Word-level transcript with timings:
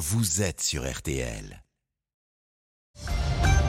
vous 0.00 0.40
êtes 0.40 0.62
sur 0.62 0.90
RTL. 0.90 1.62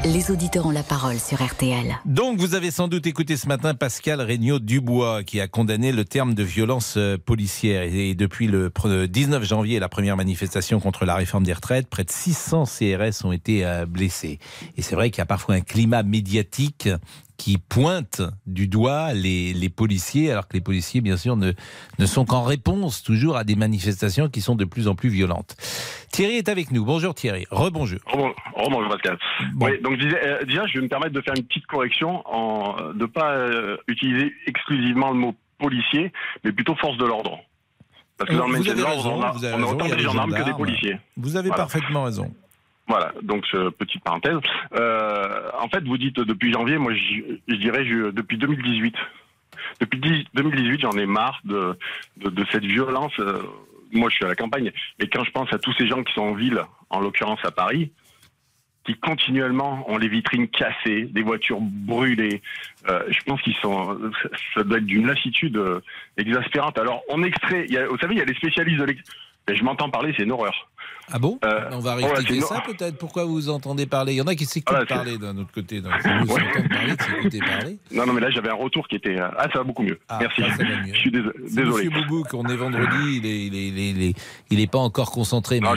Les 0.05 0.31
auditeurs 0.31 0.65
ont 0.65 0.71
la 0.71 0.81
parole 0.81 1.19
sur 1.19 1.45
RTL. 1.45 1.99
Donc, 2.05 2.39
vous 2.39 2.55
avez 2.55 2.71
sans 2.71 2.87
doute 2.87 3.05
écouté 3.05 3.35
ce 3.35 3.49
matin 3.49 3.75
Pascal 3.75 4.21
Regnault 4.21 4.59
Dubois 4.59 5.23
qui 5.23 5.41
a 5.41 5.49
condamné 5.49 5.91
le 5.91 6.05
terme 6.05 6.33
de 6.33 6.41
violence 6.41 6.95
euh, 6.95 7.17
policière. 7.17 7.83
Et 7.83 8.15
depuis 8.15 8.47
le 8.47 8.71
19 9.07 9.43
janvier, 9.43 9.79
la 9.79 9.89
première 9.89 10.15
manifestation 10.15 10.79
contre 10.79 11.03
la 11.03 11.15
réforme 11.15 11.43
des 11.43 11.51
retraites, 11.51 11.89
près 11.89 12.05
de 12.05 12.11
600 12.11 12.63
CRS 12.63 13.25
ont 13.25 13.33
été 13.33 13.65
euh, 13.65 13.85
blessés. 13.85 14.39
Et 14.77 14.81
c'est 14.81 14.95
vrai 14.95 15.11
qu'il 15.11 15.19
y 15.19 15.21
a 15.21 15.25
parfois 15.25 15.55
un 15.55 15.61
climat 15.61 16.01
médiatique 16.01 16.87
qui 17.41 17.57
pointe 17.57 18.21
du 18.45 18.67
doigt 18.67 19.13
les, 19.13 19.51
les, 19.53 19.69
policiers, 19.69 20.31
alors 20.31 20.47
que 20.47 20.53
les 20.53 20.61
policiers, 20.61 21.01
bien 21.01 21.17
sûr, 21.17 21.35
ne, 21.35 21.53
ne 21.97 22.05
sont 22.05 22.23
qu'en 22.23 22.43
réponse 22.43 23.01
toujours 23.01 23.35
à 23.35 23.43
des 23.43 23.55
manifestations 23.55 24.29
qui 24.29 24.41
sont 24.41 24.53
de 24.53 24.63
plus 24.63 24.87
en 24.87 24.93
plus 24.93 25.09
violentes. 25.09 25.55
Thierry 26.11 26.35
est 26.35 26.49
avec 26.49 26.69
nous. 26.69 26.85
Bonjour 26.85 27.15
Thierry. 27.15 27.47
Rebonjour. 27.49 27.99
Rebonjour 28.05 28.89
Pascal. 28.89 29.17
Oui, 29.59 29.81
donc 29.81 29.97
disais, 29.97 30.23
euh, 30.23 30.43
déjà, 30.45 30.67
je 30.67 30.75
vais 30.75 30.83
me 30.83 30.87
permettre 30.87 31.13
de 31.13 31.21
faire 31.21 31.33
une 31.35 31.43
petite 31.43 31.65
correction, 31.65 32.21
en, 32.31 32.75
de 32.93 32.99
ne 32.99 33.05
pas 33.07 33.31
euh, 33.31 33.77
utiliser 33.87 34.31
exclusivement 34.45 35.09
le 35.09 35.17
mot 35.17 35.35
policier, 35.57 36.13
mais 36.43 36.51
plutôt 36.51 36.75
force 36.75 36.97
de 36.97 37.05
l'ordre. 37.05 37.39
Parce 38.19 38.29
que 38.29 38.35
dans 38.35 38.45
le 38.45 38.81
l'ordre, 38.81 39.13
on 39.13 39.21
a, 39.23 39.33
on 39.57 39.63
a 39.63 39.65
autant 39.65 39.87
des 39.87 39.97
gendarmes 39.97 40.35
que 40.35 40.43
des 40.43 40.53
policiers. 40.53 40.97
Vous 41.17 41.37
avez 41.37 41.49
parfaitement 41.49 42.03
raison. 42.03 42.31
Voilà, 42.91 43.13
donc 43.21 43.45
petite 43.77 44.03
parenthèse. 44.03 44.35
Euh, 44.75 45.49
en 45.57 45.69
fait, 45.69 45.81
vous 45.85 45.97
dites 45.97 46.19
depuis 46.19 46.51
janvier, 46.51 46.77
moi 46.77 46.91
je, 46.93 47.55
dirais 47.55 47.85
depuis 47.85 48.37
2018. 48.37 48.93
Depuis 49.79 50.27
2018, 50.33 50.81
j'en 50.81 50.91
ai 50.91 51.05
marre 51.05 51.39
de, 51.45 51.77
cette 52.51 52.65
violence. 52.65 53.13
Euh, 53.19 53.43
moi, 53.93 54.09
je 54.09 54.15
suis 54.15 54.25
à 54.25 54.27
la 54.27 54.35
campagne, 54.35 54.73
mais 54.99 55.07
quand 55.07 55.23
je 55.23 55.31
pense 55.31 55.53
à 55.53 55.57
tous 55.57 55.73
ces 55.77 55.87
gens 55.87 56.03
qui 56.03 56.13
sont 56.13 56.21
en 56.21 56.33
ville, 56.33 56.61
en 56.89 56.99
l'occurrence 56.99 57.39
à 57.45 57.51
Paris, 57.51 57.93
qui 58.83 58.95
continuellement 58.95 59.89
ont 59.89 59.97
les 59.97 60.09
vitrines 60.09 60.49
cassées, 60.49 61.03
des 61.03 61.21
voitures 61.21 61.61
brûlées. 61.61 62.41
Euh, 62.89 63.03
je 63.07 63.19
pense 63.25 63.41
qu'ils 63.43 63.55
sont, 63.55 63.97
ça 64.53 64.63
doit 64.63 64.79
être 64.79 64.85
d'une 64.85 65.07
lassitude 65.07 65.57
exaspérante. 66.17 66.77
Alors, 66.77 67.03
on 67.07 67.23
extrait, 67.23 67.67
vous 67.89 67.97
savez, 67.99 68.15
il 68.15 68.19
y 68.19 68.21
a 68.21 68.25
les 68.25 68.35
spécialistes 68.35 68.79
de 68.79 68.83
l'extrait. 69.47 69.55
Je 69.55 69.63
m'entends 69.63 69.89
parler, 69.89 70.13
c'est 70.17 70.23
une 70.23 70.31
horreur. 70.31 70.67
Ah 71.13 71.19
bon 71.19 71.39
euh, 71.43 71.69
On 71.71 71.79
va 71.79 71.95
rectifier 71.95 72.41
ça 72.41 72.61
peut-être. 72.65 72.97
Pourquoi 72.97 73.25
vous 73.25 73.49
entendez 73.49 73.85
parler? 73.85 74.13
Il 74.13 74.17
y 74.17 74.21
en 74.21 74.27
a 74.27 74.35
qui 74.35 74.45
s'écoutent 74.45 74.87
parler 74.87 75.17
d'un 75.17 75.37
autre 75.37 75.51
côté. 75.51 75.81
Donc, 75.81 75.91
vous 76.25 76.33
entendez 76.33 76.69
parler, 76.69 76.93
s'écouter 76.99 77.39
parler. 77.39 77.77
Non, 77.91 78.05
non, 78.05 78.13
mais 78.13 78.21
là 78.21 78.29
j'avais 78.29 78.49
un 78.49 78.55
retour 78.55 78.87
qui 78.87 78.95
était. 78.95 79.19
Euh, 79.19 79.29
ah, 79.37 79.47
ça 79.51 79.59
va 79.59 79.63
beaucoup 79.63 79.83
mieux. 79.83 79.99
Ah, 80.07 80.19
Merci. 80.21 80.41
Je 80.43 80.97
suis 80.97 81.11
désolé. 81.11 81.33
Monsieur 81.43 81.89
Boubou, 81.89 82.23
qu'on 82.23 82.45
est 82.45 82.55
vendredi, 82.55 83.17
il 83.17 83.25
est, 83.25 83.45
il 83.45 83.55
est, 83.55 83.67
il 83.67 84.03
est, 84.03 84.13
il 84.51 84.59
est, 84.59 84.71
pas 84.71 84.79
encore 84.79 85.11
concentré, 85.11 85.59
mais 85.59 85.67
va 85.67 85.75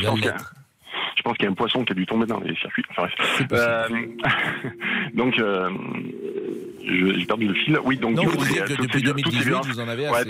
je 1.16 1.22
pense 1.22 1.38
qu'il 1.38 1.44
y 1.44 1.48
a 1.48 1.52
un 1.52 1.54
poisson 1.54 1.84
qui 1.84 1.92
a 1.92 1.94
dû 1.94 2.04
tomber 2.04 2.26
dans 2.26 2.40
les 2.40 2.54
circuits. 2.56 2.84
Enfin, 2.90 3.08
euh, 3.52 3.88
donc, 5.14 5.38
euh, 5.38 5.70
j'ai 6.82 7.24
perdu 7.24 7.46
le 7.46 7.54
fil. 7.54 7.78
Oui, 7.82 7.96
donc 7.96 8.16
non, 8.16 8.24
vous 8.24 8.44
dites 8.44 8.64
que 8.64 8.82
depuis 8.82 9.00
2018, 9.00 9.54
vous 9.64 9.80
en 9.80 9.88
avez 9.88 10.06
assez. 10.06 10.28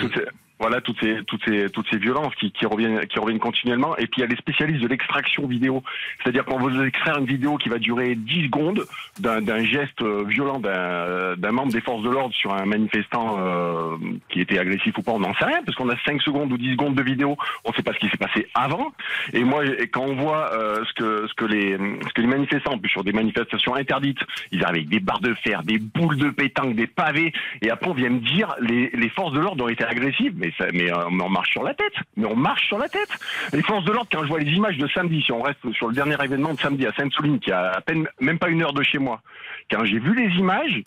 Voilà 0.61 0.81
toutes 0.81 1.01
ces 1.01 1.25
toutes 1.27 1.45
ces 1.45 1.69
toutes 1.69 1.89
ces 1.91 1.99
violences 1.99 2.33
qui, 2.37 2.53
qui 2.53 2.65
reviennent 2.65 3.01
qui 3.07 3.19
reviennent 3.19 3.41
continuellement. 3.41 3.97
Et 3.97 4.07
puis 4.07 4.19
il 4.19 4.21
y 4.21 4.25
a 4.25 4.29
les 4.29 4.37
spécialistes 4.37 4.83
de 4.83 4.87
l'extraction 4.87 5.49
vidéo, 5.49 5.83
c'est-à-dire 6.23 6.45
qu'on 6.45 6.59
veut 6.59 6.87
extraire 6.87 7.19
une 7.19 7.27
vidéo 7.27 7.57
qui 7.57 7.69
va 7.69 7.79
durer 7.79 8.15
10 8.15 8.45
secondes 8.45 8.87
d'un 9.19 9.65
geste 9.65 10.01
euh, 10.03 10.25
violent 10.25 10.61
d'un 10.61 11.53
membre 11.53 11.73
des 11.73 11.81
forces 11.81 12.03
de 12.03 12.11
l'ordre 12.11 12.35
sur 12.35 12.55
un 12.55 12.67
manifestant 12.67 13.37
euh, 13.41 13.97
qui 14.29 14.41
était 14.41 14.59
agressif 14.59 14.97
ou 14.97 15.03
pas, 15.03 15.13
on 15.13 15.19
n'en 15.19 15.35
sait 15.35 15.45
rien 15.45 15.61
parce 15.65 15.77
qu'on 15.77 15.89
a 15.89 15.97
5 16.07 16.23
secondes 16.23 16.53
ou 16.53 16.57
10 16.57 16.73
secondes 16.73 16.95
de 16.95 17.03
vidéo, 17.03 17.37
on 17.65 17.71
ne 17.71 17.75
sait 17.75 17.83
pas 17.83 17.93
ce 17.93 17.99
qui 17.99 18.09
s'est 18.09 18.17
passé 18.17 18.47
avant. 18.55 18.93
Et 19.33 19.43
moi 19.43 19.65
quand 19.93 20.05
on 20.05 20.15
voit 20.15 20.53
euh, 20.53 20.85
ce 20.85 20.93
que 20.93 21.27
ce 21.27 21.35
que 21.35 21.47
les 21.47 21.73
ce 21.73 22.13
que 22.15 22.21
les 22.21 22.29
manifestants 22.29 22.79
plus 22.79 22.91
sur 22.91 23.03
des 23.03 23.13
manifestations 23.13 23.75
interdites, 23.75 24.21
ils 24.53 24.63
arrivent 24.63 24.75
avec 24.75 24.89
des 24.89 25.01
barres 25.01 25.21
de 25.21 25.35
fer, 25.35 25.65
des 25.65 25.79
boules 25.79 26.17
de 26.17 26.31
pétanque, 26.31 26.77
des 26.77 26.87
pavés. 26.87 27.33
Et 27.61 27.71
après 27.71 27.91
on 27.91 27.95
vient 27.95 28.11
me 28.11 28.21
dire 28.21 28.55
les 28.61 28.91
les 28.91 29.09
forces 29.09 29.33
de 29.33 29.41
l'ordre 29.41 29.65
ont 29.65 29.69
été 29.69 29.85
agressives 29.85 30.44
euh, 30.61 30.71
mais, 30.73 30.93
on 30.93 31.29
marche 31.29 31.51
sur 31.51 31.63
la 31.63 31.75
tête. 31.75 31.95
Mais 32.17 32.27
on 32.27 32.37
marche 32.37 32.67
sur 32.67 32.79
la 32.79 32.89
tête. 32.89 33.09
Les 33.53 33.63
forces 33.63 33.85
de 33.85 33.93
l'ordre, 33.93 34.09
quand 34.11 34.23
je 34.23 34.29
vois 34.29 34.41
les 34.41 34.51
images 34.53 34.79
de 34.79 34.87
samedi, 34.89 35.23
si 35.23 35.33
on 35.33 35.43
reste 35.43 35.73
sur 35.73 35.89
le 35.89 35.95
dernier 35.95 36.17
événement 36.23 36.55
de 36.55 36.61
samedi 36.61 36.87
à 36.87 36.93
Sainte-Soline, 36.93 37.41
qui 37.41 37.53
a 37.53 37.71
à 37.73 37.81
peine, 37.81 38.09
même 38.21 38.39
pas 38.39 38.49
une 38.49 38.63
heure 38.63 38.73
de 38.73 38.83
chez 38.83 38.99
moi, 38.99 39.21
quand 39.71 39.85
j'ai 39.85 39.99
vu 39.99 40.15
les 40.15 40.35
images, 40.37 40.83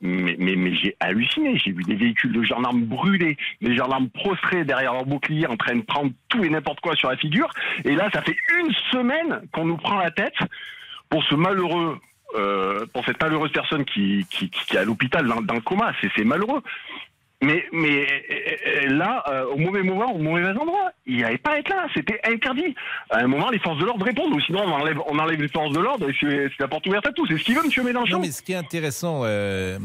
mais, 0.00 0.36
mais, 0.38 0.74
j'ai 0.74 0.96
halluciné. 0.98 1.56
J'ai 1.58 1.70
vu 1.70 1.84
des 1.84 1.94
véhicules 1.94 2.32
de 2.32 2.42
gendarmes 2.42 2.82
brûlés, 2.82 3.36
des 3.60 3.76
gendarmes 3.76 4.08
prostrés 4.10 4.64
derrière 4.64 4.94
leur 4.94 5.06
bouclier 5.06 5.46
en 5.46 5.56
train 5.56 5.76
de 5.76 5.82
prendre 5.82 6.10
tout 6.28 6.44
et 6.44 6.50
n'importe 6.50 6.80
quoi 6.80 6.96
sur 6.96 7.08
la 7.08 7.16
figure. 7.16 7.48
Et 7.84 7.94
là, 7.94 8.10
ça 8.12 8.20
fait 8.22 8.36
une 8.58 8.72
semaine 8.90 9.42
qu'on 9.52 9.64
nous 9.64 9.76
prend 9.76 9.98
la 9.98 10.10
tête 10.10 10.34
pour 11.08 11.22
ce 11.24 11.36
malheureux 11.36 12.00
euh, 12.34 12.86
pour 12.94 13.04
cette 13.04 13.22
malheureuse 13.22 13.52
personne 13.52 13.84
qui, 13.84 14.26
qui, 14.30 14.50
est 14.72 14.78
à 14.78 14.84
l'hôpital 14.84 15.26
dans, 15.26 15.42
dans, 15.42 15.54
le 15.54 15.60
coma. 15.60 15.92
C'est 16.00 16.24
malheureux. 16.24 16.62
Mais, 17.42 17.64
mais 17.72 18.06
euh, 18.06 18.88
là, 18.88 19.24
euh, 19.28 19.46
au 19.52 19.58
mauvais 19.58 19.82
moment, 19.82 20.14
au 20.14 20.18
mauvais 20.18 20.46
endroit, 20.46 20.92
il 21.06 21.16
n'y 21.16 21.24
avait 21.24 21.38
pas 21.38 21.54
à 21.54 21.58
être 21.58 21.68
là, 21.68 21.88
c'était 21.92 22.20
interdit. 22.24 22.74
À 23.10 23.18
un 23.18 23.26
moment, 23.26 23.50
les 23.50 23.58
forces 23.58 23.78
de 23.78 23.84
l'ordre 23.84 24.04
répondent, 24.04 24.32
ou 24.32 24.40
sinon 24.40 24.60
on 24.64 24.70
enlève, 24.70 24.98
on 25.08 25.18
enlève 25.18 25.40
les 25.40 25.48
forces 25.48 25.72
de 25.72 25.80
l'ordre 25.80 26.08
et 26.08 26.14
c'est 26.20 26.50
la 26.60 26.68
porte 26.68 26.86
ouverte 26.86 27.04
à 27.08 27.12
tout. 27.12 27.26
C'est 27.26 27.36
ce 27.36 27.42
qu'il 27.42 27.56
veut, 27.56 27.62
M. 27.64 27.84
Mélenchon. 27.84 28.14
Non, 28.14 28.20
mais 28.20 28.30
ce 28.30 28.42
qui 28.42 28.52
est 28.52 28.56
intéressant, 28.56 29.22
euh, 29.24 29.76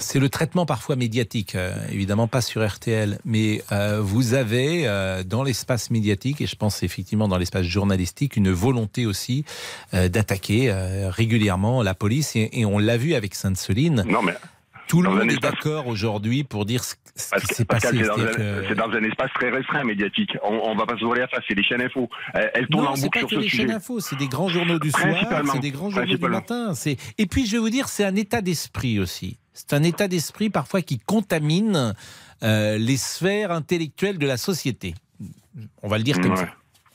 c'est 0.00 0.18
le 0.18 0.28
traitement 0.28 0.66
parfois 0.66 0.96
médiatique, 0.96 1.56
évidemment 1.90 2.28
pas 2.28 2.42
sur 2.42 2.66
RTL, 2.66 3.18
mais 3.24 3.62
vous 4.00 4.34
avez 4.34 4.86
dans 5.24 5.42
l'espace 5.42 5.90
médiatique, 5.90 6.42
et 6.42 6.46
je 6.46 6.56
pense 6.56 6.82
effectivement 6.82 7.28
dans 7.28 7.38
l'espace 7.38 7.64
journalistique, 7.64 8.36
une 8.36 8.50
volonté 8.50 9.06
aussi 9.06 9.44
d'attaquer 9.92 10.72
régulièrement 11.08 11.82
la 11.82 11.94
police, 11.94 12.36
et, 12.36 12.50
et 12.52 12.66
on 12.66 12.78
l'a 12.78 12.98
vu 12.98 13.14
avec 13.14 13.34
Sainte-Soline. 13.34 14.04
Non, 14.06 14.22
mais 14.22 14.34
tout 14.86 15.02
le 15.02 15.10
monde 15.10 15.30
est 15.30 15.40
d'accord 15.40 15.86
aujourd'hui 15.86 16.44
pour 16.44 16.64
dire 16.64 16.84
ce, 16.84 16.94
qui 16.94 17.54
s'est 17.54 17.64
passé. 17.64 17.88
C'est 18.68 18.74
dans, 18.74 18.90
un 18.90 19.04
espace 19.04 19.30
très 19.34 19.50
restreint 19.50 19.84
médiatique. 19.84 20.36
On, 20.42 20.74
ne 20.74 20.78
va 20.78 20.86
pas 20.86 20.96
se 20.96 21.04
voler 21.04 21.22
à 21.22 21.28
face. 21.28 21.42
C'est 21.48 21.54
les 21.54 21.62
chaînes 21.62 21.82
info. 21.82 22.08
Elles, 22.34 22.66
tournent 22.68 22.86
en 22.86 22.94
boucle 22.94 23.18
sur 23.20 23.28
ce 23.28 23.40
sujet. 23.40 23.62
Les 23.62 23.68
chaînes 23.68 23.76
info. 23.76 24.00
C'est 24.00 24.16
des 24.16 24.28
grands 24.28 24.48
journaux 24.48 24.78
du 24.78 24.90
soir. 24.90 25.44
C'est 25.52 25.60
des 25.60 25.70
grands 25.70 25.90
journaux 25.90 26.16
du 26.16 26.18
matin. 26.18 26.72
Et 27.18 27.26
puis 27.26 27.46
je 27.46 27.52
vais 27.52 27.58
vous 27.58 27.70
dire, 27.70 27.88
c'est 27.88 28.04
un 28.04 28.16
état 28.16 28.40
d'esprit 28.40 28.98
aussi. 28.98 29.38
C'est 29.52 29.72
un 29.72 29.82
état 29.82 30.06
d'esprit 30.06 30.50
parfois 30.50 30.82
qui 30.82 30.98
contamine 30.98 31.94
euh, 32.42 32.76
les 32.76 32.98
sphères 32.98 33.50
intellectuelles 33.50 34.18
de 34.18 34.26
la 34.26 34.36
société. 34.36 34.94
On 35.82 35.88
va 35.88 35.96
le 35.96 36.04
dire 36.04 36.20
comme 36.20 36.36
ça. 36.36 36.48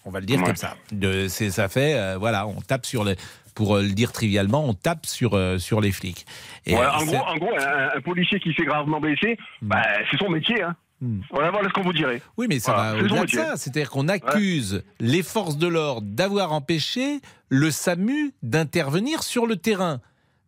On 0.06 0.12
va 0.12 0.19
le 0.19 0.25
dire 0.25 0.41
comme 0.41 0.56
ça. 0.56 0.75
De, 0.91 1.28
ça 1.28 1.69
fait, 1.69 1.96
euh, 1.96 2.18
voilà, 2.18 2.47
on 2.47 2.62
tape 2.62 2.85
sur 2.85 3.03
les, 3.03 3.16
pour 3.53 3.75
euh, 3.75 3.81
le 3.81 3.89
dire 3.89 4.12
trivialement, 4.12 4.67
on 4.67 4.73
tape 4.73 5.06
sur, 5.06 5.34
euh, 5.34 5.57
sur 5.57 5.81
les 5.81 5.91
flics. 5.91 6.25
Et 6.66 6.75
euh, 6.75 6.91
en, 6.91 7.06
gros, 7.06 7.17
en, 7.17 7.38
gros, 7.38 7.56
un, 7.57 8.01
policier 8.01 8.39
qui 8.39 8.53
s'est 8.53 8.66
gravement 8.66 9.00
blessé, 9.00 9.38
hmm. 9.62 9.67
bah, 9.67 9.84
c'est 10.09 10.17
son 10.17 10.29
métier. 10.29 10.62
Hein. 10.62 10.75
Hmm. 11.01 11.19
Voilà, 11.31 11.51
ce 11.63 11.73
qu'on 11.73 11.81
vous 11.81 11.94
dirait. 11.94 12.22
Oui, 12.38 12.45
mais 12.47 12.59
ça 12.59 12.73
va 12.73 12.95
au-delà 12.95 13.25
de 13.25 13.29
ça. 13.29 13.57
C'est-à-dire 13.57 13.89
qu'on 13.89 14.07
accuse 14.07 14.84
les 15.00 15.23
forces 15.23 15.57
de 15.57 15.67
l'ordre 15.67 16.07
d'avoir 16.07 16.53
empêché 16.53 17.22
le 17.50 17.72
SAMU 17.72 18.34
d'intervenir 18.44 19.23
sur 19.23 19.47
le 19.47 19.56
terrain. 19.56 20.00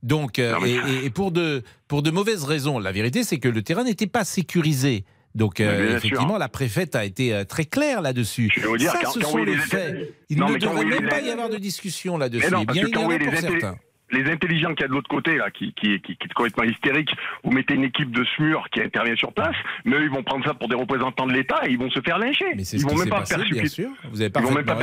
Donc, 0.04 0.38
et, 0.38 1.10
pour, 1.12 1.32
de, 1.32 1.64
pour 1.88 2.04
de 2.04 2.12
mauvaises 2.12 2.44
raisons. 2.44 2.78
La 2.78 2.92
vérité, 2.92 3.24
c'est 3.24 3.40
que 3.40 3.48
le 3.48 3.64
terrain 3.64 3.84
n'était 3.84 4.06
pas 4.06 4.26
sécurisé. 4.26 5.06
Donc, 5.36 5.60
euh, 5.60 5.98
effectivement, 5.98 6.38
la 6.38 6.50
préfète 6.50 6.96
a 6.96 7.06
été 7.06 7.34
euh, 7.34 7.44
très 7.44 7.66
claire 7.66 8.02
là-dessus. 8.02 8.52
Ça, 8.80 9.12
ce 9.12 9.22
sont 9.22 9.38
les 9.38 9.58
faits. 9.58 10.14
Il 10.30 10.40
ne 10.40 10.58
devrait 10.58 10.86
même 10.86 11.10
pas 11.10 11.22
y 11.22 11.30
avoir 11.30 11.50
de 11.50 11.58
discussion 11.58 12.18
là-dessus. 12.18 12.50
Bien, 12.50 12.64
il 12.74 12.90
y 12.90 12.98
en 12.98 13.10
a 13.10 13.20
pour 13.20 13.38
certains 13.38 13.78
les 14.14 14.32
intelligents 14.32 14.74
qu'il 14.74 14.82
y 14.82 14.86
a 14.86 14.88
de 14.88 14.94
l'autre 14.94 15.10
côté, 15.10 15.36
là, 15.36 15.50
qui, 15.52 15.74
qui, 15.74 16.00
qui, 16.02 16.16
qui, 16.16 16.26
est 16.26 16.34
complètement 16.34 16.64
hystérique, 16.64 17.10
vous 17.44 17.52
mettez 17.52 17.74
une 17.74 17.84
équipe 17.84 18.12
de 18.12 18.24
SMUR 18.36 18.68
qui 18.72 18.82
intervient 18.82 19.16
sur 19.16 19.34
place, 19.34 19.56
mais 19.86 19.96
eux, 19.98 20.04
ils 20.04 20.10
vont 20.10 20.24
prendre 20.24 20.46
ça 20.46 20.54
pour 20.54 20.68
des 20.70 20.76
représentants 20.76 21.28
de 21.28 21.34
l'État 21.34 21.62
et 21.66 21.72
ils 21.72 21.78
vont 21.78 21.90
se 21.90 22.00
faire 22.02 22.18
lyncher. 22.18 22.54
Mais 22.56 22.64
ils 22.64 22.84
vont 22.84 22.96
même 22.96 23.10
pas 23.10 23.24
percuter. 23.24 23.88
Ils 24.14 24.42
vont 24.42 24.52
même 24.52 24.66
pas 24.66 24.78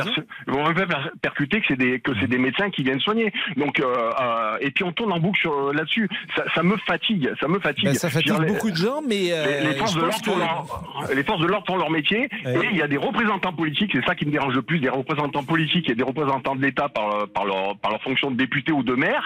ils 0.47 0.53
vont 0.53 0.67
même 0.67 0.75
pas 0.75 1.11
percuter 1.23 1.61
que 1.61 1.67
c'est 1.69 1.77
des 1.77 2.01
que 2.01 2.13
c'est 2.21 2.27
des 2.27 2.39
médecins 2.39 2.71
qui 2.71 2.83
viennent 2.83 3.01
soigner. 3.01 3.33
Donc 3.57 3.81
euh, 3.81 4.11
euh, 4.21 4.59
et 4.61 4.71
puis 4.71 4.85
on 4.85 4.93
tourne 4.93 5.13
en 5.13 5.19
boucle 5.19 5.47
euh, 5.47 5.73
là-dessus. 5.73 6.09
Ça, 6.37 6.45
ça, 6.55 6.63
me 6.63 6.77
fatigue, 6.79 7.31
ça 7.41 7.49
me 7.49 7.59
fatigue. 7.61 7.87
Ben, 7.87 7.95
ça 7.95 8.11
fatigue 8.11 8.33
beaucoup 8.47 8.71
de 8.71 8.77
gens, 8.77 9.01
mais 9.07 9.33
euh, 9.33 9.71
les, 9.71 9.75
forces 9.75 9.95
de 9.95 10.01
l'ordre 10.01 10.25
font 10.25 10.39
leur, 10.39 11.15
les 11.15 11.25
forces 11.25 11.41
de 11.41 11.47
l'ordre 11.47 11.67
font 11.67 11.77
leur 11.77 11.91
métier 11.91 12.29
et 12.45 12.69
il 12.71 12.77
y 12.77 12.83
a 12.83 12.89
des 12.89 12.97
représentants 12.97 13.53
politiques, 13.53 13.91
c'est 13.95 14.05
ça 14.05 14.15
qui 14.15 14.27
me 14.27 14.31
dérange 14.31 14.55
le 14.55 14.63
plus, 14.63 14.79
des 14.79 14.89
représentants 14.89 15.45
politiques 15.45 15.89
et 15.91 15.95
des 15.95 16.03
représentants 16.03 16.57
de 16.57 16.63
l'État 16.63 16.89
par 16.89 17.29
par 17.29 17.45
leur 17.45 17.77
par 17.79 17.91
leur 17.91 18.03
fonction 18.03 18.31
de 18.31 18.37
député 18.37 18.73
ou 18.73 18.83
de 18.83 18.95
maire 18.95 19.20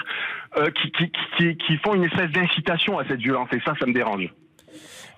qui, 0.96 1.76
font 1.84 1.94
une 1.94 2.04
espèce 2.04 2.30
d'incitation 2.30 2.98
à 2.98 3.06
cette 3.06 3.20
violence. 3.20 3.48
Et 3.52 3.60
ça, 3.64 3.74
ça 3.78 3.86
me 3.86 3.92
dérange. 3.92 4.28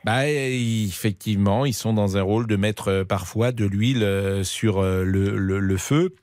Bah, 0.06 0.28
effectivement, 0.28 1.66
ils 1.66 1.74
sont 1.74 1.92
dans 1.92 2.16
un 2.16 2.22
rôle 2.22 2.46
de 2.46 2.54
mettre 2.54 2.88
euh, 2.88 3.04
parfois 3.04 3.50
de 3.50 3.64
l'huile 3.64 4.04
euh, 4.04 4.44
sur 4.44 4.78
euh, 4.78 5.02
le, 5.02 5.76
feu. 5.76 6.14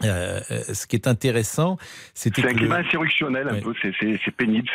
ce 0.00 0.86
qui 0.86 0.96
est 0.96 1.06
intéressant, 1.06 1.76
c'est 2.14 2.38
un 2.38 2.54
climat 2.54 2.76
insurrectionnel 2.76 3.50
un 3.50 3.60
peu, 3.60 3.74
c'est 3.82 4.30
pénible. 4.34 4.66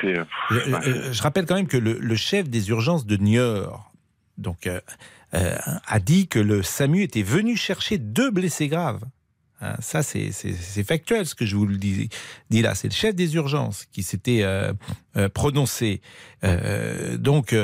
Je, 0.52 1.22
rappelle 1.24 1.48
quand 1.48 1.56
même 1.56 1.68
que 1.68 1.78
le, 1.78 2.16
chef 2.16 2.48
des 2.48 2.70
urgences 2.70 3.08
de 3.08 3.18
Niort 3.18 3.92
donc, 4.38 4.70
a 5.34 6.00
dit 6.00 6.28
que 6.28 6.38
le 6.38 6.62
SAMU 6.62 7.02
était 7.02 7.24
venu 7.24 7.58
chercher 7.58 7.98
deux 7.98 8.30
blessés 8.30 8.68
graves 8.68 9.04
ça, 9.80 10.04
c'est 10.04 10.84
factuel 10.84 11.26
ce 11.26 11.36
que 11.36 11.46
je 11.46 11.56
vous 11.56 11.66
le 11.66 11.78
dis, 11.78 12.10
dis 12.50 12.62
là. 12.62 12.76
C'est 12.76 12.88
le 12.88 12.94
chef 12.94 13.16
des 13.16 13.36
urgences 13.36 13.86
qui 13.86 14.04
s'était 14.04 14.44
euh, 14.44 14.72
euh, 15.16 15.30
prononcé. 15.30 16.02
Euh, 16.44 17.18
donc, 17.18 17.56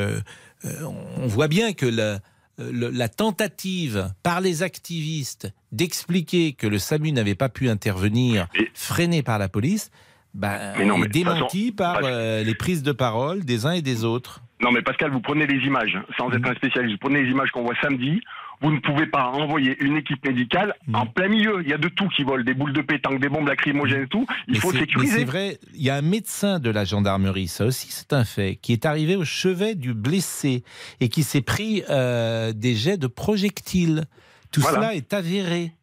on 0.64 1.28
voit 1.28 1.48
bien 1.48 1.74
que 1.74 1.86
la, 1.86 2.20
la, 2.58 3.10
tentative 3.10 4.12
par 4.24 4.42
les 4.42 4.64
activistes 4.64 5.54
d'expliquer 5.72 6.54
que 6.54 6.68
le 6.68 6.80
SAMU 6.80 7.12
n'avait 7.12 7.36
pas 7.36 7.50
pu 7.50 7.70
intervenir, 7.70 8.48
freinée 8.74 9.24
par 9.24 9.38
la 9.38 9.50
police, 9.50 9.92
bah, 10.34 10.74
est 10.80 11.08
démentie 11.10 11.72
par 11.72 12.02
les 12.02 12.56
prises 12.56 12.82
de 12.82 12.92
parole 12.92 13.46
des 13.46 13.66
uns 13.66 13.74
et 13.74 13.82
des 13.82 14.04
autres. 14.04 14.42
Non, 14.62 14.72
mais 14.72 14.82
Pascal, 14.82 15.12
vous 15.12 15.20
prenez 15.20 15.46
les 15.46 15.60
images, 15.66 15.98
sans 16.18 16.32
être 16.32 16.40
mmh. 16.40 16.52
un 16.52 16.56
spécialiste, 16.56 16.94
vous 16.94 17.10
prenez 17.10 17.24
les 17.24 17.30
images 17.30 17.52
qu'on 17.52 17.64
voit 17.64 17.76
samedi, 17.82 18.22
vous 18.64 18.72
ne 18.72 18.80
pouvez 18.80 19.06
pas 19.06 19.28
envoyer 19.28 19.76
une 19.84 19.98
équipe 19.98 20.26
médicale 20.26 20.74
en 20.94 21.06
plein 21.06 21.28
milieu. 21.28 21.62
Il 21.62 21.70
y 21.70 21.74
a 21.74 21.78
de 21.78 21.90
tout 21.90 22.08
qui 22.08 22.24
vole, 22.24 22.46
des 22.46 22.54
boules 22.54 22.72
de 22.72 22.82
pétanque, 22.82 23.20
des 23.20 23.28
bombes 23.28 23.48
lacrymogènes 23.48 24.04
et 24.04 24.08
tout. 24.08 24.26
Il 24.48 24.58
faut 24.58 24.72
sécuriser. 24.72 25.20
C'est 25.20 25.26
vrai, 25.26 25.60
il 25.74 25.84
y 25.84 25.90
a 25.90 25.96
un 25.96 26.02
médecin 26.02 26.60
de 26.60 26.70
la 26.70 26.86
gendarmerie, 26.86 27.50
ça 27.50 27.66
aussi 27.66 27.88
c'est 27.92 28.14
un 28.14 28.24
fait, 28.24 28.58
qui 28.62 28.72
est 28.72 28.86
arrivé 28.86 29.18
au 29.18 29.26
chevet 29.26 29.76
du 29.76 29.94
blessé 29.94 30.64
et 31.02 31.10
qui 31.10 31.24
s'est 31.24 31.42
pris 31.42 31.84
euh, 31.90 32.54
des 32.54 32.74
jets 32.76 32.98
de 32.98 33.08
projectiles. 33.08 34.06
Tout 34.52 34.62
cela 34.62 34.96
est 34.96 35.14
avéré. 35.14 35.74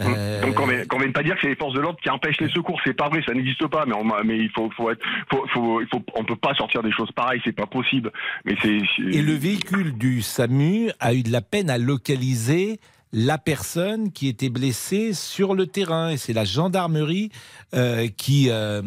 Euh, 0.00 0.42
Donc 0.42 0.58
on 0.60 0.66
ne 0.66 1.02
vienne 1.02 1.12
pas 1.12 1.22
dire 1.22 1.34
que 1.34 1.42
c'est 1.42 1.48
les 1.48 1.56
forces 1.56 1.74
de 1.74 1.80
l'ordre 1.80 1.98
qui 2.02 2.10
empêchent 2.10 2.40
les 2.40 2.48
secours, 2.48 2.80
c'est 2.84 2.94
pas 2.94 3.08
vrai, 3.08 3.22
ça 3.26 3.32
n'existe 3.32 3.66
pas. 3.68 3.84
Mais 3.86 3.94
on, 3.94 4.04
mais 4.24 4.38
il 4.38 4.50
faut, 4.50 4.68
faut 4.76 4.90
être, 4.90 5.00
faut, 5.30 5.46
faut, 5.52 5.80
il 5.80 5.86
faut, 5.86 6.02
on 6.14 6.24
peut 6.24 6.36
pas 6.36 6.54
sortir 6.54 6.82
des 6.82 6.92
choses 6.92 7.12
pareilles, 7.12 7.40
c'est 7.44 7.52
pas 7.52 7.66
possible. 7.66 8.10
Mais 8.44 8.56
c'est. 8.60 8.78
Et 9.12 9.22
le 9.22 9.34
véhicule 9.34 9.96
du 9.96 10.22
SAMU 10.22 10.90
a 10.98 11.14
eu 11.14 11.22
de 11.22 11.30
la 11.30 11.42
peine 11.42 11.70
à 11.70 11.78
localiser 11.78 12.80
la 13.14 13.38
personne 13.38 14.10
qui 14.10 14.26
était 14.26 14.50
blessée 14.50 15.12
sur 15.12 15.54
le 15.54 15.66
terrain. 15.66 16.10
Et 16.10 16.16
c'est 16.16 16.32
la 16.32 16.44
gendarmerie 16.44 17.30
euh, 17.74 18.08
qui 18.08 18.50
euh, 18.50 18.82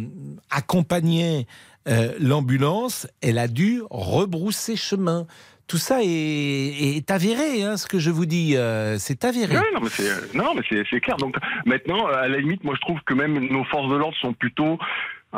accompagnait 0.51 1.48
euh, 1.88 2.13
l'ambulance. 2.19 3.07
Elle 3.21 3.38
a 3.38 3.48
dû 3.48 3.81
rebrousser 3.89 4.75
chemin 4.75 5.25
tout 5.68 5.78
ça 5.78 6.00
est, 6.02 7.12
avéré, 7.12 7.64
hein, 7.64 7.78
ce 7.78 7.88
que 7.88 8.00
je 8.00 8.10
vous 8.10 8.25
dis, 8.25 8.56
euh, 8.56 8.98
c'est 8.98 9.25
avéré. 9.25 9.56
non, 10.34 10.54
mais 10.56 10.64
c'est 10.90 11.02
clair. 11.02 11.18
Donc 11.18 11.36
maintenant, 11.66 12.08
à 12.08 12.28
la 12.28 12.38
limite, 12.38 12.64
moi 12.64 12.74
je 12.75 12.81
trouve 12.81 13.00
que 13.06 13.14
même 13.14 13.38
nos 13.50 13.66
forces 13.66 13.90
de 13.90 13.96
l'ordre 13.96 14.18
sont 14.18 14.34
plutôt 14.34 14.80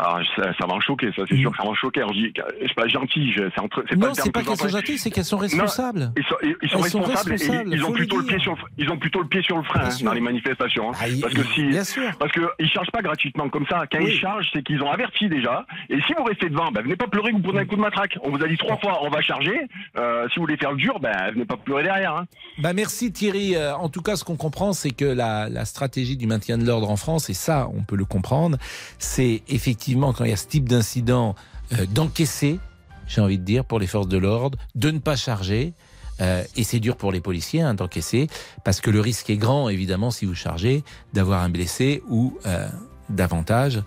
ah, 0.01 0.19
ça, 0.35 0.53
ça 0.57 0.65
va 0.65 0.73
en 0.73 0.79
choquer, 0.79 1.11
ça 1.15 1.23
c'est 1.29 1.35
sûr 1.35 1.51
que 1.51 1.57
ça 1.57 1.63
va 1.63 1.69
en 1.69 1.75
choquer. 1.75 2.01
Alors, 2.01 2.13
c'est 2.61 2.73
pas 2.73 2.87
gentil, 2.87 3.33
c'est 3.35 3.59
entre. 3.59 3.83
Non, 3.97 4.13
c'est 4.13 4.31
pas 4.31 4.43
qu'elles 4.43 4.55
sont 4.55 4.69
gentilles, 4.69 4.97
c'est 4.97 5.11
qu'elles 5.11 5.25
sont 5.25 5.37
responsables. 5.37 6.11
ils 6.15 6.23
sont, 6.23 6.35
ils 6.61 6.69
sont 6.69 6.79
responsables, 6.79 7.33
et 7.33 7.75
ils 7.75 7.83
ont 7.83 7.91
plutôt 7.91 8.17
le 8.17 8.25
pied 8.25 8.39
sur, 8.39 8.55
ils 8.77 8.89
ont 8.89 8.97
plutôt 8.97 9.21
le 9.21 9.27
pied 9.27 9.41
sur 9.41 9.57
le 9.57 9.63
frein 9.63 9.81
hein, 9.83 10.03
dans 10.03 10.13
les 10.13 10.21
manifestations. 10.21 10.91
Hein. 10.91 10.95
Ah, 11.01 11.05
parce 11.21 11.33
que 11.33 11.43
si, 11.53 11.63
bien 11.63 11.83
sûr. 11.83 12.09
parce 12.17 12.31
que 12.31 12.41
ils 12.59 12.69
chargent 12.69 12.91
pas 12.91 13.01
gratuitement 13.01 13.49
comme 13.49 13.65
ça. 13.67 13.83
Quand 13.91 13.99
ils 13.99 14.17
chargent, 14.17 14.49
c'est 14.53 14.63
qu'ils 14.63 14.81
ont 14.81 14.89
averti 14.89 15.27
déjà. 15.27 15.65
Et 15.89 15.99
si 16.01 16.13
vous 16.17 16.23
restez 16.23 16.49
devant, 16.49 16.71
ben, 16.71 16.81
venez 16.81 16.95
pas 16.95 17.07
pleurer, 17.07 17.31
vous 17.31 17.39
prenez 17.39 17.59
un 17.59 17.65
coup 17.65 17.75
de 17.75 17.81
matraque. 17.81 18.17
On 18.23 18.31
vous 18.31 18.43
a 18.43 18.47
dit 18.47 18.57
trois 18.57 18.77
fois, 18.77 18.99
on 19.03 19.09
va 19.09 19.21
charger. 19.21 19.67
Euh, 19.97 20.27
si 20.29 20.35
vous 20.35 20.43
voulez 20.43 20.57
faire 20.57 20.71
le 20.71 20.77
dur, 20.77 20.99
ben 20.99 21.31
venez 21.33 21.45
pas 21.45 21.57
pleurer 21.57 21.83
derrière. 21.83 22.15
Hein. 22.15 22.25
Bah 22.59 22.73
merci 22.73 23.11
Thierry. 23.11 23.55
Euh, 23.55 23.75
en 23.75 23.89
tout 23.89 24.01
cas, 24.01 24.15
ce 24.15 24.23
qu'on 24.23 24.37
comprend, 24.37 24.73
c'est 24.73 24.91
que 24.91 25.05
la, 25.05 25.49
la 25.49 25.65
stratégie 25.65 26.15
du 26.15 26.27
maintien 26.27 26.57
de 26.57 26.65
l'ordre 26.65 26.89
en 26.89 26.97
France, 26.97 27.29
et 27.29 27.33
ça, 27.33 27.67
on 27.73 27.83
peut 27.83 27.95
le 27.97 28.05
comprendre, 28.05 28.57
c'est 28.97 29.41
effectivement 29.49 29.88
quand 29.95 30.23
il 30.23 30.29
y 30.29 30.33
a 30.33 30.37
ce 30.37 30.47
type 30.47 30.67
d'incident 30.67 31.35
euh, 31.73 31.85
d'encaisser, 31.93 32.59
j'ai 33.07 33.21
envie 33.21 33.37
de 33.37 33.43
dire, 33.43 33.65
pour 33.65 33.79
les 33.79 33.87
forces 33.87 34.07
de 34.07 34.17
l'ordre, 34.17 34.57
de 34.75 34.91
ne 34.91 34.99
pas 34.99 35.15
charger. 35.15 35.73
Euh, 36.21 36.43
et 36.57 36.63
c'est 36.63 36.79
dur 36.79 36.97
pour 36.97 37.11
les 37.11 37.21
policiers 37.21 37.61
hein, 37.61 37.73
d'encaisser, 37.73 38.27
parce 38.65 38.81
que 38.81 38.89
le 38.89 38.99
risque 38.99 39.29
est 39.29 39.37
grand, 39.37 39.69
évidemment, 39.69 40.11
si 40.11 40.25
vous 40.25 40.35
chargez, 40.35 40.83
d'avoir 41.13 41.43
un 41.43 41.49
blessé 41.49 42.03
ou 42.09 42.37
euh, 42.45 42.67
davantage 43.09 43.81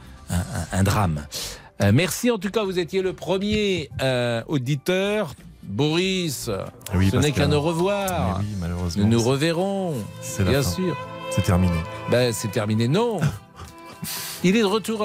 un, 0.73 0.83
drame. 0.83 1.27
merci 1.93 2.31
en 2.31 2.39
tout 2.39 2.51
cas, 2.51 2.65
vous 2.65 2.79
étiez 2.79 3.03
le 3.03 3.13
premier 3.13 3.91
auditeur. 4.49 5.35
Boris, 5.63 6.49
ce 6.91 7.17
n'est 7.17 7.33
qu'un 7.33 7.53
au 7.53 7.61
revoir. 7.61 8.41
Oui, 8.41 8.47
malheureusement. 8.59 9.05
Nous 9.05 9.11
nous 9.11 9.23
reverrons, 9.23 9.95
bien 10.41 10.63
sûr. 10.63 10.97
C'est 11.31 11.43
terminé. 11.43 11.77
Ben, 12.11 12.33
c'est 12.33 12.51
terminé, 12.51 12.89
non. 12.89 13.21
Il 14.45 14.57
est 14.57 14.61
de 14.61 14.67
retour 14.67 15.03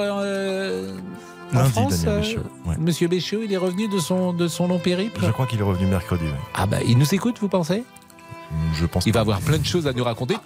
en 1.54 1.64
France, 1.64 2.04
euh, 2.06 2.22
Monsieur 2.78 3.08
Béchiot, 3.08 3.42
il 3.42 3.52
est 3.52 3.56
revenu 3.56 3.88
de 3.88 3.98
son, 3.98 4.32
de 4.32 4.48
son 4.48 4.68
long 4.68 4.78
périple 4.78 5.20
Je 5.24 5.30
crois 5.30 5.46
qu'il 5.46 5.58
est 5.60 5.64
revenu 5.64 5.86
mercredi. 5.86 6.24
Ah 6.54 6.66
bah, 6.66 6.78
il 6.86 6.98
nous 6.98 7.14
écoute, 7.14 7.38
vous 7.40 7.48
pensez? 7.48 7.84
Je 8.74 8.86
pense 8.86 9.06
Il 9.06 9.12
va 9.12 9.20
avoir 9.20 9.40
plein 9.40 9.58
de 9.58 9.64
choses 9.64 9.86
à 9.86 9.92
nous 9.92 10.04
raconter. 10.04 10.36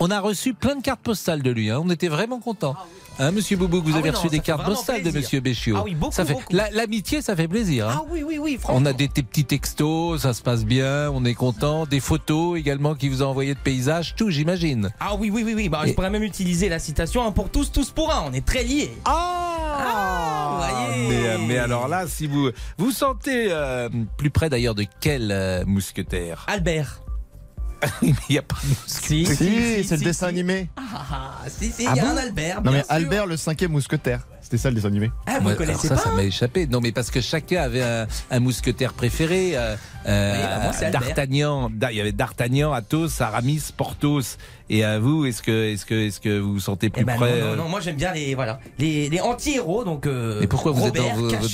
On 0.00 0.10
a 0.10 0.20
reçu 0.20 0.54
plein 0.54 0.76
de 0.76 0.82
cartes 0.82 1.00
postales 1.00 1.42
de 1.42 1.50
lui. 1.50 1.70
Hein. 1.70 1.80
On 1.84 1.88
était 1.90 2.08
vraiment 2.08 2.40
contents. 2.40 2.74
Hein, 3.18 3.30
monsieur 3.30 3.56
Boubou, 3.56 3.80
vous 3.80 3.92
ah 3.94 3.98
avez 3.98 4.10
reçu 4.10 4.28
des 4.28 4.40
cartes 4.40 4.64
postales 4.64 5.02
de 5.02 5.10
Monsieur 5.10 5.40
Béchiot. 5.40 5.76
Ah 5.78 5.82
oui, 5.84 5.94
beaucoup, 5.94 6.12
ça 6.12 6.24
fait 6.24 6.36
l'amitié, 6.72 7.22
ça 7.22 7.36
fait 7.36 7.46
plaisir. 7.46 7.88
Hein. 7.88 8.00
Ah 8.00 8.04
oui, 8.10 8.24
oui, 8.26 8.38
oui. 8.38 8.58
On 8.68 8.84
a 8.86 8.92
des, 8.92 9.08
petits 9.08 9.44
textos, 9.44 10.22
ça 10.22 10.34
se 10.34 10.42
passe 10.42 10.64
bien, 10.64 11.10
on 11.12 11.24
est 11.24 11.34
content. 11.34 11.86
Des 11.86 12.00
photos 12.00 12.58
également 12.58 12.94
qui 12.94 13.08
vous 13.08 13.22
ont 13.22 13.28
envoyé 13.28 13.54
de 13.54 13.58
paysages, 13.58 14.14
tout, 14.16 14.30
j'imagine. 14.30 14.90
Ah 14.98 15.14
oui, 15.14 15.30
oui, 15.32 15.42
oui, 15.44 15.54
oui. 15.54 15.68
Bah, 15.68 15.82
Je 15.86 15.92
pourrais 15.92 16.10
même 16.10 16.24
utiliser 16.24 16.68
la 16.68 16.78
citation 16.78 17.30
pour 17.32 17.50
tous, 17.50 17.70
tous 17.70 17.90
pour 17.90 18.12
un. 18.12 18.24
On 18.28 18.32
est 18.32 18.44
très 18.44 18.64
liés. 18.64 18.90
Ah, 19.04 20.60
mais, 21.08 21.38
mais, 21.46 21.58
alors 21.58 21.88
là, 21.88 22.06
si 22.08 22.26
vous 22.26 22.50
vous 22.78 22.90
sentez 22.90 23.46
euh, 23.50 23.88
plus 24.16 24.30
près 24.30 24.50
d'ailleurs 24.50 24.74
de 24.74 24.84
quel 25.00 25.30
euh, 25.30 25.64
mousquetaire? 25.64 26.44
Albert. 26.48 27.03
il 28.02 28.14
n'y 28.30 28.38
a 28.38 28.42
pas 28.42 28.56
de 28.62 28.74
Si, 28.86 29.26
si, 29.26 29.84
c'est 29.84 29.96
le 29.96 30.04
dessin 30.04 30.28
animé. 30.28 30.68
Ah, 30.76 31.42
si, 31.48 31.70
si, 31.70 31.82
il 31.82 31.96
y 31.96 32.00
a 32.00 32.04
ah 32.06 32.12
un 32.12 32.16
Albert. 32.16 32.62
Non, 32.62 32.72
mais 32.72 32.84
Albert, 32.88 33.26
le 33.26 33.36
cinquième 33.36 33.72
mousquetaire. 33.72 34.26
C'était 34.40 34.58
ça 34.58 34.68
le 34.68 34.74
dessin 34.74 34.88
animé. 34.88 35.10
Ah, 35.26 35.38
vous 35.40 35.54
connaissez 35.54 35.88
ça, 35.88 35.94
pas 35.94 36.02
Ça 36.02 36.10
m'a 36.10 36.22
échappé. 36.22 36.66
Non, 36.66 36.80
mais 36.80 36.92
parce 36.92 37.10
que 37.10 37.20
chacun 37.20 37.62
avait 37.62 38.06
un, 38.30 38.40
mousquetaire 38.40 38.92
préféré. 38.92 39.52
Euh, 39.56 39.74
euh 40.06 40.70
bah, 40.80 40.90
D'Artagnan, 40.90 41.70
il 41.90 41.96
y 41.96 42.00
avait 42.00 42.12
D'Artagnan, 42.12 42.72
Athos, 42.72 43.22
Aramis, 43.22 43.72
Porthos. 43.74 44.36
Et 44.70 44.82
à 44.82 44.98
vous, 44.98 45.26
est-ce 45.26 45.42
que, 45.42 45.72
est-ce 45.72 45.84
que, 45.84 46.06
est-ce 46.06 46.20
que 46.20 46.38
vous 46.38 46.54
vous 46.54 46.60
sentez 46.60 46.88
plus 46.88 47.02
eh 47.02 47.04
ben 47.04 47.16
près 47.16 47.38
non, 47.40 47.50
non, 47.50 47.64
non, 47.64 47.68
moi 47.68 47.80
j'aime 47.80 47.96
bien 47.96 48.12
les, 48.12 48.34
voilà, 48.34 48.60
les, 48.78 49.10
les 49.10 49.20
anti-héros. 49.20 49.84
Donc. 49.84 50.06
Euh, 50.06 50.40
et 50.40 50.46
pourquoi 50.46 50.72
vous 50.72 50.86
êtes 50.86 50.94
dans, 50.94 51.12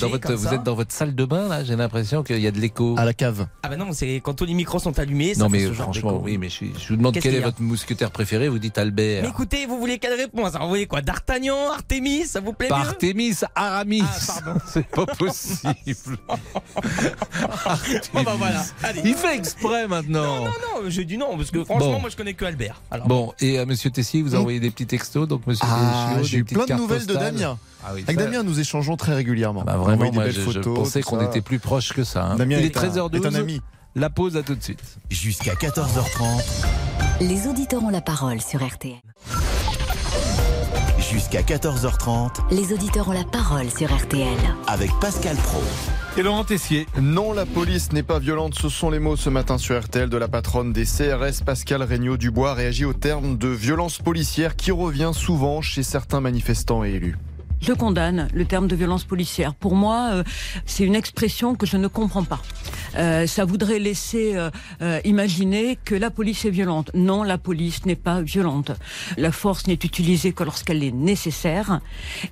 votre, 0.09 0.33
vous 0.33 0.53
êtes 0.53 0.63
dans 0.63 0.75
votre 0.75 0.93
salle 0.93 1.13
de 1.13 1.25
bain 1.25 1.49
là 1.49 1.65
J'ai 1.65 1.75
l'impression 1.75 2.23
qu'il 2.23 2.39
y 2.39 2.47
a 2.47 2.51
de 2.51 2.59
l'écho. 2.59 2.95
À 2.97 3.03
la 3.03 3.13
cave. 3.13 3.47
Ah 3.63 3.69
ben 3.69 3.75
non, 3.75 3.91
c'est 3.91 4.21
quand 4.23 4.33
tous 4.33 4.45
les 4.45 4.53
micros 4.53 4.79
sont 4.79 4.97
allumés. 4.97 5.33
Ça 5.33 5.41
non 5.41 5.49
mais 5.49 5.65
franchement, 5.71 6.21
oui, 6.23 6.37
mais 6.37 6.47
je, 6.47 6.65
je 6.79 6.87
vous 6.89 6.95
demande 6.95 7.17
quel 7.19 7.35
est 7.35 7.41
votre 7.41 7.61
mousquetaire 7.61 8.11
préféré. 8.11 8.47
Vous 8.47 8.59
dites 8.59 8.77
Albert. 8.77 9.23
Mais 9.23 9.29
écoutez, 9.29 9.65
vous 9.65 9.77
voulez 9.77 9.99
quelle 9.99 10.17
réponse? 10.17 10.53
Vous 10.53 10.69
voulez 10.69 10.87
quoi 10.87 11.01
D'Artagnan, 11.01 11.69
Artémis, 11.69 12.25
ça 12.25 12.39
vous 12.39 12.53
plaît 12.53 12.69
Pas 12.69 12.77
Artémis, 12.77 13.35
Aramis. 13.55 14.03
Ah, 14.05 14.53
c'est 14.67 14.87
pas 14.87 15.05
possible. 15.05 16.17
oh 16.29 18.19
bah 18.23 18.35
voilà. 18.37 18.63
Il 19.03 19.15
fait 19.15 19.35
exprès 19.35 19.87
maintenant. 19.87 20.37
Non, 20.37 20.45
non, 20.45 20.51
non, 20.83 20.89
j'ai 20.89 21.03
dit 21.03 21.17
non 21.17 21.35
parce 21.35 21.51
que 21.51 21.63
franchement, 21.65 21.99
moi 21.99 22.09
je 22.09 22.15
connais 22.15 22.35
que 22.35 22.45
Albert. 22.45 22.81
Bon, 23.05 23.33
et 23.39 23.59
à 23.59 23.65
Monsieur 23.65 23.89
Tessier, 23.89 24.21
vous 24.21 24.35
envoyez 24.35 24.59
des 24.59 24.71
petits 24.71 24.87
textos, 24.87 25.27
donc 25.27 25.45
Monsieur 25.47 25.65
ah, 25.69 26.17
J'ai 26.21 26.39
eu 26.39 26.43
plein 26.43 26.65
de 26.65 26.73
nouvelles 26.73 27.05
de 27.05 27.13
Damien. 27.13 27.57
Ah 27.83 27.89
Avec 27.89 28.17
Damien, 28.17 28.43
nous 28.43 28.59
échangeons 28.59 28.97
très 28.97 29.13
régulièrement. 29.13 29.63
Bah 29.63 29.77
vraiment, 29.77 30.11
moi, 30.11 30.29
je, 30.29 30.59
pensais 30.59 31.01
qu'on 31.01 31.21
était 31.21 31.41
plus 31.41 31.59
proches 31.59 31.93
que 31.93 32.03
ça. 32.03 32.25
Hein. 32.25 32.35
Damien 32.35 32.57
Il 32.59 32.65
est, 32.65 32.75
13h12. 32.75 33.27
un 33.27 33.35
ami. 33.35 33.61
La 33.95 34.09
pause 34.09 34.37
à 34.37 34.43
tout 34.43 34.55
de 34.55 34.63
suite. 34.63 34.79
Jusqu'à 35.09 35.53
14h30. 35.53 36.23
Les 37.19 37.47
auditeurs 37.47 37.83
ont 37.83 37.89
la 37.89 38.01
parole 38.01 38.39
sur 38.39 38.65
RTL. 38.65 38.95
Jusqu'à 41.11 41.41
14h30. 41.41 42.37
Les 42.51 42.71
auditeurs 42.71 43.09
ont 43.09 43.11
la 43.11 43.25
parole 43.25 43.69
sur 43.69 43.93
RTL. 43.93 44.37
Avec 44.67 44.89
Pascal 45.01 45.35
Pro. 45.35 45.61
Et 46.17 46.23
Laurent 46.23 46.45
Tessier. 46.45 46.87
Non, 47.01 47.33
la 47.33 47.45
police 47.45 47.91
n'est 47.91 48.01
pas 48.01 48.19
violente. 48.19 48.55
Ce 48.55 48.69
sont 48.69 48.89
les 48.89 48.99
mots 48.99 49.17
ce 49.17 49.29
matin 49.29 49.57
sur 49.57 49.77
RTL 49.77 50.09
de 50.09 50.15
la 50.15 50.29
patronne 50.29 50.71
des 50.71 50.85
CRS, 50.85 51.43
Pascal 51.45 51.83
Regnault 51.83 52.15
Dubois, 52.15 52.53
réagit 52.53 52.85
au 52.85 52.93
terme 52.93 53.37
de 53.37 53.49
violence 53.49 53.97
policière 53.97 54.55
qui 54.55 54.71
revient 54.71 55.11
souvent 55.13 55.61
chez 55.61 55.83
certains 55.83 56.21
manifestants 56.21 56.85
et 56.85 56.91
élus. 56.91 57.17
Je 57.61 57.73
condamne 57.73 58.27
le 58.33 58.45
terme 58.45 58.67
de 58.67 58.75
violence 58.75 59.03
policière. 59.03 59.53
Pour 59.53 59.75
moi, 59.75 60.09
euh, 60.13 60.23
c'est 60.65 60.83
une 60.83 60.95
expression 60.95 61.55
que 61.55 61.67
je 61.67 61.77
ne 61.77 61.87
comprends 61.87 62.23
pas. 62.23 62.41
Euh, 62.97 63.27
ça 63.27 63.45
voudrait 63.45 63.79
laisser 63.79 64.33
euh, 64.81 64.99
imaginer 65.05 65.77
que 65.83 65.95
la 65.95 66.09
police 66.09 66.45
est 66.45 66.49
violente. 66.49 66.91
Non, 66.93 67.23
la 67.23 67.37
police 67.37 67.85
n'est 67.85 67.95
pas 67.95 68.21
violente. 68.21 68.71
La 69.17 69.31
force 69.31 69.67
n'est 69.67 69.73
utilisée 69.73 70.33
que 70.33 70.43
lorsqu'elle 70.43 70.83
est 70.83 70.91
nécessaire. 70.91 71.81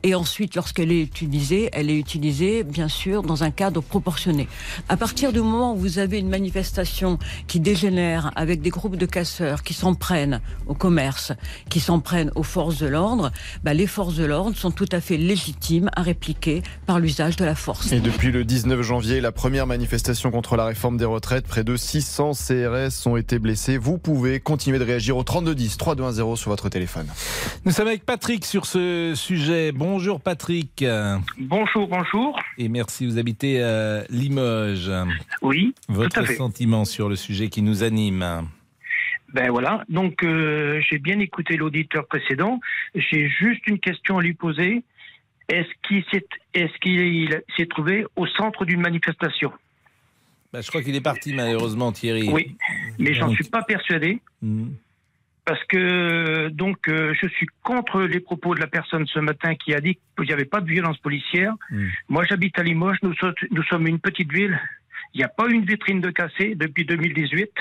Et 0.04 0.16
ensuite, 0.16 0.56
lorsqu'elle 0.56 0.92
est 0.92 1.02
utilisée, 1.02 1.70
elle 1.74 1.90
est 1.90 1.98
utilisée, 1.98 2.64
bien 2.64 2.88
sûr, 2.88 3.24
dans 3.24 3.44
un 3.44 3.52
cadre 3.52 3.82
proportionné. 3.82 4.48
À 4.88 4.98
partir 4.98 5.34
du 5.34 5.40
moment 5.40 5.74
où 5.74 5.78
vous 5.78 6.00
avez 6.00 6.20
une 6.20 6.30
manifestation 6.30 7.20
qui 7.48 7.60
dégénère 7.60 8.32
avec 8.36 8.62
des 8.62 8.70
groupes 8.70 8.96
de 8.96 9.06
casseurs 9.06 9.64
qui 9.64 9.74
s'en 9.74 9.96
prennent 9.96 10.42
au 10.68 10.74
commerce, 10.74 11.34
qui 11.70 11.80
s'en 11.80 12.00
prennent 12.00 12.32
aux 12.36 12.44
forces 12.44 12.80
de 12.80 12.88
l'ordre, 12.88 13.32
bah, 13.64 13.74
les 13.74 13.88
forces 13.88 14.16
de 14.16 14.26
l'ordre 14.26 14.56
sont 14.56 14.72
tout 14.72 14.90
à 14.92 15.02
fait 15.02 15.18
légitime 15.18 15.90
à 15.96 16.02
répliquer 16.02 16.62
par 16.86 17.00
l'usage 17.00 17.36
de 17.36 17.46
la 17.46 17.56
force. 17.56 17.92
Et 17.92 18.00
depuis 18.00 18.32
le 18.32 18.44
19 18.44 18.82
janvier, 18.82 19.22
la 19.22 19.32
première 19.32 19.68
manifestation 19.68 20.32
contre 20.32 20.49
contre 20.50 20.58
la 20.64 20.66
réforme 20.66 20.98
des 20.98 21.06
retraites. 21.06 21.48
Près 21.48 21.64
de 21.64 21.76
600 21.76 22.32
CRS 22.32 23.06
ont 23.06 23.18
été 23.18 23.38
blessés. 23.38 23.78
Vous 23.78 24.00
pouvez 24.00 24.40
continuer 24.40 24.80
de 24.80 24.84
réagir 24.84 25.16
au 25.16 25.22
3210 25.22 25.78
3210 25.78 26.36
sur 26.40 26.50
votre 26.50 26.70
téléphone. 26.70 27.06
Nous 27.66 27.72
sommes 27.72 27.88
avec 27.88 28.04
Patrick 28.04 28.44
sur 28.46 28.66
ce 28.66 29.14
sujet. 29.16 29.72
Bonjour 29.72 30.20
Patrick. 30.20 30.84
Bonjour, 31.38 31.88
bonjour. 31.88 32.40
Et 32.58 32.68
merci, 32.68 33.06
vous 33.06 33.20
habitez 33.20 33.62
euh, 33.62 34.04
Limoges. 34.10 34.92
Oui, 35.44 35.76
tout 35.88 35.94
Votre 35.94 36.18
à 36.18 36.26
fait. 36.26 36.36
sentiment 36.36 36.84
sur 36.84 37.10
le 37.10 37.16
sujet 37.16 37.50
qui 37.50 37.62
nous 37.62 37.84
anime 37.84 38.48
Ben 39.32 39.52
voilà, 39.52 39.84
donc 39.88 40.24
euh, 40.24 40.82
j'ai 40.90 40.98
bien 40.98 41.20
écouté 41.20 41.58
l'auditeur 41.58 42.08
précédent. 42.08 42.60
J'ai 42.96 43.30
juste 43.30 43.68
une 43.68 43.78
question 43.78 44.18
à 44.18 44.24
lui 44.24 44.34
poser. 44.34 44.84
Est-ce 45.48 45.70
qu'il 45.88 46.04
s'est 46.12 46.26
est-ce 46.56 46.76
qu'il 46.80 47.40
s'est 47.56 47.68
trouvé 47.68 48.08
au 48.16 48.26
centre 48.26 48.66
d'une 48.66 48.82
manifestation? 48.82 49.52
Bah, 50.52 50.62
Je 50.62 50.68
crois 50.70 50.82
qu'il 50.82 50.96
est 50.96 51.02
parti 51.02 51.34
malheureusement 51.34 51.92
Thierry. 51.92 52.30
Oui, 52.30 52.56
mais 52.98 53.14
j'en 53.14 53.30
suis 53.30 53.44
pas 53.50 53.64
persuadé 53.64 54.20
Hmm. 54.42 54.70
parce 55.46 55.64
que 55.66 56.48
donc 56.50 56.88
euh, 56.88 57.14
je 57.22 57.28
suis 57.28 57.48
contre 57.62 58.02
les 58.04 58.20
propos 58.22 58.56
de 58.56 58.60
la 58.62 58.68
personne 58.68 59.06
ce 59.08 59.20
matin 59.20 59.54
qui 59.56 59.74
a 59.74 59.82
dit 59.82 59.98
qu'il 60.16 60.26
n'y 60.28 60.34
avait 60.34 60.46
pas 60.46 60.62
de 60.62 60.70
violence 60.70 60.98
policière. 61.00 61.54
Mm. 61.72 61.88
Moi, 62.08 62.24
j'habite 62.30 62.58
à 62.58 62.64
Limoges. 62.64 62.98
Nous, 63.04 63.14
sommes- 63.16 63.34
nous 63.52 63.64
sommes 63.64 63.86
une 63.88 64.00
petite 64.00 64.32
ville. 64.32 64.58
Il 65.14 65.18
n'y 65.18 65.24
a 65.24 65.28
pas 65.28 65.48
eu 65.50 65.54
une 65.54 65.66
vitrine 65.66 66.00
de 66.02 66.10
cassée 66.12 66.56
depuis 66.56 66.86
2018. 66.86 67.52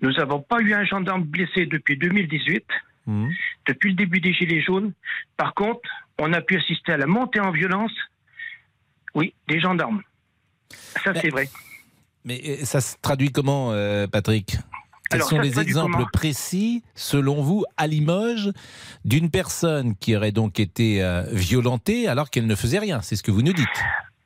Nous 0.00 0.12
n'avons 0.12 0.40
pas 0.42 0.60
eu 0.60 0.74
un 0.74 0.84
gendarme 0.84 1.24
blessé 1.24 1.66
depuis 1.66 1.96
2018, 1.96 2.64
Hmm. 3.06 3.28
depuis 3.66 3.90
le 3.90 3.96
début 3.96 4.20
des 4.20 4.32
Gilets 4.32 4.62
jaunes. 4.62 4.92
Par 5.36 5.54
contre, 5.54 5.88
on 6.18 6.32
a 6.32 6.40
pu 6.40 6.56
assister 6.56 6.92
à 6.92 6.96
la 6.98 7.06
montée 7.06 7.40
en 7.40 7.50
violence, 7.50 7.92
oui, 9.14 9.34
des 9.48 9.58
gendarmes. 9.60 10.02
Ça, 10.70 11.12
Ben, 11.12 11.20
c'est 11.20 11.30
vrai. 11.30 11.46
Mais 12.24 12.40
euh, 12.46 12.64
ça 12.64 12.80
se 12.80 12.96
traduit 13.00 13.30
comment, 13.30 13.72
euh, 13.72 14.06
Patrick? 14.06 14.58
Quels 15.10 15.20
Alors, 15.20 15.28
sont 15.28 15.40
les 15.40 15.60
exemples 15.60 16.04
précis, 16.12 16.82
selon 16.94 17.42
vous, 17.42 17.64
à 17.76 17.86
Limoges, 17.86 18.50
d'une 19.04 19.30
personne 19.30 19.94
qui 19.96 20.16
aurait 20.16 20.32
donc 20.32 20.58
été 20.58 21.02
euh, 21.02 21.24
violentée 21.30 22.08
alors 22.08 22.30
qu'elle 22.30 22.46
ne 22.46 22.54
faisait 22.54 22.78
rien? 22.78 23.02
C'est 23.02 23.16
ce 23.16 23.22
que 23.22 23.30
vous 23.30 23.42
nous 23.42 23.52
dites. 23.52 23.68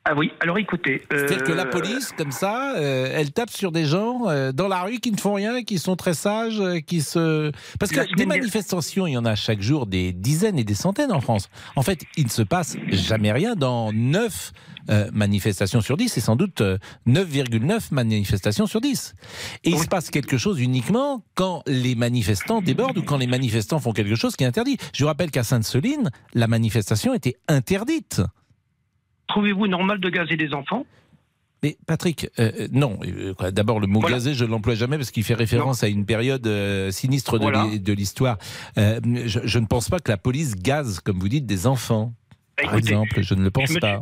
Ah 0.05 0.15
oui, 0.15 0.31
alors 0.39 0.57
écoutez. 0.57 1.03
C'est-à-dire 1.11 1.43
que 1.43 1.51
la 1.51 1.65
euh, 1.65 1.69
police, 1.69 2.13
comme 2.17 2.31
ça, 2.31 2.73
euh, 2.75 3.13
elle 3.13 3.31
tape 3.31 3.51
sur 3.51 3.71
des 3.71 3.85
gens 3.85 4.27
euh, 4.27 4.51
dans 4.51 4.67
la 4.67 4.81
rue 4.81 4.99
qui 4.99 5.11
ne 5.11 5.17
font 5.17 5.33
rien, 5.33 5.63
qui 5.63 5.77
sont 5.77 5.95
très 5.95 6.13
sages, 6.13 6.61
qui 6.87 7.01
se... 7.01 7.51
Parce 7.79 7.91
que 7.91 8.15
des 8.15 8.25
manifestations, 8.25 9.05
il 9.05 9.13
y 9.13 9.17
en 9.17 9.25
a 9.25 9.35
chaque 9.35 9.61
jour 9.61 9.85
des 9.85 10.13
dizaines 10.13 10.57
et 10.57 10.63
des 10.63 10.73
centaines 10.73 11.11
en 11.11 11.21
France. 11.21 11.49
En 11.75 11.83
fait, 11.83 11.99
il 12.17 12.25
ne 12.25 12.29
se 12.29 12.41
passe 12.41 12.77
jamais 12.87 13.31
rien 13.31 13.55
dans 13.55 13.91
9 13.93 14.51
manifestations 15.13 15.81
sur 15.81 15.97
10, 15.97 16.17
et 16.17 16.21
sans 16.21 16.35
doute 16.35 16.61
euh, 16.61 16.77
9,9 17.07 17.93
manifestations 17.93 18.65
sur 18.65 18.81
10. 18.81 19.15
Et 19.63 19.69
il 19.69 19.79
se 19.79 19.87
passe 19.87 20.09
quelque 20.09 20.37
chose 20.37 20.59
uniquement 20.59 21.23
quand 21.35 21.61
les 21.67 21.95
manifestants 21.95 22.61
débordent 22.61 22.97
ou 22.97 23.03
quand 23.03 23.17
les 23.17 23.27
manifestants 23.27 23.79
font 23.79 23.91
quelque 23.91 24.15
chose 24.15 24.35
qui 24.35 24.43
est 24.43 24.47
interdit. 24.47 24.77
Je 24.93 25.03
vous 25.03 25.07
rappelle 25.07 25.31
qu'à 25.31 25.43
Sainte-Soline, 25.43 26.09
la 26.33 26.47
manifestation 26.47 27.13
était 27.13 27.35
interdite. 27.47 28.21
Trouvez-vous 29.29 29.67
normal 29.67 29.99
de 29.99 30.09
gazer 30.09 30.35
des 30.35 30.53
enfants? 30.53 30.85
Mais 31.63 31.77
Patrick, 31.87 32.29
euh, 32.39 32.51
euh, 32.61 32.67
non. 32.71 32.99
euh, 33.05 33.51
D'abord, 33.51 33.79
le 33.79 33.87
mot 33.87 33.99
Voilà. 33.99 34.15
gazé, 34.17 34.33
je 34.33 34.45
ne 34.45 34.49
l'emploie 34.49 34.75
jamais 34.75 34.97
parce 34.97 35.11
qu'il 35.11 35.23
fait 35.23 35.33
référence 35.33 35.83
à 35.83 35.87
une 35.89 36.05
période 36.05 36.45
euh, 36.47 36.89
sinistre 36.91 37.37
de 37.37 37.43
Voilà. 37.43 37.65
l'hi- 37.65 37.79
de 37.79 37.93
l'histoire. 37.93 38.37
Euh, 38.77 38.99
je, 39.25 39.39
je 39.43 39.59
ne 39.59 39.65
pense 39.65 39.89
pas 39.89 39.99
que 39.99 40.09
la 40.09 40.17
police 40.17 40.55
gaze, 40.55 40.99
comme 41.01 41.19
vous 41.19 41.27
dites, 41.29 41.45
des 41.45 41.67
enfants, 41.67 42.13
Bah, 42.57 42.63
par 42.63 42.73
écoutez, 42.75 42.91
exemple. 42.93 43.21
Je 43.21 43.33
ne 43.33 43.43
le 43.43 43.51
pense 43.51 43.71
je 43.73 43.77
pas. 43.79 44.01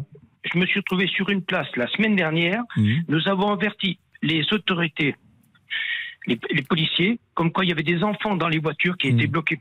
je 0.53 0.57
me 0.59 0.65
suis 0.67 0.79
retrouvé 0.79 1.07
sur 1.07 1.29
une 1.29 1.41
place 1.41 1.67
la 1.75 1.87
semaine 1.87 2.15
dernière. 2.15 2.61
Mhm. 2.77 3.03
Nous 3.07 3.27
avons 3.27 3.51
averti 3.51 3.97
les 4.21 4.43
autorités, 4.53 5.15
les, 6.27 6.39
les 6.53 6.61
policiers, 6.61 7.19
comme 7.33 7.51
quoi 7.51 7.65
il 7.65 7.69
y 7.69 7.71
avait 7.71 7.83
des 7.83 8.03
enfants 8.03 8.35
dans 8.35 8.49
les 8.49 8.59
voitures 8.59 8.97
qui 8.97 9.07
étaient 9.07 9.23
Mhm. 9.25 9.31
bloqués. 9.31 9.59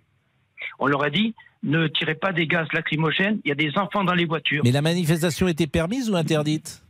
On 0.79 0.87
leur 0.87 1.03
a 1.03 1.11
dit 1.11 1.35
ne 1.63 1.89
tirez 1.89 2.15
pas 2.15 2.33
des 2.33 2.47
gaz 2.47 2.69
lacrymogènes, 2.73 3.41
il 3.45 3.49
y 3.49 3.53
a 3.53 3.55
des 3.57 3.77
enfants 3.77 4.05
dans 4.05 4.15
les 4.15 4.25
voitures. 4.27 4.63
Mais 4.65 4.71
la 4.73 4.83
manifestation 4.83 5.49
était 5.49 5.67
permise 5.67 6.09
ou 6.11 6.15
interdite? 6.17 6.83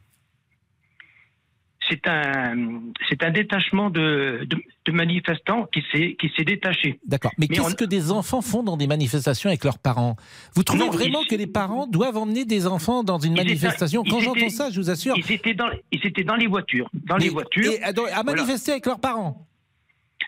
C'est 1.88 2.06
un, 2.08 2.80
c'est 3.08 3.22
un 3.22 3.30
détachement 3.30 3.90
de, 3.90 4.44
de, 4.50 4.56
de 4.86 4.92
manifestants 4.92 5.66
qui 5.72 5.84
s'est, 5.92 6.16
qui 6.20 6.32
s'est 6.36 6.42
détaché. 6.44 6.98
D'accord. 7.06 7.30
Mais, 7.38 7.46
Mais 7.48 7.54
qu'est-ce 7.56 7.70
on- 7.70 7.76
que 7.76 7.84
des 7.84 8.10
enfants 8.10 8.42
font 8.42 8.64
dans 8.64 8.76
des 8.76 8.88
manifestations 8.88 9.48
avec 9.50 9.62
leurs 9.62 9.78
parents? 9.78 10.16
Vous 10.56 10.64
trouvez 10.64 10.84
Non, 10.84 10.90
vraiment 10.90 11.20
ils- 11.22 11.28
que 11.28 11.36
les 11.36 11.46
parents 11.46 11.86
doivent 11.86 12.16
emmener 12.16 12.44
des 12.44 12.66
enfants 12.66 13.04
dans 13.04 13.20
une 13.20 13.34
Ils 13.34 13.44
manifestation? 13.44 14.02
Quand 14.02 14.18
j'entends 14.18 14.48
ça, 14.48 14.68
je 14.70 14.80
vous 14.80 14.90
assure. 14.90 15.14
Ils 15.16 15.30
étaient 15.32 15.54
dans, 15.54 15.68
ils 15.92 16.04
étaient 16.04 16.24
dans 16.24 16.34
les 16.34 16.48
voitures, 16.48 16.90
dans 16.92 17.16
les 17.18 17.26
Mais- 17.26 17.32
voitures. 17.32 17.70
et 17.72 17.80
à, 17.84 17.92
à 18.18 18.22
manifester 18.24 18.72
avec 18.72 18.84
leurs 18.86 18.98
parents? 19.00 19.46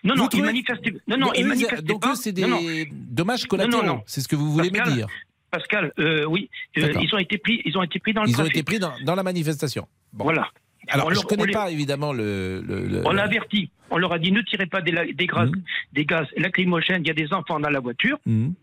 Non, 0.03 0.15
non, 0.15 0.29
ils 0.33 0.43
manifestaient. 0.43 0.93
Non, 1.07 1.17
non, 1.17 1.33
ils 1.33 1.45
manifestaient 1.45 1.81
Donc 1.81 2.01
pas. 2.01 2.11
eux, 2.13 2.15
c'est 2.15 2.31
des 2.31 2.43
Non, 2.43 2.61
non, 2.61 2.85
dommages 2.91 3.45
collatéraux. 3.45 3.83
non. 3.83 4.01
C'est 4.05 4.21
ce 4.21 4.27
que 4.27 4.35
vous 4.35 4.51
voulez 4.51 4.71
me 4.71 4.93
dire. 4.93 5.07
Pascal, 5.51 5.91
euh, 5.99 6.25
oui, 6.25 6.49
euh, 6.77 6.93
ils 7.01 7.13
ont 7.15 7.17
été 7.17 7.37
pris, 7.39 7.61
ils 7.65 7.75
ont 7.77 7.81
été 7.83 7.97
pris 7.99 8.13
dans 8.13 8.23
le 8.23 8.29
Ils 8.29 8.39
ont 8.39 8.45
été 8.45 8.61
pris 8.63 8.77
dans, 8.79 8.93
dans 9.03 9.15
la 9.15 9.23
manifestation. 9.23 9.87
Bon. 10.13 10.25
Voilà. 10.25 10.47
Alors, 10.89 11.07
On 11.07 11.13
je 11.13 11.19
ne 11.19 11.23
connais 11.23 11.45
les- 11.47 11.51
pas 11.53 11.69
évidemment 11.71 12.13
le. 12.13 12.61
le- 12.65 12.85
le- 12.87 13.01
On 13.05 13.11
le- 13.13 13.19
a 13.19 13.23
averti. 13.23 13.69
On 13.89 13.97
leur 13.97 14.13
a 14.13 14.19
dit 14.19 14.31
ne 14.31 14.41
tirez 14.41 14.67
pas 14.67 14.81
des, 14.81 14.91
la- 14.91 15.05
des, 15.11 15.27
gaz, 15.27 15.49
Mhm. 15.49 15.61
des 15.93 16.05
gaz 16.05 16.27
lacrymogènes. 16.37 17.01
Il 17.03 17.07
y 17.07 17.11
a 17.11 17.13
des 17.15 17.33
enfants 17.33 17.59
dans 17.59 17.69
la 17.69 17.79
voiture. 17.79 18.17
Mhm. 18.25 18.53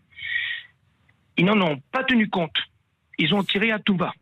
Ils 1.37 1.45
n'en 1.45 1.59
ont 1.61 1.79
pas 1.91 2.03
tenu 2.03 2.29
compte. 2.29 2.55
Ils 3.19 3.33
ont 3.33 3.43
tiré 3.43 3.71
à 3.71 3.79
tout 3.79 3.95
bas. 3.95 4.13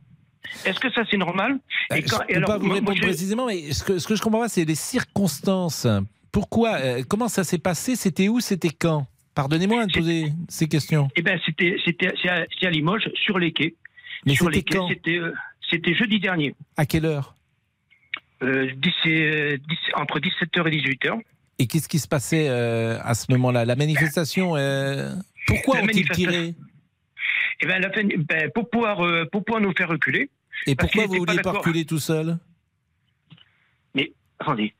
Est-ce 0.66 0.80
que 0.80 0.92
ça 0.92 1.04
c'est 1.10 1.18
normal? 1.18 1.60
Et 1.96 2.02
quand- 2.04 2.18
je 2.18 2.22
ne 2.24 2.28
peux 2.28 2.36
alors, 2.36 2.48
pas 2.50 2.58
vous 2.58 2.70
répondre 2.70 2.84
moi, 2.92 2.96
je- 2.96 3.02
précisément, 3.02 3.46
mais 3.48 3.72
ce 3.74 3.84
que, 3.84 3.98
ce 4.00 4.08
que 4.08 4.16
je 4.16 4.22
comprends 4.22 4.42
pas, 4.42 4.50
c'est 4.50 4.66
les 4.66 4.76
circonstances. 4.76 5.88
Pourquoi 6.36 6.74
euh, 6.82 7.02
Comment 7.08 7.30
ça 7.30 7.46
s'est 7.46 7.60
passé 7.60 7.96
C'était 7.96 8.28
où 8.28 8.42
C'était 8.42 8.70
quand? 8.70 9.08
Pardonnez-moi 9.36 9.86
de 9.86 9.94
poser 9.94 10.34
ces 10.50 10.68
questions. 10.68 11.08
Eh 11.16 11.22
ben 11.22 11.40
c'était 11.46 11.78
à, 12.28 12.70
Limoges 12.70 13.10
sur 13.14 13.40
les 13.40 13.54
quais. 13.54 13.74
Mais 14.26 14.36
sur 14.36 14.48
c'était 14.48 14.58
les 14.58 14.64
quais, 14.64 14.80
c'était 14.90 15.18
euh, 15.18 15.34
c'était 15.70 15.94
jeudi 15.96 16.20
dernier. 16.20 16.54
À 16.76 16.86
quelle 16.86 17.06
heure? 17.06 17.36
Euh, 18.44 18.70
entre 19.94 20.20
17h 20.20 20.68
et 20.68 20.82
18h. 20.82 21.22
Et 21.58 21.68
qu'est-ce 21.68 21.88
qui 21.88 22.00
se 22.00 22.08
passait 22.10 22.50
euh, 22.50 23.00
à 23.02 23.14
ce 23.14 23.32
moment-là? 23.32 23.64
La 23.64 23.78
manifestation 23.78 24.58
euh, 24.58 25.16
Pourquoi 25.48 25.84
ont-ils 25.84 26.10
tiré? 26.10 26.54
Eh 27.62 27.66
ben, 27.66 27.80
la 27.80 27.90
fin- 27.94 28.10
ben, 28.28 28.52
pour 28.54 28.70
pouvoir 28.70 28.98
pour 29.32 29.46
pouvoir 29.46 29.62
nous 29.62 29.72
faire 29.72 29.88
reculer. 29.88 30.30
Et 30.68 30.76
pourquoi 30.76 31.06
vous 31.06 31.14
pas 31.24 31.32
vouliez 31.32 31.42
pas 31.42 31.52
reculer 31.54 31.86
tout 31.86 32.00
seul? 32.00 32.38
Mais 33.94 34.12
attendez, 34.38 34.74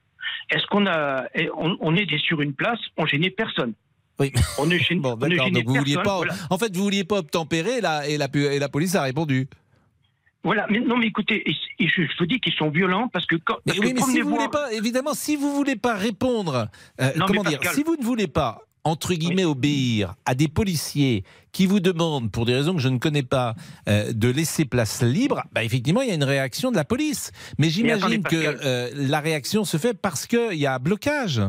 est-ce 0.50 0.66
qu'on 0.68 0.86
a 0.88 1.26
on, 1.58 1.78
on 1.82 1.96
est 1.96 2.18
sur 2.20 2.42
une 2.42 2.54
place, 2.54 2.80
on 2.98 3.06
gênait 3.06 3.30
personne. 3.30 3.74
Oui. 4.20 4.32
On 4.60 4.66
ne 4.66 4.78
gêne, 4.78 5.02
Bon, 5.02 5.16
d'accord. 5.16 5.46
gênait 5.48 5.62
Donc 5.62 5.68
vous 5.68 5.76
vouliez 5.76 5.96
personne, 5.96 6.04
pas. 6.10 6.16
voilà. 6.18 6.34
En 6.50 6.58
fait, 6.58 6.74
vous 6.74 6.84
vouliez 6.84 7.04
pas 7.04 7.18
obtempérer, 7.18 7.82
là, 7.82 8.08
et 8.08 8.18
la, 8.18 8.28
et 8.34 8.60
la 8.60 8.70
police 8.70 8.96
a 8.96 9.02
répondu. 9.02 9.50
Voilà, 10.44 10.68
mais 10.70 10.80
non, 10.80 10.96
mais 10.98 11.08
écoutez, 11.08 11.44
et- 11.50 11.88
je, 11.88 12.02
vous 12.20 12.26
dis 12.26 12.40
qu'ils 12.40 12.54
sont 12.54 12.70
violents 12.70 13.08
parce 13.10 13.26
que 13.26 13.36
quand. 13.36 13.58
Mais 13.66 13.74
parce 13.74 13.80
oui, 13.80 13.94
que 13.94 14.00
mais 14.00 14.14
si 14.14 14.22
vous 14.22 14.30
voulez 14.30 14.48
pas, 14.48 14.72
évidemment, 14.72 15.14
si 15.16 15.36
vous 15.36 15.54
voulez 15.54 15.76
pas 15.76 15.96
répondre, 15.96 16.70
euh, 17.02 17.12
Non, 17.18 17.26
comment 17.26 17.44
dire, 17.44 17.58
Pascal- 17.60 17.76
si 17.76 17.84
vous 17.84 17.98
ne 17.98 18.04
voulez 18.04 18.28
pas 18.28 18.62
entre 18.86 19.14
guillemets 19.16 19.44
obéir 19.46 20.14
à 20.26 20.36
des 20.36 20.48
policiers 20.48 21.24
qui 21.52 21.66
vous 21.66 21.80
demandent, 21.80 22.32
pour 22.32 22.46
des 22.46 22.54
raisons 22.54 22.76
que 22.76 22.82
je 22.82 22.88
ne 22.88 23.00
connais 23.00 23.24
pas, 23.24 23.56
euh, 23.90 24.14
de 24.14 24.30
laisser 24.30 24.64
place 24.66 25.02
libre, 25.02 25.44
bah 25.52 25.64
effectivement, 25.64 26.02
il 26.02 26.08
y 26.10 26.12
a 26.12 26.16
une 26.16 26.24
réaction 26.24 26.72
de 26.72 26.76
la 26.78 26.86
police. 26.86 27.32
Mais 27.58 27.70
j'imagine 27.70 28.24
que 28.24 28.36
euh, 28.36 28.90
la 28.94 29.20
réaction 29.20 29.66
se 29.66 29.78
fait 29.78 29.94
parce 29.94 30.28
qu'il 30.28 30.54
y 30.54 30.68
a 30.68 30.78
blocage. 30.80 31.42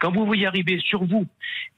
Quand 0.00 0.10
vous 0.12 0.26
voyez 0.26 0.46
arriver 0.46 0.80
sur 0.84 1.04
vous 1.04 1.24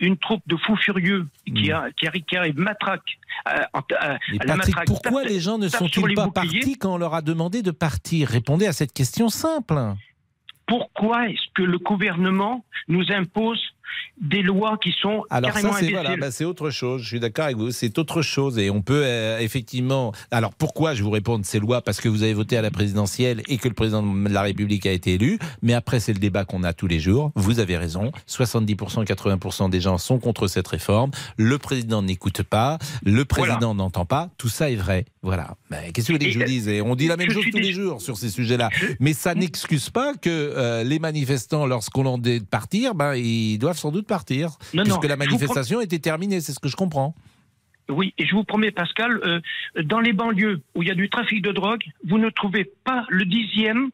une 0.01 0.17
troupe 0.17 0.43
de 0.47 0.57
fous 0.57 0.77
furieux 0.77 1.27
qui, 1.55 1.71
a, 1.71 1.89
qui, 1.97 2.07
arrive, 2.09 2.25
qui 2.25 2.37
arrive 2.37 2.59
matraque, 2.59 3.19
en- 3.47 3.51
euh, 3.53 3.83
à 3.93 4.19
Patrick, 4.19 4.47
matraque, 4.47 4.87
pourquoi 4.87 5.23
tape- 5.23 5.31
les 5.31 5.41
gens 5.41 5.59
ne 5.59 5.69
sont-ils 5.69 6.15
pas 6.15 6.29
partis 6.29 6.77
quand 6.79 6.95
on 6.95 6.99
leur 6.99 7.15
a 7.15 7.21
demandé 7.23 7.63
de 7.63 7.71
partir? 7.71 8.29
Répondez 8.29 8.67
à 8.67 8.73
cette 8.73 8.93
question 8.95 9.29
simple. 9.29 9.79
Pourquoi 10.67 11.29
est-ce 11.29 11.47
que 11.55 11.63
le 11.63 11.79
gouvernement 11.79 12.65
nous 12.89 13.05
impose 13.13 13.61
des 14.21 14.43
lois 14.43 14.79
qui 14.83 14.93
sont 15.01 15.25
Alors 15.31 15.53
carrément 15.53 15.73
ça 15.73 15.81
c'est 15.81 15.91
voilà, 15.91 16.17
bah, 16.17 16.31
c'est 16.31 16.45
autre 16.45 16.71
chose. 16.71 17.03
Je 17.03 17.09
suis 17.09 17.21
d'accord 17.21 17.47
avec 17.47 17.57
vous, 17.57 17.71
c'est 17.71 17.99
autre 17.99 18.23
chose 18.23 18.59
et 18.59 18.71
on 18.71 18.83
peut 18.83 19.03
euh, 19.05 19.39
effectivement. 19.39 20.13
Alors 20.31 20.55
pourquoi 20.55 20.95
je 20.95 21.03
vous 21.03 21.11
réponds 21.11 21.39
de 21.39 21.45
ces 21.45 21.59
lois? 21.59 21.83
Parce 21.83 22.01
que 22.01 22.09
vous 22.09 22.23
avez 22.23 22.35
voté 22.35 22.57
à 22.57 22.63
la 22.63 22.71
présidentielle 22.71 23.43
et 23.49 23.59
que 23.59 23.69
le 23.69 23.75
président 23.75 24.03
de 24.03 24.29
la 24.29 24.43
République 24.43 24.87
a 24.87 24.93
été 24.93 25.15
élu. 25.15 25.39
Mais 25.63 25.75
après 25.75 26.01
c'est 26.01 26.13
le 26.13 26.19
débat 26.19 26.45
qu'on 26.45 26.63
a 26.63 26.73
tous 26.73 26.87
les 26.87 27.01
jours. 27.01 27.33
Vous 27.35 27.61
avez 27.61 27.77
raison. 27.77 28.11
70%, 28.29 29.05
80% 29.05 29.71
des 29.71 29.81
gens 29.81 29.99
sont 29.99 30.19
contre 30.19 30.47
cette 30.49 30.69
réforme. 30.69 31.11
Le 31.37 31.59
président 31.59 32.03
n'écoute 32.03 32.43
pas, 32.43 32.79
le 33.05 33.25
président 33.25 33.75
n'entend 33.75 34.05
pas. 34.05 34.31
Tout 34.39 34.49
ça 34.49 34.71
est 34.71 34.77
vrai. 34.77 35.05
Voilà. 35.23 35.57
Mais 35.71 35.91
Qu'est-ce 35.93 36.07
que 36.07 36.13
vous 36.13 36.19
voulez 36.19 36.31
que 36.31 36.35
je 36.35 36.39
vous 36.39 36.45
dise? 36.45 36.69
Et 36.69 36.81
on 36.81 36.95
dit 36.95 37.09
la 37.09 37.17
même 37.17 37.31
chose 37.31 37.45
tous 37.51 37.59
les 37.59 37.73
jours 37.73 38.01
sur 38.01 38.17
ces 38.17 38.29
sujets-là. 38.31 38.71
Mais 39.01 39.13
ça 39.13 39.35
n'excuse 39.35 39.91
pas 39.91 40.15
que 40.15 40.31
euh, 40.31 40.85
les 40.85 40.99
manifestants, 40.99 41.67
lorsqu'on 41.67 42.05
leur 42.05 42.19
dit 42.19 42.41
de 42.41 42.45
partir, 42.45 42.95
ben, 42.95 43.15
ils 43.15 43.59
doivent 43.59 43.76
sans 43.77 43.91
doute 43.91 44.07
partir. 44.07 44.51
Non, 44.75 44.83
puisque 44.83 45.03
non, 45.03 45.09
la 45.09 45.17
manifestation 45.17 45.81
était 45.81 45.99
terminée, 45.99 46.41
c'est 46.41 46.53
ce 46.53 46.61
que 46.61 46.69
je 46.69 46.77
comprends. 46.77 47.15
Oui, 47.89 48.15
et 48.19 48.27
je 48.27 48.35
vous 48.35 48.45
promets, 48.45 48.73
Pascal, 48.73 49.21
euh, 49.25 49.41
dans 49.85 50.01
les 50.01 50.13
banlieues 50.13 50.61
où 50.75 50.83
il 50.83 50.89
y 50.89 50.91
a 50.91 50.95
du 50.95 51.09
trafic 51.09 51.41
de 51.43 51.53
drogue, 51.53 51.85
vous 52.05 52.19
ne 52.19 52.31
trouvez 52.31 52.65
pas 52.85 53.05
le 53.09 53.25
dixième 53.25 53.91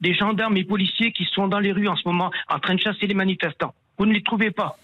des 0.00 0.14
gendarmes 0.14 0.56
et 0.56 0.64
policiers 0.64 1.12
qui 1.12 1.24
sont 1.24 1.48
dans 1.48 1.58
les 1.58 1.72
rues 1.72 1.88
en 1.88 1.96
ce 1.96 2.02
moment 2.06 2.30
en 2.48 2.58
train 2.58 2.74
de 2.74 2.80
chasser 2.80 3.06
les 3.06 3.14
manifestants. 3.14 3.74
Vous 3.98 4.06
ne 4.06 4.12
les 4.12 4.22
trouvez 4.22 4.50
pas. 4.50 4.78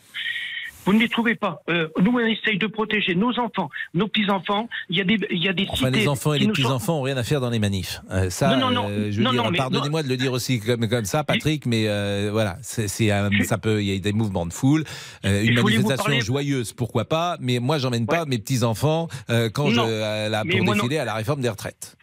Vous 0.87 0.93
ne 0.93 1.01
les 1.01 1.09
trouvez 1.09 1.35
pas. 1.35 1.63
Euh, 1.69 1.89
nous, 2.01 2.13
on 2.13 2.19
essaye 2.21 2.59
de 2.59 2.67
protéger 2.69 3.15
nos 3.17 3.37
enfants, 3.41 3.69
nos 3.93 4.07
petits-enfants. 4.07 4.69
Il 4.89 4.97
y 4.97 5.01
a 5.01 5.05
des, 5.05 5.19
il 5.31 5.43
y 5.45 5.49
a 5.49 5.53
des 5.53 5.67
Enfin, 5.69 5.91
les 5.91 6.07
enfants 6.09 6.33
et 6.33 6.39
les 6.39 6.45
sont- 6.47 6.53
petits-enfants 6.53 6.99
ont 7.01 7.03
rien 7.03 7.17
à 7.17 7.25
faire 7.25 7.41
dans 7.41 7.51
les 7.51 7.59
manifs. 7.59 8.01
Euh, 8.13 8.31
ça, 8.31 8.57
Non, 8.57 8.71
non, 8.71 8.83
non. 8.83 8.89
euh, 8.89 9.11
je 9.11 9.21
pardonnez-moi 9.57 10.03
de 10.05 10.09
le 10.09 10.17
dire 10.17 10.33
aussi 10.33 10.61
comme, 10.61 10.89
comme 10.89 11.05
ça, 11.05 11.25
Patrick, 11.25 11.67
mais 11.67 11.89
euh, 11.89 12.29
voilà, 12.33 12.57
c'est, 12.63 12.87
ça 12.89 13.59
peut, 13.59 13.83
il 13.83 13.93
y 13.93 13.97
a 13.97 13.99
des 13.99 14.13
mouvements 14.13 14.47
de 14.47 14.53
foule, 14.53 14.85
une 15.25 15.55
manifestation 15.55 16.05
parler- 16.05 16.21
joyeuse, 16.21 16.73
pourquoi 16.73 17.05
pas, 17.05 17.37
mais 17.41 17.59
moi, 17.59 17.79
j'emmène 17.79 18.07
pas 18.07 18.25
mes 18.25 18.39
petits 18.39 18.63
enfants 18.63 19.09
euh, 19.29 19.51
quand 19.51 19.71
je 19.71 20.29
là, 20.31 20.45
pour 20.49 20.75
défiler 20.75 20.99
à 20.99 21.05
la 21.05 21.15
réforme 21.15 21.41
des 21.41 21.49
retraites. 21.49 21.97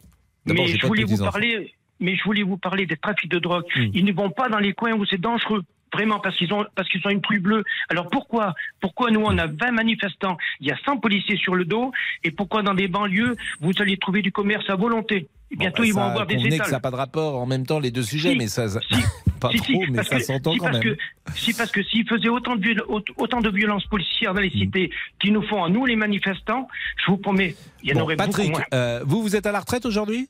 D'abord, 0.45 0.65
Mais 0.65 0.77
je 0.77 0.85
voulais 0.85 1.03
vous 1.03 1.09
petits-enfants. 1.11 1.31
parler, 1.31 1.73
mais 2.01 2.15
je 2.17 2.23
voulais 2.25 2.43
vous 2.43 2.57
parler 2.57 2.85
des 2.85 2.97
trafics 2.97 3.31
de 3.31 3.39
drogue. 3.39 3.63
Hmm. 3.77 3.85
Ils 3.93 4.03
ne 4.03 4.11
vont 4.11 4.29
pas 4.29 4.49
dans 4.49 4.59
les 4.59 4.73
coins 4.73 4.91
où 4.93 5.05
c'est 5.05 5.21
dangereux. 5.21 5.63
Vraiment, 5.93 6.19
parce 6.19 6.35
qu'ils 6.37 6.51
ont, 6.53 6.65
parce 6.75 6.89
qu'ils 6.89 7.01
ont 7.05 7.09
une 7.11 7.21
pluie 7.21 7.39
bleue. 7.39 7.63
Alors 7.89 8.09
pourquoi, 8.09 8.53
pourquoi 8.81 9.11
nous 9.11 9.21
on 9.23 9.37
a 9.37 9.45
20 9.47 9.71
manifestants, 9.71 10.37
il 10.59 10.67
y 10.67 10.71
a 10.71 10.77
100 10.85 10.97
policiers 10.97 11.37
sur 11.37 11.53
le 11.55 11.65
dos, 11.65 11.91
et 12.23 12.31
pourquoi 12.31 12.63
dans 12.63 12.73
des 12.73 12.87
banlieues 12.87 13.35
vous 13.61 13.71
allez 13.79 13.97
trouver 13.97 14.21
du 14.21 14.31
commerce 14.31 14.69
à 14.69 14.75
volonté? 14.75 15.27
Et 15.51 15.55
Bon, 15.55 15.59
Bientôt 15.65 15.83
bah, 15.83 15.87
ils 15.87 15.93
vont 15.93 15.99
ça, 15.99 16.05
avoir 16.07 16.25
des 16.25 16.35
convenez 16.35 16.49
que 16.49 16.55
étals. 16.55 16.65
ça 16.67 16.71
n'a 16.73 16.79
pas 16.79 16.89
de 16.89 16.95
rapport 16.95 17.35
en 17.39 17.45
même 17.45 17.65
temps 17.67 17.79
les 17.79 17.91
deux 17.91 18.01
sujets, 18.01 18.31
Si, 18.31 18.37
mais 18.37 18.47
ça, 18.47 18.67
ça- 18.69 18.79
si, 18.81 18.95
pas 19.39 19.51
Si, 19.51 19.59
si, 19.59 19.73
trop, 19.73 19.83
mais 19.89 19.97
parce 19.97 20.07
ça 20.07 20.17
que- 20.17 20.23
s'entend 20.23 20.53
si, 20.53 20.57
quand 20.57 20.71
même. 20.71 20.81
Que, 20.81 20.97
si, 21.35 21.53
parce 21.53 21.71
que 21.71 21.83
s'ils 21.83 22.07
faisaient 22.07 22.29
autant 22.29 22.55
de, 22.55 22.75
autant 23.17 23.39
de 23.41 23.49
violences 23.51 23.85
policières 23.85 24.33
dans 24.33 24.41
les 24.41 24.47
Hmm. 24.49 24.59
cités 24.59 24.89
qu'ils 25.19 25.31
nous 25.33 25.43
font 25.43 25.63
à 25.63 25.69
nous 25.69 25.85
les 25.85 25.95
manifestants, 25.95 26.67
je 27.05 27.11
vous 27.11 27.17
promets, 27.17 27.55
il 27.83 27.89
y 27.89 27.93
en 27.93 27.97
Bon, 27.97 28.01
aurait 28.01 28.15
Patrick, 28.15 28.47
beaucoup 28.47 28.57
moins. 28.57 28.63
euh, 28.73 29.01
vous, 29.05 29.21
vous 29.21 29.35
êtes 29.35 29.45
à 29.45 29.51
la 29.51 29.59
retraite 29.59 29.85
aujourd'hui? 29.85 30.27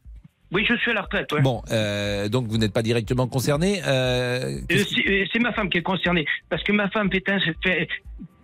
Oui, 0.54 0.66
je 0.70 0.76
suis 0.76 0.92
à 0.92 0.94
la 0.94 1.02
retraite. 1.02 1.32
ouais. 1.34 1.42
Bon, 1.42 1.62
euh, 1.72 2.30
donc 2.30 2.48
vous 2.48 2.58
n'êtes 2.58 2.74
pas 2.74 2.84
directement 2.84 3.28
concerné. 3.28 3.82
euh, 3.88 4.58
Euh, 4.72 5.26
c'est 5.32 5.40
ma 5.40 5.52
femme 5.54 5.70
qui 5.70 5.80
est 5.80 5.82
concernée. 5.84 6.26
Parce 6.50 6.64
que 6.64 6.72
ma 6.72 6.90
femme 6.90 7.10
fait 7.12 7.28
un, 7.30 7.40
fait, 7.64 7.88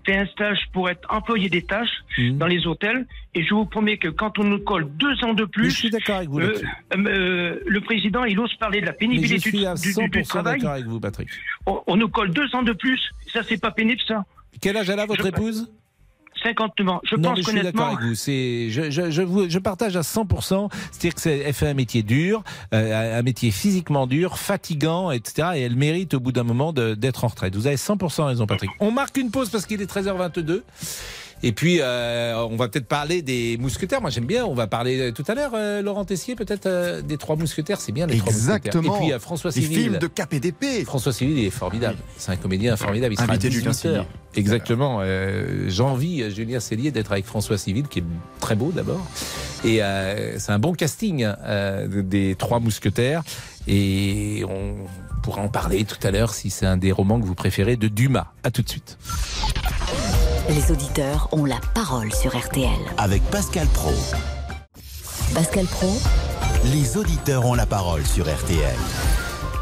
fait 0.06 0.16
un 0.16 0.26
stage 0.28 0.58
pour 0.74 0.90
être 0.90 1.08
employée 1.14 1.50
des 1.50 1.62
tâches 1.62 2.04
Hmm. 2.18 2.38
dans 2.38 2.48
les 2.48 2.66
hôtels. 2.66 3.06
Et 3.36 3.44
je 3.44 3.54
vous 3.54 3.66
promets 3.66 3.98
que 3.98 4.08
quand 4.08 4.40
on 4.40 4.44
nous 4.44 4.60
colle 4.60 4.88
deux 4.98 5.24
ans 5.24 5.34
de 5.36 5.44
Mais 5.44 5.50
plus, 5.50 5.70
je 5.70 5.76
suis 5.78 5.90
d'accord 5.92 6.18
avec 6.18 6.30
vous 6.30 6.40
euh, 6.40 6.54
euh, 6.96 7.60
le 7.66 7.82
président, 7.82 8.24
il 8.24 8.40
ose 8.40 8.54
parler 8.56 8.82
de 8.82 8.88
la 8.88 8.92
Mais 8.94 8.98
je 8.98 9.00
pénibilité 9.08 9.36
du, 9.52 9.58
suis 9.58 9.66
à 9.68 9.76
du- 9.76 9.82
du- 9.82 9.94
100% 9.94 10.10
du 10.10 10.24
travail. 10.24 10.58
d'accord 10.60 10.74
avec 10.74 10.86
vous, 10.86 11.00
Patrick. 11.00 11.30
On, 11.68 11.82
on 11.86 11.96
nous 11.96 12.10
colle 12.10 12.32
deux 12.32 12.54
ans 12.56 12.64
de 12.64 12.74
plus. 12.74 13.00
Ça, 13.32 13.42
c'est 13.48 13.62
pas 13.62 13.72
pénible, 13.72 14.02
ça. 14.08 14.26
Quel 14.62 14.76
âge 14.78 14.90
elle 14.90 15.00
a, 15.00 15.06
votre 15.06 15.22
Je- 15.24 15.28
épouse? 15.30 15.72
59 16.44 16.90
ans. 16.90 17.02
Je 17.04 17.16
non, 17.16 17.30
pense 17.30 17.38
mais 17.38 17.44
je 17.44 17.50
suis 17.50 17.62
d'accord 17.62 17.88
avec 17.88 18.00
vous. 18.02 18.16
C'est, 18.16 18.70
je, 18.70 18.90
je, 18.90 19.12
je, 19.12 19.22
vous- 19.22 19.50
je 19.50 19.60
partage 19.60 19.96
à 19.96 20.02
100%. 20.02 20.70
C'est-à-dire 20.92 21.16
que 21.16 21.22
c'est, 21.22 21.40
elle 21.40 21.54
fait 21.54 21.68
un 21.68 21.74
métier 21.74 22.04
dur, 22.04 22.44
euh, 22.74 23.20
un 23.20 23.22
métier 23.22 23.52
physiquement 23.52 24.08
dur, 24.08 24.38
fatigant, 24.38 25.12
etc. 25.12 25.50
Et 25.56 25.62
elle 25.62 25.76
mérite 25.76 26.14
au 26.14 26.20
bout 26.20 26.32
d'un 26.32 26.44
moment 26.44 26.74
d'être 26.74 27.24
en 27.24 27.28
retraite. 27.28 27.56
Vous 27.56 27.68
avez 27.68 27.76
100% 27.76 28.24
raison, 28.26 28.46
Patrick. 28.48 28.70
On 28.80 28.92
marque 28.92 29.18
une 29.18 29.32
pause 29.32 29.50
parce 29.50 29.66
qu'il 29.66 29.82
est 29.82 29.92
13h22. 29.92 30.62
Et 31.42 31.52
puis, 31.54 31.78
euh, 31.80 32.36
on 32.50 32.58
va 32.58 32.68
peut-être 32.68 32.88
parler 32.88 33.22
des 33.22 33.58
mousquetaires. 33.58 34.02
Moi, 34.02 34.10
j'aime 34.10 34.26
bien. 34.26 34.46
On 34.46 34.54
va 34.54 34.68
parler 34.68 35.00
euh, 35.00 35.12
tout 35.12 35.24
à 35.28 35.36
l'heure, 35.36 35.52
euh, 35.54 35.82
Laurent 35.82 36.04
Tessier, 36.04 36.36
peut-être 36.36 36.66
euh, 36.66 37.02
des 37.02 37.18
trois 37.18 37.36
mousquetaires. 37.38 37.80
C'est 37.80 37.92
bien 37.94 38.08
les 38.08 38.18
trois 38.18 38.34
mousquetaires. 38.34 38.56
Exactement. 38.58 38.96
Et 38.98 39.00
puis, 39.00 39.14
euh, 39.14 39.20
François 39.20 39.52
Les 39.56 39.62
Civil. 39.62 39.78
films 39.84 39.98
de 40.00 40.08
Cap 40.08 40.34
et 40.34 40.40
d'épée. 40.42 40.84
François 40.84 41.14
Civil, 41.14 41.38
il 41.38 41.46
est 41.46 41.50
formidable. 41.50 41.98
C'est 42.18 42.32
un 42.32 42.36
comédien 42.36 42.76
formidable. 42.76 43.14
Il 43.14 43.18
sera 43.18 43.30
Invité 43.32 43.48
de 43.48 43.54
Julien 43.54 43.72
18 43.72 43.88
heures. 43.90 43.96
Cellier. 44.04 44.08
Exactement. 44.36 45.00
Euh, 45.02 45.66
J'envie 45.70 46.30
Julien 46.30 46.60
Cellier 46.60 46.92
d'être 46.92 47.12
avec 47.14 47.26
François 47.26 47.58
Civil, 47.58 47.88
qui 47.88 48.00
est 48.00 48.04
très 48.42 48.56
beau 48.56 48.72
d'abord. 48.74 49.06
Et 49.64 49.82
euh, 49.82 50.38
c'est 50.40 50.52
un 50.52 50.60
bon 50.60 50.74
casting 50.74 51.26
euh, 51.26 52.04
des 52.04 52.36
trois 52.36 52.60
mousquetaires. 52.60 53.24
Et 53.68 54.44
on 54.50 54.76
pourra 55.24 55.42
en 55.42 55.48
parler 55.50 55.86
tout 55.86 56.06
à 56.06 56.12
l'heure 56.12 56.34
si 56.34 56.50
c'est 56.50 56.66
un 56.66 56.78
des 56.78 56.92
romans 56.92 57.20
que 57.20 57.26
vous 57.26 57.36
préférez 57.36 57.76
de 57.78 57.88
Dumas. 57.88 58.28
À 58.44 58.52
tout 58.52 58.62
de 58.62 58.70
suite. 58.70 58.98
Les 60.50 60.72
auditeurs 60.72 61.30
ont 61.32 61.46
la 61.46 61.60
parole 61.76 62.12
sur 62.12 62.36
RTL. 62.36 62.80
Avec 62.98 63.22
Pascal 63.30 63.68
Pro. 63.68 63.92
Pascal 65.36 65.66
Pro, 65.68 65.92
Les 66.74 66.98
auditeurs 66.98 67.46
ont 67.46 67.54
la 67.54 67.68
parole 67.68 68.04
sur 68.04 68.26
RTL. 68.26 68.76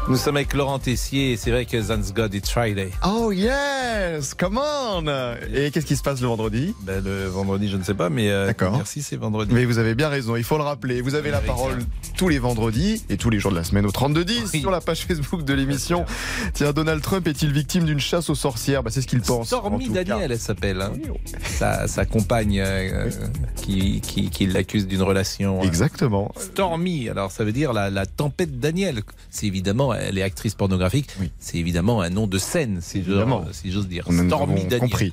Nous 0.08 0.16
sommes 0.16 0.36
avec 0.36 0.54
Laurent 0.54 0.78
Tessier 0.78 1.32
et 1.32 1.36
c'est 1.36 1.50
vrai 1.50 1.66
que 1.66 1.76
Thanks 1.86 2.14
God 2.14 2.32
It's 2.32 2.48
Friday. 2.50 2.90
Oh 3.06 3.30
yes, 3.30 4.32
come 4.32 4.58
on 4.58 5.04
Et 5.52 5.70
qu'est-ce 5.70 5.84
qui 5.84 5.96
se 5.96 6.02
passe 6.02 6.22
le 6.22 6.28
vendredi? 6.28 6.74
Ben, 6.82 7.04
le 7.04 7.26
vendredi, 7.26 7.68
je 7.68 7.76
ne 7.76 7.82
sais 7.82 7.92
pas, 7.92 8.08
mais 8.08 8.30
euh, 8.30 8.46
D'accord. 8.46 8.72
merci, 8.74 9.02
c'est 9.02 9.16
vendredi. 9.16 9.52
Mais 9.52 9.66
vous 9.66 9.76
avez 9.78 9.94
bien 9.94 10.08
raison, 10.08 10.34
il 10.36 10.44
faut 10.44 10.56
le 10.56 10.62
rappeler. 10.62 11.02
Vous 11.02 11.14
avez 11.14 11.30
la 11.30 11.36
Avec 11.38 11.48
parole 11.48 11.78
tous 12.16 12.28
les 12.30 12.38
vendredis 12.38 13.04
et 13.10 13.18
tous 13.18 13.28
les 13.28 13.38
jours 13.38 13.50
de 13.50 13.56
la 13.56 13.64
semaine 13.64 13.84
au 13.84 13.90
3210 13.90 14.50
Oui. 14.54 14.60
sur 14.60 14.70
la 14.70 14.80
page 14.80 15.04
Facebook 15.04 15.44
de 15.44 15.52
l'émission. 15.52 16.06
Tiens, 16.54 16.72
Donald 16.72 17.02
Trump 17.02 17.26
est-il 17.28 17.52
victime 17.52 17.84
d'une 17.84 18.00
chasse 18.00 18.30
aux 18.30 18.34
sorcières? 18.34 18.82
Bah, 18.82 18.90
C'est 18.90 19.02
ce 19.02 19.06
qu'il 19.06 19.20
pense. 19.20 19.52
en 19.52 19.58
Stormy 19.58 19.88
cas. 19.92 20.04
Daniel, 20.04 20.32
elle 20.32 20.38
s'appelle. 20.38 20.80
hein. 20.80 20.92
Sa, 21.44 21.86
sa 21.86 22.06
compagne 22.06 22.60
euh, 22.64 23.10
qui, 23.56 24.00
qui, 24.00 24.30
qui 24.30 24.46
l'accuse 24.46 24.86
d'une 24.86 25.02
relation. 25.02 25.60
euh, 25.60 25.64
Exactement. 25.64 26.32
Stormy, 26.38 27.10
alors 27.10 27.30
ça 27.30 27.44
veut 27.44 27.52
dire 27.52 27.74
la, 27.74 27.90
la 27.90 28.06
tempête 28.06 28.58
Daniel. 28.58 29.02
C'est 29.28 29.46
évidemment, 29.46 29.92
elle 30.00 30.18
est 30.18 30.22
actrice 30.22 30.54
pornographique. 30.54 31.10
Oui. 31.20 31.30
C'est 31.38 31.58
évidemment 31.58 32.00
un 32.00 32.10
nom 32.10 32.26
de 32.26 32.38
scène, 32.38 32.80
si 32.82 33.02
j'ose 33.04 33.24
si 33.52 33.72
j'ose 33.72 33.88
dire. 33.88 34.04
Nous 34.10 34.26
Stormy 34.26 34.66
avons 34.66 34.78
compris. 34.80 35.12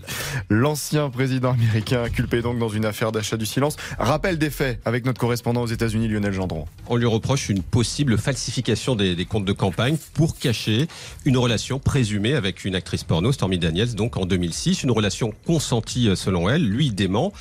L'ancien 0.50 1.10
président 1.10 1.52
américain 1.52 2.04
inculpé 2.04 2.42
donc 2.42 2.60
dans 2.60 2.70
une 2.70 2.86
affaire 2.86 3.12
d'achat 3.12 3.38
du 3.38 3.46
silence. 3.46 3.76
Rappel 4.00 4.38
des 4.38 4.50
faits 4.50 4.80
avec 4.86 5.06
notre 5.06 5.20
correspondant 5.20 5.62
aux 5.62 5.68
États-Unis, 5.68 6.08
Lionel 6.08 6.34
Gendron. 6.34 6.66
On 6.88 6.96
lui 6.96 7.06
reproche 7.06 7.50
une 7.50 7.62
possible 7.62 8.18
falsification 8.18 8.96
des, 8.96 9.16
des 9.16 9.26
comptes 9.26 9.46
de 9.46 9.54
campagne 9.54 9.98
pour 10.14 10.38
cacher 10.38 10.88
une 11.26 11.38
relation 11.38 11.80
présumée 11.80 12.34
avec 12.34 12.66
une 12.66 12.76
actrice 12.76 13.04
porno, 13.04 13.32
Stormy 13.32 13.58
Daniels, 13.58 13.96
donc 13.96 14.18
en 14.18 14.26
2006. 14.26 14.84
Une 14.84 14.92
relation 14.92 15.34
consentie 15.46 16.10
euh, 16.10 16.16
selon 16.16 16.50
elle. 16.50 16.68
Lui, 16.68 16.88
il 16.88 16.96
dément. 16.96 17.34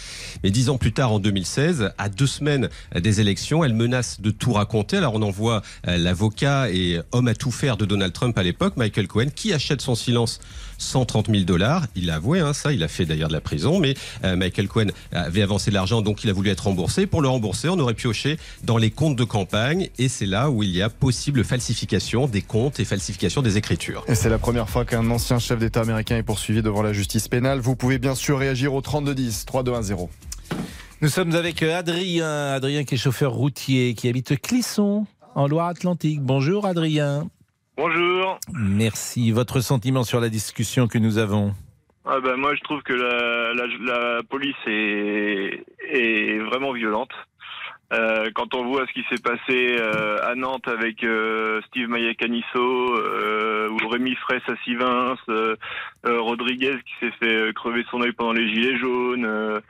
Mais 0.42 0.50
dix 0.50 0.68
ans 0.68 0.78
plus 0.78 0.92
tard, 0.92 1.12
en 1.12 1.18
2016, 1.18 1.92
à 1.98 2.08
deux 2.08 2.26
semaines 2.26 2.68
des 2.94 3.20
élections, 3.20 3.64
elle 3.64 3.74
menace 3.74 4.20
de 4.20 4.30
tout 4.30 4.52
raconter. 4.52 4.96
Alors 4.96 5.14
on 5.14 5.22
envoie 5.22 5.62
euh, 5.88 5.96
l'avocat 5.96 6.70
et 6.70 7.00
homme 7.12 7.28
à 7.28 7.33
tout 7.34 7.50
faire 7.50 7.76
de 7.76 7.84
Donald 7.84 8.12
Trump 8.12 8.36
à 8.38 8.42
l'époque, 8.42 8.76
Michael 8.76 9.08
Cohen, 9.08 9.26
qui 9.34 9.52
achète 9.52 9.80
son 9.80 9.94
silence 9.94 10.40
130 10.78 11.28
000 11.30 11.44
dollars. 11.44 11.86
Il 11.94 12.10
a 12.10 12.16
avoué 12.16 12.40
hein, 12.40 12.52
ça, 12.52 12.72
il 12.72 12.82
a 12.82 12.88
fait 12.88 13.04
d'ailleurs 13.04 13.28
de 13.28 13.32
la 13.32 13.40
prison, 13.40 13.80
mais 13.80 13.94
euh, 14.24 14.36
Michael 14.36 14.68
Cohen 14.68 14.86
avait 15.12 15.42
avancé 15.42 15.70
de 15.70 15.74
l'argent, 15.74 16.02
donc 16.02 16.24
il 16.24 16.30
a 16.30 16.32
voulu 16.32 16.50
être 16.50 16.64
remboursé. 16.64 17.06
Pour 17.06 17.22
le 17.22 17.28
rembourser, 17.28 17.68
on 17.68 17.78
aurait 17.78 17.94
pioché 17.94 18.38
dans 18.62 18.76
les 18.76 18.90
comptes 18.90 19.16
de 19.16 19.24
campagne, 19.24 19.88
et 19.98 20.08
c'est 20.08 20.26
là 20.26 20.50
où 20.50 20.62
il 20.62 20.70
y 20.70 20.82
a 20.82 20.88
possible 20.88 21.44
falsification 21.44 22.26
des 22.26 22.42
comptes 22.42 22.80
et 22.80 22.84
falsification 22.84 23.42
des 23.42 23.56
écritures. 23.56 24.04
Et 24.08 24.14
c'est 24.14 24.28
la 24.28 24.38
première 24.38 24.68
fois 24.68 24.84
qu'un 24.84 25.08
ancien 25.10 25.38
chef 25.38 25.58
d'État 25.58 25.80
américain 25.80 26.16
est 26.16 26.22
poursuivi 26.22 26.62
devant 26.62 26.82
la 26.82 26.92
justice 26.92 27.28
pénale. 27.28 27.60
Vous 27.60 27.76
pouvez 27.76 27.98
bien 27.98 28.14
sûr 28.14 28.38
réagir 28.38 28.74
au 28.74 28.80
3210 28.80 29.44
3210. 29.46 30.08
Nous 31.00 31.08
sommes 31.08 31.34
avec 31.34 31.62
euh, 31.62 31.78
Adrien, 31.78 32.52
Adrien 32.52 32.84
qui 32.84 32.94
est 32.94 32.98
chauffeur 32.98 33.32
routier, 33.32 33.94
qui 33.94 34.08
habite 34.08 34.40
Clisson, 34.40 35.06
en 35.34 35.48
Loire-Atlantique. 35.48 36.20
Bonjour 36.20 36.66
Adrien. 36.66 37.28
Bonjour. 37.76 38.38
Merci. 38.52 39.32
Votre 39.32 39.60
sentiment 39.60 40.04
sur 40.04 40.20
la 40.20 40.28
discussion 40.28 40.86
que 40.86 40.98
nous 40.98 41.18
avons? 41.18 41.54
Ah 42.06 42.20
ben 42.20 42.36
moi 42.36 42.54
je 42.54 42.60
trouve 42.60 42.82
que 42.82 42.92
la, 42.92 43.54
la, 43.54 43.66
la 43.80 44.22
police 44.22 44.54
est, 44.66 45.64
est 45.90 46.38
vraiment 46.40 46.72
violente. 46.72 47.12
Euh, 47.92 48.30
quand 48.34 48.54
on 48.54 48.64
voit 48.66 48.86
ce 48.86 48.92
qui 48.92 49.04
s'est 49.08 49.22
passé 49.22 49.76
euh, 49.78 50.18
à 50.22 50.34
Nantes 50.34 50.66
avec 50.68 51.04
euh, 51.04 51.60
Steve 51.68 51.88
Maillet-Canisso, 51.88 52.98
euh, 52.98 53.68
ou 53.70 53.88
Rémi 53.88 54.14
Fraisse 54.16 54.42
à 54.48 54.56
Sivins, 54.64 55.16
Rodriguez 56.04 56.76
qui 56.84 57.06
s'est 57.06 57.12
fait 57.20 57.52
crever 57.54 57.84
son 57.90 58.02
œil 58.02 58.12
pendant 58.12 58.32
les 58.32 58.48
gilets 58.52 58.78
jaunes. 58.78 59.60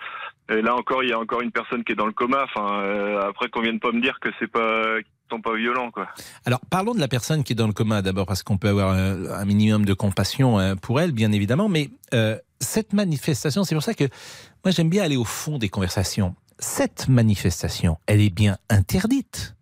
et 0.51 0.63
là 0.63 0.75
encore, 0.77 1.03
il 1.03 1.11
y 1.11 1.13
a 1.13 1.19
encore 1.19 1.43
une 1.43 1.53
personne 1.53 1.85
qui 1.85 1.93
est 1.93 1.97
dans 1.97 2.07
le 2.07 2.13
coma. 2.13 2.45
Enfin, 2.45 2.81
euh, 2.83 3.29
après 3.29 3.49
qu'on 3.49 3.61
vienne 3.61 3.81
pas 3.81 3.93
me 3.93 4.01
dire 4.01 4.19
que 4.21 4.29
c'est 4.39 4.51
pas 4.51 4.97
sont 5.35 5.41
pas 5.43 5.57
violents, 5.57 5.91
quoi. 5.91 6.09
Alors, 6.45 6.61
parlons 6.71 6.95
de 6.95 7.01
la 7.01 7.09
personne 7.09 7.45
qui 7.45 7.53
est 7.53 7.57
dans 7.57 7.67
le 7.67 7.73
coma 7.73 8.03
d'abord, 8.03 8.27
parce 8.27 8.43
qu'on 8.43 8.59
peut 8.59 8.69
avoir 8.69 8.91
un, 8.93 9.45
minimum 9.45 9.85
de 9.85 9.95
compassion 9.95 10.59
euh, 10.59 10.75
pour 10.75 11.01
elle, 11.01 11.13
bien 11.13 11.33
évidemment. 11.33 11.69
Mais 11.69 11.91
euh, 12.13 12.39
cette 12.61 12.93
manifestation, 12.93 13.65
c'est 13.65 13.75
pour 13.75 13.85
ça 13.85 13.95
que 13.95 14.05
moi 14.65 14.71
j'aime 14.73 14.89
bien 14.89 15.03
aller 15.03 15.17
au 15.17 15.25
fond 15.25 15.59
des 15.59 15.69
conversations. 15.69 16.35
Cette 16.59 17.09
manifestation, 17.09 17.99
elle 18.07 18.21
est 18.21 18.35
bien 18.35 18.59
interdite. 18.71 19.55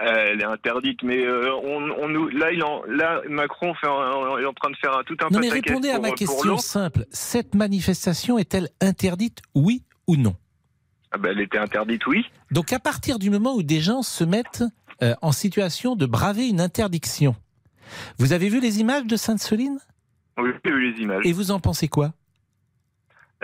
Elle 0.00 0.40
est 0.40 0.44
interdite, 0.44 1.02
mais 1.02 1.24
euh, 1.24 1.52
on, 1.64 1.90
on 2.02 2.08
nous, 2.08 2.28
là, 2.28 2.52
il 2.52 2.62
en, 2.62 2.84
là, 2.84 3.20
Macron 3.28 3.74
fait 3.74 3.88
un- 3.88 4.38
est 4.38 4.46
en 4.46 4.52
train 4.52 4.70
de 4.70 4.76
faire 4.76 4.96
un, 4.96 5.02
tout 5.02 5.16
un 5.20 5.28
Non, 5.30 5.40
mais 5.40 5.48
répondez 5.48 5.90
à 5.90 5.98
ma 5.98 6.12
question 6.12 6.56
simple. 6.58 7.04
Cette 7.10 7.56
manifestation 7.56 8.38
est-elle 8.38 8.68
interdite, 8.80 9.40
oui 9.56 9.82
ou 10.06 10.16
non? 10.16 10.36
Ah 11.12 11.18
ben, 11.18 11.30
elle 11.30 11.40
était 11.40 11.58
interdite, 11.58 12.06
oui. 12.06 12.24
Donc, 12.50 12.72
à 12.72 12.78
partir 12.78 13.18
du 13.18 13.30
moment 13.30 13.54
où 13.54 13.62
des 13.62 13.80
gens 13.80 14.02
se 14.02 14.24
mettent 14.24 14.64
euh, 15.02 15.14
en 15.22 15.32
situation 15.32 15.96
de 15.96 16.06
braver 16.06 16.48
une 16.48 16.60
interdiction, 16.60 17.34
vous 18.18 18.32
avez 18.32 18.48
vu 18.48 18.60
les 18.60 18.80
images 18.80 19.04
de 19.06 19.16
Sainte-Soline? 19.16 19.78
Oui, 20.36 20.50
j'ai 20.64 20.70
vu 20.70 20.92
les 20.92 21.00
images. 21.02 21.22
Et 21.24 21.32
vous 21.32 21.50
en 21.50 21.60
pensez 21.60 21.88
quoi? 21.88 22.12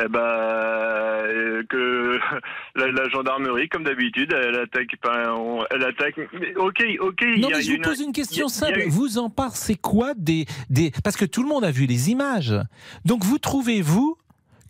Eh 0.03 0.09
ben, 0.09 0.19
euh, 0.21 1.63
que 1.69 2.19
la, 2.75 2.89
la 2.91 3.09
gendarmerie, 3.11 3.69
comme 3.69 3.85
d'habitude, 3.85 4.33
elle 4.33 4.57
attaque. 4.59 4.97
pas- 5.01 5.33
on- 5.35 5.65
elle 5.71 5.85
attaque. 5.85 6.17
mais 6.33 6.55
Ok, 6.57 6.83
ok. 7.01 7.23
Non, 7.39 7.49
y 7.49 7.53
a 7.53 7.57
mais 7.57 7.63
je 7.63 7.73
vous 7.73 7.81
pose 7.81 8.01
une 8.01 8.13
question 8.13 8.49
simple. 8.49 8.81
a 8.83 8.89
Vous 8.89 9.19
en 9.19 9.31
pensez 9.31 9.77
quoi 9.77 10.13
des, 10.17 10.47
des... 10.69 10.93
Parce 11.05 11.17
que 11.17 11.25
tout 11.25 11.43
le 11.43 11.49
monde 11.49 11.65
a 11.65 11.71
vu 11.71 11.87
les 11.87 12.11
images. 12.11 12.55
Donc 13.05 13.25
vous 13.25 13.39
trouvez-vous 13.39 14.19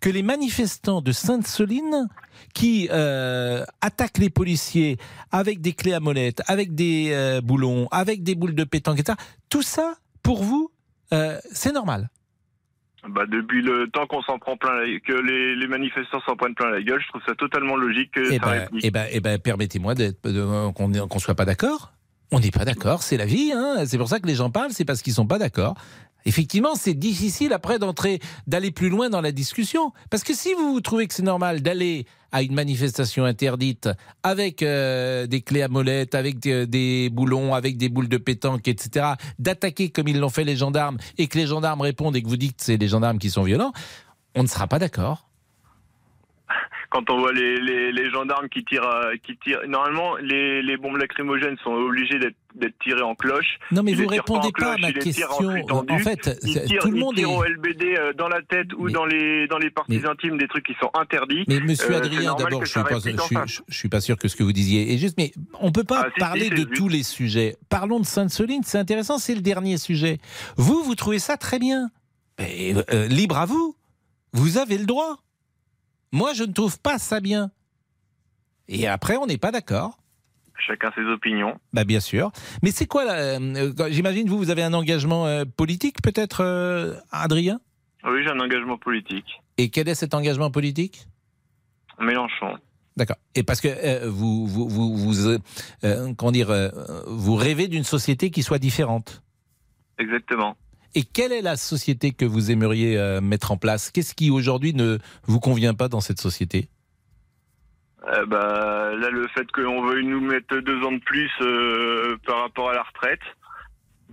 que 0.05 0.11
les 0.11 0.21
manifestants 0.21 1.01
de 1.01 1.11
Sainte-Soline 1.11 2.07
qui 2.53 2.87
euh, 2.91 3.65
attaquent 3.81 4.19
les 4.19 4.29
policiers 4.29 4.97
avec 5.31 5.61
des 5.61 5.73
clés 5.73 5.93
à 5.93 5.99
molette, 5.99 6.43
avec 6.45 6.75
des 6.75 7.09
euh, 7.11 7.41
boulons, 7.41 7.87
avec 7.89 8.21
des 8.21 8.35
boules 8.35 8.53
de 8.53 8.65
pétanque, 8.65 8.99
etc., 8.99 9.17
tout 9.49 9.63
ça, 9.63 9.95
pour 10.21 10.43
vous, 10.43 10.69
euh, 11.11 11.39
c'est 11.51 11.71
normal? 11.71 12.11
Bah, 13.09 13.25
depuis 13.25 13.63
le 13.63 13.87
temps 13.91 14.05
qu'on 14.05 14.21
s'en 14.21 14.37
prend 14.37 14.55
plein, 14.57 14.75
la- 14.75 14.99
que 14.99 15.13
les, 15.13 15.55
les 15.55 15.67
manifestants 15.67 16.21
s'en 16.27 16.35
prennent 16.35 16.53
plein 16.53 16.69
la 16.69 16.83
gueule, 16.83 17.01
je 17.01 17.07
trouve 17.07 17.21
ça 17.27 17.33
totalement 17.33 17.75
logique 17.75 18.11
que 18.11 18.37
ça 18.37 18.45
réplique. 18.45 18.85
eh 18.85 18.91
eh 19.11 19.19
ben, 19.19 19.39
permettez-moi 19.39 19.95
qu'on 20.75 20.87
ne 20.87 21.19
soit 21.19 21.33
pas 21.35 21.45
d'accord. 21.45 21.93
On 22.31 22.39
n'est 22.39 22.51
pas 22.51 22.65
d'accord, 22.65 23.03
c'est 23.03 23.17
la 23.17 23.25
vie. 23.25 23.53
Hein. 23.55 23.85
C'est 23.85 23.97
pour 23.97 24.09
ça 24.09 24.19
que 24.19 24.27
les 24.27 24.35
gens 24.35 24.49
parlent, 24.49 24.71
c'est 24.71 24.85
parce 24.85 25.01
qu'ils 25.01 25.13
sont 25.13 25.27
pas 25.27 25.37
d'accord. 25.37 25.75
Effectivement, 26.25 26.75
c'est 26.75 26.95
difficile 26.95 27.53
après 27.53 27.77
d'entrer, 27.77 28.19
d'aller 28.47 28.71
plus 28.71 28.89
loin 28.89 29.09
dans 29.09 29.21
la 29.21 29.31
discussion. 29.31 29.93
Parce 30.09 30.23
que 30.23 30.33
si 30.33 30.53
vous 30.53 30.81
trouvez 30.81 31.07
que 31.07 31.13
c'est 31.13 31.23
normal 31.23 31.61
d'aller 31.61 32.05
à 32.31 32.41
une 32.41 32.53
manifestation 32.53 33.25
interdite 33.25 33.89
avec 34.23 34.63
euh, 34.63 35.27
des 35.27 35.41
clés 35.41 35.61
à 35.61 35.67
molette, 35.67 36.15
avec 36.15 36.39
des, 36.39 36.65
des 36.67 37.09
boulons, 37.09 37.53
avec 37.53 37.77
des 37.77 37.89
boules 37.89 38.09
de 38.09 38.17
pétanque, 38.17 38.67
etc., 38.67 39.13
d'attaquer 39.39 39.89
comme 39.89 40.07
ils 40.07 40.19
l'ont 40.19 40.29
fait 40.29 40.43
les 40.43 40.55
gendarmes, 40.55 40.97
et 41.17 41.27
que 41.27 41.37
les 41.37 41.47
gendarmes 41.47 41.81
répondent 41.81 42.15
et 42.15 42.23
que 42.23 42.27
vous 42.27 42.37
dites 42.37 42.57
que 42.57 42.63
c'est 42.63 42.77
les 42.77 42.87
gendarmes 42.87 43.19
qui 43.19 43.29
sont 43.29 43.43
violents, 43.43 43.71
on 44.35 44.43
ne 44.43 44.47
sera 44.47 44.67
pas 44.67 44.79
d'accord. 44.79 45.24
Quand 46.95 47.09
on 47.09 47.19
voit 47.19 47.33
les, 47.33 47.59
les, 47.59 47.91
les 47.91 48.09
gendarmes 48.09 48.47
qui 48.47 48.63
tirent, 48.63 48.87
euh, 48.87 49.15
qui 49.21 49.35
tirent, 49.43 49.59
normalement 49.67 50.15
les, 50.15 50.61
les 50.61 50.77
bombes 50.77 50.95
lacrymogènes 50.95 51.57
sont 51.61 51.71
obligées 51.73 52.19
d'être 52.19 52.37
d'être 52.55 52.79
tirées 52.81 53.01
en 53.01 53.15
cloche. 53.15 53.57
Non, 53.73 53.83
mais 53.83 53.91
Ils 53.91 53.97
vous 53.97 54.05
pas 54.05 54.11
répondez 54.13 54.47
pas 54.57 54.75
à 54.75 54.77
ma 54.77 54.87
en 54.87 54.91
question. 54.93 55.27
En 55.89 55.97
fait, 55.99 56.39
tirent, 56.39 56.79
tout 56.79 56.89
le 56.91 56.97
monde 56.97 57.19
est. 57.19 57.25
au 57.25 57.43
LBD 57.43 57.83
euh, 57.97 58.13
dans 58.13 58.29
la 58.29 58.41
tête 58.43 58.67
ou 58.77 58.89
dans 58.89 59.05
les 59.05 59.45
dans 59.47 59.57
les 59.57 59.69
parties 59.71 59.99
Mais- 59.99 60.07
intimes 60.07 60.37
des 60.37 60.47
trucs 60.47 60.65
qui 60.65 60.73
sont 60.79 60.89
interdits. 60.93 61.43
Mais 61.49 61.59
Monsieur 61.59 61.91
Euh, 61.91 61.97
Adrien, 61.97 62.33
d'abord, 62.35 62.63
je 62.63 62.71
suis 62.71 62.81
pas, 62.81 62.95
je 62.95 63.09
suis, 63.19 63.35
face. 63.35 63.49
je- 63.51 63.59
je 63.67 63.77
suis 63.77 63.89
pas 63.89 63.99
sûr 63.99 64.17
que 64.17 64.29
ce 64.29 64.37
que 64.37 64.43
vous 64.43 64.53
disiez 64.53 64.93
est 64.93 64.97
juste, 64.97 65.15
mais 65.17 65.33
on 65.59 65.73
peut 65.73 65.83
pas 65.83 66.05
Ah, 66.07 66.11
parler 66.17 66.49
de 66.49 66.63
tous 66.63 66.87
les 66.87 67.03
sujets. 67.03 67.57
Parlons 67.67 67.99
de 67.99 68.05
Sainte-Soline, 68.05 68.61
c'est 68.63 68.77
intéressant, 68.77 69.17
c'est 69.17 69.35
le 69.35 69.41
dernier 69.41 69.77
sujet. 69.77 70.19
Vous, 70.55 70.81
vous 70.81 70.95
trouvez 70.95 71.19
ça 71.19 71.35
très 71.35 71.59
bien. 71.59 71.89
Mais, 72.39 72.73
euh, 72.93 73.07
libre 73.07 73.37
à 73.37 73.45
vous. 73.45 73.75
Vous 74.31 74.57
avez 74.57 74.77
le 74.77 74.85
droit. 74.85 75.17
Moi, 76.15 76.31
je 76.31 76.45
ne 76.45 76.53
trouve 76.53 76.79
pas 76.79 76.97
ça 76.97 77.19
bien. 77.19 77.51
Et 78.69 78.87
après, 78.87 79.17
on 79.17 79.25
n'est 79.25 79.37
pas 79.37 79.51
d'accord. 79.51 79.97
Chacun 80.65 80.89
ses 80.95 81.01
opinions. 81.01 81.59
Bah 81.73 81.83
bien 81.83 81.99
sûr. 81.99 82.31
Mais 82.63 82.71
c'est 82.71 82.85
quoi 82.85 83.03
euh, 83.11 83.73
J'imagine 83.89 84.29
vous, 84.29 84.37
vous 84.37 84.49
avez 84.49 84.63
un 84.63 84.73
engagement 84.73 85.27
euh, 85.27 85.43
politique 85.43 86.01
peut-être, 86.01 86.41
euh, 86.41 86.95
Adrien? 87.11 87.59
Oui, 88.05 88.23
j'ai 88.23 88.29
un 88.29 88.39
engagement 88.39 88.77
politique. 88.77 89.41
Et 89.57 89.69
quel 89.69 89.89
est 89.89 89.95
cet 89.95 90.13
engagement 90.13 90.49
politique? 90.51 91.05
Mélenchon. 91.99 92.59
D'accord. 92.95 93.17
Et 93.35 93.43
parce 93.43 93.59
que 93.59 93.67
euh, 93.67 94.09
vous, 94.09 94.47
vous, 94.47 94.69
vous, 94.69 94.95
vous, 94.95 95.37
comment 96.15 96.31
dire, 96.31 96.71
vous 97.07 97.35
rêvez 97.35 97.67
d'une 97.67 97.83
société 97.83 98.31
qui 98.31 98.41
soit 98.41 98.59
différente. 98.59 99.21
Exactement. 99.99 100.55
Et 100.95 101.03
quelle 101.03 101.33
est 101.33 101.41
la 101.41 101.57
société 101.57 102.11
que 102.11 102.25
vous 102.25 102.51
aimeriez 102.51 102.97
euh, 102.97 103.19
mettre 103.19 103.51
en 103.51 103.57
place? 103.57 103.91
Qu'est-ce 103.91 104.15
qui 104.15 104.31
aujourd'hui 104.31 104.73
ne 104.73 104.97
vous 105.27 105.41
convient 105.41 105.73
pas 105.73 105.89
dans 105.89 105.99
cette 105.99 106.21
société? 106.21 106.69
Euh, 108.07 108.25
bah, 108.25 108.95
là, 108.95 109.09
le 109.09 109.27
fait 109.27 109.51
qu'on 109.51 109.85
veuille 109.85 110.05
nous 110.05 110.21
mettre 110.21 110.55
deux 110.57 110.81
ans 110.83 110.93
de 110.93 110.99
plus 110.99 111.29
euh, 111.41 112.15
par 112.25 112.43
rapport 112.43 112.69
à 112.69 112.73
la 112.73 112.83
retraite, 112.83 113.19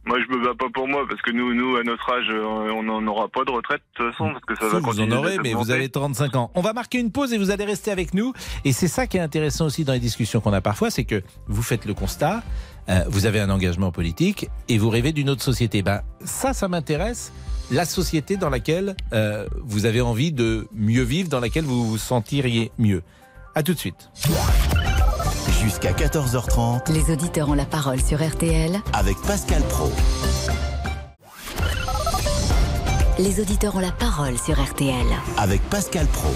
moi, 0.04 0.18
je 0.18 0.36
me 0.36 0.44
bats 0.44 0.54
pas 0.58 0.68
pour 0.74 0.88
moi 0.88 1.06
parce 1.08 1.22
que 1.22 1.30
nous, 1.30 1.54
nous, 1.54 1.76
à 1.76 1.84
notre 1.84 2.10
âge, 2.10 2.26
euh, 2.28 2.72
on 2.72 2.82
n'en 2.82 3.06
aura 3.06 3.28
pas 3.28 3.44
de 3.44 3.52
retraite 3.52 3.82
de 3.92 4.04
toute 4.04 4.12
façon 4.12 4.32
parce 4.32 4.44
que 4.44 4.56
ça 4.56 4.66
va 4.66 4.80
vous 4.80 5.00
en 5.00 5.10
aurez, 5.12 5.38
mais 5.38 5.54
vous 5.54 5.70
avez 5.70 5.88
35 5.88 6.34
ans. 6.34 6.50
On 6.56 6.60
va 6.60 6.72
marquer 6.72 6.98
une 6.98 7.12
pause 7.12 7.32
et 7.32 7.38
vous 7.38 7.52
allez 7.52 7.64
rester 7.64 7.92
avec 7.92 8.12
nous. 8.12 8.32
Et 8.64 8.72
c'est 8.72 8.88
ça 8.88 9.06
qui 9.06 9.18
est 9.18 9.20
intéressant 9.20 9.66
aussi 9.66 9.84
dans 9.84 9.92
les 9.92 10.00
discussions 10.00 10.40
qu'on 10.40 10.52
a 10.52 10.60
parfois, 10.60 10.90
c'est 10.90 11.04
que 11.04 11.22
vous 11.46 11.62
faites 11.62 11.84
le 11.84 11.94
constat, 11.94 12.42
euh, 12.88 13.04
vous 13.08 13.26
avez 13.26 13.40
un 13.40 13.50
engagement 13.50 13.92
politique 13.92 14.48
et 14.68 14.78
vous 14.78 14.90
rêvez 14.90 15.12
d'une 15.12 15.30
autre 15.30 15.42
société. 15.42 15.82
Ben, 15.82 16.02
ça, 16.24 16.52
ça 16.52 16.68
m'intéresse. 16.68 17.32
La 17.70 17.84
société 17.84 18.36
dans 18.36 18.50
laquelle 18.50 18.96
euh, 19.12 19.46
vous 19.64 19.86
avez 19.86 20.00
envie 20.00 20.32
de 20.32 20.66
mieux 20.74 21.02
vivre, 21.04 21.28
dans 21.28 21.40
laquelle 21.40 21.64
vous 21.64 21.86
vous 21.88 21.98
sentiriez 21.98 22.70
mieux. 22.78 23.02
À 23.54 23.62
tout 23.62 23.72
de 23.74 23.78
suite. 23.78 24.10
Jusqu'à 25.62 25.92
14h30 25.92 26.92
Les 26.92 27.12
auditeurs 27.12 27.48
ont 27.48 27.54
la 27.54 27.64
parole 27.66 28.00
sur 28.02 28.22
RTL. 28.26 28.80
avec 28.92 29.16
Pascal 29.22 29.62
Pro. 29.64 29.92
Les 33.18 33.40
auditeurs 33.40 33.76
ont 33.76 33.80
la 33.80 33.92
parole 33.92 34.36
sur 34.38 34.60
RTL. 34.60 35.06
Avec 35.36 35.60
Pascal 35.70 36.06
Pro. 36.06 36.30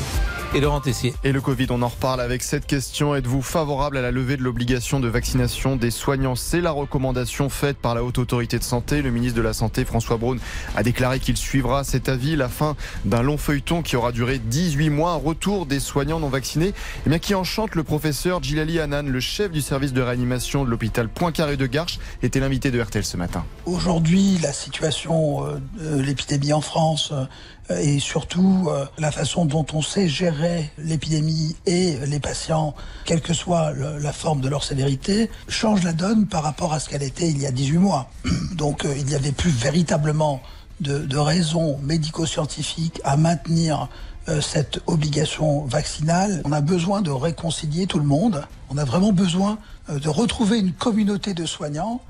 Et 0.57 0.61
Laurent 0.61 0.81
Tessier. 0.81 1.13
Et 1.23 1.33
le 1.33 1.43
Covid, 1.43 1.67
on 1.69 1.83
en 1.83 1.89
reparle 1.89 2.19
avec 2.19 2.43
cette 2.43 2.65
question. 2.65 3.15
Êtes-vous 3.15 3.43
favorable 3.43 3.99
à 3.99 4.01
la 4.01 4.11
levée 4.11 4.39
de 4.39 4.43
l'obligation 4.43 5.01
de 5.01 5.09
vaccination 5.09 5.77
des 5.77 5.91
soignants? 5.91 6.35
C'est 6.35 6.63
la 6.63 6.71
recommandation 6.71 7.51
faite 7.51 7.77
par 7.77 7.95
la 7.95 8.03
Haute 8.03 8.17
Autorité 8.17 8.59
de 8.59 8.65
Santé. 8.65 9.03
Le 9.03 9.11
ministre 9.11 9.37
de 9.37 9.43
la 9.43 9.53
Santé, 9.53 9.85
François 9.85 10.17
Braun, 10.17 10.39
a 10.75 10.83
déclaré 10.83 11.21
qu'il 11.21 11.37
suivra 11.37 11.85
cet 11.85 12.09
avis, 12.09 12.37
la 12.37 12.49
fin 12.49 12.75
d'un 13.05 13.21
long 13.21 13.37
feuilleton 13.37 13.83
qui 13.83 13.97
aura 13.97 14.13
duré 14.13 14.39
18 14.39 14.89
mois. 14.89 15.11
Un 15.11 15.17
retour 15.17 15.67
des 15.67 15.79
soignants 15.79 16.21
non 16.21 16.31
vaccinés 16.31 16.73
eh 17.05 17.11
bien, 17.11 17.19
qui 17.19 17.35
enchante 17.35 17.75
le 17.75 17.85
professeur 17.85 18.43
Djilali 18.43 18.81
Hanan, 18.81 19.07
le 19.07 19.21
chef 19.21 19.51
du 19.51 19.61
service 19.61 19.93
de 19.93 20.01
réanimation 20.01 20.65
de 20.65 20.71
l'hôpital 20.71 21.11
Poincaré 21.11 21.59
de 21.59 21.67
Garches, 21.67 21.99
était 22.23 22.41
l'invité 22.41 22.71
de 22.71 22.81
RTL 22.81 23.05
ce 23.05 23.19
matin. 23.19 23.45
Aujourd'hui, 23.67 24.39
la 24.41 24.55
situation 24.55 25.45
euh, 25.45 25.59
de 25.79 26.01
l'épidémie 26.01 26.55
en 26.55 26.63
France 26.63 27.11
euh, 27.13 27.27
et 27.71 27.99
surtout 27.99 28.69
euh, 28.69 28.85
la 28.99 29.11
façon 29.11 29.45
dont 29.45 29.67
on 29.73 29.83
sait 29.83 30.09
gérer 30.09 30.71
l'épidémie 30.79 31.57
et 31.67 31.97
les 32.07 32.21
patients, 32.21 32.75
quelle 33.05 33.21
que 33.21 33.35
soit 33.35 33.73
la 33.73 34.13
forme 34.13 34.41
de 34.41 34.49
leur 34.49 34.65
sévérité, 34.65 35.31
change 35.49 35.83
la 35.83 35.93
donne 35.93 36.27
par 36.27 36.43
rapport 36.43 36.73
à 36.73 36.81
ce 36.81 36.89
qu'elle 36.89 37.03
était 37.03 37.29
il 37.29 37.41
y 37.41 37.47
a 37.47 37.51
18 37.51 37.79
mois. 37.79 38.11
Donc 38.55 38.85
euh, 38.85 38.95
il 38.97 39.07
n'y 39.07 39.15
avait 39.15 39.33
plus 39.33 39.51
véritablement 39.51 40.41
de, 40.81 40.99
de 40.99 41.17
raisons 41.17 41.79
médico-scientifiques 41.83 43.01
à 43.05 43.17
maintenir 43.17 43.89
euh, 44.29 44.41
cette 44.41 44.81
obligation 44.89 45.65
vaccinale. 45.67 46.43
On 46.45 46.51
a 46.51 46.61
besoin 46.61 47.01
de 47.01 47.13
réconcilier 47.13 47.87
tout 47.87 48.01
le 48.01 48.05
monde. 48.05 48.45
On 48.71 48.77
a 48.77 48.85
vraiment 48.85 49.13
besoin 49.13 49.59
euh, 49.89 50.01
de 50.01 50.09
retrouver 50.09 50.59
une 50.59 50.73
communauté 50.73 51.33
de 51.33 51.47
soignants 51.47 52.01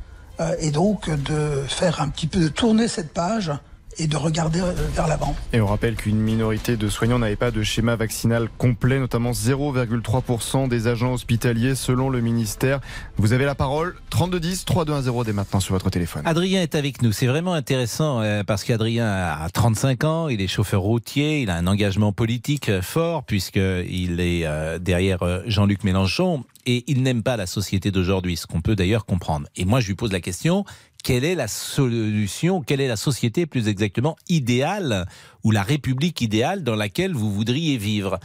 euh, 0.41 0.55
et 0.59 0.71
donc 0.71 1.11
de 1.11 1.63
faire 1.69 2.01
un 2.01 2.09
petit 2.09 2.27
peu 2.27 2.41
de 2.41 2.49
tourner 2.49 2.89
cette 2.89 3.13
page 3.13 3.53
et 3.99 4.07
de 4.07 4.17
regarder 4.17 4.61
euh, 4.61 4.73
vers 4.95 5.07
l'avant. 5.09 5.35
Et 5.53 5.61
on 5.61 5.67
rappelle 5.67 5.97
qu'une 5.97 6.19
minorité 6.19 6.77
de 6.77 6.89
soignants 6.89 7.19
n'avait 7.19 7.37
pas 7.37 7.51
de 7.51 7.63
schéma 7.63 7.97
vaccinal 7.97 8.49
complet, 8.59 8.99
notamment 8.99 9.33
0,3% 9.33 10.69
des 10.69 10.87
agents 10.87 11.13
hospitaliers 11.13 11.75
selon 11.75 12.11
le 12.11 12.21
ministère. 12.21 12.81
Vous 13.17 13.33
avez 13.33 13.45
la 13.45 13.55
parole, 13.55 13.97
3210 14.11 14.65
3210 14.65 15.25
dès 15.25 15.33
maintenant 15.33 15.61
sur 15.61 15.75
votre 15.75 15.91
téléphone. 15.91 16.23
Adrien 16.25 16.63
est 16.63 16.75
avec 16.75 17.03
nous. 17.03 17.13
C'est 17.13 17.27
vraiment 17.27 17.55
intéressant 17.55 18.21
euh, 18.21 18.45
parce 18.45 18.65
qu'Adrien 18.65 19.07
a 19.07 19.49
35 19.51 20.05
ans, 20.05 20.29
il 20.29 20.41
est 20.41 20.49
chauffeur 20.49 20.83
routier, 20.83 21.43
il 21.43 21.51
a 21.51 21.57
un 21.57 21.67
engagement 21.67 22.13
politique 22.13 22.69
euh, 22.69 22.83
fort 22.83 23.25
puisqu'il 23.25 24.21
est 24.21 24.47
derrière 24.81 25.19
Jean-Luc 25.47 25.85
Mélenchon 25.85 26.45
et 26.67 26.85
il 26.89 27.03
n'aime 27.03 27.23
pas 27.23 27.37
la 27.37 27.47
société 27.47 27.91
d'aujourd'hui, 27.91 28.37
ce 28.37 28.47
qu'on 28.47 28.61
peut 28.61 28.77
d'ailleurs 28.77 29.07
comprendre. 29.07 29.47
Et 29.57 29.65
moi, 29.65 29.81
je 29.81 29.87
lui 29.87 29.95
pose 29.95 30.13
la 30.13 30.21
question, 30.21 30.65
quelle 31.07 31.25
est 31.25 31.37
la 31.37 31.47
solution, 31.47 32.63
quelle 32.63 32.81
est 32.81 32.89
la 32.89 32.97
société 32.97 33.47
plus 33.47 33.69
exactement 33.69 34.17
idéale 34.29 35.07
ou 35.45 35.53
la 35.53 35.63
république 35.63 36.21
idéale 36.21 36.65
dans 36.65 36.75
laquelle 36.75 37.13
vous 37.13 37.31
voudriez 37.31 37.77
vivre? 37.77 38.19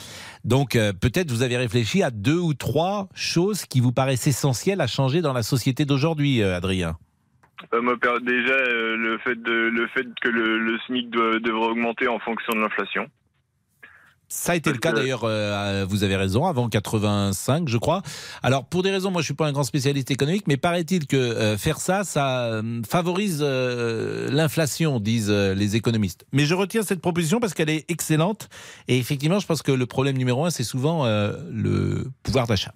Donc 0.46 0.76
euh, 0.76 0.92
peut-être 0.92 1.30
vous 1.30 1.44
avez 1.44 1.58
réfléchi 1.58 2.02
à 2.02 2.10
deux 2.10 2.40
ou 2.40 2.56
trois 2.56 3.08
choses 3.14 3.66
qui 3.66 3.82
vous 3.82 3.92
paraissent 3.92 4.26
essentielles 4.26 4.82
à 4.82 4.88
changer 4.88 5.22
dans 5.22 5.32
la 5.32 5.44
société 5.44 5.86
d'aujourd'hui, 5.86 6.42
euh, 6.42 6.58
Adrien. 6.58 6.98
Euh, 7.72 8.20
déjà, 8.22 8.58
le 8.58 9.20
fait 9.20 10.08
que 10.20 10.30
le, 10.30 10.80
SMIC 10.88 11.12
devrait 11.12 11.70
augmenter 11.70 12.08
en 12.08 12.18
fonction 12.18 12.54
de 12.54 12.62
l'inflation. 12.62 13.06
Ça 14.34 14.54
a 14.54 14.56
été 14.56 14.72
le 14.72 14.78
cas 14.78 14.94
d'ailleurs, 14.94 15.26
euh, 15.26 15.86
vous 15.86 16.06
avez 16.06 16.16
raison, 16.16 16.46
avant 16.46 16.70
85, 16.70 17.68
je 17.68 17.78
crois. 17.78 18.02
Alors, 18.42 18.66
pour 18.66 18.82
des 18.82 18.90
raisons, 18.90 19.12
moi 19.12 19.20
je 19.20 19.26
suis 19.26 19.34
pas 19.34 19.46
un 19.46 19.52
grand 19.52 19.66
spécialiste 19.66 20.10
économique, 20.10 20.46
mais 20.48 20.56
paraît-il 20.56 21.06
que 21.06 21.18
euh, 21.18 21.58
faire 21.58 21.80
ça, 21.80 22.06
ça 22.06 22.46
euh, 22.46 22.82
favorise 22.90 23.44
l'inflation, 23.44 25.02
disent 25.02 25.30
les 25.30 25.76
économistes. 25.76 26.26
Mais 26.32 26.46
je 26.46 26.56
retiens 26.56 26.82
cette 26.82 27.02
proposition 27.02 27.42
parce 27.42 27.54
qu'elle 27.54 27.70
est 27.70 27.92
excellente. 27.92 28.48
Et 28.88 28.98
effectivement, 28.98 29.40
je 29.40 29.48
pense 29.48 29.64
que 29.64 29.74
le 29.74 29.86
problème 29.86 30.18
numéro 30.18 30.46
un, 30.46 30.50
c'est 30.50 30.64
souvent 30.64 31.06
le 31.06 32.06
pouvoir 32.24 32.48
d'achat. 32.48 32.72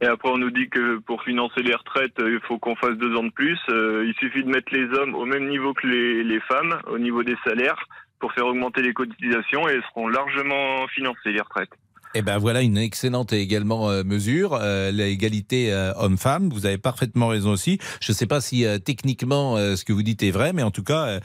Et 0.00 0.06
après, 0.06 0.28
on 0.28 0.38
nous 0.38 0.50
dit 0.50 0.68
que 0.68 0.98
pour 0.98 1.22
financer 1.24 1.62
les 1.62 1.74
retraites, 1.74 2.14
il 2.18 2.40
faut 2.46 2.58
qu'on 2.58 2.76
fasse 2.76 2.96
deux 2.96 3.16
ans 3.16 3.24
de 3.24 3.30
plus. 3.30 3.58
Il 3.68 4.14
suffit 4.20 4.44
de 4.44 4.48
mettre 4.48 4.72
les 4.72 4.86
hommes 4.98 5.16
au 5.16 5.24
même 5.24 5.48
niveau 5.48 5.74
que 5.74 5.86
les, 5.88 6.22
les 6.22 6.40
femmes, 6.40 6.78
au 6.86 6.98
niveau 6.98 7.24
des 7.24 7.36
salaires. 7.44 7.88
Pour 8.18 8.32
faire 8.32 8.46
augmenter 8.46 8.82
les 8.82 8.92
cotisations 8.92 9.68
et 9.68 9.80
seront 9.88 10.08
largement 10.08 10.86
financées, 10.88 11.32
les 11.32 11.40
retraites. 11.40 11.70
Eh 12.16 12.22
ben 12.22 12.38
voilà 12.38 12.62
une 12.62 12.78
excellente 12.78 13.32
également 13.32 13.90
euh, 13.90 14.04
mesure, 14.04 14.54
euh, 14.54 14.92
l'égalité 14.92 15.72
euh, 15.72 15.92
homme-femme. 15.96 16.48
Vous 16.48 16.64
avez 16.64 16.78
parfaitement 16.78 17.26
raison 17.26 17.50
aussi. 17.50 17.80
Je 18.00 18.12
ne 18.12 18.14
sais 18.14 18.28
pas 18.28 18.40
si 18.40 18.64
euh, 18.64 18.78
techniquement 18.78 19.56
ce 19.56 19.84
que 19.84 19.92
vous 19.92 20.04
dites 20.04 20.22
est 20.22 20.30
vrai, 20.30 20.52
mais 20.52 20.62
en 20.62 20.70
tout 20.70 20.84
cas 20.84 21.18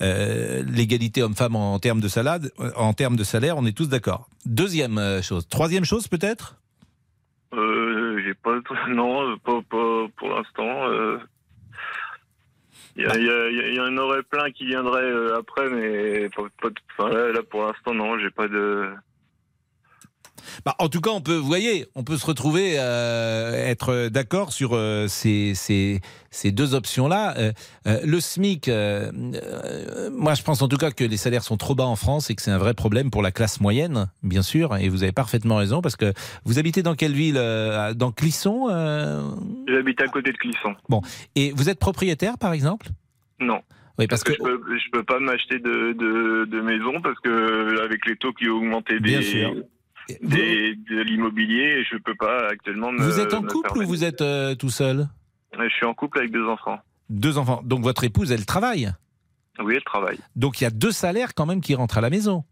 l'égalité 0.00 1.22
homme-femme 1.22 1.56
en, 1.56 1.78
termes 1.78 2.00
de 2.00 2.08
salade, 2.08 2.50
euh, 2.60 2.70
en 2.76 2.92
termes 2.92 3.16
de 3.16 3.24
salaire, 3.24 3.56
on 3.56 3.64
est 3.64 3.76
tous 3.76 3.88
d'accord. 3.88 4.28
Deuxième 4.44 5.00
chose, 5.22 5.48
troisième 5.48 5.84
chose 5.84 6.08
peut-être? 6.08 6.56
Euh, 7.54 8.20
j'ai 8.24 8.34
pas, 8.34 8.58
non, 8.90 9.38
pas, 9.38 9.60
pas 9.70 10.06
pour 10.16 10.28
l'instant. 10.28 10.88
Il 12.96 13.02
y, 13.02 13.06
il 13.06 13.72
y 13.72 13.76
y 13.76 13.80
en 13.80 13.96
aurait 13.96 14.22
plein 14.22 14.50
qui 14.52 14.66
viendraient 14.66 15.02
euh, 15.02 15.38
après, 15.38 15.68
mais 15.68 16.28
pas, 16.30 16.42
pas 16.62 16.68
de- 16.70 16.74
enfin, 16.96 17.10
là, 17.10 17.32
là, 17.32 17.40
pour 17.48 17.64
l'instant, 17.66 17.92
non, 17.94 18.18
j'ai 18.18 18.30
pas 18.30 18.46
de. 18.48 18.88
Bah, 20.64 20.74
en 20.78 20.88
tout 20.88 21.00
cas, 21.00 21.10
on 21.10 21.20
peut, 21.22 21.34
vous 21.36 21.46
voyez, 21.46 21.86
on 21.94 22.04
peut 22.04 22.16
se 22.18 22.26
retrouver, 22.26 22.74
euh, 22.78 23.52
être 23.66 24.08
d'accord 24.08 24.52
sur 24.52 24.70
euh, 24.74 25.08
ces, 25.08 25.54
ces, 25.54 26.00
ces 26.30 26.52
deux 26.52 26.74
options-là. 26.74 27.34
Euh, 27.38 27.52
le 28.04 28.20
SMIC, 28.20 28.68
moi 30.12 30.34
je 30.34 30.42
pense 30.42 30.60
en 30.62 30.68
tout 30.68 30.76
cas 30.76 30.90
que 30.90 31.02
les 31.04 31.16
salaires 31.16 31.42
sont 31.44 31.56
trop 31.56 31.74
bas 31.74 31.84
en 31.86 31.96
France 31.96 32.28
et 32.30 32.34
que 32.34 32.42
c'est 32.42 32.50
un 32.50 32.58
vrai 32.58 32.74
problème 32.74 33.10
pour 33.10 33.22
la 33.22 33.32
classe 33.32 33.60
moyenne, 33.60 34.10
bien 34.22 34.42
sûr. 34.42 34.76
Et 34.76 34.88
vous 34.90 35.02
avez 35.02 35.12
parfaitement 35.12 35.56
raison 35.56 35.80
parce 35.80 35.96
que 35.96 36.12
vous 36.44 36.58
habitez 36.58 36.82
dans 36.82 36.94
quelle 36.94 37.14
ville 37.14 37.40
Dans 37.96 38.12
Clisson 38.12 38.68
J'habite 39.84 40.00
à 40.00 40.08
côté 40.08 40.32
de 40.32 40.38
Clisson. 40.38 40.74
Bon, 40.88 41.02
et 41.34 41.52
vous 41.52 41.68
êtes 41.68 41.78
propriétaire 41.78 42.38
par 42.38 42.54
exemple? 42.54 42.86
Non. 43.38 43.60
Oui, 43.98 44.06
parce, 44.06 44.24
que, 44.24 44.32
je 44.32 44.38
peux, 44.38 44.60
je 44.78 44.90
peux 44.90 45.02
pas 45.04 45.20
m'acheter 45.20 45.58
de, 45.58 45.92
de, 45.92 46.46
de 46.46 46.60
maison 46.62 47.00
parce 47.02 47.18
que 47.20 47.84
avec 47.84 48.06
les 48.06 48.16
taux 48.16 48.32
qui 48.32 48.48
ont 48.48 48.56
augmenté 48.56 48.98
des, 48.98 49.52
des- 50.22 50.74
de 50.74 51.00
l'immobilier, 51.02 51.84
je 51.90 51.98
peux 51.98 52.14
pas 52.14 52.48
actuellement 52.48 52.90
me. 52.92 53.02
Vous 53.02 53.20
êtes 53.20 53.34
en 53.34 53.42
couple 53.42 53.78
ou 53.82 53.86
vous 53.86 54.04
êtes 54.04 54.22
euh, 54.22 54.54
tout 54.54 54.70
seul? 54.70 55.06
Je 55.56 55.68
suis 55.68 55.84
en 55.86 55.94
couple 55.94 56.18
avec 56.18 56.32
deux 56.32 56.46
enfants. 56.48 56.80
Deux 57.10 57.36
enfants. 57.38 57.60
Donc 57.62 57.82
votre 57.82 58.04
épouse, 58.04 58.32
elle 58.32 58.46
travaille? 58.46 58.90
Oui, 59.60 59.74
elle 59.76 59.84
travaille. 59.84 60.18
Donc 60.34 60.60
il 60.60 60.64
y 60.64 60.66
a 60.66 60.70
deux 60.70 60.90
salaires 60.92 61.34
quand 61.34 61.46
même 61.46 61.60
qui 61.60 61.74
rentrent 61.74 61.98
à 61.98 62.00
la 62.00 62.10
maison. 62.10 62.42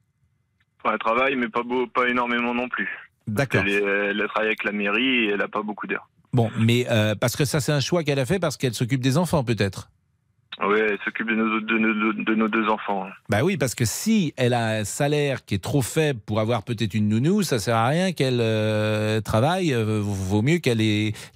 Enfin, 0.84 0.92
elle 0.92 1.00
travaille, 1.00 1.34
mais 1.36 1.48
pas, 1.48 1.62
beau, 1.62 1.86
pas 1.86 2.08
énormément 2.08 2.54
non 2.54 2.68
plus. 2.68 2.88
D'accord. 3.26 3.62
Elle, 3.66 4.18
elle 4.20 4.28
travaille 4.28 4.48
avec 4.48 4.64
la 4.64 4.72
mairie 4.72 5.24
et 5.24 5.28
elle 5.30 5.40
a 5.42 5.48
pas 5.48 5.62
beaucoup 5.62 5.86
d'heures. 5.88 6.08
Bon, 6.32 6.50
mais 6.58 6.86
euh, 6.90 7.14
parce 7.14 7.36
que 7.36 7.44
ça, 7.44 7.60
c'est 7.60 7.72
un 7.72 7.80
choix 7.80 8.04
qu'elle 8.04 8.18
a 8.18 8.26
fait 8.26 8.38
parce 8.38 8.56
qu'elle 8.56 8.74
s'occupe 8.74 9.00
des 9.00 9.18
enfants, 9.18 9.44
peut-être. 9.44 9.90
Oui, 10.62 10.78
elle 10.78 10.98
s'occupe 11.04 11.28
de 11.28 11.34
nos, 11.34 11.60
de, 11.60 11.78
nos, 11.78 12.12
de 12.12 12.34
nos 12.34 12.48
deux 12.48 12.68
enfants. 12.68 13.06
Bah 13.30 13.40
oui, 13.42 13.56
parce 13.56 13.74
que 13.74 13.84
si 13.86 14.34
elle 14.36 14.52
a 14.52 14.80
un 14.80 14.84
salaire 14.84 15.44
qui 15.44 15.54
est 15.54 15.62
trop 15.62 15.80
faible 15.82 16.20
pour 16.20 16.40
avoir 16.40 16.62
peut-être 16.62 16.94
une 16.94 17.08
nounou, 17.08 17.42
ça 17.42 17.58
sert 17.58 17.74
à 17.76 17.88
rien 17.88 18.12
qu'elle 18.12 18.38
euh, 18.40 19.20
travaille. 19.22 19.72
Euh, 19.72 20.00
vaut 20.02 20.42
mieux 20.42 20.58
qu'elle 20.58 20.78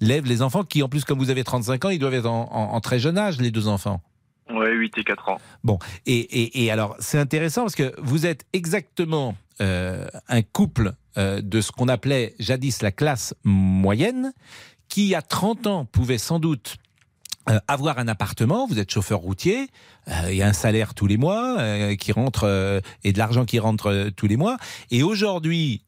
lève 0.00 0.26
les 0.26 0.42
enfants 0.42 0.64
qui, 0.64 0.82
en 0.82 0.88
plus, 0.88 1.04
comme 1.04 1.18
vous 1.18 1.30
avez 1.30 1.44
35 1.44 1.87
ans, 1.87 1.88
ils 1.90 1.98
doivent 1.98 2.14
être 2.14 2.26
en, 2.26 2.48
en- 2.52 2.74
en 2.74 2.80
très 2.80 2.98
jeune 2.98 3.16
âge, 3.18 3.40
les 3.40 3.50
deux 3.50 3.68
enfants. 3.68 4.02
Ouais, 4.50 4.72
8 4.72 4.98
et 4.98 5.04
4 5.04 5.28
ans. 5.30 5.38
Bon, 5.64 5.78
et, 6.04 6.18
et- 6.18 6.64
et 6.64 6.70
alors, 6.70 6.94
c'est 7.00 7.18
intéressant 7.18 7.62
parce 7.62 7.74
que 7.74 7.92
vous 7.98 8.26
êtes 8.26 8.44
exactement 8.52 9.35
euh, 9.62 10.06
un 10.28 10.42
couple 10.42 10.92
euh, 11.16 11.40
de 11.40 11.62
ce 11.62 11.72
qu'on 11.72 11.88
appelait 11.88 12.35
jadis 12.38 12.82
la 12.82 12.92
classe 12.92 13.35
moyenne, 13.44 14.32
qui, 14.88 15.14
à 15.14 15.22
30 15.22 15.66
ans, 15.66 15.85
pouvait 15.85 16.18
sans 16.18 16.38
doute 16.38 16.77
euh, 17.49 17.59
avoir 17.68 17.99
un 17.99 18.09
appartement, 18.09 18.66
vous 18.66 18.81
êtes 18.81 18.90
chauffeur 18.90 19.20
routier, 19.20 19.68
euh, 20.09 20.31
il 20.31 20.37
y 20.37 20.42
a 20.42 20.49
un 20.49 20.53
salaire 20.53 20.94
tous 20.94 21.07
les 21.07 21.16
mois 21.16 21.59
euh, 21.61 21.94
qui 21.94 22.11
rentre 22.11 22.42
euh, 22.44 22.81
et 23.05 23.12
de 23.12 23.18
l'argent 23.18 23.44
qui 23.44 23.61
rentre 23.61 24.11
tous 24.16 24.27
les 24.27 24.37
mois. 24.37 24.57
Et 24.90 25.05
aujourd'hui, 25.05 25.83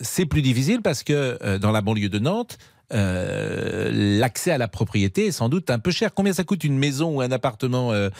c'est 0.00 0.26
plus 0.26 0.42
difficile 0.42 0.82
parce 0.82 1.02
que 1.04 1.58
dans 1.58 1.70
la 1.70 1.82
banlieue 1.82 2.08
de 2.08 2.18
Nantes, 2.18 2.58
l'accès 2.90 4.50
à 4.50 4.58
la 4.58 4.66
propriété 4.66 5.26
est 5.26 5.32
sans 5.32 5.48
doute 5.48 5.70
un 5.70 5.78
peu 5.78 5.92
cher. 5.92 6.12
Combien 6.14 6.32
ça 6.32 6.42
coûte 6.42 6.64
une 6.64 6.76
maison 6.76 7.16
ou 7.16 7.20
un 7.20 7.30
appartement 7.30 7.92
de, 7.92 8.10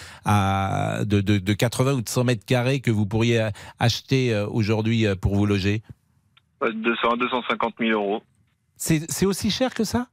de, 1.05 1.39
de 1.39 1.53
80 1.53 1.95
ou 1.95 2.03
de 2.03 2.09
100 2.09 2.25
mètres 2.25 2.45
carrés 2.47 2.81
que 2.81 2.93
vous 2.93 3.07
pourriez 3.07 3.49
acheter 3.81 4.39
aujourd'hui 4.53 5.07
pour 5.21 5.35
vous 5.35 5.47
loger? 5.47 5.83
Ouais, 6.61 6.73
200 6.73 7.09
à 7.11 7.17
250 7.17 7.75
000 7.81 7.91
euros. 7.91 8.23
C'est 8.83 9.27
aussi 9.27 9.51
cher 9.51 9.75
que 9.75 9.85
ça? 9.85 10.07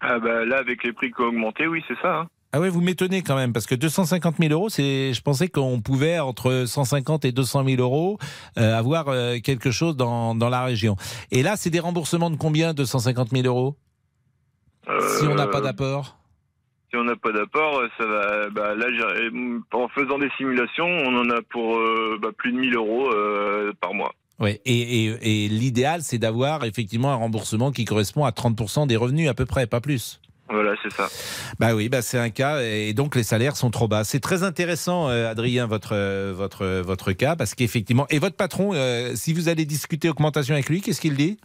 Ah 0.00 0.18
bah, 0.18 0.44
là, 0.44 0.58
avec 0.58 0.82
les 0.82 0.92
prix 0.92 1.12
qui 1.12 1.20
ont 1.22 1.26
augmenté, 1.26 1.66
oui, 1.66 1.82
c'est 1.86 1.98
ça. 2.02 2.20
hein. 2.20 2.26
Ah 2.52 2.58
ouais, 2.58 2.68
vous 2.68 2.80
m'étonnez 2.80 3.22
quand 3.22 3.36
même, 3.36 3.52
parce 3.52 3.66
que 3.66 3.76
250 3.76 4.38
000 4.38 4.52
euros, 4.52 4.68
c'est, 4.68 5.12
je 5.12 5.22
pensais 5.22 5.48
qu'on 5.48 5.80
pouvait, 5.80 6.18
entre 6.18 6.64
150 6.66 7.24
et 7.24 7.30
200 7.30 7.64
000 7.64 7.80
euros, 7.80 8.18
euh, 8.58 8.76
avoir 8.76 9.08
euh, 9.08 9.36
quelque 9.38 9.70
chose 9.70 9.96
dans, 9.96 10.34
dans 10.34 10.48
la 10.48 10.64
région. 10.64 10.96
Et 11.30 11.44
là, 11.44 11.54
c'est 11.56 11.70
des 11.70 11.78
remboursements 11.78 12.30
de 12.30 12.36
combien, 12.36 12.74
250 12.74 13.28
000 13.30 13.46
euros? 13.46 13.76
Si 15.18 15.26
on 15.28 15.36
n'a 15.36 15.46
pas 15.46 15.58
Euh, 15.58 15.60
d'apport? 15.60 16.16
Si 16.90 16.96
on 16.96 17.04
n'a 17.04 17.14
pas 17.14 17.30
d'apport, 17.30 17.82
ça 17.96 18.04
va. 18.04 18.48
Bah, 18.50 18.74
là, 18.74 18.86
en 19.72 19.88
faisant 19.88 20.18
des 20.18 20.30
simulations, 20.36 20.86
on 20.88 21.16
en 21.20 21.30
a 21.30 21.40
pour 21.50 21.76
euh, 21.76 22.18
bah, 22.20 22.30
plus 22.36 22.50
de 22.50 22.58
1000 22.58 22.74
euros 22.74 23.12
euh, 23.14 23.72
par 23.80 23.94
mois. 23.94 24.12
Oui, 24.40 24.58
et, 24.64 25.04
et, 25.04 25.44
et 25.44 25.48
l'idéal, 25.48 26.02
c'est 26.02 26.18
d'avoir 26.18 26.64
effectivement 26.64 27.12
un 27.12 27.16
remboursement 27.16 27.72
qui 27.72 27.84
correspond 27.84 28.24
à 28.24 28.30
30% 28.30 28.86
des 28.86 28.96
revenus 28.96 29.28
à 29.28 29.34
peu 29.34 29.44
près, 29.44 29.66
pas 29.66 29.80
plus. 29.80 30.20
Voilà, 30.48 30.74
c'est 30.82 30.92
ça. 30.92 31.08
Bah 31.60 31.74
oui, 31.76 31.88
bah 31.88 32.02
c'est 32.02 32.18
un 32.18 32.30
cas 32.30 32.60
et 32.62 32.92
donc 32.92 33.14
les 33.14 33.22
salaires 33.22 33.54
sont 33.54 33.70
trop 33.70 33.86
bas. 33.86 34.02
C'est 34.02 34.18
très 34.18 34.42
intéressant, 34.42 35.08
euh, 35.08 35.30
Adrien, 35.30 35.66
votre 35.66 35.94
euh, 35.94 36.32
votre 36.34 36.66
votre 36.80 37.12
cas 37.12 37.36
parce 37.36 37.54
qu'effectivement 37.54 38.06
et 38.10 38.18
votre 38.18 38.34
patron, 38.34 38.72
euh, 38.74 39.12
si 39.14 39.32
vous 39.32 39.48
allez 39.48 39.64
discuter 39.64 40.08
augmentation 40.08 40.54
avec 40.54 40.68
lui, 40.68 40.80
qu'est-ce 40.80 41.00
qu'il 41.00 41.14
dit? 41.14 41.38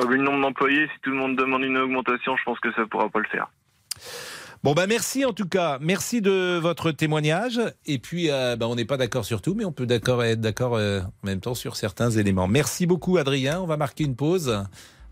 Euh, 0.00 0.06
vu 0.06 0.16
le 0.16 0.22
nombre 0.22 0.40
d'employés, 0.40 0.86
si 0.94 1.00
tout 1.02 1.10
le 1.10 1.16
monde 1.16 1.36
demande 1.36 1.62
une 1.62 1.76
augmentation, 1.76 2.34
je 2.38 2.44
pense 2.44 2.58
que 2.60 2.72
ça 2.72 2.86
pourra 2.90 3.10
pas 3.10 3.18
le 3.18 3.28
faire. 3.28 3.48
Bon 4.64 4.74
bah 4.74 4.88
merci 4.88 5.24
en 5.24 5.32
tout 5.32 5.46
cas, 5.46 5.78
merci 5.80 6.20
de 6.20 6.58
votre 6.58 6.90
témoignage 6.90 7.60
et 7.86 7.98
puis 7.98 8.28
euh, 8.28 8.56
bah, 8.56 8.66
on 8.66 8.74
n'est 8.74 8.84
pas 8.84 8.96
d'accord 8.96 9.24
sur 9.24 9.40
tout, 9.40 9.54
mais 9.54 9.64
on 9.64 9.70
peut 9.70 9.86
d'accord 9.86 10.24
être 10.24 10.40
d'accord 10.40 10.74
euh, 10.74 11.00
en 11.00 11.26
même 11.26 11.40
temps 11.40 11.54
sur 11.54 11.76
certains 11.76 12.10
éléments. 12.10 12.48
Merci 12.48 12.84
beaucoup 12.84 13.18
Adrien, 13.18 13.60
on 13.60 13.66
va 13.66 13.76
marquer 13.76 14.02
une 14.02 14.16
pause. 14.16 14.64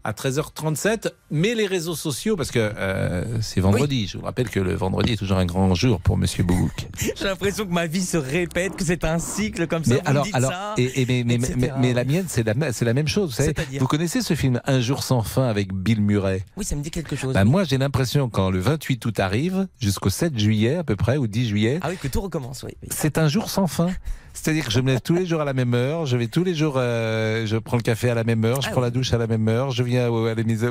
À 0.07 0.12
13h37, 0.12 1.11
mais 1.33 1.57
les 1.57 1.66
réseaux 1.66 1.97
sociaux, 1.97 2.37
parce 2.37 2.53
que 2.53 2.61
euh, 2.61 3.25
c'est 3.40 3.61
vendredi. 3.61 4.07
Je 4.07 4.19
vous 4.19 4.25
rappelle 4.25 4.49
que 4.49 4.61
le 4.61 4.73
vendredi 4.73 5.14
est 5.14 5.16
toujours 5.16 5.38
un 5.38 5.47
grand 5.47 5.75
jour 5.75 6.01
pour 6.01 6.16
Monsieur 6.16 6.45
Boubouk. 6.45 6.87
J'ai 7.16 7.25
l'impression 7.25 7.66
que 7.66 7.73
ma 7.73 7.88
vie 7.88 8.05
se 8.05 8.16
répète, 8.16 8.77
que 8.77 8.85
c'est 8.85 9.03
un 9.03 9.19
cycle 9.19 9.66
comme 9.66 9.83
ça. 9.83 9.95
Mais 9.95 9.97
vous 9.97 10.05
me 10.05 10.09
alors, 10.11 10.25
dites 10.25 10.35
alors, 10.37 10.53
ça, 10.53 10.75
et, 10.79 11.03
et 11.03 11.07
mais, 11.07 11.25
mais, 11.27 11.35
etc. 11.35 11.55
mais, 11.59 11.71
mais 11.81 11.92
la 11.92 12.05
mienne, 12.05 12.27
c'est 12.29 12.45
la, 12.45 12.55
même 12.95 13.09
chose. 13.09 13.31
Vous, 13.31 13.35
savez. 13.35 13.53
Vous 13.81 13.88
connaissez 13.88 14.23
ce 14.23 14.35
film 14.35 14.61
Un 14.64 14.81
jour 14.81 15.03
sans 15.03 15.23
fin 15.23 15.49
avec 15.49 15.73
Bill 15.73 16.01
Murray? 16.01 16.45
Oui, 16.57 16.64
ça 16.64 16.77
me 16.77 16.83
dit 16.83 16.92
quelque 16.92 17.16
chose. 17.16 17.35
bah, 17.35 17.45
Moi, 17.45 17.64
j'ai 17.64 17.77
l'impression, 17.77 18.29
quand 18.29 18.51
le 18.51 18.61
28 18.61 19.05
août 19.07 19.19
arrive, 19.19 19.66
jusqu'au 19.81 20.11
7 20.11 20.38
juillet 20.38 20.77
à 20.77 20.85
peu 20.85 20.95
près, 20.95 21.16
ou 21.16 21.27
10 21.27 21.49
juillet, 21.49 21.81
Ah 21.83 21.88
oui, 21.90 21.97
que 22.01 22.07
tout 22.07 22.21
recommence, 22.21 22.62
oui. 22.62 22.77
c'est 22.92 23.19
un 23.19 23.27
jour 23.27 23.51
sans 23.51 23.66
fin. 23.66 23.88
C'est-à-dire 24.37 24.66
que 24.66 24.70
je 24.70 24.81
me 24.81 24.88
lève 24.92 25.01
tous 25.01 25.14
les 25.14 25.25
jours 25.27 25.40
à 25.40 25.44
la 25.44 25.55
même 25.55 25.75
heure, 25.75 26.05
je 26.07 26.16
vais 26.16 26.27
tous 26.29 26.44
les 26.44 26.55
jours, 26.55 26.75
euh, 26.77 27.46
je 27.46 27.57
prends 27.57 27.77
le 27.79 27.83
café 27.83 28.11
à 28.11 28.14
la 28.14 28.22
même 28.22 28.44
heure, 28.44 28.61
je 28.61 28.68
Ah 28.68 28.70
prends 28.72 28.81
oui. 28.83 28.87
la 28.87 28.90
douche 28.90 29.12
à 29.12 29.18
la 29.18 29.27
même 29.27 29.49
heure, 29.49 29.70
je 29.70 29.83
viens 29.83 30.07
à 30.07 30.35
la 30.35 30.42
mise 30.42 30.64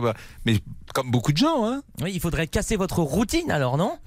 Mais 0.45 0.59
comme 0.93 1.09
beaucoup 1.11 1.31
de 1.31 1.37
gens, 1.37 1.65
hein. 1.65 1.81
Oui, 2.01 2.11
il 2.13 2.19
faudrait 2.21 2.47
casser 2.47 2.75
votre 2.75 2.99
routine 2.99 3.49
alors, 3.51 3.75
non? 3.77 3.97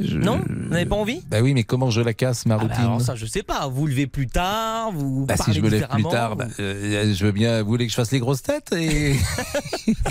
Je- 0.00 0.16
Non? 0.16 0.40
Vous 0.48 0.70
n'avez 0.70 0.86
pas 0.86 0.96
envie? 0.96 1.22
Bah 1.30 1.38
oui, 1.42 1.52
mais 1.54 1.62
comment 1.64 1.90
je 1.90 2.00
la 2.00 2.14
casse, 2.14 2.46
ma 2.46 2.54
Ah 2.54 2.58
bah 2.58 2.64
routine? 2.64 2.84
alors 2.84 3.00
ça, 3.00 3.14
je 3.16 3.26
sais 3.26 3.42
pas. 3.42 3.68
Vous 3.68 3.86
levez 3.86 4.06
plus 4.06 4.26
tard, 4.26 4.90
vous 4.92 5.26
Bah, 5.26 5.34
si 5.36 5.52
je 5.52 5.60
me 5.60 5.68
lève 5.68 5.86
plus 5.88 6.04
tard, 6.04 6.36
bah, 6.36 6.46
euh, 6.58 7.12
je 7.14 7.24
veux 7.26 7.32
bien. 7.32 7.62
Vous 7.62 7.68
voulez 7.68 7.84
que 7.86 7.90
je 7.90 7.96
fasse 7.96 8.10
les 8.12 8.18
grosses 8.20 8.42
têtes 8.42 8.72
et 8.72 9.14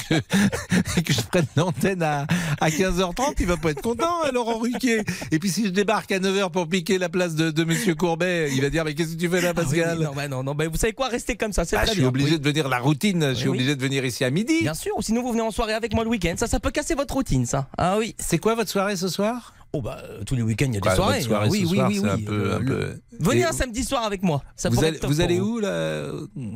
que, 0.09 1.01
que 1.01 1.13
je 1.13 1.21
prenne 1.21 1.45
l'antenne 1.55 2.03
à, 2.03 2.25
à 2.61 2.69
15h30 2.69 3.35
Il 3.39 3.47
va 3.47 3.57
pas 3.57 3.71
être 3.71 3.81
content, 3.81 4.23
hein, 4.25 4.29
Laurent 4.33 4.59
Ruquier. 4.59 5.01
Et 5.31 5.39
puis 5.39 5.49
si 5.49 5.65
je 5.65 5.69
débarque 5.69 6.11
à 6.11 6.19
9h 6.19 6.51
pour 6.51 6.67
piquer 6.67 6.97
la 6.97 7.09
place 7.09 7.35
de, 7.35 7.49
de 7.51 7.63
Monsieur 7.63 7.95
Courbet, 7.95 8.49
il 8.53 8.61
va 8.61 8.69
dire 8.69 8.83
mais 8.85 8.93
qu'est-ce 8.93 9.15
que 9.15 9.19
tu 9.19 9.29
fais 9.29 9.41
là, 9.41 9.49
Ah 9.55 9.59
oui, 9.59 9.63
Pascal? 9.65 9.99
non, 9.99 10.11
bah 10.15 10.27
non, 10.27 10.43
non, 10.43 10.55
bah 10.55 10.67
vous 10.67 10.77
savez 10.77 10.93
quoi? 10.93 11.07
Restez 11.07 11.35
comme 11.35 11.53
ça, 11.53 11.65
c'est 11.65 11.75
Ah, 11.77 11.85
Je 11.85 11.91
suis 11.91 12.05
obligé 12.05 12.33
Oui. 12.33 12.39
de 12.39 12.43
venir 12.47 12.69
la 12.69 12.79
routine. 12.79 13.29
Je 13.29 13.33
suis 13.35 13.49
obligé 13.49 13.75
de 13.75 13.81
venir 13.81 14.05
ici 14.05 14.23
à 14.23 14.29
midi. 14.29 14.61
Bien 14.61 14.73
sûr, 14.73 14.91
ou 14.97 15.01
sinon 15.01 15.21
vous 15.23 15.31
venez 15.31 15.41
en 15.41 15.51
soirée 15.51 15.73
avec 15.73 15.93
moi 15.93 16.03
le 16.03 16.09
week-end. 16.09 16.33
Ça, 16.37 16.47
ça 16.47 16.59
peut 16.59 16.71
casser 16.71 16.95
votre 16.95 17.13
routine, 17.13 17.45
ça. 17.45 17.67
Ah 17.77 17.97
oui. 17.97 18.15
C'est 18.19 18.37
quoi 18.37 18.55
votre 18.55 18.69
soirée 18.69 18.95
ce 18.95 19.07
soir? 19.07 19.53
Oh 19.71 19.81
bah 19.83 19.99
euh, 20.03 20.23
tous 20.23 20.35
les 20.35 20.41
week-ends 20.41 20.65
il 20.67 20.73
y 20.73 20.77
a 20.77 20.79
Quoi, 20.81 20.91
des 20.91 20.95
soirées. 20.95 21.21
soirée 21.21 21.49
oui, 21.49 21.67
oui, 21.69 21.75
soir, 21.77 21.89
oui, 21.89 21.99
un 22.03 22.15
oui. 22.15 22.23
peu- 22.23 22.33
Euh, 22.33 22.55
un 22.55 22.59
le- 22.59 22.65
peu- 22.65 22.99
Venez 23.19 23.41
Et- 23.41 23.45
un 23.45 23.51
samedi 23.51 23.83
soir 23.83 24.03
avec 24.03 24.23
moi. 24.23 24.41
Ça 24.55 24.69
Vous 24.69 24.83
allez, 24.83 24.97
vous 25.03 25.21
allez 25.21 25.39
où 25.39 25.59
là, 25.59 26.05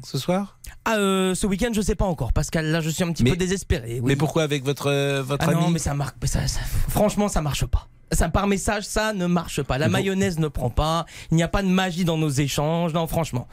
ce 0.04 0.18
soir? 0.18 0.58
Ah, 0.86 0.96
euh, 0.98 1.36
ce 1.36 1.46
week-end, 1.46 1.70
je 1.74 1.82
sais 1.82 1.94
pas 1.96 2.06
encore, 2.06 2.34
Pascal. 2.34 2.66
Là, 2.68 2.82
je 2.82 2.90
suis 2.90 3.04
un 3.04 3.12
petit 3.12 3.24
Mais- 3.24 3.32
peu 3.32 3.36
désespéré. 3.38 4.00
oui. 4.00 4.08
Mais 4.08 4.16
pourquoi 4.16 4.42
avec 4.44 4.64
votre, 4.64 4.88
euh, 4.88 5.22
votre 5.22 5.46
Ah 5.48 5.52
ami? 5.52 5.62
non, 5.62 5.70
mais 5.70 5.78
ça 5.80 5.94
marque. 5.94 6.16
mais 6.22 6.28
ça- 6.28 6.48
ça- 6.48 6.62
franchement, 6.90 7.28
ça 7.28 7.42
marche 7.42 7.66
pas. 7.66 7.88
Ça, 8.12 8.30
par 8.30 8.46
message, 8.48 8.84
ça 8.84 9.14
ne 9.14 9.26
marche 9.26 9.62
pas. 9.64 9.78
La 9.80 9.90
mayonnaise 9.90 10.38
ne 10.38 10.48
prend 10.48 10.70
pas. 10.70 11.06
Il 11.32 11.36
n'y 11.36 11.44
a 11.44 11.48
pas 11.48 11.64
de 11.64 11.68
magie 11.68 12.06
dans 12.06 12.18
nos 12.18 12.30
échanges. 12.30 12.94
Non, 12.94 13.08
franchement. 13.08 13.48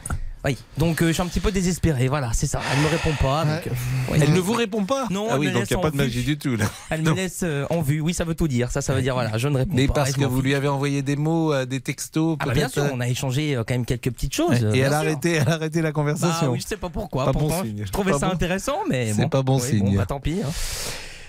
Oui. 0.44 0.56
Donc, 0.78 1.02
euh, 1.02 1.08
je 1.08 1.12
suis 1.12 1.22
un 1.22 1.26
petit 1.26 1.40
peu 1.40 1.52
désespéré. 1.52 2.08
Voilà, 2.08 2.30
c'est 2.32 2.46
ça. 2.46 2.60
Elle 2.72 2.80
me 2.80 2.88
répond 2.88 3.12
pas. 3.22 3.44
donc, 3.44 3.66
euh. 3.66 4.14
Elle 4.22 4.32
ne 4.32 4.40
vous 4.40 4.54
répond 4.54 4.84
pas? 4.86 5.06
Non, 5.10 5.26
Ah 5.28 5.32
elle 5.34 5.38
oui, 5.40 5.46
me 5.48 5.52
donc 5.52 5.64
il 5.70 5.74
n'y 5.74 5.78
a 5.78 5.82
pas 5.82 5.90
de 5.90 5.96
vue. 5.96 6.02
magie 6.02 6.22
du 6.24 6.38
tout 6.38 6.56
là. 6.56 6.64
Elle 6.88 7.02
me 7.02 7.12
laisse 7.14 7.40
euh, 7.42 7.66
en 7.68 7.82
vue. 7.82 8.00
Oui, 8.00 8.14
ça 8.14 8.24
veut 8.24 8.34
tout 8.34 8.48
dire. 8.48 8.70
Ça, 8.70 8.80
ça 8.80 8.94
veut 8.94 9.02
dire 9.02 9.12
voilà, 9.14 9.36
je 9.36 9.48
ne 9.48 9.56
réponds 9.58 9.74
Mais 9.74 9.86
pas. 9.86 9.92
parce 9.94 10.10
et 10.10 10.12
je 10.14 10.18
que 10.18 10.24
vous 10.24 10.40
lui 10.40 10.54
avez 10.54 10.68
envoyé 10.68 11.02
des 11.02 11.16
mots, 11.16 11.52
euh, 11.52 11.66
des 11.66 11.80
textos, 11.80 12.38
Ah 12.40 12.46
bah 12.46 12.52
bien 12.54 12.68
sûr, 12.70 12.84
on 12.90 13.00
a 13.00 13.08
échangé 13.08 13.54
euh, 13.54 13.64
quand 13.66 13.74
même 13.74 13.84
quelques 13.84 14.10
petites 14.10 14.34
choses. 14.34 14.66
Et 14.74 14.78
elle 14.78 14.94
a 14.94 14.98
arrêté, 14.98 15.32
elle 15.34 15.48
a 15.48 15.52
arrêté 15.54 15.82
la 15.82 15.92
conversation. 15.92 16.46
Bah 16.46 16.52
oui, 16.52 16.60
je 16.62 16.66
sais 16.66 16.76
pas 16.78 16.88
pourquoi. 16.88 17.26
Pas 17.26 17.32
bon 17.32 17.50
signe. 17.62 17.82
Je 17.84 17.92
trouvais 17.92 18.12
Pas 18.12 18.18
ça 18.20 18.26
bon- 18.28 18.32
intéressant, 18.34 18.78
mais 18.88 19.12
C'est 19.12 19.20
bon. 19.22 19.28
pas 19.28 19.42
bon 19.42 19.56
Oui, 19.60 19.68
signe. 19.68 19.90
Bon, 19.90 19.96
bah, 19.96 20.06
tant 20.06 20.20
pis. 20.20 20.38
hein. 20.42 20.48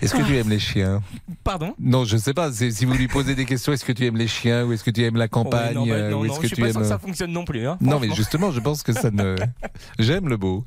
Est-ce 0.01 0.15
que 0.15 0.23
tu 0.23 0.35
aimes 0.35 0.49
les 0.49 0.59
chiens 0.59 1.01
Pardon 1.43 1.75
Non, 1.79 2.05
je 2.05 2.17
sais 2.17 2.33
pas. 2.33 2.51
Si 2.51 2.85
vous 2.85 2.93
lui 2.93 3.07
posez 3.07 3.35
des 3.35 3.45
questions, 3.45 3.71
est-ce 3.73 3.85
que 3.85 3.91
tu 3.91 4.05
aimes 4.05 4.17
les 4.17 4.27
chiens 4.27 4.65
ou 4.65 4.73
est-ce 4.73 4.83
que 4.83 4.89
tu 4.91 5.03
aimes 5.03 5.15
la 5.17 5.27
campagne 5.27 5.75
non, 5.75 5.85
bah, 5.85 5.93
euh, 5.93 6.09
non, 6.09 6.19
ou 6.21 6.25
je 6.25 6.31
suis 6.47 6.49
tu 6.49 6.61
pas 6.61 6.67
aimes 6.67 6.71
sûr 6.73 6.81
que 6.81 6.87
ça 6.87 6.95
euh, 6.95 6.99
fonctionne 6.99 7.31
non 7.31 7.45
plus. 7.45 7.67
hein, 7.67 7.77
Non, 7.81 7.99
mais 7.99 8.09
justement, 8.15 8.51
je 8.51 8.59
pense 8.59 8.81
que 8.83 8.93
ça 8.93 9.11
ne. 9.11 9.35
J'aime 9.99 10.27
le 10.27 10.37
beau. 10.37 10.65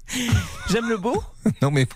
J'aime 0.71 0.89
le 0.89 0.97
beau. 0.97 1.23
Non, 1.61 1.71
mais 1.71 1.87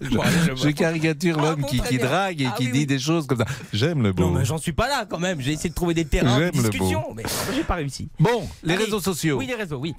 je, 0.00 0.70
caricature 0.70 1.36
Ah, 1.38 1.42
l'homme 1.42 1.60
bon, 1.60 1.66
qui, 1.66 1.98
drague 1.98 2.40
et 2.40 2.46
Ah, 2.46 2.54
qui 2.56 2.64
oui, 2.66 2.72
dit 2.72 2.78
oui. 2.80 2.86
des 2.86 2.98
choses 2.98 3.26
comme 3.26 3.38
ça. 3.38 3.44
J'aime 3.72 4.02
le 4.02 4.12
beau. 4.12 4.22
Non, 4.22 4.30
mais 4.30 4.44
j'en 4.46 4.56
suis 4.56 4.72
pas 4.72 4.88
là 4.88 5.04
quand 5.08 5.18
même. 5.18 5.38
J'ai 5.40 5.52
essayé 5.52 5.68
de 5.68 5.74
trouver 5.74 5.92
des 5.92 6.06
terrains 6.06 6.38
de 6.46 6.50
discussion, 6.50 7.02
mais 7.14 7.24
j'ai 7.54 7.62
pas 7.62 7.74
réussi. 7.74 8.08
Bon, 8.18 8.48
les 8.62 8.72
Allez. 8.74 8.84
réseaux 8.84 9.00
sociaux. 9.00 9.36
Oui, 9.38 9.46
les 9.46 9.54
réseaux, 9.54 9.76
oui. 9.78 9.94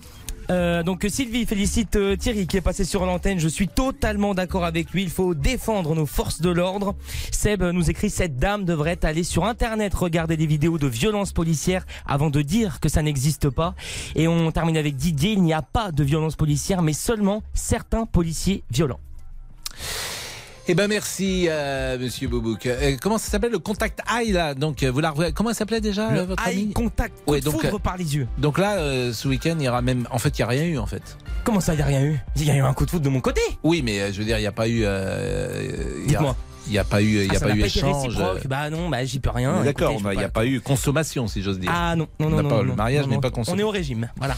Euh, 0.49 0.83
donc 0.83 1.05
Sylvie 1.09 1.45
félicite 1.45 1.95
euh, 1.95 2.15
Thierry 2.15 2.47
qui 2.47 2.57
est 2.57 2.61
passé 2.61 2.85
sur 2.85 3.05
l'antenne. 3.05 3.39
Je 3.39 3.47
suis 3.47 3.67
totalement 3.67 4.33
d'accord 4.33 4.65
avec 4.65 4.91
lui. 4.91 5.03
Il 5.03 5.09
faut 5.09 5.33
défendre 5.33 5.95
nos 5.95 6.05
forces 6.05 6.41
de 6.41 6.49
l'ordre. 6.49 6.95
Seb 7.31 7.63
nous 7.63 7.89
écrit 7.89 8.09
cette 8.09 8.37
dame 8.37 8.65
devrait 8.65 9.03
aller 9.03 9.23
sur 9.23 9.45
internet 9.45 9.93
regarder 9.93 10.37
des 10.37 10.45
vidéos 10.45 10.77
de 10.77 10.87
violences 10.87 11.33
policières 11.33 11.85
avant 12.05 12.29
de 12.29 12.41
dire 12.41 12.79
que 12.79 12.89
ça 12.89 13.01
n'existe 13.01 13.49
pas. 13.49 13.75
Et 14.15 14.27
on 14.27 14.51
termine 14.51 14.77
avec 14.77 14.95
Didier. 14.95 15.31
Il 15.31 15.43
n'y 15.43 15.53
a 15.53 15.61
pas 15.61 15.91
de 15.91 16.03
violence 16.03 16.35
policière, 16.35 16.81
mais 16.81 16.93
seulement 16.93 17.43
certains 17.53 18.05
policiers 18.05 18.63
violents. 18.71 18.99
Eh 20.69 20.75
ben 20.75 20.87
merci, 20.89 21.45
euh, 21.49 21.97
Monsieur 21.97 22.27
Bobouk. 22.27 22.65
Euh, 22.65 22.97
comment 23.01 23.17
ça 23.17 23.29
s'appelle 23.31 23.51
le 23.53 23.59
contact 23.59 24.01
eye 24.13 24.33
là? 24.33 24.53
Donc 24.53 24.83
euh, 24.83 24.91
vous 24.91 24.99
la 24.99 25.11
revoyez- 25.11 25.31
comment 25.31 25.49
ça 25.51 25.59
s'appelait 25.59 25.79
déjà 25.79 26.11
Le 26.11 26.19
euh, 26.19 26.25
votre 26.25 26.45
eye 26.45 26.63
ami 26.63 26.73
contact, 26.73 27.13
Ouais, 27.25 27.39
donc, 27.39 27.53
foudre 27.61 27.75
euh, 27.75 27.79
par 27.79 27.95
les 27.95 28.17
yeux. 28.17 28.27
Donc 28.37 28.57
là, 28.57 28.75
euh, 28.79 29.13
ce 29.13 29.29
week-end, 29.29 29.55
il 29.57 29.63
y 29.65 29.69
aura 29.69 29.81
même. 29.81 30.07
En 30.11 30.17
fait, 30.19 30.37
il 30.37 30.41
y 30.41 30.43
a 30.43 30.47
rien 30.47 30.65
eu 30.65 30.77
en 30.77 30.85
fait. 30.85 31.17
Comment 31.45 31.61
ça, 31.61 31.73
il 31.73 31.77
n'y 31.77 31.83
a 31.83 31.85
rien 31.85 32.03
eu? 32.03 32.19
Il 32.35 32.43
y 32.43 32.51
a 32.51 32.55
eu 32.55 32.61
un 32.61 32.73
coup 32.73 32.85
de 32.85 32.89
foudre 32.91 33.05
de 33.05 33.09
mon 33.09 33.21
côté. 33.21 33.39
Oui, 33.63 33.81
mais 33.81 34.01
euh, 34.01 34.11
je 34.11 34.19
veux 34.19 34.25
dire, 34.25 34.37
il 34.39 34.41
n'y 34.41 34.47
a 34.47 34.51
pas 34.51 34.67
eu. 34.67 34.81
euh, 34.83 36.03
y 36.03 36.07
Dites-moi. 36.07 36.35
Il 36.67 36.71
n'y 36.73 36.79
a 36.79 36.83
pas 36.83 37.01
eu, 37.01 37.05
il 37.23 37.23
y 37.27 37.29
Ah, 37.31 37.37
a 37.37 37.39
pas 37.39 37.55
eu 37.55 37.61
échange. 37.63 38.17
Bah 38.43 38.69
non, 38.69 38.89
bah 38.89 39.05
j'y 39.05 39.19
peux 39.19 39.29
rien. 39.29 39.63
D'accord, 39.63 40.01
bah, 40.01 40.13
il 40.13 40.17
n'y 40.17 40.23
a 40.25 40.27
pas 40.29 40.45
eu 40.45 40.59
consommation, 40.59 41.29
si 41.29 41.41
j'ose 41.41 41.59
dire. 41.59 41.71
Ah 41.73 41.95
non, 41.95 42.09
non, 42.19 42.27
On 42.27 42.29
non, 42.29 42.43
non, 42.43 42.49
pas- 42.49 42.55
non, 42.57 42.63
le 42.63 42.75
mariage 42.75 43.07
n'est 43.07 43.21
pas 43.21 43.29
consommé. 43.31 43.55
On 43.55 43.59
est 43.61 43.63
au 43.63 43.69
régime, 43.71 44.09
voilà. 44.17 44.35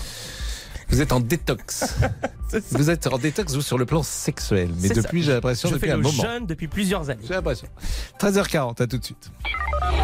Vous 0.89 1.01
êtes 1.01 1.11
en 1.11 1.19
détox. 1.19 1.95
vous 2.71 2.89
êtes 2.89 3.07
en 3.07 3.17
détox 3.17 3.53
vous, 3.53 3.61
sur 3.61 3.77
le 3.77 3.85
plan 3.85 4.01
sexuel. 4.03 4.69
Mais 4.81 4.89
depuis, 4.89 5.23
j'ai 5.23 5.33
l'impression, 5.33 5.69
Je 5.69 5.75
depuis 5.75 5.87
fais 5.87 5.93
un 5.93 5.97
le 5.97 6.03
moment. 6.03 6.23
jeune 6.23 6.45
depuis 6.45 6.67
plusieurs 6.67 7.09
années. 7.09 7.23
J'ai 7.27 7.33
l'impression. 7.35 7.67
13h40, 8.19 8.81
à 8.81 8.87
tout 8.87 8.97
de 8.97 9.05
suite. 9.05 9.31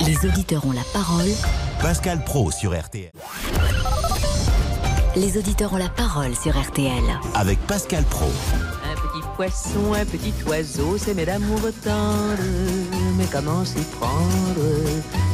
Les 0.05 0.27
auditeurs 0.29 0.65
ont 0.65 0.71
la 0.71 0.83
parole. 0.93 1.29
Pascal 1.81 2.23
Pro 2.23 2.51
sur 2.51 2.79
RTL. 2.79 3.11
Les 5.15 5.37
auditeurs 5.37 5.73
ont 5.73 5.77
la 5.77 5.89
parole 5.89 6.35
sur 6.35 6.59
RTL. 6.59 6.91
Avec 7.33 7.57
Pascal 7.67 8.03
Pro. 8.03 8.29
Un 9.37 9.47
petit 9.47 9.51
poisson, 9.51 9.93
un 9.93 10.05
petit 10.05 10.33
oiseau, 10.47 10.97
c'est 10.97 11.13
mes 11.13 11.25
d'amour 11.25 11.59
tendre. 11.83 12.41
Mais 13.17 13.25
comment 13.31 13.65
s'y 13.65 13.79
prendre 13.99 14.61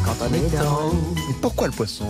quand 0.03 0.15
on 0.21 0.33
est 0.33 0.57
dans 0.57 0.91
Mais 1.27 1.35
pourquoi 1.41 1.67
le 1.67 1.73
poisson. 1.73 2.07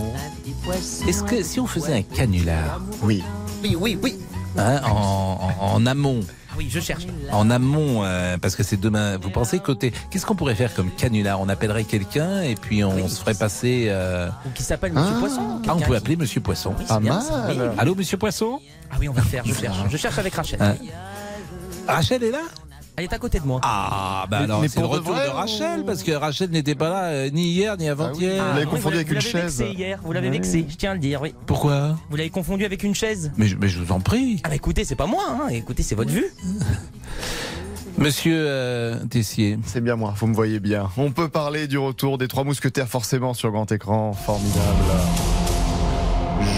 Est-ce 1.06 1.22
que 1.22 1.42
si 1.42 1.60
on 1.60 1.66
faisait 1.66 1.94
un 1.94 2.02
canular 2.02 2.80
Oui. 3.02 3.22
Oui, 3.62 3.76
oui, 3.78 3.98
oui. 4.02 4.18
hein, 4.56 4.80
en, 4.84 5.38
en- 5.60 5.74
en 5.74 5.86
amont 5.86 6.20
Ah 6.50 6.54
oui, 6.56 6.68
je 6.70 6.80
cherche. 6.80 7.06
en 7.30 7.50
amont, 7.50 8.02
euh, 8.04 8.38
parce 8.38 8.56
que 8.56 8.62
c'est 8.62 8.80
demain. 8.80 9.18
Vous 9.18 9.30
pensez 9.30 9.60
côté. 9.60 9.92
Qu'est-ce 10.10 10.24
qu'on 10.26 10.34
pourrait 10.34 10.54
faire 10.54 10.74
comme 10.74 10.90
canular? 10.90 11.40
On 11.42 11.48
appellerait 11.50 11.84
quelqu'un 11.84 12.40
et 12.40 12.54
puis 12.54 12.82
on 12.84 12.94
Oui. 12.94 13.08
se 13.10 13.20
ferait 13.20 13.34
passer. 13.34 13.86
euh, 13.88 14.28
Ou 14.46 14.50
qui 14.54 14.62
s'appelle 14.62 14.92
Monsieur 14.94 15.14
Ah. 15.16 15.20
Poisson. 15.20 15.42
Ah, 15.68 15.74
on 15.74 15.78
peut 15.80 15.84
qui- 15.90 15.94
appeler 15.96 16.16
Monsieur 16.16 16.40
Poisson. 16.40 16.74
Oui. 16.78 16.84
Oui. 16.88 17.08
mal. 17.58 17.74
Allô, 17.78 17.94
Monsieur 17.94 18.16
Poisson? 18.16 18.60
Ah 18.90 18.96
oui, 18.98 19.08
on 19.08 19.12
va 19.12 19.20
le 19.22 19.26
faire, 19.26 19.44
je 19.46 19.54
cherche. 19.54 19.76
Je 19.90 19.96
cherche 19.98 20.18
avec 20.18 20.34
Rachel. 20.34 20.60
Hein 20.62 20.74
Rachel 21.86 22.22
est 22.22 22.30
là 22.30 22.40
Elle 22.96 23.04
est 23.04 23.12
à 23.12 23.18
côté 23.18 23.40
de 23.40 23.46
moi. 23.46 23.60
Ah, 23.62 24.26
bah 24.30 24.38
Mais- 24.38 24.44
alors 24.44 24.60
mais 24.60 24.68
c'est 24.68 24.80
le 24.80 24.86
de 24.86 24.92
retour 24.92 25.12
vrai, 25.14 25.26
de 25.26 25.30
Rachel, 25.30 25.80
ou- 25.80 25.84
parce 25.84 26.02
que 26.02 26.12
Rachel 26.12 26.50
n'était 26.50 26.74
pas 26.74 26.88
là 26.90 27.04
euh, 27.06 27.30
ni 27.30 27.44
hier 27.52 27.76
ni 27.76 27.88
avant-hier. 27.88 28.34
Ah 28.38 28.44
oui. 28.44 28.50
Vous 28.50 28.54
l'avez 28.54 28.64
oui, 28.66 28.70
confondu 28.70 28.94
avec 28.96 29.06
vous 29.08 29.12
une 29.14 29.18
l'avez 29.18 29.30
chaise. 29.30 29.58
vexé 29.60 29.74
hier, 29.78 30.00
vous 30.04 30.12
l'avez 30.12 30.26
Ouais. 30.28 30.32
vexé, 30.34 30.66
je 30.68 30.76
tiens 30.76 30.90
à 30.92 30.94
le 30.94 31.00
dire, 31.00 31.20
oui. 31.22 31.34
Pourquoi 31.46 31.96
Vous 32.10 32.16
l'avez 32.16 32.30
confondu 32.30 32.64
avec 32.64 32.82
une 32.82 32.94
chaise 32.94 33.32
mais 33.36 33.46
je, 33.46 33.56
mais 33.56 33.68
je 33.68 33.78
vous 33.80 33.92
en 33.92 34.00
prie. 34.00 34.40
Ah 34.44 34.48
bah 34.50 34.54
écoutez, 34.54 34.84
c'est 34.84 34.94
pas 34.96 35.06
moi, 35.06 35.24
hein. 35.30 35.48
écoutez, 35.48 35.82
c'est 35.82 35.94
votre 35.94 36.10
vue. 36.10 36.26
Monsieur 37.98 38.36
euh, 38.48 39.04
Tessier. 39.10 39.58
C'est 39.66 39.80
bien 39.82 39.96
moi, 39.96 40.14
vous 40.16 40.26
me 40.26 40.34
voyez 40.34 40.60
bien. 40.60 40.88
On 40.96 41.10
peut 41.12 41.28
parler 41.28 41.66
du 41.68 41.78
retour 41.78 42.18
des 42.18 42.26
Trois 42.28 42.42
Mousquetaires 42.44 42.88
forcément 42.88 43.34
sur 43.34 43.50
grand 43.50 43.70
écran. 43.70 44.12
Formidable. 44.12 44.62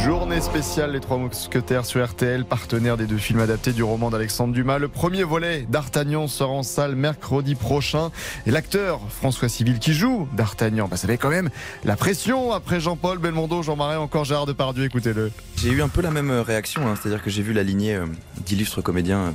Journée 0.02 0.40
spéciale 0.40 0.92
Les 0.92 1.00
Trois 1.00 1.16
Mousquetaires 1.18 1.85
sur 1.85 2.04
RTL, 2.04 2.44
partenaire 2.44 2.96
des 2.96 3.07
deux 3.07 3.16
films 3.18 3.40
adaptés 3.40 3.72
du 3.72 3.83
roman 3.83 4.11
d'Alexandre 4.11 4.52
Dumas. 4.52 4.78
Le 4.78 4.88
premier 4.88 5.22
volet 5.22 5.66
d'Artagnan 5.68 6.26
sort 6.26 6.50
en 6.50 6.62
salle 6.62 6.96
mercredi 6.96 7.54
prochain. 7.54 8.11
Et 8.46 8.50
l'acteur 8.50 9.00
François 9.09 9.48
Civil 9.48 9.78
qui 9.78 9.94
joue 9.94 10.28
d'Artagnan, 10.37 10.88
bah, 10.88 10.96
ça 10.96 11.07
fait 11.07 11.18
quand 11.18 11.30
même 11.30 11.50
la 11.85 11.96
pression 11.96 12.52
après 12.52 12.80
Jean-Paul 12.80 13.18
Belmondo, 13.18 13.62
Jean 13.62 13.76
Marais, 13.76 13.96
encore 13.96 14.24
Gérard 14.24 14.46
Depardieu, 14.46 14.85
écoutez-le. 14.85 15.30
J'ai 15.57 15.70
eu 15.70 15.83
un 15.83 15.88
peu 15.88 16.02
la 16.02 16.11
même 16.11 16.30
euh, 16.30 16.42
réaction, 16.42 16.87
hein, 16.87 16.94
c'est-à-dire 17.00 17.22
que 17.22 17.30
j'ai 17.30 17.42
vu 17.42 17.52
la 17.52 17.62
lignée 17.62 17.94
euh, 17.94 18.07
d'illustres 18.44 18.83
comédiens 18.83 19.20
euh, 19.20 19.30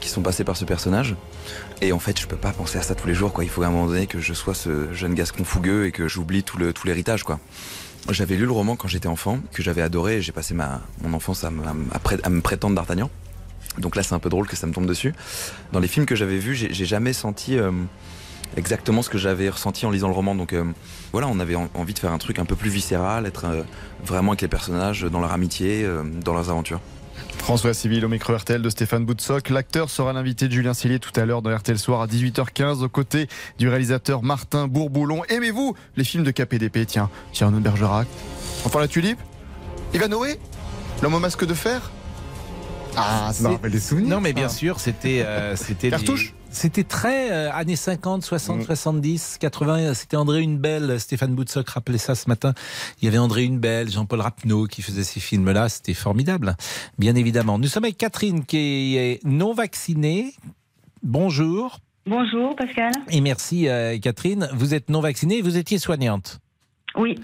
qui 0.00 0.08
sont 0.08 0.22
passés 0.22 0.44
par 0.44 0.56
ce 0.56 0.64
personnage. 0.64 1.16
Et 1.82 1.92
en 1.92 1.98
fait, 1.98 2.18
je 2.20 2.26
peux 2.26 2.36
pas 2.36 2.52
penser 2.52 2.78
à 2.78 2.82
ça 2.82 2.94
tous 2.94 3.08
les 3.08 3.14
jours. 3.14 3.32
Il 3.42 3.48
faut 3.48 3.62
à 3.62 3.66
un 3.66 3.70
moment 3.70 3.86
donné 3.86 4.06
que 4.06 4.20
je 4.20 4.32
sois 4.32 4.54
ce 4.54 4.92
jeune 4.92 5.14
gascon 5.14 5.44
fougueux 5.44 5.86
et 5.86 5.92
que 5.92 6.08
j'oublie 6.08 6.42
tout 6.42 6.58
l'héritage. 6.58 7.24
J'avais 8.10 8.36
lu 8.36 8.44
le 8.46 8.52
roman 8.52 8.76
quand 8.76 8.88
j'étais 8.88 9.08
enfant, 9.08 9.40
que 9.52 9.62
j'avais 9.62 9.82
adoré. 9.82 10.22
J'ai 10.22 10.32
passé 10.32 10.54
mon 10.54 11.12
enfance 11.14 11.42
à, 11.44 11.50
me- 11.50 12.40
prétendre 12.40 12.74
d'Artagnan. 12.76 13.10
Donc 13.78 13.96
là, 13.96 14.02
c'est 14.02 14.14
un 14.14 14.18
peu 14.20 14.28
drôle 14.28 14.46
que 14.46 14.56
ça 14.56 14.66
me 14.66 14.72
tombe 14.72 14.86
dessus. 14.86 15.12
Dans 15.72 15.80
les 15.80 15.88
films 15.88 16.06
que 16.06 16.14
j'avais 16.16 16.38
vus, 16.38 16.54
j'ai 16.54 16.84
jamais 16.86 17.12
senti 17.12 17.58
euh, 17.58 17.72
exactement 18.56 19.02
ce 19.02 19.10
que 19.10 19.18
j'avais 19.18 19.48
ressenti 19.48 19.86
en 19.86 19.90
lisant 19.90 20.08
le 20.08 20.14
roman. 20.14 20.34
Donc 20.34 20.52
euh, 20.52 20.64
voilà, 21.12 21.26
on 21.26 21.40
avait 21.40 21.56
en- 21.56 21.68
envie 21.74 21.94
de 21.94 21.98
faire 21.98 22.12
un 22.12 22.18
truc 22.18 22.38
un 22.38 22.44
peu 22.44 22.54
plus 22.56 22.70
viscéral, 22.70 23.26
être 23.26 23.44
euh, 23.46 23.62
vraiment 24.04 24.32
avec 24.32 24.42
les 24.42 24.48
personnages 24.48 25.02
dans 25.02 25.20
leur 25.20 25.32
amitié, 25.32 25.86
dans 26.24 26.32
leurs 26.32 26.48
aventures. 26.48 26.80
François 27.38 27.74
Civil 27.74 28.04
au 28.04 28.08
micro 28.08 28.34
RTL 28.36 28.60
de 28.60 28.70
Stéphane 28.70 29.04
Boutsock. 29.04 29.50
L'acteur 29.50 29.88
sera 29.90 30.12
l'invité 30.12 30.48
de 30.48 30.52
Julien 30.52 30.74
Cellier 30.74 30.98
tout 30.98 31.12
à 31.18 31.24
l'heure 31.24 31.42
dans 31.42 31.54
RTL 31.56 31.78
Soir 31.78 32.00
à 32.00 32.06
18h15 32.06 32.82
aux 32.82 32.88
côtés 32.88 33.28
du 33.58 33.68
réalisateur 33.68 34.22
Martin 34.22 34.66
Bourboulon. 34.66 35.22
Aimez-vous 35.28 35.74
les 35.96 36.04
films 36.04 36.24
de 36.24 36.30
KPDP 36.30 36.86
Tiens, 36.86 37.08
Cyrano 37.32 37.58
de 37.58 37.62
Bergerac. 37.62 38.08
Enfin 38.64 38.80
la 38.80 38.88
tulipe? 38.88 39.18
Ivanhoé 39.94 40.38
L'homme 41.02 41.14
au 41.14 41.20
masque 41.20 41.46
de 41.46 41.54
fer? 41.54 41.90
Ah, 42.96 43.30
ça 43.32 43.42
me 43.42 43.48
rappelle 43.54 43.70
des 43.72 43.80
souvenirs. 43.80 44.08
Non, 44.08 44.20
mais 44.20 44.32
bien 44.32 44.48
sûr, 44.48 44.80
c'était. 44.80 45.22
euh, 45.24 45.54
c'était 45.54 45.90
Cartouche? 45.90 46.32
C'était 46.56 46.84
très 46.84 47.30
euh, 47.32 47.52
années 47.52 47.76
50, 47.76 48.24
60, 48.24 48.62
70, 48.62 49.36
80. 49.38 49.92
C'était 49.92 50.16
André 50.16 50.40
Hunebelle, 50.40 50.98
Stéphane 50.98 51.34
Boutsock 51.34 51.68
rappelait 51.68 51.98
ça 51.98 52.14
ce 52.14 52.30
matin. 52.30 52.54
Il 52.98 53.04
y 53.04 53.08
avait 53.08 53.18
André 53.18 53.44
Hunebelle, 53.44 53.90
Jean-Paul 53.90 54.22
Rapneau 54.22 54.64
qui 54.64 54.80
faisait 54.80 55.04
ces 55.04 55.20
films-là. 55.20 55.68
C'était 55.68 55.92
formidable, 55.92 56.56
bien 56.96 57.14
évidemment. 57.14 57.58
Nous 57.58 57.68
sommes 57.68 57.84
avec 57.84 57.98
Catherine 57.98 58.46
qui 58.46 58.96
est 58.96 59.22
non 59.22 59.52
vaccinée. 59.52 60.32
Bonjour 61.02 61.78
Bonjour 62.06 62.56
Pascal. 62.56 62.92
et 63.10 63.20
merci 63.20 63.68
euh, 63.68 63.98
Catherine. 63.98 64.48
Vous 64.54 64.72
êtes 64.72 64.88
non 64.88 65.00
vaccinée 65.02 65.36
et 65.36 65.42
vous 65.42 65.58
étiez 65.58 65.78
soignante. 65.78 66.40
Oui. 66.96 67.14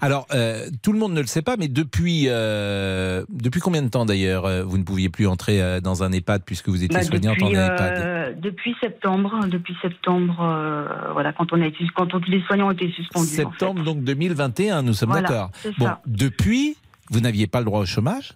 Alors, 0.00 0.26
euh, 0.32 0.66
tout 0.82 0.92
le 0.92 0.98
monde 0.98 1.12
ne 1.14 1.20
le 1.20 1.26
sait 1.26 1.42
pas, 1.42 1.56
mais 1.56 1.68
depuis, 1.68 2.24
euh, 2.28 3.24
depuis 3.30 3.60
combien 3.60 3.82
de 3.82 3.88
temps 3.88 4.04
d'ailleurs 4.04 4.44
euh, 4.46 4.62
vous 4.62 4.78
ne 4.78 4.82
pouviez 4.84 5.08
plus 5.08 5.26
entrer 5.26 5.80
dans 5.80 6.02
un 6.02 6.12
EHPAD 6.12 6.42
puisque 6.44 6.68
vous 6.68 6.82
étiez 6.84 6.98
Bah, 6.98 7.02
soignante 7.04 7.38
depuis, 7.38 7.56
en 7.56 7.60
EHPAD? 7.60 7.92
euh, 8.00 8.32
depuis 8.40 8.74
septembre, 8.80 9.40
depuis 9.48 9.74
septembre, 9.82 10.36
voilà, 11.12 11.32
quand 11.32 11.52
on 11.52 11.60
a 11.62 11.66
été, 11.66 11.84
quand 11.94 12.14
on- 12.14 12.20
les 12.28 12.42
soignants 12.42 12.68
ont 12.68 12.72
été 12.72 12.90
suspendus. 12.92 13.26
en 13.26 13.30
fait. 13.30 13.36
Septembre 13.58 13.82
donc 13.84 14.02
2021, 14.04 14.82
nous 14.82 14.92
sommes 14.94 15.10
Voilà, 15.10 15.28
d'accord. 15.28 15.50
Bon, 15.78 15.90
depuis, 16.06 16.76
vous 17.10 17.20
n'aviez 17.20 17.46
pas 17.46 17.58
le 17.60 17.64
droit 17.66 17.80
au 17.80 17.86
chômage? 17.86 18.32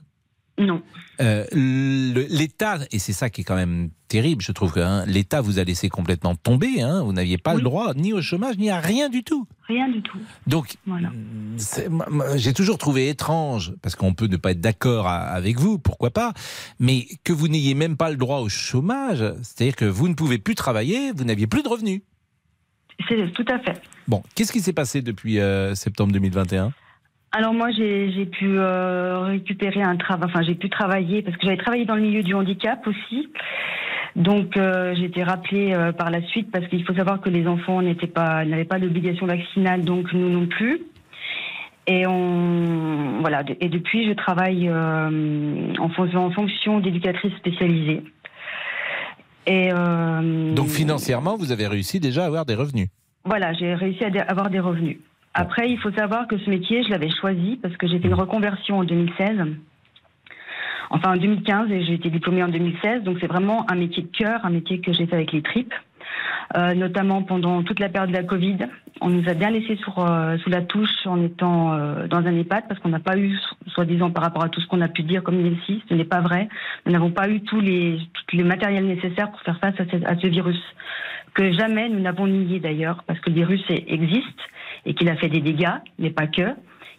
Non. 0.58 0.82
Euh, 1.20 1.44
L'État, 1.52 2.78
et 2.90 2.98
c'est 2.98 3.12
ça 3.12 3.28
qui 3.30 3.42
est 3.42 3.44
quand 3.44 3.56
même 3.56 3.90
terrible, 4.08 4.42
je 4.42 4.52
trouve 4.52 4.72
que 4.72 4.80
hein, 4.80 5.04
l'État 5.06 5.40
vous 5.40 5.58
a 5.58 5.64
laissé 5.64 5.88
complètement 5.88 6.34
tomber. 6.34 6.80
hein, 6.80 7.02
vous 7.02 7.12
n'aviez 7.12 7.38
pas 7.38 7.54
le 7.54 7.60
droit 7.60 7.92
ni 7.94 8.12
au 8.12 8.22
chômage 8.22 8.56
ni 8.56 8.70
à 8.70 8.78
rien 8.80 9.08
du 9.08 9.22
tout. 9.24 9.46
Rien 9.68 9.88
du 9.88 10.00
tout. 10.02 10.18
Donc, 10.46 10.76
Voilà. 10.86 11.10
moi, 11.90 12.36
j'ai 12.36 12.52
toujours 12.54 12.78
trouvé 12.78 13.08
étrange, 13.08 13.74
parce 13.82 13.96
qu'on 13.96 14.14
peut 14.14 14.28
ne 14.28 14.36
pas 14.36 14.52
être 14.52 14.60
d'accord 14.60 15.08
avec 15.08 15.58
vous, 15.58 15.78
pourquoi 15.78 16.10
pas, 16.10 16.32
mais 16.78 17.06
que 17.24 17.32
vous 17.32 17.48
n'ayez 17.48 17.74
même 17.74 17.96
pas 17.96 18.10
le 18.10 18.16
droit 18.16 18.38
au 18.38 18.48
chômage, 18.48 19.24
c'est-à-dire 19.42 19.76
que 19.76 19.84
vous 19.84 20.08
ne 20.08 20.14
pouvez 20.14 20.38
plus 20.38 20.54
travailler, 20.54 21.12
vous 21.12 21.24
n'aviez 21.24 21.46
plus 21.46 21.62
de 21.62 21.68
revenus. 21.68 22.00
C'est 23.08 23.30
tout 23.34 23.44
à 23.48 23.58
fait. 23.58 23.80
Bon, 24.08 24.22
qu'est-ce 24.34 24.52
qui 24.52 24.60
s'est 24.60 24.72
passé 24.72 25.02
depuis 25.02 25.38
euh, 25.38 25.74
septembre 25.74 26.12
2021 26.12 26.72
Alors 27.36 27.52
moi, 27.52 27.70
j'ai 27.70 28.10
j'ai 28.12 28.24
pu 28.24 28.46
euh, 28.48 29.20
récupérer 29.26 29.82
un 29.82 29.96
travail, 29.96 30.30
enfin 30.30 30.40
j'ai 30.40 30.54
pu 30.54 30.70
travailler 30.70 31.20
parce 31.20 31.36
que 31.36 31.44
j'avais 31.44 31.58
travaillé 31.58 31.84
dans 31.84 31.94
le 31.94 32.00
milieu 32.00 32.22
du 32.22 32.32
handicap 32.32 32.86
aussi. 32.86 33.28
Donc 34.16 34.56
euh, 34.56 34.94
j'ai 34.96 35.04
été 35.04 35.22
rappelée 35.22 35.74
euh, 35.74 35.92
par 35.92 36.10
la 36.10 36.22
suite 36.22 36.50
parce 36.50 36.66
qu'il 36.68 36.82
faut 36.86 36.94
savoir 36.94 37.20
que 37.20 37.28
les 37.28 37.46
enfants 37.46 37.82
n'étaient 37.82 38.06
pas, 38.06 38.46
n'avaient 38.46 38.64
pas 38.64 38.78
d'obligation 38.78 39.26
vaccinale, 39.26 39.84
donc 39.84 40.14
nous 40.14 40.30
non 40.30 40.46
plus. 40.46 40.80
Et 41.86 42.06
on 42.06 43.20
voilà. 43.20 43.42
Et 43.60 43.68
depuis, 43.68 44.08
je 44.08 44.14
travaille 44.14 44.70
en 44.70 45.90
fonction 45.90 46.80
d'éducatrice 46.80 47.34
spécialisée. 47.34 48.02
Et 49.46 49.68
Donc 50.54 50.68
financièrement, 50.68 51.36
vous 51.36 51.52
avez 51.52 51.66
réussi 51.66 52.00
déjà 52.00 52.22
à 52.22 52.26
avoir 52.28 52.46
des 52.46 52.54
revenus? 52.54 52.88
voilà, 53.26 53.52
j'ai 53.54 53.74
réussi 53.74 54.04
à 54.04 54.22
avoir 54.22 54.48
des 54.48 54.60
revenus. 54.60 54.98
Après, 55.38 55.68
il 55.68 55.78
faut 55.78 55.92
savoir 55.92 56.26
que 56.28 56.38
ce 56.38 56.48
métier, 56.48 56.82
je 56.82 56.88
l'avais 56.88 57.10
choisi 57.10 57.58
parce 57.60 57.76
que 57.76 57.86
j'ai 57.86 57.98
fait 57.98 58.08
une 58.08 58.14
reconversion 58.14 58.78
en 58.78 58.84
2016. 58.84 59.38
Enfin, 60.88 61.12
en 61.12 61.16
2015, 61.18 61.70
et 61.70 61.84
j'ai 61.84 61.92
été 61.92 62.08
diplômée 62.08 62.42
en 62.42 62.48
2016. 62.48 63.02
Donc, 63.02 63.18
c'est 63.20 63.26
vraiment 63.26 63.70
un 63.70 63.74
métier 63.74 64.02
de 64.02 64.16
cœur, 64.16 64.40
un 64.44 64.50
métier 64.50 64.80
que 64.80 64.94
j'ai 64.94 65.06
fait 65.06 65.14
avec 65.14 65.32
les 65.32 65.42
tripes. 65.42 65.74
Euh, 66.56 66.74
notamment 66.74 67.22
pendant 67.22 67.62
toute 67.64 67.80
la 67.80 67.88
période 67.88 68.10
de 68.10 68.16
la 68.16 68.22
Covid. 68.22 68.58
On 69.00 69.10
nous 69.10 69.28
a 69.28 69.34
bien 69.34 69.50
laissé 69.50 69.76
sur, 69.76 69.98
euh, 69.98 70.38
sous 70.38 70.48
la 70.48 70.62
touche 70.62 71.04
en 71.04 71.20
étant 71.20 71.74
euh, 71.74 72.06
dans 72.06 72.18
un 72.18 72.34
EHPAD 72.34 72.68
parce 72.68 72.78
qu'on 72.80 72.88
n'a 72.88 73.00
pas 73.00 73.18
eu, 73.18 73.36
soi-disant 73.66 74.10
par 74.10 74.22
rapport 74.22 74.44
à 74.44 74.48
tout 74.48 74.60
ce 74.60 74.66
qu'on 74.68 74.80
a 74.80 74.88
pu 74.88 75.02
dire 75.02 75.24
comme 75.24 75.44
ici, 75.44 75.82
ce 75.88 75.94
n'est 75.94 76.04
pas 76.04 76.20
vrai. 76.20 76.48
Nous 76.86 76.92
n'avons 76.92 77.10
pas 77.10 77.28
eu 77.28 77.40
tous 77.40 77.60
les, 77.60 77.98
tout 78.28 78.36
le 78.36 78.44
matériel 78.44 78.86
nécessaire 78.86 79.32
pour 79.32 79.40
faire 79.40 79.58
face 79.58 79.74
à 79.80 79.84
ce, 79.90 80.04
à 80.06 80.16
ce 80.16 80.28
virus 80.28 80.62
que 81.34 81.52
jamais 81.52 81.88
nous 81.90 82.00
n'avons 82.00 82.26
nié 82.26 82.60
d'ailleurs 82.60 83.02
parce 83.06 83.20
que 83.20 83.28
le 83.28 83.36
virus 83.36 83.62
existe 83.68 84.40
et 84.86 84.94
qu'il 84.94 85.08
a 85.08 85.16
fait 85.16 85.28
des 85.28 85.40
dégâts, 85.40 85.74
mais 85.98 86.10
pas 86.10 86.26
que. 86.26 86.54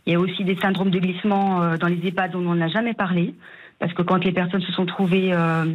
Il 0.05 0.13
y 0.13 0.15
a 0.15 0.19
aussi 0.19 0.43
des 0.43 0.55
syndromes 0.57 0.91
de 0.91 0.99
glissement 0.99 1.61
euh, 1.63 1.77
dans 1.77 1.87
les 1.87 1.99
EHPAD 2.05 2.31
dont 2.31 2.45
on 2.45 2.55
n'a 2.55 2.67
jamais 2.67 2.93
parlé 2.93 3.33
parce 3.79 3.93
que 3.93 4.01
quand 4.03 4.23
les 4.23 4.31
personnes 4.31 4.61
se 4.61 4.71
sont 4.71 4.85
trouvées 4.85 5.33
euh, 5.33 5.65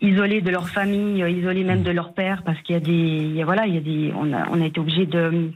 isolées 0.00 0.40
de 0.40 0.50
leur 0.50 0.68
famille, 0.68 1.22
euh, 1.22 1.30
isolées 1.30 1.64
même 1.64 1.82
de 1.82 1.90
leur 1.90 2.12
père, 2.14 2.42
parce 2.44 2.60
qu'il 2.62 2.74
y 2.74 2.76
a 2.76 2.80
des, 2.80 2.92
il 2.92 3.34
y 3.36 3.42
a- 3.42 3.44
voilà, 3.44 3.66
il 3.66 3.74
y 3.74 3.78
a 3.78 3.80
des, 3.80 4.12
on 4.16 4.32
a, 4.32 4.48
on 4.50 4.60
a 4.60 4.66
été 4.66 4.80
obligé 4.80 5.06
de 5.06 5.50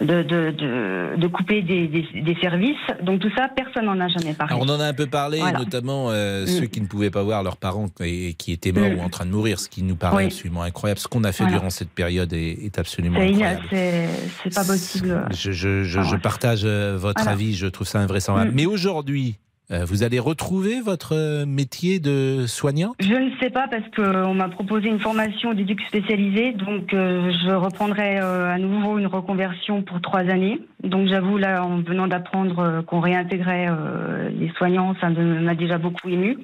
de, 0.00 0.22
de, 0.22 0.50
de, 0.50 1.16
de 1.16 1.26
couper 1.28 1.62
des, 1.62 1.86
des, 1.88 2.06
des 2.22 2.34
services. 2.40 2.76
Donc 3.02 3.20
tout 3.20 3.30
ça, 3.36 3.48
personne 3.48 3.86
n'en 3.86 3.98
a 4.00 4.08
jamais 4.08 4.34
parlé. 4.34 4.54
Alors, 4.54 4.64
on 4.66 4.68
en 4.68 4.80
a 4.80 4.84
un 4.84 4.92
peu 4.94 5.06
parlé, 5.06 5.38
Voilà. 5.38 5.58
notamment 5.58 6.10
euh, 6.10 6.44
Mm. 6.44 6.46
ceux 6.46 6.66
qui 6.66 6.80
ne 6.80 6.86
pouvaient 6.86 7.10
pas 7.10 7.22
voir 7.22 7.42
leurs 7.42 7.56
parents 7.56 7.86
et 8.00 8.34
qui 8.34 8.52
étaient 8.52 8.72
morts 8.72 8.90
Mm. 8.90 8.98
ou 8.98 9.02
en 9.02 9.08
train 9.08 9.26
de 9.26 9.30
mourir, 9.30 9.58
ce 9.58 9.68
qui 9.68 9.82
nous 9.82 9.96
paraît 9.96 10.16
Oui. 10.16 10.24
absolument 10.26 10.62
incroyable. 10.62 11.00
Ce 11.00 11.08
qu'on 11.08 11.24
a 11.24 11.32
fait 11.32 11.44
Voilà. 11.44 11.58
durant 11.58 11.70
cette 11.70 11.90
période 11.90 12.32
est, 12.32 12.64
est 12.64 12.78
absolument 12.78 13.20
incroyable. 13.20 13.62
c'est 13.70 14.54
pas 14.54 14.64
possible. 14.64 15.24
Je, 15.32 15.52
je, 15.52 15.82
je, 15.84 16.16
partage 16.16 16.62
euh, 16.64 16.96
votre 16.98 17.22
Voilà. 17.22 17.32
avis, 17.32 17.54
je 17.54 17.66
trouve 17.66 17.86
ça 17.86 18.00
invraisemblable. 18.00 18.50
Mm. 18.50 18.54
Mais 18.54 18.66
aujourd'hui, 18.66 19.36
vous 19.70 20.02
allez 20.04 20.18
retrouver 20.18 20.80
votre 20.80 21.14
euh, 21.14 21.44
métier 21.46 21.98
de 21.98 22.44
soignant? 22.46 22.94
Je 23.00 23.14
ne 23.14 23.30
sais 23.40 23.50
pas 23.50 23.66
parce 23.68 23.82
qu'on 23.94 24.34
m'a 24.34 24.48
proposé 24.48 24.88
une 24.88 25.00
formation 25.00 25.54
d'éduc 25.54 25.80
spécialisée, 25.88 26.52
donc 26.52 26.94
euh, 26.94 27.32
je 27.44 27.50
reprendrai 27.52 28.20
euh, 28.20 28.54
à 28.54 28.58
nouveau 28.58 28.98
une 28.98 29.06
reconversion 29.08 29.82
pour 29.82 30.00
trois 30.00 30.20
années. 30.20 30.60
Donc 30.84 31.08
j'avoue 31.08 31.36
là, 31.36 31.64
en 31.64 31.80
venant 31.80 32.06
d'apprendre 32.06 32.58
euh, 32.60 32.82
qu'on 32.82 33.00
réintégrait 33.00 33.66
euh, 33.68 34.28
les 34.30 34.50
soignants, 34.56 34.94
ça 35.00 35.08
m'a 35.10 35.54
déjà 35.54 35.78
beaucoup 35.78 36.08
ému 36.08 36.38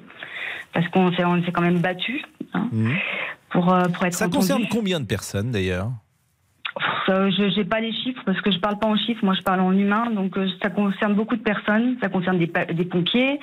parce 0.73 0.87
qu'on 0.89 1.11
s'est 1.11 1.23
quand 1.53 1.61
même 1.61 1.79
battu 1.79 2.23
hein, 2.53 2.67
pour 3.51 3.71
euh, 3.73 3.83
pour 3.87 4.05
être 4.05 4.13
Ça 4.15 4.25
entendu. 4.25 4.37
concerne 4.39 4.63
combien 4.69 4.99
de 4.99 5.05
personnes 5.05 5.51
d'ailleurs? 5.51 5.91
Euh, 7.09 7.29
je 7.31 7.59
n'ai 7.59 7.65
pas 7.65 7.79
les 7.79 7.93
chiffres 7.93 8.21
parce 8.25 8.41
que 8.41 8.51
je 8.51 8.57
parle 8.59 8.79
pas 8.79 8.87
en 8.87 8.97
chiffres, 8.97 9.23
moi 9.23 9.35
je 9.35 9.41
parle 9.41 9.59
en 9.59 9.71
humain, 9.71 10.09
donc 10.11 10.37
euh, 10.37 10.47
ça 10.61 10.69
concerne 10.69 11.13
beaucoup 11.13 11.35
de 11.35 11.41
personnes, 11.41 11.97
ça 12.01 12.09
concerne 12.09 12.39
des, 12.39 12.47
pompiers, 12.85 13.39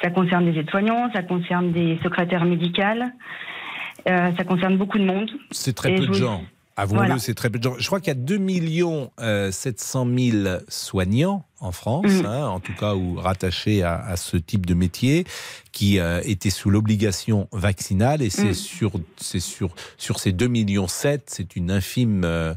ça 0.00 0.10
concerne 0.10 0.50
des 0.50 0.58
aides-soignants, 0.60 1.10
ça 1.12 1.22
concerne 1.22 1.72
des 1.72 1.98
secrétaires 2.02 2.44
médicales, 2.44 3.12
euh, 4.08 4.30
ça 4.36 4.44
concerne 4.44 4.76
beaucoup 4.76 4.98
de 4.98 5.04
monde. 5.04 5.30
C'est 5.50 5.74
très 5.74 5.92
Et 5.92 5.96
peu 5.96 6.06
de 6.06 6.12
gens. 6.12 6.42
Avouons-le, 6.80 7.00
Voilà. 7.06 7.18
c'est 7.18 7.34
très 7.34 7.50
peu 7.50 7.58
de 7.58 7.64
gens. 7.64 7.74
Je 7.78 7.86
crois 7.86 8.00
qu'il 8.00 8.08
y 8.08 8.10
a 8.10 8.14
2 8.14 8.38
millions 8.38 9.10
euh, 9.20 9.50
700 9.52 10.06
000 10.16 10.48
soignants 10.68 11.44
en 11.60 11.72
France, 11.72 12.06
Mm. 12.06 12.24
hein, 12.26 12.46
en 12.48 12.58
tout 12.60 12.72
cas, 12.74 12.94
ou 12.94 13.16
rattachés 13.16 13.82
à, 13.82 13.98
à 14.02 14.16
ce 14.16 14.36
type 14.38 14.64
de 14.64 14.72
métier, 14.74 15.24
qui 15.72 15.98
euh, 15.98 16.22
étaient 16.24 16.48
sous 16.50 16.70
l'obligation 16.70 17.48
vaccinale. 17.52 18.22
Et 18.22 18.30
c'est 18.30 18.50
Mm. 18.50 18.54
sur, 18.54 18.92
sur, 19.18 19.74
sur 19.98 20.18
ces 20.20 20.32
2 20.32 20.46
millions 20.48 20.88
7, 20.88 21.24
c'est 21.26 21.56
une 21.56 21.70
infime 21.70 22.22
euh, 22.24 22.54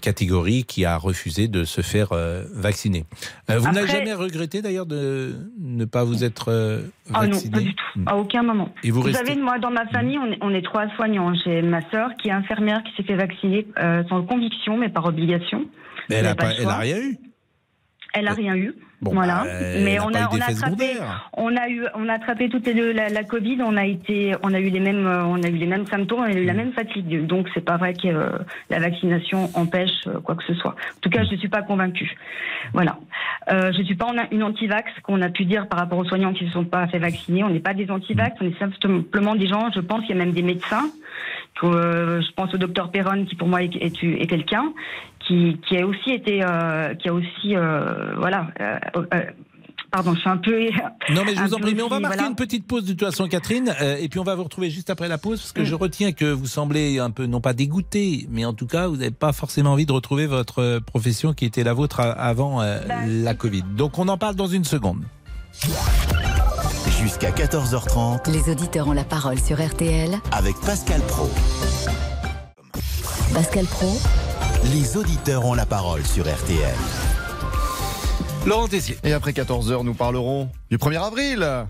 catégorie 0.00 0.64
qui 0.64 0.84
a 0.84 0.96
refusé 0.96 1.48
de 1.48 1.64
se 1.64 1.80
faire 1.80 2.08
euh, 2.12 2.44
vacciner. 2.54 3.04
Euh, 3.50 3.58
vous 3.58 3.70
n'avez 3.72 3.86
jamais 3.88 4.14
regretté 4.14 4.62
d'ailleurs 4.62 4.86
de 4.86 5.34
ne 5.60 5.84
pas 5.84 6.04
vous 6.04 6.22
être 6.24 6.46
euh, 6.50 6.82
Ah 7.14 7.26
non, 7.26 7.32
vacciné 7.32 7.50
pas 7.50 7.60
du 7.60 7.74
tout, 7.74 7.84
Mm. 7.96 8.04
à 8.08 8.16
aucun 8.16 8.42
moment. 8.42 8.72
Et 8.84 8.90
vous 8.92 9.00
restez- 9.00 9.26
savez, 9.26 9.40
moi, 9.40 9.58
dans 9.58 9.70
ma 9.72 9.86
famille, 9.88 10.16
on 10.18 10.30
est, 10.30 10.38
on 10.42 10.54
est 10.54 10.62
trois 10.64 10.86
soignants. 10.96 11.32
J'ai 11.44 11.60
ma 11.62 11.80
sœur 11.90 12.10
qui 12.22 12.28
est 12.28 12.32
infirmière, 12.32 12.82
qui 12.84 12.92
s'est 12.96 13.02
fait 13.06 13.16
vacciner 13.16 13.66
euh, 13.82 14.02
sans 14.08 14.22
conviction, 14.22 14.76
mais 14.76 14.88
par 14.90 15.06
obligation. 15.06 15.66
Mais 16.08 16.16
elle 16.16 16.22
Vous 16.24 16.28
a, 16.28 16.30
avez 16.30 16.36
pas 16.36 16.44
pas, 16.44 16.50
le 16.50 16.54
elle 16.58 16.60
a 16.60 16.70
choix. 16.70 16.74
rien 16.78 16.98
eu. 16.98 17.18
Elle 18.12 18.28
a 18.28 18.32
rien 18.32 18.56
eu. 18.56 18.74
Bon, 19.00 19.14
voilà. 19.14 19.44
bah, 19.44 19.50
mais 19.82 19.98
on 19.98 20.08
a, 20.08 20.28
on 20.30 20.40
a 20.40 20.50
attrapé, 20.50 20.92
on 21.32 21.56
a 21.56 21.68
eu, 21.70 21.86
on 21.94 22.06
a 22.08 22.14
attrapé 22.14 22.50
toutes 22.50 22.66
les 22.66 22.74
deux 22.74 22.92
la, 22.92 23.08
la 23.08 23.24
Covid. 23.24 23.58
On 23.62 23.76
a 23.76 23.86
été, 23.86 24.34
on 24.42 24.52
a 24.52 24.60
eu 24.60 24.68
les 24.68 24.80
mêmes, 24.80 25.06
euh, 25.06 25.24
on 25.24 25.42
a 25.42 25.48
eu 25.48 25.56
les 25.56 25.66
mêmes 25.66 25.86
symptômes, 25.86 26.20
on 26.20 26.24
a 26.24 26.32
eu 26.32 26.44
la 26.44 26.52
même 26.52 26.72
fatigue. 26.72 27.26
Donc 27.26 27.48
c'est 27.54 27.64
pas 27.64 27.78
vrai 27.78 27.94
que 27.94 28.08
euh, 28.08 28.28
la 28.68 28.78
vaccination 28.78 29.50
empêche 29.54 30.06
euh, 30.06 30.20
quoi 30.20 30.34
que 30.34 30.44
ce 30.44 30.54
soit. 30.54 30.72
En 30.72 31.00
tout 31.00 31.08
cas, 31.08 31.24
je 31.24 31.32
ne 31.32 31.36
suis 31.38 31.48
pas 31.48 31.62
convaincue. 31.62 32.14
Voilà. 32.74 32.98
Euh, 33.50 33.72
je 33.72 33.82
suis 33.82 33.94
pas 33.94 34.12
une 34.32 34.42
anti-vax 34.42 34.92
qu'on 35.02 35.22
a 35.22 35.30
pu 35.30 35.46
dire 35.46 35.66
par 35.66 35.78
rapport 35.78 35.98
aux 35.98 36.04
soignants 36.04 36.34
qui 36.34 36.44
ne 36.44 36.48
se 36.48 36.54
sont 36.54 36.66
pas 36.66 36.86
fait 36.88 36.98
vacciner. 36.98 37.42
On 37.42 37.48
n'est 37.48 37.60
pas 37.60 37.74
des 37.74 37.90
anti-vax, 37.90 38.36
on 38.40 38.46
est 38.46 38.58
simplement 38.58 39.34
des 39.34 39.46
gens. 39.46 39.70
Je 39.74 39.80
pense 39.80 40.00
qu'il 40.02 40.10
y 40.10 40.20
a 40.20 40.22
même 40.22 40.32
des 40.32 40.42
médecins. 40.42 40.90
Euh, 41.64 42.20
je 42.22 42.32
pense 42.34 42.52
au 42.54 42.58
docteur 42.58 42.90
Perron 42.90 43.24
qui 43.24 43.34
pour 43.36 43.48
moi 43.48 43.62
est, 43.62 43.74
est- 43.76 44.02
est 44.02 44.26
quelqu'un 44.26 44.72
qui, 45.26 45.58
qui 45.68 45.76
a 45.78 45.86
aussi 45.86 46.10
été, 46.10 46.42
euh, 46.42 46.94
qui 46.94 47.08
a 47.08 47.12
aussi, 47.14 47.54
euh, 47.56 48.14
voilà. 48.16 48.48
euh, 48.60 48.78
Pardon, 49.92 50.14
je 50.14 50.20
suis 50.20 50.28
un 50.30 50.36
peu. 50.36 50.52
Non, 51.12 51.22
mais 51.26 51.34
je 51.34 51.40
vous 51.42 51.52
en 51.54 51.58
prie, 51.58 51.74
mais 51.74 51.82
on 51.82 51.88
va 51.88 51.98
marquer 51.98 52.18
voilà. 52.18 52.30
une 52.30 52.36
petite 52.36 52.64
pause 52.64 52.84
de 52.84 52.92
toute 52.92 53.00
façon, 53.04 53.26
Catherine, 53.26 53.74
et 53.98 54.08
puis 54.08 54.20
on 54.20 54.24
va 54.24 54.36
vous 54.36 54.44
retrouver 54.44 54.70
juste 54.70 54.88
après 54.88 55.08
la 55.08 55.18
pause, 55.18 55.40
parce 55.40 55.52
que 55.52 55.62
Mm. 55.62 55.64
je 55.64 55.74
retiens 55.74 56.12
que 56.12 56.26
vous 56.26 56.46
semblez 56.46 57.00
un 57.00 57.10
peu, 57.10 57.26
non 57.26 57.40
pas 57.40 57.54
dégoûté, 57.54 58.26
mais 58.30 58.44
en 58.44 58.52
tout 58.52 58.66
cas, 58.68 58.86
vous 58.86 58.96
n'avez 58.98 59.10
pas 59.10 59.32
forcément 59.32 59.72
envie 59.72 59.86
de 59.86 59.92
retrouver 59.92 60.26
votre 60.28 60.78
profession 60.78 61.32
qui 61.32 61.44
était 61.44 61.64
la 61.64 61.72
vôtre 61.72 61.98
avant 62.00 62.58
Bah, 62.58 63.04
la 63.06 63.34
Covid. 63.34 63.64
Donc 63.76 63.98
on 63.98 64.06
en 64.06 64.16
parle 64.16 64.36
dans 64.36 64.46
une 64.46 64.64
seconde. 64.64 65.02
Jusqu'à 66.98 67.30
14h30 67.30 68.30
Les 68.30 68.50
auditeurs 68.50 68.88
ont 68.88 68.92
la 68.92 69.04
parole 69.04 69.38
sur 69.38 69.64
RTL. 69.64 70.18
avec 70.32 70.54
Pascal 70.60 71.00
Pro. 71.02 71.30
Pascal 73.32 73.64
Pro, 73.66 73.98
Les 74.72 74.96
auditeurs 74.96 75.44
ont 75.46 75.54
la 75.54 75.66
parole 75.66 76.04
sur 76.04 76.24
RTL. 76.24 76.74
Laurent 78.46 78.68
Tessier. 78.68 78.96
Et 79.04 79.12
après 79.12 79.32
14h, 79.32 79.82
nous 79.84 79.94
parlerons 79.94 80.48
du 80.70 80.78
1er 80.78 81.02
avril. 81.06 81.48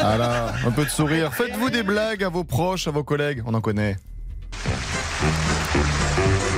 Voilà, 0.00 0.52
un 0.66 0.70
peu 0.70 0.84
de 0.84 0.90
sourire. 0.90 1.32
Faites-vous 1.34 1.70
des 1.70 1.82
blagues 1.82 2.22
à 2.24 2.28
vos 2.28 2.44
proches, 2.44 2.86
à 2.86 2.90
vos 2.90 3.02
collègues. 3.04 3.42
On 3.46 3.54
en 3.54 3.60
connaît. 3.60 3.96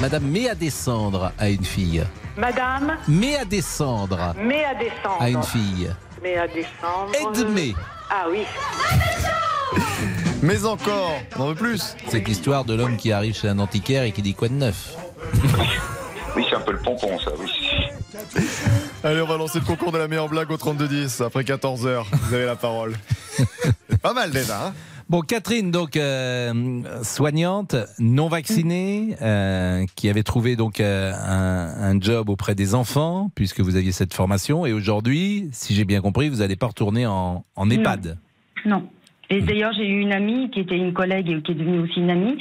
Madame 0.00 0.24
met 0.24 0.48
à 0.48 0.54
descendre 0.54 1.32
à 1.38 1.48
une 1.48 1.64
fille. 1.64 2.04
Madame, 2.36 2.96
Met 3.08 3.36
à 3.38 3.44
descendre 3.44 4.34
mais 4.38 4.64
à 4.64 4.74
descendre. 4.74 5.16
à 5.20 5.30
une 5.30 5.42
fille. 5.42 5.90
À 6.34 6.48
descendre. 6.48 7.12
Edmé. 7.40 7.74
Ah 8.10 8.26
oui. 8.28 8.42
Mais 10.42 10.64
encore, 10.64 11.12
on 11.36 11.42
en 11.42 11.46
veut 11.48 11.54
plus. 11.54 11.96
C'est 12.08 12.26
l'histoire 12.26 12.64
de 12.64 12.74
l'homme 12.74 12.96
qui 12.96 13.12
arrive 13.12 13.34
chez 13.36 13.48
un 13.48 13.60
antiquaire 13.60 14.02
et 14.02 14.10
qui 14.10 14.22
dit 14.22 14.34
quoi 14.34 14.48
de 14.48 14.54
neuf 14.54 14.96
Oui, 16.36 16.44
c'est 16.50 16.56
un 16.56 16.60
peu 16.60 16.72
le 16.72 16.80
pompon, 16.80 17.18
ça, 17.20 17.30
oui. 17.38 17.50
Allez, 19.04 19.20
on 19.20 19.26
va 19.26 19.36
lancer 19.36 19.60
le 19.60 19.64
concours 19.64 19.92
de 19.92 19.98
la 19.98 20.08
meilleure 20.08 20.28
blague 20.28 20.50
au 20.50 20.56
32-10. 20.56 21.22
Après 21.22 21.42
14h, 21.42 22.04
vous 22.10 22.34
avez 22.34 22.44
la 22.44 22.56
parole. 22.56 22.94
Pas 24.02 24.12
mal 24.12 24.30
déjà. 24.30 24.66
Hein 24.66 24.74
Bon, 25.08 25.20
Catherine, 25.20 25.70
donc 25.70 25.96
euh, 25.96 26.52
soignante, 27.04 27.76
non 28.00 28.26
vaccinée, 28.28 29.14
euh, 29.22 29.84
qui 29.94 30.08
avait 30.08 30.24
trouvé 30.24 30.56
donc 30.56 30.80
euh, 30.80 31.12
un, 31.14 31.92
un 31.94 32.00
job 32.00 32.28
auprès 32.28 32.56
des 32.56 32.74
enfants, 32.74 33.30
puisque 33.36 33.60
vous 33.60 33.76
aviez 33.76 33.92
cette 33.92 34.14
formation, 34.14 34.66
et 34.66 34.72
aujourd'hui, 34.72 35.48
si 35.52 35.74
j'ai 35.74 35.84
bien 35.84 36.00
compris, 36.00 36.28
vous 36.28 36.38
n'allez 36.38 36.56
pas 36.56 36.66
retourner 36.66 37.06
en, 37.06 37.44
en 37.54 37.70
EHPAD. 37.70 38.18
Non. 38.64 38.84
Et 39.30 39.40
d'ailleurs, 39.42 39.72
j'ai 39.76 39.86
eu 39.86 40.00
une 40.00 40.12
amie 40.12 40.50
qui 40.50 40.58
était 40.60 40.76
une 40.76 40.92
collègue 40.92 41.30
et 41.30 41.40
qui 41.40 41.52
est 41.52 41.54
devenue 41.54 41.78
aussi 41.80 42.00
une 42.00 42.10
amie, 42.10 42.38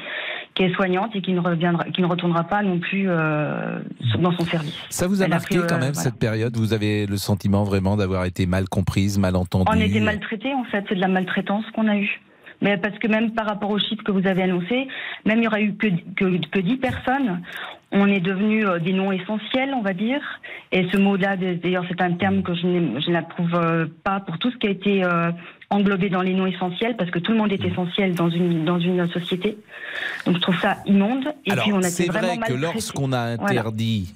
qui 0.56 0.64
est 0.64 0.74
soignante 0.74 1.16
et 1.16 1.22
qui 1.22 1.34
ne 1.34 1.42
reviendra, 1.42 1.84
qui 1.86 2.02
ne 2.02 2.08
retournera 2.08 2.46
pas 2.46 2.64
non 2.64 2.80
plus 2.80 3.06
euh, 3.10 3.78
sur- 4.10 4.20
dans 4.20 4.32
son 4.36 4.46
service. 4.46 4.74
Ça 4.90 5.06
vous 5.08 5.22
a 5.22 5.26
Elle 5.26 5.34
a 5.34 5.36
marqué 5.36 5.60
pris, 5.60 5.68
quand 5.68 5.78
même 5.80 5.94
cette 5.94 6.16
période? 6.18 6.58
Vous 6.58 6.74
avez 6.74 7.06
le 7.06 7.18
sentiment 7.18 7.64
vraiment 7.64 7.96
d'avoir 7.96 8.26
été 8.26 8.48
mal 8.48 8.68
comprise, 8.70 9.20
mal 9.20 9.36
entendue 9.36 9.70
On 9.72 9.80
était 9.80 10.00
maltraités 10.00 10.54
en 10.54 10.64
fait, 10.66 10.84
c'est 10.90 10.96
de 10.96 11.02
la 11.02 11.08
maltraitance 11.10 11.66
qu'on 11.76 11.88
a 11.88 11.98
eue. 11.98 12.22
Mais 12.66 12.78
parce 12.78 12.98
que 12.98 13.08
même 13.08 13.30
par 13.36 13.46
rapport 13.46 13.70
aux 13.70 13.78
chiffres 13.78 14.04
que 14.04 14.12
vous 14.12 14.26
avez 14.26 14.42
annoncés, 14.42 14.88
même 15.24 15.38
il 15.38 15.44
y 15.44 15.48
aura 15.48 15.62
eu 15.62 15.76
que, 15.76 15.86
que, 16.16 16.48
que 16.48 16.60
10 16.60 16.78
personnes, 16.78 17.44
on 17.92 18.08
est 18.08 18.20
devenu 18.20 18.66
euh, 18.66 18.80
des 18.80 18.92
noms 18.92 19.12
essentiels, 19.12 19.72
on 19.76 19.84
va 19.84 19.94
dire. 19.94 20.20
Et 20.72 20.88
ce 20.92 20.98
mot-là, 20.98 21.38
d'ailleurs, 21.38 21.86
c'est 21.88 22.02
un 22.02 22.14
terme 22.14 22.42
que 22.42 22.56
je 22.56 23.12
n'approuve 23.12 23.54
euh, 23.54 23.86
pas 24.04 24.20
pour 24.20 24.40
tout 24.40 24.50
ce 24.50 24.58
qui 24.58 24.66
a 24.66 24.72
été 24.72 25.04
euh, 25.04 25.30
englobé 25.70 26.10
dans 26.10 26.24
les 26.24 26.34
noms 26.34 26.48
essentiels, 26.48 26.98
parce 26.98 27.12
que 27.12 27.20
tout 27.20 27.34
le 27.34 27.38
monde 27.38 27.54
est 27.54 27.64
essentiel 27.64 28.16
dans 28.16 28.32
une, 28.32 28.66
dans 28.66 28.80
une 28.80 29.08
société. 29.12 29.60
Donc 30.26 30.38
je 30.38 30.42
trouve 30.42 30.60
ça 30.60 30.78
immonde. 30.88 31.36
Et 31.46 31.52
Alors, 31.52 31.66
puis 31.66 31.74
on 31.74 31.84
a 31.84 31.88
été 31.88 31.90
c'est 31.92 32.08
vrai 32.08 32.40
que 32.48 32.54
lorsqu'on 32.54 33.14
a 33.14 33.20
interdit 33.20 34.16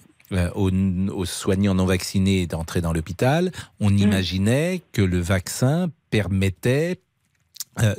aux, 0.55 0.71
aux 0.71 1.25
soignants 1.25 1.75
non 1.75 1.85
vaccinés 1.85 2.47
d'entrer 2.47 2.81
dans 2.81 2.93
l'hôpital, 2.93 3.51
on 3.79 3.95
imaginait 3.95 4.81
que 4.91 5.03
le 5.03 5.19
vaccin 5.19 5.91
permettait 6.09 6.97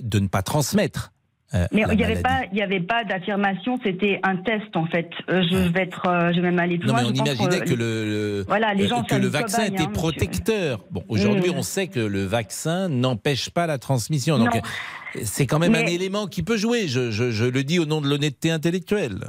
de 0.02 0.18
ne 0.18 0.28
pas 0.28 0.42
transmettre. 0.42 1.12
euh, 1.54 1.66
Mais 1.72 1.82
il 1.90 1.96
n'y 1.96 2.04
avait 2.04 2.22
pas, 2.22 2.42
il 2.52 2.58
y 2.58 2.62
avait 2.62 2.80
pas 2.80 3.02
d'affirmation, 3.04 3.78
c'était 3.82 4.20
un 4.22 4.36
test 4.36 4.76
en 4.76 4.86
fait. 4.86 5.10
Euh, 5.28 5.42
je 5.50 5.56
vais 5.72 5.82
être, 5.82 6.06
euh, 6.06 6.30
je 6.32 6.36
vais 6.40 6.50
même 6.50 6.58
aller 6.60 6.78
plus 6.78 6.86
Non, 6.88 6.94
loin. 6.94 7.02
mais 7.02 7.08
on 7.20 7.24
imaginait 7.24 7.60
que- 7.60 7.70
que 7.70 7.74
le, 7.74 8.44
Voilà, 8.46 8.72
les 8.74 8.84
euh, 8.84 8.88
gens 8.88 9.02
que 9.02 9.16
le 9.16 9.26
vaccin 9.26 9.64
était 9.64 9.78
hein, 9.78 9.88
monsieur. 9.88 9.92
protecteur. 9.92 10.84
Bon, 10.92 11.02
aujourd'hui, 11.08 11.50
Mm. 11.50 11.56
on 11.58 11.62
sait 11.62 11.88
que 11.88 11.98
le 12.00 12.24
vaccin 12.24 12.88
n'empêche 12.88 13.50
pas 13.50 13.66
la 13.66 13.78
transmission. 13.78 14.38
Donc, 14.38 14.54
euh, 14.54 14.60
c'est 15.24 15.46
quand 15.46 15.58
même 15.58 15.74
un 15.74 15.86
élément 15.86 16.28
qui 16.28 16.42
peut 16.44 16.56
jouer. 16.56 16.86
Je, 16.86 17.10
je- 17.10 17.32
je 17.32 17.44
le 17.46 17.64
dis 17.64 17.80
au 17.80 17.84
nom 17.86 18.00
de 18.00 18.08
l'honnêteté 18.08 18.52
intellectuelle. 18.52 19.28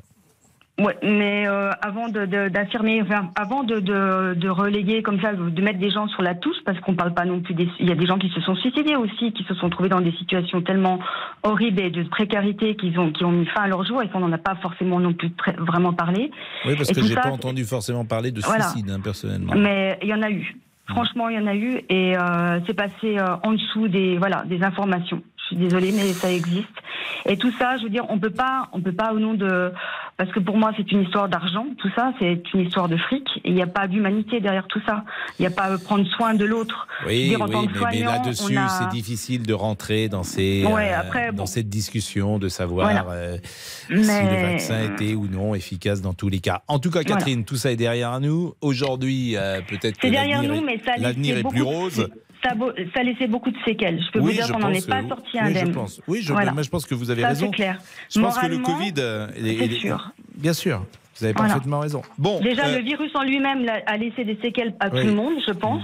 Ouais, 0.82 0.98
mais 1.04 1.48
euh, 1.48 1.70
avant 1.82 2.10
de- 2.10 2.26
de- 2.26 2.50
d'affirmer, 2.50 3.02
enfin, 3.02 3.30
avant 3.36 3.64
de, 3.64 3.80
de, 3.80 4.34
de 4.34 4.50
reléguer 4.50 5.04
comme 5.04 5.22
ça, 5.22 5.34
de 5.34 5.62
mettre 5.62 5.80
des 5.80 5.92
gens 5.92 6.08
sur 6.08 6.22
la 6.22 6.34
touche, 6.34 6.58
parce 6.66 6.80
qu'on 6.80 6.96
parle 6.96 7.14
pas 7.14 7.26
non 7.26 7.40
plus 7.40 7.54
des, 7.54 7.68
il 7.80 7.88
y 7.88 7.92
a 7.92 7.96
des 7.96 8.06
gens 8.08 8.18
qui 8.18 8.30
se 8.30 8.42
sont 8.42 8.56
suicidés 8.56 8.96
aussi, 8.96 9.32
qui 9.34 9.44
se 9.44 9.54
sont 9.56 9.70
trouvés 9.70 9.90
dans 9.90 10.02
des 10.02 10.12
situations 10.14 10.62
tellement 10.62 11.00
horribles 11.44 11.82
et 11.82 11.92
de 11.92 12.04
précarité 12.04 12.76
qu'ils 12.76 12.98
ont, 13.00 13.12
qui 13.12 13.24
ont 13.24 13.32
mis 13.32 13.46
fin 13.46 13.62
à 13.64 13.68
leur 13.68 13.84
jour 13.86 14.02
et 14.02 14.10
qu'on 14.10 14.20
n'en 14.22 14.32
a 14.32 14.38
pas 14.38 14.56
forcément 14.56 15.00
non 15.00 15.14
plus 15.14 15.32
très- 15.34 15.56
vraiment 15.58 15.94
parlé. 15.94 16.32
Oui, 16.66 16.76
parce 16.76 16.90
Et 16.90 16.94
que 16.94 17.04
j'ai 17.04 17.16
pas 17.16 17.30
entendu 17.30 17.64
forcément 17.64 18.06
parler 18.06 18.32
de 18.32 18.42
Voilà. 18.42 18.64
suicide, 18.70 18.90
hein, 18.90 19.00
personnellement. 19.04 19.54
Mais 19.56 20.00
il 20.02 20.08
y 20.10 20.14
en 20.14 20.22
a 20.24 20.32
eu. 20.32 20.56
Franchement, 20.88 21.30
il 21.30 21.38
y 21.38 21.40
en 21.40 21.48
a 21.48 21.56
eu 21.56 21.80
et 21.90 22.18
euh, 22.18 22.60
c'est 22.68 22.74
passé 22.74 23.18
euh, 23.18 23.36
en 23.44 23.54
dessous 23.54 23.88
des 23.88 24.18
voilà 24.18 24.44
des 24.46 24.62
informations. 24.62 25.22
Suis 25.52 25.58
désolée, 25.60 25.92
mais 25.92 26.14
ça 26.14 26.32
existe. 26.32 26.70
Et 27.26 27.36
tout 27.36 27.52
ça, 27.60 27.76
je 27.78 27.84
veux 27.84 27.90
dire, 27.90 28.06
on 28.08 28.18
peut 28.18 28.30
pas, 28.30 28.70
on 28.72 28.80
peut 28.80 28.94
pas 28.94 29.12
au 29.14 29.20
nom 29.20 29.34
de, 29.34 29.74
parce 30.16 30.32
que 30.32 30.40
pour 30.40 30.56
moi 30.56 30.72
c'est 30.78 30.90
une 30.94 31.02
histoire 31.02 31.28
d'argent. 31.28 31.66
Tout 31.78 31.90
ça, 31.94 32.14
c'est 32.20 32.42
une 32.54 32.62
histoire 32.62 32.88
de 32.88 32.96
fric. 32.96 33.28
Et 33.44 33.50
il 33.50 33.54
n'y 33.56 33.62
a 33.62 33.68
pas 33.68 33.88
d'humanité 33.90 34.40
derrière 34.40 34.66
tout 34.68 34.80
ça. 34.86 35.04
Il 35.38 35.42
n'y 35.42 35.48
a 35.48 35.52
pas 35.52 35.64
à 35.64 35.78
prendre 35.78 36.06
soin 36.08 36.36
de 36.36 36.46
l'autre. 36.46 36.88
Oui, 37.06 37.28
dire, 37.30 37.42
oui, 37.42 37.56
mais, 37.74 37.90
mais 37.92 38.00
là-dessus, 38.00 38.56
a- 38.58 38.68
c'est 38.70 38.90
difficile 38.90 39.46
de 39.46 39.54
rentrer 39.54 40.08
dans, 40.08 40.24
ces, 40.24 40.64
Ouais, 40.66 40.94
euh, 40.94 41.32
dans 41.34 41.46
cette 41.46 41.68
discussion, 41.68 42.40
de 42.40 42.48
savoir 42.48 42.88
Voilà. 42.88 43.06
euh, 43.10 43.38
si 43.88 43.94
le 43.94 44.42
vaccin 44.52 44.84
était 44.84 45.14
ou 45.14 45.28
non 45.28 45.54
efficace 45.54 46.02
dans 46.02 46.14
tous 46.14 46.30
les 46.30 46.40
cas. 46.40 46.62
En 46.70 46.80
tout 46.80 46.92
cas, 46.92 47.02
Voilà. 47.02 47.18
Catherine, 47.18 47.44
tout 47.44 47.58
ça 47.58 47.72
est 47.74 47.76
derrière 47.76 48.20
nous. 48.22 48.54
Aujourd'hui, 48.62 49.36
euh, 49.36 49.60
peut-être 49.68 49.98
que 49.98 50.08
l'avenir 50.08 50.44
nous, 50.44 50.56
est- 50.56 50.62
mais 50.62 50.80
ça 50.86 50.96
est 50.96 51.42
beaucoup 51.44 51.54
plus 51.56 51.62
rose. 51.62 52.08
Ça, 52.44 52.50
ça 52.94 53.00
a 53.00 53.04
laissé 53.04 53.28
beaucoup 53.28 53.52
de 53.52 53.58
séquelles. 53.66 54.02
Je 54.04 54.12
peux 54.12 54.20
oui, 54.20 54.32
vous 54.32 54.38
dire 54.38 54.52
qu'on 54.52 54.60
n'en 54.60 54.72
est 54.72 54.88
pas 54.88 55.02
sorti 55.08 55.30
oui, 55.36 55.40
indemne. 55.40 55.68
je 55.68 55.72
pense. 55.72 56.02
Oui, 56.08 56.22
je, 56.24 56.32
Voilà. 56.34 56.54
je 56.62 56.70
pense 56.70 56.86
que 56.86 56.96
vous 56.96 57.12
avez 57.12 57.22
Ça, 57.22 57.28
raison. 57.30 57.48
c'est 57.52 57.56
clair. 57.56 57.80
Je 58.14 58.20
pense 58.20 58.38
que 58.38 58.46
le 58.48 58.58
Covid, 58.60 58.94
euh, 58.98 59.28
est- 59.36 59.66
est- 59.66 59.80
sûr. 59.80 60.12
bien 60.36 60.54
sûr, 60.54 60.86
vous 61.22 61.26
avez 61.26 61.34
Voilà. 61.34 61.54
parfaitement 61.54 61.80
raison. 61.80 62.02
Bon, 62.18 62.40
Déjà, 62.42 62.66
euh, 62.66 62.78
le 62.78 62.84
virus 62.84 63.12
en 63.16 63.24
lui-même 63.24 63.66
a 63.86 63.98
laissé 63.98 64.24
des 64.26 64.38
séquelles 64.42 64.74
à 64.80 64.90
Oui. 64.90 65.02
tout 65.02 65.08
le 65.08 65.14
monde, 65.14 65.34
je 65.48 65.54
pense. 65.54 65.84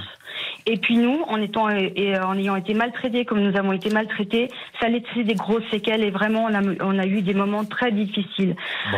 Et 0.66 0.78
puis 0.78 0.98
nous, 0.98 1.22
en 1.30 1.42
étant 1.42 1.70
et, 1.70 2.18
en 2.20 2.38
ayant 2.38 2.56
été 2.58 2.74
maltraités 2.74 3.24
comme 3.26 3.40
nous 3.42 3.58
avons 3.58 3.72
été 3.72 3.90
maltraités, 3.90 4.50
ça 4.80 4.88
a 4.88 4.90
laissé 4.90 5.24
des 5.24 5.34
grosses 5.34 5.64
séquelles 5.72 6.04
et 6.04 6.12
vraiment 6.12 6.46
on 6.50 6.54
a, 6.54 6.62
on 6.84 7.00
a 7.00 7.06
eu 7.08 7.22
des 7.22 7.34
moments 7.34 7.64
très 7.64 7.92
difficiles. 7.92 8.56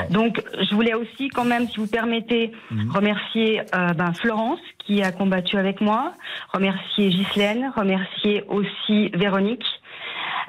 Donc, 0.09 0.41
je 0.59 0.73
voulais 0.75 0.95
aussi 0.95 1.29
quand 1.29 1.45
même, 1.45 1.67
si 1.69 1.77
vous 1.77 1.87
permettez, 1.87 2.51
Mhm. 2.71 2.91
remercier 2.91 3.61
euh, 3.75 3.93
ben, 3.93 4.13
Florence 4.13 4.59
qui 4.79 5.01
a 5.03 5.11
combattu 5.11 5.57
avec 5.57 5.81
moi, 5.81 6.13
remercier 6.53 7.09
Ghislaine, 7.09 7.71
remercier 7.75 8.43
aussi 8.47 9.09
Véronique. 9.13 9.65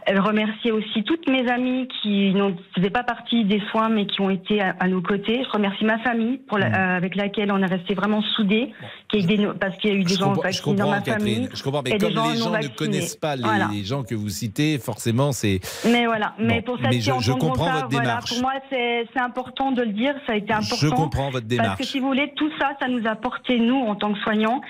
Euh, 0.08 0.20
Remercier 0.20 0.72
aussi 0.72 1.02
toutes 1.04 1.28
mes 1.28 1.48
amies 1.50 1.88
qui 2.02 2.32
ne 2.34 2.52
faisaient 2.74 2.90
pas 2.90 3.02
partie 3.02 3.44
des 3.44 3.60
soins 3.70 3.88
mais 3.88 4.06
qui 4.06 4.20
ont 4.20 4.30
été 4.30 4.60
à, 4.60 4.74
à 4.80 4.88
nos 4.88 5.02
côtés. 5.02 5.42
Je 5.44 5.50
remercie 5.50 5.84
ma 5.84 5.98
famille 5.98 6.38
pour 6.48 6.58
la- 6.58 6.66
euh, 6.66 6.96
avec 6.96 7.16
laquelle 7.16 7.50
on 7.52 7.58
est 7.62 7.66
resté 7.66 7.94
vraiment 7.94 8.22
soudés, 8.36 8.72
qui 9.08 9.24
des- 9.24 9.48
parce 9.60 9.76
qu'il 9.78 9.90
y 9.90 9.92
a 9.92 9.96
eu 9.96 10.04
des 10.04 10.14
je 10.14 10.18
gens 10.20 10.32
vaccinés 10.32 10.76
dans 10.76 10.88
ma 10.90 11.00
Catherine. 11.00 11.34
famille. 11.34 11.48
Je 11.52 11.62
comprends, 11.62 11.82
mais 11.82 11.90
comme 11.98 12.08
les 12.08 12.14
gens 12.38 12.50
ne 12.50 12.68
connaissent 12.68 13.16
pas 13.16 13.36
les, 13.36 13.42
Voilà. 13.42 13.68
les 13.72 13.84
gens 13.84 14.02
que 14.02 14.14
vous 14.14 14.28
citez, 14.28 14.78
forcément, 14.78 15.32
c'est. 15.32 15.60
Mais 15.84 16.06
voilà, 16.06 16.34
mais 16.38 16.60
Bon, 16.60 16.74
pour 16.76 16.84
ça 16.84 16.90
je- 16.90 16.98
je 17.00 17.32
comprends 17.32 17.66
ça, 17.66 17.72
votre 17.72 17.88
voilà, 17.90 18.06
démarche. 18.08 18.30
pour 18.32 18.42
moi 18.42 18.52
c'est 18.70 19.06
important 19.20 19.72
de 19.72 19.82
le 19.82 19.92
dire, 19.92 20.14
ça 20.26 20.32
a 20.32 20.36
été 20.36 20.52
important. 20.52 20.76
Je 20.76 20.88
comprends 20.88 21.30
votre 21.30 21.46
Parce 21.46 21.46
démarche. 21.46 21.78
que 21.78 21.84
si 21.84 21.98
vous 22.00 22.06
voulez, 22.08 22.32
tout 22.36 22.50
ça, 22.60 22.72
ça 22.80 22.88
nous 22.88 23.06
a 23.06 23.14
porté 23.16 23.58
nous 23.58 23.76
en 23.80 23.94
tant 23.96 24.12
que 24.12 24.18
soignants, 24.20 24.60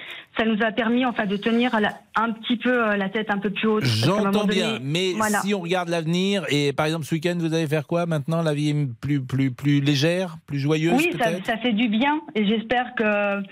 ça 0.40 0.46
nous 0.46 0.62
a 0.62 0.72
permis 0.72 1.04
enfin 1.04 1.26
de 1.26 1.36
tenir 1.36 1.78
la- 1.80 1.98
un 2.16 2.32
petit 2.32 2.56
peu 2.56 2.70
euh, 2.88 2.96
la 2.96 3.10
tête 3.10 3.30
un 3.30 3.36
peu 3.38 3.50
plus 3.50 3.68
haute. 3.68 3.84
J'entends 3.84 4.30
donné, 4.46 4.54
bien, 4.54 4.78
mais 4.82 5.12
voilà. 5.12 5.40
si 5.40 5.52
on 5.54 5.60
regarde 5.60 5.90
l'avenir, 5.90 6.44
et 6.48 6.72
par 6.72 6.86
exemple 6.86 7.04
ce 7.04 7.14
week-end, 7.14 7.36
vous 7.38 7.52
allez 7.52 7.66
faire 7.66 7.86
quoi 7.86 8.06
maintenant? 8.06 8.42
La 8.42 8.54
vie 8.54 8.70
est 8.70 8.86
plus, 9.00 9.20
plus, 9.20 9.50
plus 9.50 9.80
légère, 9.80 10.36
plus 10.46 10.58
joyeuse 10.58 10.94
Oui, 10.96 11.10
ça, 11.44 11.56
fait 11.58 11.72
du 11.74 11.88
bien 11.88 12.20
et 12.34 12.46
j'espère 12.46 12.94
que 12.94 13.42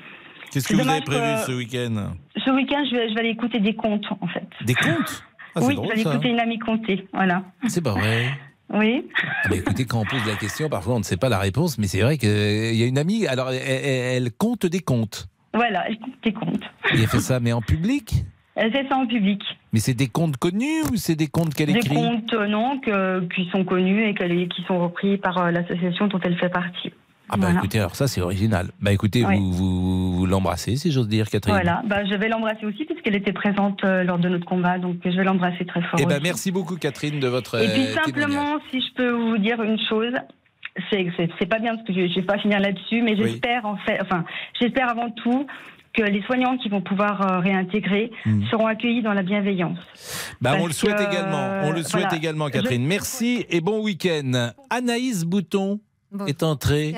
Qu'est-ce 0.50 0.66
que 0.68 0.76
vous 0.76 0.88
avez 0.88 1.02
prévu 1.02 1.20
que- 1.20 1.46
ce 1.46 1.52
week-end? 1.52 2.12
ce 2.42 2.50
week-end 2.50 2.82
je 2.90 2.96
vais, 2.96 3.08
je 3.10 3.14
vais 3.14 3.20
aller 3.20 3.28
écouter 3.30 3.60
des 3.60 3.74
contes 3.74 4.06
en 4.20 4.26
fait. 4.28 4.48
Des 4.64 4.74
contes? 4.74 5.24
Ah, 5.54 5.60
oui, 5.62 5.74
drôle, 5.74 5.88
je 5.88 5.94
vais 5.94 6.00
aller 6.06 6.10
écouter 6.14 6.28
une 6.30 6.40
amie 6.40 6.58
compter, 6.58 7.08
voilà. 7.12 7.42
C'est 7.66 7.82
pas 7.82 7.92
vrai. 7.92 8.28
Oui. 8.72 9.04
Ah, 9.44 9.48
mais 9.50 9.56
écoutez, 9.56 9.86
quand 9.86 10.00
on 10.00 10.04
pose 10.04 10.24
la 10.26 10.36
question, 10.36 10.68
parfois 10.68 10.94
on 10.94 10.98
ne 11.00 11.04
sait 11.04 11.16
pas 11.16 11.28
la 11.30 11.38
réponse, 11.38 11.78
mais 11.78 11.86
c'est 11.88 12.00
vrai 12.02 12.16
qu'il 12.18 12.28
y 12.76 12.82
a 12.82 12.86
une 12.86 12.98
amie, 12.98 13.26
alors 13.26 13.50
elle, 13.50 13.56
elle- 13.66 14.22
elle 14.24 14.30
compte 14.32 14.66
des 14.66 14.80
comptes. 14.80 15.26
Voilà, 15.54 15.88
elle 15.88 15.98
compte 15.98 16.14
des 16.22 16.32
comptes. 16.32 16.64
Et 16.94 17.00
elle 17.00 17.06
fait 17.06 17.20
ça, 17.20 17.40
mais 17.40 17.52
en 17.52 17.62
public 17.62 18.24
Elle 18.54 18.72
fait 18.72 18.86
ça 18.88 18.96
en 18.96 19.06
public. 19.06 19.42
Mais 19.72 19.80
c'est 19.80 19.94
des 19.94 20.08
comptes 20.08 20.36
connus 20.36 20.82
ou 20.92 20.96
c'est 20.96 21.14
des 21.16 21.28
comptes 21.28 21.54
qu'elle 21.54 21.72
Des 21.72 21.78
écrit 21.78 21.94
comptes, 21.94 22.32
euh, 22.34 22.46
non, 22.46 22.78
que, 22.80 23.20
qui 23.34 23.48
sont 23.50 23.64
connus 23.64 24.08
et 24.08 24.14
qui 24.14 24.62
sont 24.66 24.78
repris 24.78 25.16
par 25.16 25.38
euh, 25.38 25.50
l'association 25.50 26.06
dont 26.08 26.20
elle 26.22 26.36
fait 26.38 26.48
partie. 26.48 26.92
Ah 27.30 27.36
bah 27.36 27.46
Voilà. 27.46 27.58
écoutez, 27.58 27.78
alors 27.78 27.94
ça 27.94 28.08
c'est 28.08 28.22
original. 28.22 28.68
Bah 28.80 28.90
écoutez, 28.90 29.22
Oui. 29.26 29.36
vous, 29.38 29.52
vous, 29.52 30.12
vous 30.16 30.26
l'embrassez, 30.26 30.76
si 30.76 30.90
j'ose 30.90 31.08
dire, 31.08 31.28
Catherine. 31.28 31.54
Voilà, 31.54 31.82
bah, 31.84 32.02
je 32.06 32.14
vais 32.14 32.26
l'embrasser 32.28 32.64
aussi 32.64 32.86
puisqu'elle 32.86 33.16
était 33.16 33.34
présente 33.34 33.84
euh, 33.84 34.02
lors 34.02 34.18
de 34.18 34.30
notre 34.30 34.46
combat, 34.46 34.78
donc 34.78 34.96
je 35.04 35.10
vais 35.10 35.24
l'embrasser 35.24 35.66
très 35.66 35.82
fort. 35.82 36.00
Eh 36.00 36.06
ben 36.06 36.14
aussi. 36.14 36.22
merci 36.22 36.50
beaucoup 36.52 36.76
Catherine 36.76 37.20
de 37.20 37.28
votre 37.28 37.62
Et 37.62 37.68
puis 37.68 37.84
simplement, 37.92 38.58
si 38.70 38.80
je 38.80 38.94
peux 38.94 39.10
vous 39.10 39.36
dire 39.36 39.62
une 39.62 39.78
chose, 39.90 40.14
c'est 40.90 41.46
pas 41.48 41.58
bien 41.58 41.74
parce 41.74 41.86
que 41.86 41.92
je, 41.92 42.06
je 42.08 42.14
vais 42.16 42.26
pas 42.26 42.38
finir 42.38 42.60
là-dessus, 42.60 43.02
mais 43.02 43.12
Oui. 43.14 43.22
j'espère 43.24 43.66
en 43.66 43.76
fait, 43.78 43.98
enfin, 44.02 44.24
j'espère 44.60 44.88
avant 44.90 45.10
tout 45.10 45.46
que 45.94 46.02
les 46.02 46.22
soignants 46.22 46.56
qui 46.58 46.68
vont 46.68 46.80
pouvoir 46.82 47.20
euh, 47.32 47.38
réintégrer 47.40 48.10
Hmm. 48.24 48.44
seront 48.50 48.66
accueillis 48.66 49.02
dans 49.02 49.14
la 49.14 49.22
bienveillance. 49.22 49.78
Bah, 50.40 50.52
on 50.60 50.66
le 50.66 50.72
souhaite 50.72 50.96
que, 50.96 51.02
également. 51.10 51.60
On 51.64 51.70
le 51.72 51.82
souhaite 51.82 52.02
voilà. 52.04 52.16
également, 52.16 52.48
Catherine. 52.48 52.86
Merci 52.86 53.46
et 53.50 53.60
bon 53.60 53.82
week-end. 53.82 54.50
Anaïs 54.70 55.24
Bouton 55.24 55.80
est 56.26 56.42
entrée. 56.42 56.94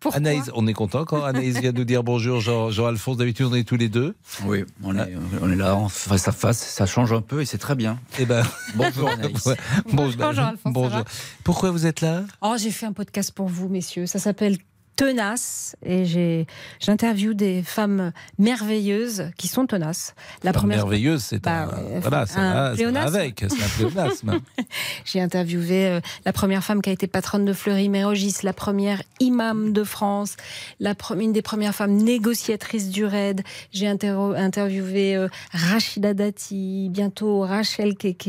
Pourquoi 0.00 0.16
Anaïs, 0.18 0.50
on 0.54 0.66
est 0.66 0.72
content 0.72 1.04
quand 1.04 1.22
Anaïs 1.24 1.58
vient 1.60 1.72
nous 1.72 1.84
dire 1.84 2.02
bonjour. 2.02 2.40
Jean- 2.40 2.70
Jean-Alphonse, 2.70 3.16
d'habitude, 3.16 3.46
on 3.50 3.54
est 3.54 3.64
tous 3.64 3.76
les 3.76 3.88
deux. 3.88 4.14
Oui, 4.44 4.64
on 4.82 4.96
est, 4.96 5.14
on 5.40 5.50
est 5.50 5.56
là 5.56 5.76
en 5.76 5.88
face 5.88 6.26
à 6.28 6.32
face, 6.32 6.58
ça 6.58 6.86
change 6.86 7.12
un 7.12 7.20
peu 7.20 7.40
et 7.40 7.44
c'est 7.44 7.58
très 7.58 7.74
bien. 7.74 7.98
Eh 8.18 8.26
ben, 8.26 8.42
bonjour 8.74 9.08
Anaïs. 9.12 9.44
Bon, 9.92 10.10
Bonjour, 10.18 10.52
bonjour. 10.64 10.90
va 10.90 11.04
Pourquoi 11.44 11.70
vous 11.70 11.86
êtes 11.86 12.00
là? 12.00 12.22
Oh, 12.42 12.54
j'ai 12.58 12.70
fait 12.70 12.86
un 12.86 12.92
podcast 12.92 13.32
pour 13.32 13.48
vous, 13.48 13.68
messieurs. 13.68 14.06
Ça 14.06 14.18
s'appelle 14.18 14.58
Tenace 14.98 15.76
et 15.86 16.04
j'ai 16.04 16.48
j'interviewe 16.80 17.32
des 17.32 17.62
femmes 17.62 18.10
merveilleuses 18.36 19.30
qui 19.36 19.46
sont 19.46 19.64
tenaces. 19.64 20.12
La 20.42 20.52
Femme 20.52 20.62
première 20.62 20.78
merveilleuse, 20.78 21.22
c'est 21.22 21.38
Bah, 21.40 21.62
un, 21.62 21.68
ouais, 21.68 22.00
voilà, 22.00 22.24
un 22.34 22.70
va 22.70 22.74
pléonasme. 22.74 23.14
avec, 23.14 23.44
c'est 23.48 23.62
un 23.62 23.68
pléonasme. 23.76 24.40
J'ai 25.04 25.20
interviewé 25.20 25.86
euh, 25.86 26.00
la 26.26 26.32
première 26.32 26.64
femme 26.64 26.82
qui 26.82 26.90
a 26.90 26.92
été 26.92 27.06
patronne 27.06 27.44
de 27.44 27.52
Fleury-Mérogis, 27.52 28.38
la 28.42 28.52
première 28.52 29.00
imam 29.20 29.72
de 29.72 29.84
France, 29.84 30.34
la 30.80 30.94
une 31.16 31.32
des 31.32 31.42
premières 31.42 31.76
femmes 31.76 31.94
négociatrices 31.94 32.88
du 32.90 33.04
RAID. 33.04 33.42
J'ai 33.70 33.86
interviewé 33.86 35.14
euh, 35.14 35.28
Rachida 35.52 36.12
Dati, 36.12 36.88
bientôt 36.90 37.42
Rachel 37.42 37.94
Keke. 37.96 38.28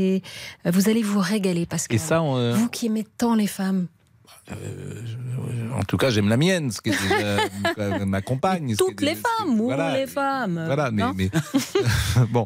Euh, 0.67 0.72
Vous 0.72 0.88
allez 0.88 1.01
vous 1.01 1.20
régaler 1.20 1.65
parce 1.65 1.88
que 1.88 1.95
Et 1.95 1.97
ça, 1.97 2.22
on, 2.22 2.38
euh, 2.38 2.53
vous 2.53 2.70
qui 2.70 2.86
aimez 2.86 3.07
tant 3.17 3.34
les 3.34 3.47
femmes. 3.47 3.88
En 5.75 5.83
tout 5.83 5.97
cas, 5.97 6.09
j'aime 6.09 6.29
la 6.29 6.37
mienne, 6.37 6.71
ce 6.71 6.81
qui 6.81 6.89
est 6.89 7.01
déjà 7.01 8.05
ma 8.05 8.21
compagne. 8.21 8.75
Toutes 8.75 9.01
les 9.01 9.15
femmes, 9.15 9.59
ou 9.59 9.65
voilà. 9.65 9.97
les 9.97 10.07
femmes. 10.07 10.61
Voilà, 10.65 10.91
mais, 10.91 11.29
bon, 12.31 12.45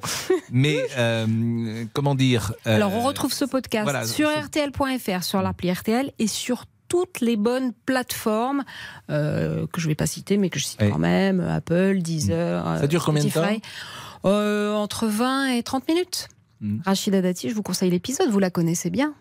mais 0.51 0.79
euh, 0.97 1.85
comment 1.93 2.15
dire 2.15 2.53
euh, 2.67 2.75
Alors, 2.75 2.93
on 2.93 3.01
retrouve 3.01 3.33
ce 3.33 3.45
podcast 3.45 3.83
voilà, 3.83 4.05
sur 4.05 4.29
RTL.fr, 4.29 5.23
sur 5.23 5.41
l'appli 5.41 5.71
RTL 5.71 6.11
et 6.19 6.27
sur 6.27 6.65
toutes 6.89 7.21
les 7.21 7.37
bonnes 7.37 7.73
plateformes 7.85 8.63
euh, 9.09 9.65
que 9.73 9.81
je 9.81 9.87
ne 9.87 9.91
vais 9.91 9.95
pas 9.95 10.05
citer, 10.05 10.37
mais 10.37 10.49
que 10.49 10.59
je 10.59 10.65
cite 10.65 10.81
Oui. 10.81 10.91
quand 10.91 10.99
même 10.99 11.39
Apple, 11.39 11.99
Deezer. 12.01 12.79
Ça 12.79 12.87
dure 12.87 13.03
combien 13.03 13.23
de. 13.23 13.31
Euh, 14.25 14.73
Entre 14.73 15.07
20 15.07 15.47
et 15.55 15.63
30 15.63 15.87
minutes. 15.87 16.27
Rachida 16.85 17.21
Dati, 17.21 17.49
je 17.49 17.55
vous 17.55 17.63
conseille 17.63 17.89
l'épisode, 17.89 18.29
vous 18.29 18.39
la 18.39 18.49
connaissez 18.49 18.89
bien. 18.89 19.13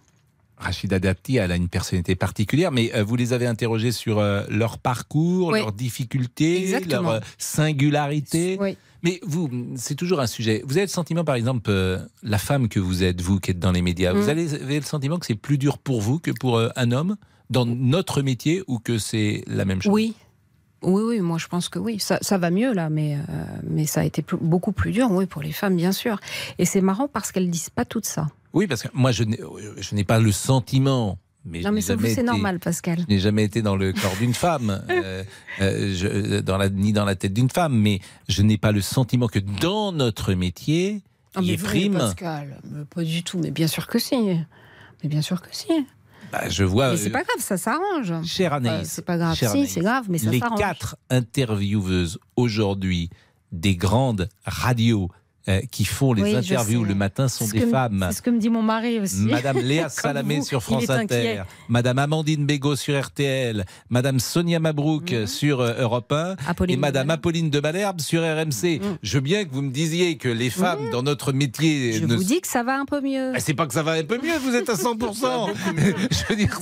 Rachida 0.63 0.99
Dati, 0.99 1.37
elle 1.37 1.53
a 1.53 1.57
une 1.57 1.69
personnalité 1.69 2.15
particulière, 2.15 2.73
mais 2.73 2.91
euh, 2.95 3.05
vous 3.05 3.17
les 3.17 3.33
avez 3.33 3.47
interrogés 3.47 3.93
sur 3.93 4.19
euh, 4.19 4.43
leur 4.49 4.79
parcours, 4.79 5.49
Oui. 5.49 5.59
leurs 5.59 5.73
difficultés, 5.73 6.63
Exactement. 6.63 7.03
leur 7.03 7.11
euh, 7.13 7.21
singularité. 7.39 8.57
Oui. 8.61 8.77
Mais 9.05 9.19
vous, 9.25 9.51
c'est 9.77 9.97
toujours 9.97 10.21
un 10.21 10.27
sujet. 10.29 10.63
Vous 10.65 10.77
avez 10.77 10.87
le 10.87 10.91
sentiment, 10.91 11.25
par 11.25 11.35
exemple, 11.35 11.69
euh, 11.71 11.99
la 12.23 12.39
femme 12.39 12.69
que 12.69 12.79
vous 12.79 13.03
êtes, 13.03 13.21
vous 13.21 13.41
qui 13.41 13.51
êtes 13.51 13.59
dans 13.59 13.73
les 13.73 13.83
médias, 13.83 14.13
vous 14.13 14.27
Mm. 14.27 14.31
avez, 14.31 14.55
avez 14.55 14.79
le 14.81 14.87
sentiment 14.87 15.19
que 15.19 15.27
c'est 15.27 15.35
plus 15.35 15.59
dur 15.59 15.79
pour 15.79 16.01
vous 16.01 16.19
que 16.21 16.31
pour 16.31 16.57
euh, 16.57 16.69
un 16.77 16.93
homme 16.93 17.17
dans 17.51 17.67
notre 17.67 18.23
métier 18.23 18.63
ou 18.69 18.79
que 18.79 18.99
c'est 18.99 19.43
la 19.49 19.65
même 19.65 19.83
chose? 19.83 19.93
Oui. 19.93 20.15
Oui, 20.85 21.03
oui, 21.07 21.21
moi 21.21 21.39
je 21.39 21.47
pense 21.47 21.69
que 21.69 21.79
oui. 21.79 21.99
Ça, 22.01 22.19
ça 22.23 22.39
va 22.39 22.51
mieux 22.51 22.73
là, 22.75 22.91
mais, 22.91 23.17
euh, 23.17 23.45
mais 23.69 23.87
ça 23.87 24.01
a 24.01 24.05
été 24.05 24.21
plus- 24.23 24.37
beaucoup 24.37 24.73
plus 24.73 24.91
dur, 24.93 25.09
oui, 25.13 25.27
pour 25.27 25.43
les 25.43 25.53
femmes, 25.53 25.77
bien 25.77 25.93
sûr. 25.93 26.19
Et 26.59 26.65
c'est 26.65 26.81
marrant 26.81 27.07
parce 27.07 27.31
qu'elles 27.31 27.51
disent 27.51 27.71
pas 27.71 27.85
tout 27.85 28.01
ça. 28.03 28.29
Oui, 28.53 28.67
parce 28.67 28.83
que 28.83 28.89
moi, 28.93 29.13
je 29.13 29.25
n'ai 29.25 30.05
pas 30.05 30.19
le 30.19 30.33
sentiment. 30.33 31.19
Mais 31.45 31.61
non, 31.63 31.73
mais 31.73 31.81
c'est 31.81 31.95
été- 31.95 32.23
normal, 32.23 32.61
Pascal. 32.61 33.01
Je 33.01 33.13
n'ai 33.13 33.19
jamais 33.19 33.43
été 33.43 33.63
dans 33.63 33.75
le 33.75 33.93
corps 33.93 34.15
d'une 34.21 34.33
femme, 34.35 34.85
euh, 34.91 35.25
euh, 35.61 35.93
je- 35.93 36.39
dans 36.41 36.57
la, 36.57 36.69
ni 36.69 36.93
dans 36.93 37.05
la 37.05 37.17
tête 37.17 37.33
d'une 37.35 37.51
femme, 37.51 37.77
mais 37.77 37.99
je 38.29 38.43
n'ai 38.43 38.59
pas 38.59 38.71
le 38.71 38.81
sentiment 38.81 39.27
que 39.27 39.41
dans 39.41 39.91
notre 39.91 40.35
métier, 40.35 41.03
Ah, 41.35 41.41
il 41.43 41.49
mais 41.51 41.57
vous, 41.57 41.67
prime. 41.67 41.95
Pascal, 41.99 42.61
mais 42.71 42.85
pas 42.85 43.03
du 43.03 43.25
tout, 43.25 43.39
mais 43.41 43.51
bien 43.51 43.67
sûr 43.67 43.89
que 43.89 43.99
si. 43.99 44.15
Mais 45.03 45.09
bien 45.09 45.21
sûr 45.23 45.43
que 45.43 45.49
si. 45.51 45.67
Bah, 46.31 46.49
je 46.49 46.63
vois. 46.63 46.93
mais 46.93 46.97
c'est 46.97 47.09
euh, 47.09 47.13
pas 47.13 47.25
grave, 47.25 47.41
ça 47.41 47.57
s'arrange. 47.57 48.13
Chère 48.25 48.53
Anaïs, 48.53 48.87
Euh, 48.87 48.91
c'est 48.91 49.05
pas 49.05 49.19
grave. 49.19 49.35
Si, 49.37 49.67
c'est 49.67 49.81
grave, 49.81 50.07
mais 50.09 50.19
ça 50.19 50.31
les 50.31 50.39
s'arrange. 50.39 50.61
quatre 50.61 50.97
intervieweuses 51.11 52.21
aujourd'hui 52.37 53.11
des 53.51 53.75
grandes 53.77 54.29
radios 54.45 55.11
euh, 55.49 55.61
qui 55.71 55.85
font 55.85 56.13
les 56.13 56.23
Oui, 56.23 56.37
interviews 56.37 56.85
le 56.85 56.95
matin 56.95 57.29
sont 57.29 57.47
des 57.49 57.61
femmes. 57.67 58.07
C'est 58.11 58.19
ce 58.19 58.23
que 58.23 58.31
me 58.31 58.39
dit 58.39 58.49
mon 58.51 58.63
mari 58.63 59.01
aussi. 59.01 59.17
Madame 59.23 59.59
Léa 59.63 59.89
Salamé 59.89 60.39
vous, 60.39 60.45
sur 60.45 60.63
France. 60.63 60.89
Inter, 60.91 61.43
Madame 61.69 61.99
Amandine 61.99 62.47
Bégaud 62.47 62.77
sur 62.77 63.01
RTL, 63.01 63.65
Madame 63.91 64.21
Sonia 64.21 64.59
Mabrouk 64.61 65.11
Mhm. 65.13 65.27
sur 65.27 65.61
euh, 65.61 65.75
Europe 65.79 66.13
1 66.13 66.37
et 66.69 66.77
Madame 66.77 67.11
Apolline 67.11 67.51
de 67.51 67.61
Malherbe 67.61 68.01
sur 68.01 68.23
RMC. 68.23 68.81
Je 69.03 69.15
veux 69.15 69.21
bien 69.21 69.45
que 69.45 69.51
vous 69.53 69.63
me 69.63 69.71
disiez 69.71 70.17
que 70.17 70.29
les 70.29 70.51
femmes 70.51 70.91
dans 70.91 71.03
notre 71.03 71.33
métier. 71.33 71.93
Je 71.93 72.05
ne 72.07 72.15
vous 72.15 72.25
dis 72.25 72.41
que 72.41 72.49
ça 72.49 72.63
va 72.63 72.79
un 72.79 72.85
peu 72.85 73.01
mieux. 73.01 73.33
Ah, 73.35 73.41
C'est 73.41 73.55
pas 73.55 73.67
que 73.67 73.75
ça 73.75 73.83
va 73.83 73.93
un 73.93 74.05
peu 74.05 74.19
mieux, 74.23 74.37
vous 74.39 74.55
êtes 74.55 74.69
à 74.69 74.75
100%. 74.75 75.51
Je 76.11 76.29
veux 76.29 76.37
dire, 76.37 76.59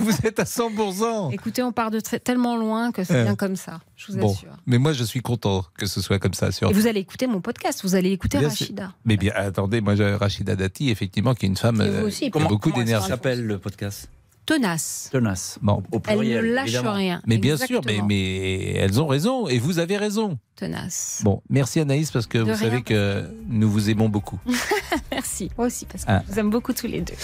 vous 0.00 0.16
êtes 0.24 0.38
à 0.40 0.44
100%. 0.44 1.32
Écoutez, 1.32 1.62
on 1.62 1.72
part 1.72 1.90
de 1.90 2.00
tellement 2.00 2.56
loin 2.56 2.90
que 2.92 3.04
c'est 3.04 3.14
Euh, 3.14 3.24
bien 3.24 3.34
comme 3.36 3.56
ça. 3.56 3.80
Je 3.98 4.12
vous 4.12 4.18
Bon, 4.18 4.32
assure. 4.32 4.50
mais 4.64 4.78
moi 4.78 4.92
je 4.92 5.02
suis 5.02 5.20
content 5.20 5.64
que 5.76 5.84
ce 5.86 6.00
soit 6.00 6.20
comme 6.20 6.32
ça 6.32 6.52
sur 6.52 6.70
Et 6.70 6.72
vous 6.72 6.86
allez 6.86 7.00
écouter 7.00 7.26
mon 7.26 7.40
podcast, 7.40 7.80
vous 7.82 7.96
allez 7.96 8.12
écouter 8.12 8.38
Bien 8.38 8.48
sûr. 8.48 8.66
Rachida. 8.66 8.94
Mais 9.04 9.16
bien, 9.16 9.32
attendez, 9.34 9.80
moi, 9.80 9.96
j'ai 9.96 10.14
Rachida 10.14 10.54
Dati, 10.54 10.88
effectivement, 10.90 11.34
qui 11.34 11.46
est 11.46 11.48
une 11.48 11.56
femme 11.56 11.80
euh, 11.80 12.04
aussi, 12.06 12.20
qui 12.20 12.26
a 12.26 12.30
comment- 12.30 12.48
beaucoup 12.48 12.70
comment 12.70 12.80
elle 12.80 12.86
d'énergie. 12.86 13.08
s'appelle, 13.08 13.44
le 13.44 13.58
podcast? 13.58 14.08
Tenace. 14.46 15.08
Tenace. 15.12 15.58
Bon. 15.60 15.82
Au 15.92 15.96
Elle 15.96 16.00
pluriel, 16.16 16.44
ne 16.46 16.52
lâche 16.54 16.68
évidemment. 16.68 16.92
rien. 16.94 17.20
Mais 17.26 17.38
bien 17.38 17.56
sûr, 17.56 17.82
mais, 17.84 17.98
mais 18.06 18.70
elles 18.76 19.00
ont 19.00 19.06
raison, 19.08 19.48
et 19.48 19.58
vous 19.58 19.80
avez 19.80 19.96
raison. 19.98 20.38
Tenace. 20.54 21.20
Bon, 21.24 21.42
merci 21.50 21.80
Anaïs, 21.80 22.10
parce 22.12 22.26
que 22.28 22.38
De 22.38 22.44
vous 22.44 22.50
rien, 22.50 22.56
savez 22.56 22.82
que 22.82 23.24
nous 23.48 23.68
vous 23.70 23.90
aimons 23.90 24.08
beaucoup. 24.08 24.38
Merci. 25.10 25.50
Moi 25.58 25.66
aussi, 25.66 25.84
parce 25.86 26.04
que 26.04 26.10
Ah. 26.10 26.22
je 26.26 26.32
vous 26.32 26.38
aime 26.38 26.50
beaucoup 26.50 26.72
tous 26.72 26.86
les 26.86 27.00
deux. 27.02 27.14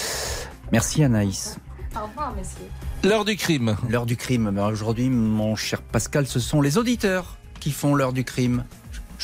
Merci 0.73 1.03
Anaïs. 1.05 1.57
Au 1.97 2.07
revoir, 2.07 2.35
messieurs. 2.35 2.69
L'heure 3.05 3.25
du 3.25 3.37
crime. 3.37 3.77
L'heure 3.89 4.07
du 4.07 4.17
crime. 4.17 4.59
Aujourd'hui, 4.59 5.11
mon 5.11 5.55
cher 5.55 5.81
Pascal, 5.81 6.27
ce 6.27 6.41
sont 6.41 6.61
les 6.61 6.77
auditeurs 6.77 7.37
qui 7.61 7.71
font 7.71 7.95
l'heure 7.95 8.13
du 8.13 8.25
crime. 8.25 8.65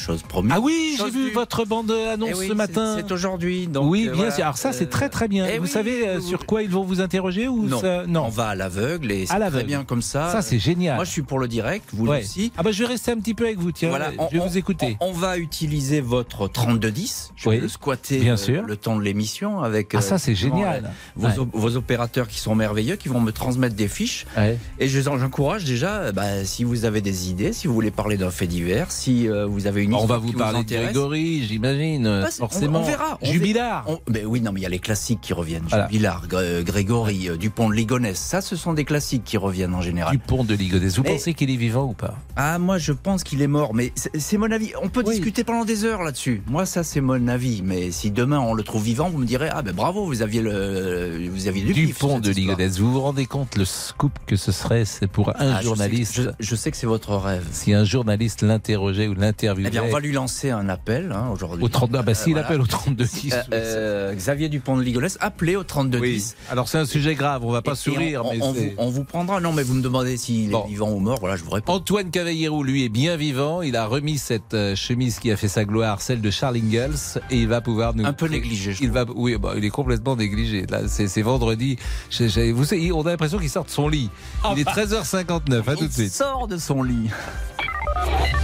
Chose 0.01 0.22
promise. 0.22 0.53
Ah 0.55 0.61
oui, 0.61 0.96
j'ai 0.98 1.11
vu 1.11 1.30
votre 1.32 1.64
bande-annonce 1.66 2.30
Eh 2.32 2.34
oui, 2.34 2.48
ce 2.48 2.53
matin. 2.55 2.96
c'est- 2.98 3.12
aujourd'hui. 3.12 3.66
donc, 3.66 3.90
oui, 3.90 4.03
euh, 4.03 4.12
bien 4.12 4.14
voilà. 4.14 4.30
sûr. 4.34 4.44
Alors 4.44 4.57
ça, 4.57 4.72
c'est 4.72 4.84
Euh, 4.84 4.88
très 4.90 5.09
très 5.09 5.28
bien. 5.28 5.46
eh 5.46 5.59
vous 5.59 5.64
oui, 5.64 5.70
savez 5.70 6.09
euh, 6.09 6.18
vous- 6.18 6.26
sur 6.26 6.46
quoi 6.46 6.62
ils 6.62 6.70
vont 6.70 6.82
vous 6.84 7.01
interroger 7.01 7.48
ou 7.48 7.66
Non. 7.66 7.80
ça- 7.80 8.07
non. 8.07 8.24
On 8.26 8.28
va 8.30 8.48
à 8.48 8.55
l'aveugle 8.55 9.12
et 9.12 9.26
c'est 9.26 9.38
très 9.38 9.64
bien 9.64 9.84
comme 9.84 10.03
ça. 10.03 10.30
Ça, 10.32 10.42
c'est 10.42 10.59
génial. 10.59 10.96
Moi, 10.96 11.05
je 11.05 11.11
suis 11.11 11.22
pour 11.22 11.38
le 11.38 11.48
direct, 11.48 11.88
vous 11.92 12.07
Ouais. 12.07 12.20
aussi. 12.22 12.53
Ah 12.57 12.62
bah 12.62 12.72
je 12.72 12.82
vais 12.82 12.88
rester 12.88 13.11
un 13.12 13.16
petit 13.18 13.34
peu 13.34 13.44
avec 13.44 13.59
vous, 13.59 13.72
tiens. 13.72 13.90
Voilà, 13.90 14.11
je 14.32 14.38
vais 14.38 14.44
vous 14.48 14.57
écouter. 14.59 14.96
On, 15.01 15.09
on 15.09 15.12
va 15.12 15.36
utiliser 15.38 16.01
votre 16.01 16.48
3210. 16.48 17.32
Je 17.36 17.48
Oui, 17.48 17.57
vais 17.57 17.62
le 17.62 17.68
squatter 17.68 18.18
bien 18.18 18.36
sûr. 18.36 18.62
le 18.62 18.76
temps 18.76 18.96
de 18.96 19.03
l'émission 19.03 19.61
avec. 19.61 19.94
Ah, 19.94 20.01
ça, 20.01 20.18
c'est 20.18 20.34
génial. 20.34 20.92
Vos, 21.16 21.26
Ouais. 21.28 21.38
op- 21.38 21.51
vos 21.53 21.76
opérateurs 21.76 22.28
qui 22.28 22.38
sont 22.38 22.55
merveilleux, 22.55 22.96
qui 22.96 23.09
vont 23.09 23.20
me 23.20 23.32
transmettre 23.32 23.74
des 23.76 23.88
fiches. 23.88 24.26
Ouais. 24.36 24.59
Et 24.78 24.88
je- 24.88 25.01
j'encourage 25.01 25.64
déjà, 25.64 26.12
bah, 26.12 26.44
si 26.44 26.64
vous 26.64 26.84
avez 26.84 27.01
des 27.01 27.28
idées, 27.30 27.53
si 27.53 27.66
vous 27.66 27.74
voulez 27.74 27.90
parler 27.90 28.16
d'un 28.16 28.30
fait 28.30 28.46
divers, 28.46 28.90
si 28.92 29.28
euh, 29.28 29.46
vous 29.46 29.66
avez 29.66 29.82
une 29.82 29.89
On 29.99 30.07
va 30.07 30.18
vous 30.18 30.28
qui 30.30 30.36
parler 30.36 30.64
de. 30.64 30.74
Grégory, 30.76 31.45
j'imagine, 31.47 32.05
Bah, 32.05 32.26
on- 32.28 32.30
forcément. 32.30 32.80
On, 32.80 32.84
verra. 32.84 33.18
on 33.20 33.26
Jubilard. 33.32 33.84
on- 33.88 33.99
ben 34.11 34.24
oui, 34.26 34.41
non, 34.41 34.53
mais 34.53 34.61
il 34.61 34.62
y 34.62 34.66
a 34.66 34.70
les 34.70 34.78
classiques 34.78 35.20
qui 35.20 35.32
reviennent. 35.32 35.64
Voilà. 35.68 35.86
Jubilard, 35.88 36.26
Gr- 36.28 36.62
Grégory, 36.64 37.28
euh, 37.28 37.36
Dupont 37.36 37.68
de 37.68 37.74
Ligonnès. 37.74 38.18
Ça, 38.18 38.41
ce 38.41 38.57
sont 38.57 38.72
des 38.72 38.84
classiques 38.84 39.24
qui 39.24 39.36
reviennent 39.36 39.74
en 39.74 39.82
général. 39.82 40.12
Dupont 40.12 40.45
de 40.45 40.55
Ligonnès. 40.55 40.97
Vous 40.97 41.03
Mais- 41.03 41.12
pensez 41.12 41.34
qu'il 41.34 41.51
est 41.51 41.57
vivant 41.57 41.84
ou 41.86 41.93
pas? 41.95 42.14
Ah, 42.36 42.59
moi, 42.59 42.78
je 42.78 42.93
pense 42.93 43.24
qu'il 43.24 43.43
est 43.43 43.47
mort, 43.47 43.74
mais 43.74 43.93
c'est 43.97 44.36
mon 44.38 44.51
avis. 44.51 44.72
On 44.82 44.88
peut 44.88 45.03
Oui. 45.07 45.14
discuter 45.14 45.45
pendant 45.45 45.64
des 45.64 45.84
heures 45.84 46.03
là-dessus. 46.03 46.43
Moi, 46.47 46.66
ça, 46.66 46.82
c'est 46.84 47.01
mon 47.01 47.28
avis. 47.28 47.62
Mais 47.62 47.91
si 47.91 48.11
demain 48.11 48.38
on 48.41 48.55
le 48.55 48.62
trouve 48.62 48.82
vivant, 48.84 49.11
vous 49.11 49.18
me 49.18 49.26
direz 49.26 49.49
ah 49.53 49.62
ben 49.62 49.74
bravo, 49.74 50.05
vous 50.07 50.22
aviez 50.22 50.41
le, 50.43 51.28
vous 51.30 51.47
aviez 51.49 51.62
du 51.64 51.72
Dupont 51.72 52.18
de. 52.18 52.30
Ligonnès. 52.30 52.78
Vous 52.78 52.93
vous 52.93 53.01
rendez 53.01 53.26
compte 53.26 53.57
le 53.57 53.64
scoop 53.64 54.12
que 54.26 54.36
ce 54.36 54.53
serait 54.53 54.84
c'est 54.84 55.07
pour 55.07 55.30
un 55.30 55.34
Ah, 55.38 55.45
je 55.45 55.49
sais 55.49 55.59
que- 55.59 55.64
journaliste 55.64 56.14
Je, 56.16 56.30
je 56.38 56.55
sais 56.55 56.70
que 56.70 56.76
c'est 56.76 56.86
votre 56.86 57.14
rêve. 57.16 57.45
Si 57.53 57.72
un 57.72 57.84
journaliste 57.84 58.43
l'interrogeait 58.43 59.09
ou 59.09 59.14
l'interviewait. 59.14 59.70
Eh 59.71 59.73
bien, 59.73 59.85
on 59.85 59.93
va 59.93 60.01
lui 60.01 60.11
lancer 60.12 60.51
un 60.51 60.68
appel 60.68 61.12
hein, 61.14 61.29
aujourd'hui. 61.33 61.64
Au 61.64 61.68
30 61.68 61.91
ah 61.95 62.03
bah, 62.03 62.14
s'il 62.14 62.33
voilà. 62.33 62.47
appelle 62.49 62.61
au 62.61 62.66
32 62.66 63.05
10. 63.05 63.33
Euh, 63.33 63.43
euh, 63.53 64.14
Xavier 64.14 64.49
Dupont 64.49 64.77
de 64.77 64.83
Ligonnès, 64.83 65.16
appelez 65.21 65.55
au 65.55 65.62
32 65.62 65.99
Oui. 66.01 66.14
10. 66.14 66.37
Alors 66.51 66.68
c'est 66.68 66.79
un 66.79 66.85
sujet 66.85 67.14
grave, 67.14 67.45
on 67.45 67.53
va 67.53 67.62
pas 67.62 67.73
Et- 67.73 67.77
sourire, 67.77 68.25
on, 68.27 68.33
mais 68.33 68.43
on 68.43 68.53
c'est- 68.55 68.61
vous, 68.61 68.73
on 68.79 68.91
vous 68.91 69.05
prendra. 69.05 69.41
Non, 69.41 69.53
mais 69.53 69.62
vous 69.62 69.75
me 69.75 69.83
demandez 69.83 70.16
s'il 70.16 70.51
Bon. 70.51 70.64
est 70.64 70.68
vivant 70.68 70.91
ou 70.91 70.99
mort. 70.99 71.18
Voilà, 71.21 71.37
je 71.37 71.45
vous 71.45 71.51
réponds. 71.51 71.75
Antoine 71.75 72.11
Cavallero, 72.11 72.62
lui, 72.64 72.85
est 72.85 72.89
bien 72.89 73.16
vivant. 73.16 73.62
Il 73.62 73.77
a 73.77 73.87
remis 73.87 74.18
cette 74.18 74.55
euh, 74.55 74.75
chemise 74.75 75.18
qui 75.21 75.31
a 75.31 75.37
fait 75.37 75.47
sa 75.49 75.64
gloire, 75.64 76.03
celle 76.03 76.21
de 76.21 76.31
Charles 76.31 76.57
Ingalls, 76.57 77.21
et 77.31 77.37
il 77.39 77.47
va 77.49 77.61
pouvoir 77.61 77.95
nous. 77.95 78.05
Un 78.05 78.12
peu 78.12 78.27
négligé, 78.27 78.73
je 78.73 78.83
Il 78.83 78.91
va, 78.91 79.05
oui, 79.14 79.37
bah, 79.39 79.53
il 79.57 79.64
est 79.64 79.71
complètement 79.71 80.16
négligé. 80.16 80.66
Là, 80.68 80.81
c'est 80.89 81.23
vendredi. 81.23 81.77
Vous 82.18 82.64
savez, 82.64 82.91
on 82.93 83.03
a 83.07 83.11
l'impression 83.11 83.39
qu'il 83.39 83.51
sort 83.51 83.64
de 83.64 83.71
son 83.71 83.89
lit. 83.89 84.11
Il 84.53 84.59
est 84.61 84.64
13h59. 84.68 85.68
À 85.68 85.75
tout 85.77 85.81
de 85.83 85.85
Il 85.87 85.93
suite. 85.93 86.12
sort 86.12 86.49
de 86.49 86.57
son 86.57 86.83
lit. 86.83 87.09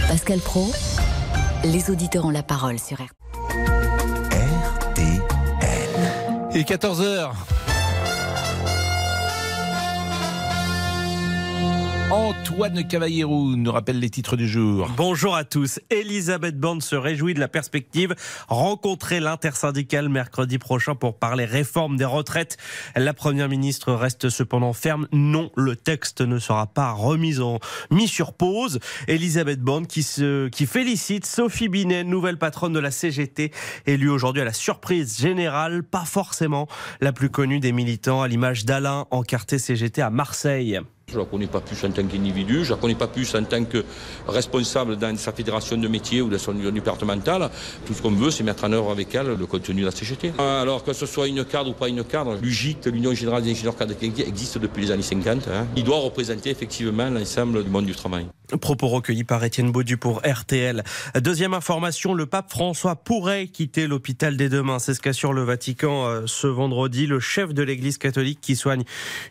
Pascal 0.07 0.39
Pro, 0.39 0.71
les 1.63 1.89
auditeurs 1.89 2.25
ont 2.25 2.29
la 2.29 2.43
parole 2.43 2.79
sur 2.79 2.97
RTL. 2.97 3.07
Il 6.51 6.57
est 6.57 6.69
14h. 6.69 7.31
Antoine 12.09 12.87
Cavallero 12.87 13.57
nous 13.57 13.69
rappelle 13.69 13.99
les 13.99 14.09
titres 14.09 14.37
du 14.37 14.47
jour. 14.47 14.89
Bonjour 14.95 15.35
à 15.35 15.43
tous. 15.43 15.81
Elisabeth 15.89 16.57
Borne 16.57 16.79
se 16.79 16.95
réjouit 16.95 17.33
de 17.33 17.41
la 17.41 17.49
perspective 17.49 18.15
rencontrer 18.47 19.19
l'intersyndicale 19.19 20.07
mercredi 20.07 20.57
prochain 20.57 20.95
pour 20.95 21.19
parler 21.19 21.43
réforme 21.43 21.97
des 21.97 22.05
retraites. 22.05 22.55
La 22.95 23.13
première 23.13 23.49
ministre 23.49 23.91
reste 23.91 24.29
cependant 24.29 24.71
ferme. 24.71 25.09
Non, 25.11 25.51
le 25.57 25.75
texte 25.75 26.21
ne 26.21 26.39
sera 26.39 26.67
pas 26.67 26.93
remis 26.93 27.41
en 27.41 27.59
mis 27.91 28.07
sur 28.07 28.31
pause. 28.31 28.79
Elisabeth 29.09 29.59
Borne 29.59 29.85
qui 29.85 30.01
se 30.01 30.47
qui 30.47 30.65
félicite 30.65 31.25
Sophie 31.25 31.67
Binet, 31.67 32.05
nouvelle 32.05 32.37
patronne 32.37 32.71
de 32.71 32.79
la 32.79 32.91
CGT, 32.91 33.51
élue 33.85 34.09
aujourd'hui 34.09 34.43
à 34.43 34.45
la 34.45 34.53
surprise 34.53 35.19
générale, 35.19 35.83
pas 35.83 36.05
forcément 36.05 36.69
la 37.01 37.11
plus 37.11 37.29
connue 37.29 37.59
des 37.59 37.73
militants, 37.73 38.21
à 38.21 38.29
l'image 38.29 38.63
d'Alain 38.63 39.07
encarté 39.11 39.59
CGT 39.59 40.01
à 40.01 40.09
Marseille. 40.09 40.79
Je 41.09 41.15
ne 41.15 41.19
la 41.19 41.25
connais 41.25 41.47
pas 41.47 41.61
plus 41.61 41.81
en 41.85 41.91
tant 41.91 42.03
qu'individu, 42.05 42.65
je 42.65 42.71
ne 42.71 42.75
la 42.75 42.81
connais 42.81 42.93
pas 42.93 43.07
plus 43.07 43.33
en 43.33 43.41
tant 43.45 43.63
que 43.63 43.85
responsable 44.27 44.97
dans 44.97 45.15
sa 45.15 45.31
fédération 45.31 45.77
de 45.77 45.87
métier 45.87 46.21
ou 46.21 46.27
de 46.27 46.37
son 46.37 46.51
union 46.51 46.69
départementale. 46.69 47.49
Tout 47.85 47.93
ce 47.93 48.01
qu'on 48.01 48.11
veut, 48.11 48.29
c'est 48.29 48.43
mettre 48.43 48.65
en 48.65 48.73
œuvre 48.73 48.91
avec 48.91 49.15
elle 49.15 49.27
le 49.27 49.45
contenu 49.45 49.79
de 49.79 49.85
la 49.85 49.91
CGT. 49.91 50.33
Alors 50.37 50.83
que 50.83 50.91
ce 50.91 51.05
soit 51.05 51.29
une 51.29 51.45
cadre 51.45 51.69
ou 51.69 51.73
pas 51.73 51.87
une 51.87 52.03
cadre, 52.03 52.37
l'UGIC, 52.41 52.87
l'Union 52.87 53.13
Générale 53.13 53.41
des 53.41 53.51
Ingénieurs 53.51 53.77
Cadres 53.77 53.95
existe 54.03 54.57
depuis 54.57 54.81
les 54.83 54.91
années 54.91 55.01
50. 55.01 55.47
hein. 55.47 55.65
Il 55.77 55.85
doit 55.85 55.99
représenter 55.99 56.49
effectivement 56.49 57.09
l'ensemble 57.09 57.63
du 57.63 57.69
monde 57.69 57.85
du 57.85 57.95
travail. 57.95 58.25
Propos 58.59 58.87
recueillis 58.87 59.25
par 59.25 59.43
Étienne 59.43 59.71
Baudu 59.71 59.97
pour 59.97 60.21
RTL. 60.25 60.83
Deuxième 61.15 61.53
information, 61.53 62.13
le 62.13 62.25
pape 62.25 62.49
François 62.49 62.95
pourrait 62.95 63.47
quitter 63.47 63.87
l'hôpital 63.87 64.35
dès 64.35 64.47
demain. 64.49 64.79
C'est 64.79 64.93
ce 64.93 65.01
qu'assure 65.01 65.33
le 65.33 65.43
Vatican 65.43 66.05
euh, 66.05 66.21
ce 66.27 66.47
vendredi. 66.47 67.07
Le 67.07 67.19
chef 67.19 67.53
de 67.53 67.61
l'Église 67.63 67.97
catholique 67.97 68.39
qui 68.41 68.55
soigne 68.55 68.83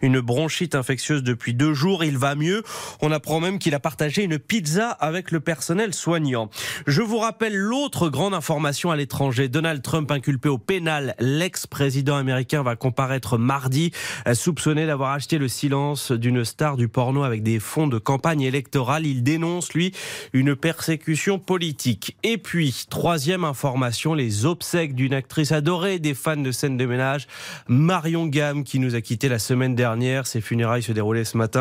une 0.02 0.20
bronchite 0.20 0.74
infectieuse 0.74 1.22
depuis 1.22 1.54
deux 1.54 1.65
deux 1.66 1.74
jours. 1.74 2.04
Il 2.04 2.16
va 2.16 2.36
mieux. 2.36 2.62
On 3.00 3.10
apprend 3.10 3.40
même 3.40 3.58
qu'il 3.58 3.74
a 3.74 3.80
partagé 3.80 4.22
une 4.22 4.38
pizza 4.38 4.90
avec 4.90 5.32
le 5.32 5.40
personnel 5.40 5.94
soignant. 5.94 6.48
Je 6.86 7.02
vous 7.02 7.18
rappelle 7.18 7.56
l'autre 7.56 8.08
grande 8.08 8.34
information 8.34 8.92
à 8.92 8.96
l'étranger. 8.96 9.48
Donald 9.48 9.82
Trump 9.82 10.08
inculpé 10.12 10.48
au 10.48 10.58
pénal. 10.58 11.16
L'ex-président 11.18 12.14
américain 12.16 12.62
va 12.62 12.76
comparaître 12.76 13.36
mardi, 13.36 13.90
soupçonné 14.32 14.86
d'avoir 14.86 15.10
acheté 15.10 15.38
le 15.38 15.48
silence 15.48 16.12
d'une 16.12 16.44
star 16.44 16.76
du 16.76 16.86
porno 16.86 17.24
avec 17.24 17.42
des 17.42 17.58
fonds 17.58 17.88
de 17.88 17.98
campagne 17.98 18.42
électorale. 18.42 19.04
Il 19.04 19.24
dénonce, 19.24 19.74
lui, 19.74 19.92
une 20.32 20.54
persécution 20.54 21.40
politique. 21.40 22.16
Et 22.22 22.38
puis, 22.38 22.86
troisième 22.88 23.42
information, 23.42 24.14
les 24.14 24.46
obsèques 24.46 24.94
d'une 24.94 25.14
actrice 25.14 25.50
adorée 25.50 25.98
des 25.98 26.14
fans 26.14 26.36
de 26.36 26.52
scène 26.52 26.76
de 26.76 26.86
ménage, 26.86 27.26
Marion 27.66 28.26
Gamme, 28.26 28.62
qui 28.62 28.78
nous 28.78 28.94
a 28.94 29.00
quitté 29.00 29.28
la 29.28 29.40
semaine 29.40 29.74
dernière. 29.74 30.28
Ses 30.28 30.40
funérailles 30.40 30.84
se 30.84 30.92
déroulaient 30.92 31.24
ce 31.24 31.36
matin 31.36 31.55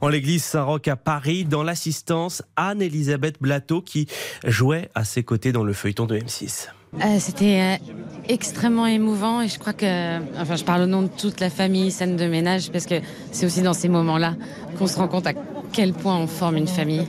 en 0.00 0.08
l'église 0.08 0.44
Saint-Roch 0.44 0.88
à 0.88 0.96
Paris, 0.96 1.44
dans 1.44 1.62
l'assistance 1.62 2.42
Anne-Elisabeth 2.56 3.36
Blateau, 3.40 3.80
qui 3.80 4.06
jouait 4.46 4.88
à 4.94 5.04
ses 5.04 5.22
côtés 5.22 5.52
dans 5.52 5.64
le 5.64 5.72
feuilleton 5.72 6.06
de 6.06 6.18
M6. 6.18 6.68
Euh, 7.02 7.18
C'était 7.18 7.60
euh, 7.60 7.92
extrêmement 8.28 8.86
émouvant 8.86 9.42
et 9.42 9.48
je 9.48 9.58
crois 9.58 9.72
que, 9.72 10.18
enfin, 10.40 10.56
je 10.56 10.64
parle 10.64 10.82
au 10.82 10.86
nom 10.86 11.02
de 11.02 11.08
toute 11.08 11.40
la 11.40 11.50
famille, 11.50 11.90
scène 11.90 12.16
de 12.16 12.26
ménage, 12.26 12.70
parce 12.70 12.86
que 12.86 12.96
c'est 13.32 13.46
aussi 13.46 13.62
dans 13.62 13.72
ces 13.72 13.88
moments-là 13.88 14.36
qu'on 14.78 14.86
se 14.86 14.96
rend 14.96 15.08
compte 15.08 15.26
à 15.26 15.32
quel 15.72 15.92
point 15.92 16.16
on 16.16 16.26
forme 16.26 16.56
une 16.56 16.68
famille. 16.68 17.06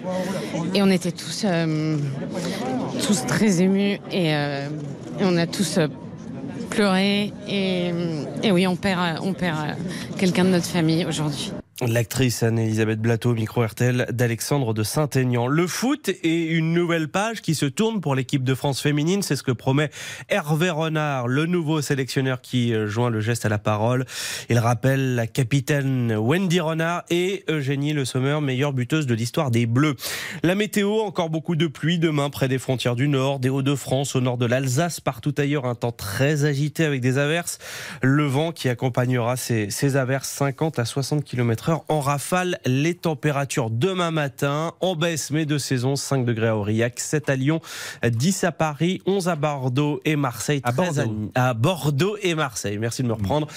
Et 0.74 0.82
on 0.82 0.90
était 0.90 1.12
tous, 1.12 1.44
euh, 1.46 1.98
tous 3.06 3.26
très 3.28 3.62
émus 3.62 4.00
et, 4.12 4.34
on 5.22 5.38
a 5.38 5.48
tous 5.48 5.80
pleuré 6.72 7.32
et, 7.48 7.92
et 8.44 8.52
oui, 8.52 8.68
on 8.68 8.76
perd, 8.76 9.20
on 9.22 9.34
perd 9.34 9.76
quelqu'un 10.18 10.46
de 10.46 10.50
notre 10.50 10.66
famille 10.66 11.06
aujourd'hui. 11.06 11.54
L'actrice 11.82 12.42
Anne-Elisabeth 12.42 13.02
Blateau, 13.02 13.34
micro 13.34 13.62
RTL 13.62 14.08
d'Alexandre 14.14 14.74
de 14.74 14.82
Saint-Aignan. 14.82 15.48
Le 15.48 15.68
foot 15.68 16.10
et 16.24 16.46
une 16.46 16.72
nouvelle 16.72 17.10
page 17.10 17.42
qui 17.42 17.54
se 17.54 17.66
tourne 17.66 18.00
pour 18.00 18.16
l'équipe 18.16 18.46
de 18.46 18.56
France 18.56 18.80
féminine. 18.80 19.22
C'est 19.22 19.36
ce 19.36 19.44
que 19.44 19.52
promet 19.52 19.90
Hervé 20.30 20.70
Renard, 20.70 21.28
le 21.28 21.46
nouveau 21.48 21.82
sélectionneur 21.82 22.40
qui 22.40 22.74
euh, 22.74 22.88
joint 22.88 23.10
le 23.10 23.20
geste 23.20 23.46
à 23.46 23.50
la 23.50 23.58
parole. 23.58 24.06
Il 24.50 24.58
rappelle 24.58 25.16
la 25.16 25.28
capitaine 25.28 26.16
Wendy 26.16 26.62
Renard 26.62 27.04
et 27.10 27.44
Eugénie 27.50 27.92
Le 27.92 28.06
Sommer, 28.06 28.40
meilleure 28.42 28.72
buteuse 28.72 29.06
de 29.06 29.14
l'histoire 29.14 29.52
des 29.52 29.66
Bleus. 29.66 29.98
La 30.44 30.56
météo, 30.56 31.02
encore 31.02 31.30
beaucoup 31.30 31.58
de 31.58 31.68
pluie 31.68 32.00
demain 32.00 32.30
près 32.30 32.48
des 32.48 32.58
frontières 32.58 32.96
du 32.96 33.10
Nord, 33.10 33.40
des 33.40 33.50
Hauts-de-France, 33.50 34.16
au 34.16 34.22
nord 34.22 34.38
de 34.38 34.46
l'Alsace, 34.46 35.02
partout 35.02 35.36
ailleurs, 35.38 35.66
un 35.66 35.76
temps 35.76 35.92
très 35.92 36.46
agité 36.46 36.86
avec 36.86 37.02
des 37.02 37.18
averses. 37.18 37.58
Le 38.02 38.26
vent 38.26 38.54
qui 38.54 38.70
accompagnera 38.70 39.36
ces, 39.36 39.70
ces 39.70 39.98
averses 39.98 40.30
50 40.30 40.80
à 40.80 40.86
60 40.86 41.26
km 41.26 41.65
heure 41.70 41.86
en 41.90 42.00
rafale. 42.00 42.60
Les 42.66 42.96
températures 42.96 43.70
demain 43.70 44.12
matin 44.12 44.74
en 44.80 44.96
baisse, 44.96 45.32
mais 45.32 45.46
de 45.46 45.58
saison, 45.58 45.96
5 45.96 46.26
degrés 46.26 46.48
à 46.48 46.58
Aurillac, 46.58 47.00
7 47.00 47.30
à 47.30 47.36
Lyon, 47.36 47.62
10 48.04 48.44
à 48.44 48.52
Paris, 48.52 49.02
11 49.06 49.30
à 49.30 49.36
Bordeaux 49.36 50.02
et 50.06 50.16
Marseille, 50.16 50.62
13 50.62 51.00
à, 51.00 51.06
Bordeaux. 51.06 51.32
à 51.36 51.54
Bordeaux 51.54 52.18
et 52.22 52.36
Marseille. 52.36 52.78
Merci 52.78 53.04
de 53.04 53.08
me 53.08 53.14
reprendre. 53.14 53.48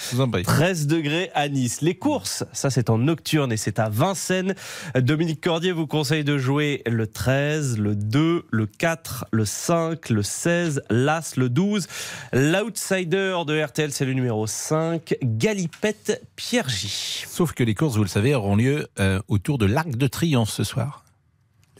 13 0.44 0.86
degrés 0.86 1.30
à 1.34 1.48
Nice. 1.48 1.80
Les 1.80 1.94
courses, 1.94 2.44
ça 2.52 2.70
c'est 2.70 2.90
en 2.90 2.98
nocturne 2.98 3.52
et 3.52 3.56
c'est 3.56 3.78
à 3.78 3.88
Vincennes. 3.88 4.54
Dominique 4.94 5.42
Cordier 5.42 5.72
vous 5.72 5.86
conseille 5.86 6.24
de 6.24 6.38
jouer 6.38 6.82
le 6.86 7.06
13, 7.06 7.78
le 7.78 7.94
2, 7.94 8.46
le 8.50 8.66
4, 8.66 9.26
le 9.32 9.44
5, 9.44 10.10
le 10.10 10.22
16, 10.22 10.82
l'As, 10.90 11.36
le 11.36 11.48
12. 11.48 11.86
L'outsider 12.32 13.36
de 13.46 13.62
RTL, 13.62 13.92
c'est 13.92 14.04
le 14.04 14.12
numéro 14.12 14.46
5, 14.46 15.16
Galipette 15.22 16.22
Piergy. 16.36 17.24
Sauf 17.28 17.52
que 17.52 17.64
les 17.64 17.74
courses, 17.74 17.97
vous 17.98 18.04
le 18.04 18.08
savez, 18.08 18.34
auront 18.34 18.56
lieu 18.56 18.88
euh, 18.98 19.20
autour 19.28 19.58
de 19.58 19.66
l'Arc 19.66 19.90
de 19.90 20.06
Triomphe 20.06 20.50
ce 20.50 20.64
soir. 20.64 21.04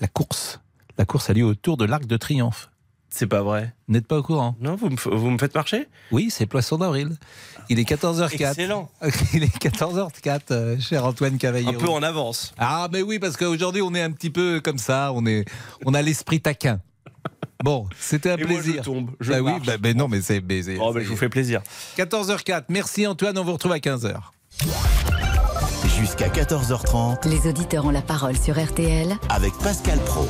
La 0.00 0.08
course. 0.08 0.60
La 0.98 1.04
course 1.04 1.30
a 1.30 1.32
lieu 1.32 1.44
autour 1.44 1.76
de 1.76 1.84
l'Arc 1.84 2.06
de 2.06 2.16
Triomphe. 2.16 2.70
C'est 3.10 3.26
pas 3.26 3.42
vrai. 3.42 3.72
N'êtes 3.88 4.06
pas 4.06 4.18
au 4.18 4.22
courant? 4.22 4.54
Non, 4.60 4.76
vous 4.76 4.90
me, 4.90 4.96
vous 5.16 5.30
me 5.30 5.38
faites 5.38 5.54
marcher? 5.54 5.88
Oui, 6.12 6.28
c'est 6.30 6.44
Poisson 6.46 6.76
d'avril. 6.76 7.16
Il 7.70 7.78
est 7.78 7.88
14h04. 7.88 8.32
Excellent. 8.50 8.90
Il 9.32 9.42
est 9.44 9.56
14h04, 9.62 10.40
euh, 10.50 10.78
cher 10.78 11.04
Antoine 11.06 11.38
Cavallero. 11.38 11.70
Un 11.70 11.78
peu 11.78 11.88
en 11.88 12.02
avance. 12.02 12.52
Ah, 12.58 12.88
mais 12.92 13.00
oui, 13.02 13.18
parce 13.18 13.36
qu'aujourd'hui, 13.36 13.80
on 13.82 13.94
est 13.94 14.02
un 14.02 14.10
petit 14.12 14.30
peu 14.30 14.60
comme 14.62 14.78
ça. 14.78 15.12
On, 15.14 15.24
est, 15.26 15.44
on 15.86 15.94
a 15.94 16.02
l'esprit 16.02 16.40
taquin. 16.40 16.80
Bon, 17.64 17.88
c'était 17.98 18.30
un 18.30 18.36
Et 18.36 18.44
moi, 18.44 18.60
plaisir. 18.60 18.82
je 18.82 18.90
tombe, 18.90 19.10
je 19.20 19.32
bah 19.32 19.40
oui, 19.40 19.52
bah, 19.66 19.72
mais 19.82 19.94
non, 19.94 20.06
mais 20.06 20.20
c'est. 20.20 20.40
mais 20.40 20.62
c'est- 20.62 20.78
Oh, 20.80 20.92
bah, 20.92 21.00
je 21.02 21.08
vous 21.08 21.16
fais 21.16 21.28
plaisir. 21.28 21.62
14h04. 21.96 22.64
Merci 22.68 23.06
Antoine, 23.06 23.36
on 23.38 23.44
vous 23.44 23.52
retrouve 23.54 23.72
à 23.72 23.78
15h. 23.78 24.16
Jusqu'à 25.98 26.28
14h30 26.28 27.28
Les 27.28 27.48
auditeurs 27.48 27.84
ont 27.86 27.90
la 27.90 28.02
parole 28.02 28.36
sur 28.36 28.62
RTL 28.62 29.12
avec 29.28 29.52
Pascal 29.58 29.98
Pro. 30.00 30.26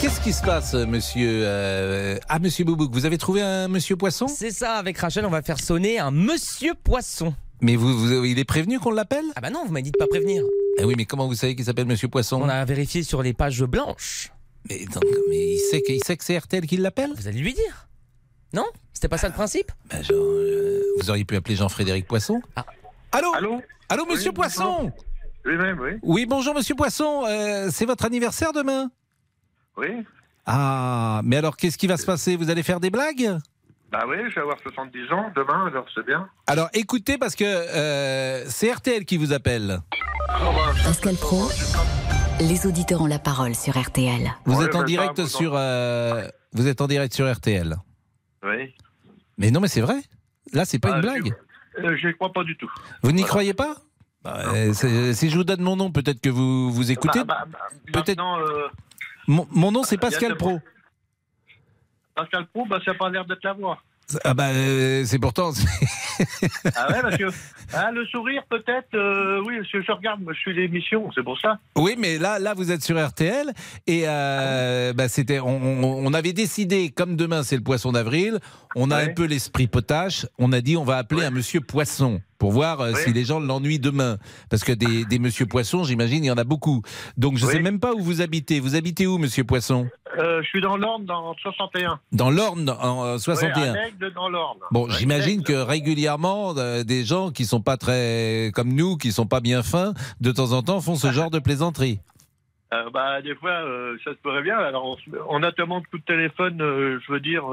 Qu'est-ce 0.00 0.20
qui 0.20 0.32
se 0.32 0.42
passe, 0.42 0.74
monsieur 0.74 1.42
euh, 1.44 2.18
Ah, 2.28 2.38
monsieur 2.38 2.64
Boubouk, 2.64 2.90
vous 2.92 3.04
avez 3.06 3.18
trouvé 3.18 3.42
un 3.42 3.68
monsieur 3.68 3.96
poisson? 3.96 4.26
C'est 4.28 4.50
ça, 4.50 4.74
avec 4.74 4.96
Rachel, 4.98 5.26
on 5.26 5.30
va 5.30 5.42
faire 5.42 5.60
sonner 5.60 5.98
un 5.98 6.10
monsieur 6.10 6.72
poisson. 6.74 7.34
Mais 7.60 7.76
vous, 7.76 7.96
vous- 7.98 8.24
il 8.24 8.38
est 8.38 8.44
prévenu 8.44 8.78
qu'on 8.80 8.90
l'appelle? 8.92 9.24
Ah 9.36 9.40
bah 9.40 9.50
non, 9.50 9.64
vous 9.66 9.72
m'avez 9.72 9.82
dit 9.82 9.90
de 9.90 9.98
pas 9.98 10.06
prévenir. 10.06 10.42
Ah 10.80 10.86
oui, 10.86 10.94
mais 10.96 11.04
comment 11.04 11.26
vous 11.26 11.34
savez 11.34 11.54
qu'il 11.54 11.64
s'appelle 11.66 11.86
monsieur 11.86 12.08
poisson? 12.08 12.40
On 12.42 12.48
a 12.48 12.64
vérifié 12.64 13.02
sur 13.02 13.22
les 13.22 13.34
pages 13.34 13.62
blanches. 13.64 14.32
Mais, 14.68 14.76
il 14.80 15.58
sait 15.70 15.80
que, 15.82 15.92
il 15.92 16.02
sait 16.04 16.16
que 16.16 16.24
c'est 16.24 16.36
RTL 16.38 16.66
qui 16.66 16.76
l'appelle? 16.78 17.12
Vous 17.16 17.28
allez 17.28 17.40
lui 17.40 17.52
dire. 17.54 17.88
Non? 18.52 18.64
C'était 18.92 19.08
pas 19.08 19.18
ça 19.18 19.28
le 19.28 19.34
principe? 19.34 19.70
Bah, 19.90 20.00
genre, 20.02 20.16
euh, 20.18 20.82
Vous 21.00 21.10
auriez 21.10 21.24
pu 21.24 21.36
appeler 21.36 21.56
Jean-Frédéric 21.56 22.06
Poisson? 22.06 22.40
Ah. 22.56 22.64
Allô? 23.12 23.32
Allô? 23.34 23.62
Allô, 23.88 24.06
monsieur 24.06 24.28
Oui, 24.30 24.34
Poisson? 24.34 24.92
Lui-même, 25.44 25.78
oui. 25.80 25.90
Oui, 26.02 26.26
bonjour, 26.26 26.54
monsieur 26.54 26.74
Poisson. 26.74 27.24
euh, 27.26 27.68
c'est 27.70 27.86
votre 27.86 28.04
anniversaire 28.04 28.52
demain? 28.52 28.90
Oui. 29.76 29.88
Ah, 30.46 31.20
mais 31.24 31.36
alors 31.36 31.56
qu'est-ce 31.56 31.78
qui 31.78 31.86
va 31.86 31.96
se 31.96 32.04
passer? 32.06 32.36
Vous 32.36 32.50
allez 32.50 32.62
faire 32.62 32.80
des 32.80 32.90
blagues? 32.90 33.38
Bah 33.90 34.04
oui, 34.06 34.16
je 34.28 34.34
vais 34.36 34.40
avoir 34.42 34.58
70 34.60 35.12
ans 35.12 35.32
demain, 35.34 35.66
alors 35.66 35.86
c'est 35.94 36.04
bien. 36.06 36.28
Alors 36.46 36.68
écoutez, 36.72 37.18
parce 37.18 37.34
que 37.34 37.44
euh, 37.44 38.44
c'est 38.48 38.70
RTL 38.72 39.04
qui 39.04 39.16
vous 39.16 39.32
appelle. 39.32 39.80
Pascal 40.84 41.16
Pro, 41.16 41.48
les 42.40 42.66
auditeurs 42.66 43.02
ont 43.02 43.06
la 43.06 43.18
parole 43.18 43.54
sur 43.54 43.76
RTL. 43.80 44.30
Vous 44.44 44.58
Ouais, 44.60 44.66
êtes 44.66 44.74
en 44.74 44.84
direct 44.84 45.16
ça, 45.16 45.22
vous 45.22 45.28
sur. 45.28 45.52
euh, 45.56 46.28
vous 46.52 46.68
êtes 46.68 46.80
en 46.80 46.86
direct 46.86 47.12
sur 47.14 47.30
RTL. 47.30 47.76
Oui. 48.44 48.74
Mais 49.38 49.50
non, 49.50 49.60
mais 49.60 49.68
c'est 49.68 49.80
vrai. 49.80 49.96
Là, 50.52 50.64
c'est 50.64 50.78
pas 50.78 50.90
Ah, 50.92 50.96
une 50.96 51.00
blague. 51.02 51.34
Euh, 51.78 51.96
je 52.00 52.08
ne 52.08 52.12
crois 52.12 52.32
pas 52.32 52.44
du 52.44 52.56
tout. 52.56 52.70
Vous 53.02 53.12
n'y 53.12 53.22
croyez 53.24 53.54
pas? 53.54 53.76
Bah, 54.22 54.42
euh, 54.54 54.72
Si 55.14 55.30
je 55.30 55.36
vous 55.36 55.44
donne 55.44 55.62
mon 55.62 55.76
nom, 55.76 55.90
peut-être 55.90 56.20
que 56.20 56.28
vous 56.28 56.70
vous 56.72 56.90
écoutez. 56.90 57.24
Bah, 57.24 57.44
bah, 57.50 57.58
Peut-être- 57.92 58.20
euh, 58.20 58.68
Mon, 59.26 59.46
mon 59.50 59.72
nom, 59.72 59.82
c'est 59.82 59.98
Pascal 59.98 60.36
Pro. 60.36 60.60
Pascal 62.14 62.46
Pro, 62.52 62.66
ça 62.68 62.78
n'a 62.92 62.94
pas 62.94 63.08
l'air 63.10 63.24
d'être 63.24 63.44
la 63.44 63.52
voix. 63.54 63.78
Ah 64.24 64.34
bah, 64.34 64.48
euh, 64.48 65.04
c'est 65.06 65.18
pourtant. 65.20 65.52
Ah 66.76 66.90
ouais, 66.92 67.00
parce 67.00 67.16
que 67.16 67.24
ah, 67.72 67.90
le 67.92 68.04
sourire, 68.06 68.42
peut-être, 68.50 68.92
euh, 68.94 69.42
oui, 69.46 69.54
que 69.72 69.80
je 69.80 69.90
regarde, 69.92 70.20
je 70.28 70.34
suis 70.38 70.52
l'émission, 70.52 71.10
c'est 71.14 71.22
pour 71.22 71.40
ça. 71.40 71.58
Oui, 71.76 71.94
mais 71.98 72.18
là, 72.18 72.38
là, 72.38 72.52
vous 72.52 72.70
êtes 72.72 72.82
sur 72.82 73.02
RTL 73.02 73.50
et 73.86 74.02
euh, 74.06 74.92
bah, 74.92 75.08
c'était, 75.08 75.40
on, 75.40 76.12
avait 76.12 76.34
décidé, 76.34 76.90
comme 76.90 77.16
demain 77.16 77.42
c'est 77.42 77.56
le 77.56 77.62
poisson 77.62 77.92
d'avril, 77.92 78.38
on 78.76 78.90
a 78.90 78.96
Ouais. 78.96 79.10
un 79.10 79.14
peu 79.14 79.24
l'esprit 79.24 79.66
potache. 79.66 80.26
On 80.38 80.52
a 80.52 80.60
dit, 80.60 80.76
on 80.76 80.84
va 80.84 80.98
appeler 80.98 81.24
un 81.24 81.30
Monsieur 81.30 81.60
Poisson 81.62 82.20
pour 82.40 82.50
voir 82.50 82.80
euh, 82.80 82.94
si 82.94 83.12
les 83.12 83.24
gens 83.24 83.38
l'ennuient 83.38 83.78
demain, 83.78 84.16
parce 84.48 84.64
que 84.64 84.72
des, 84.72 85.04
des 85.04 85.18
Monsieur 85.20 85.44
Poisson, 85.46 85.84
j'imagine, 85.84 86.24
il 86.24 86.28
y 86.28 86.30
en 86.30 86.38
a 86.38 86.44
beaucoup. 86.44 86.82
Donc, 87.16 87.36
je 87.36 87.44
Oui. 87.46 87.52
sais 87.52 87.60
même 87.60 87.78
pas 87.78 87.92
où 87.92 88.00
vous 88.00 88.22
habitez. 88.22 88.58
Vous 88.60 88.74
habitez 88.74 89.06
où, 89.06 89.18
Monsieur 89.18 89.44
Poisson? 89.44 89.86
Euh, 90.18 90.42
je 90.42 90.48
suis 90.48 90.60
dans 90.62 90.76
l'Orne, 90.78 91.04
dans 91.04 91.34
61. 91.34 92.00
Dans 92.12 92.30
l'Orne, 92.30 92.68
en 92.80 93.04
euh, 93.04 93.18
61. 93.18 93.74
Ouais, 93.74 93.78
à 93.78 94.10
dans 94.10 94.28
l'Orne. 94.30 94.58
Bon, 94.70 94.86
Ouais, 94.86 94.90
j'imagine 94.98 95.42
que 95.44 95.52
régulièrement, 95.52 96.54
euh, 96.56 96.82
des 96.82 97.04
gens 97.04 97.30
qui 97.30 97.44
sont 97.44 97.60
pas 97.60 97.76
très 97.76 98.50
comme 98.54 98.72
nous, 98.72 98.96
qui 98.96 99.12
sont 99.12 99.26
pas 99.26 99.40
bien 99.40 99.62
fins, 99.62 99.92
de 100.20 100.32
temps 100.32 100.52
en 100.52 100.62
temps 100.62 100.80
font 100.80 100.96
ce 100.96 101.12
genre 101.12 101.30
de 101.30 101.38
plaisanterie. 101.38 102.00
Euh, 102.72 102.88
bah, 102.90 103.20
des 103.20 103.34
fois, 103.34 103.62
ça 104.04 104.12
se 104.12 104.16
pourrait 104.22 104.42
bien. 104.42 104.56
Alors, 104.56 104.86
on, 104.86 104.96
on 105.28 105.42
a 105.42 105.52
tellement 105.52 105.80
de 105.80 105.86
coups 105.88 106.02
de 106.02 106.06
téléphone, 106.06 106.56
je 106.58 107.12
veux 107.12 107.20
dire, 107.20 107.44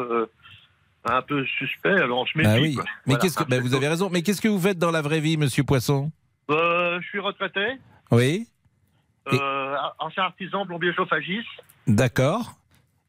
un 1.15 1.21
peu 1.21 1.45
suspect, 1.45 1.89
alors 1.91 2.19
on 2.19 2.25
se 2.25 2.37
méfie. 2.37 2.49
Bah 2.49 2.57
oui. 2.61 2.75
quoi. 2.75 2.83
Mais 2.85 2.91
Voilà. 3.05 3.19
qu'est-ce 3.21 3.37
que 3.37 3.43
bah, 3.43 3.59
vous 3.59 3.73
avez 3.75 3.87
raison. 3.87 4.09
Mais 4.11 4.21
qu'est-ce 4.21 4.41
que 4.41 4.47
vous 4.47 4.59
faites 4.59 4.77
dans 4.79 4.91
la 4.91 5.01
vraie 5.01 5.19
vie, 5.19 5.37
Monsieur 5.37 5.63
Poisson? 5.63 6.11
Euh, 6.49 6.99
je 7.01 7.07
suis 7.07 7.19
retraité, 7.19 7.79
Oui. 8.11 8.47
euh, 9.33 9.75
ancien 9.99 10.23
artisan 10.23 10.65
plombier 10.65 10.93
chauffagiste. 10.93 11.47
D'accord. 11.87 12.53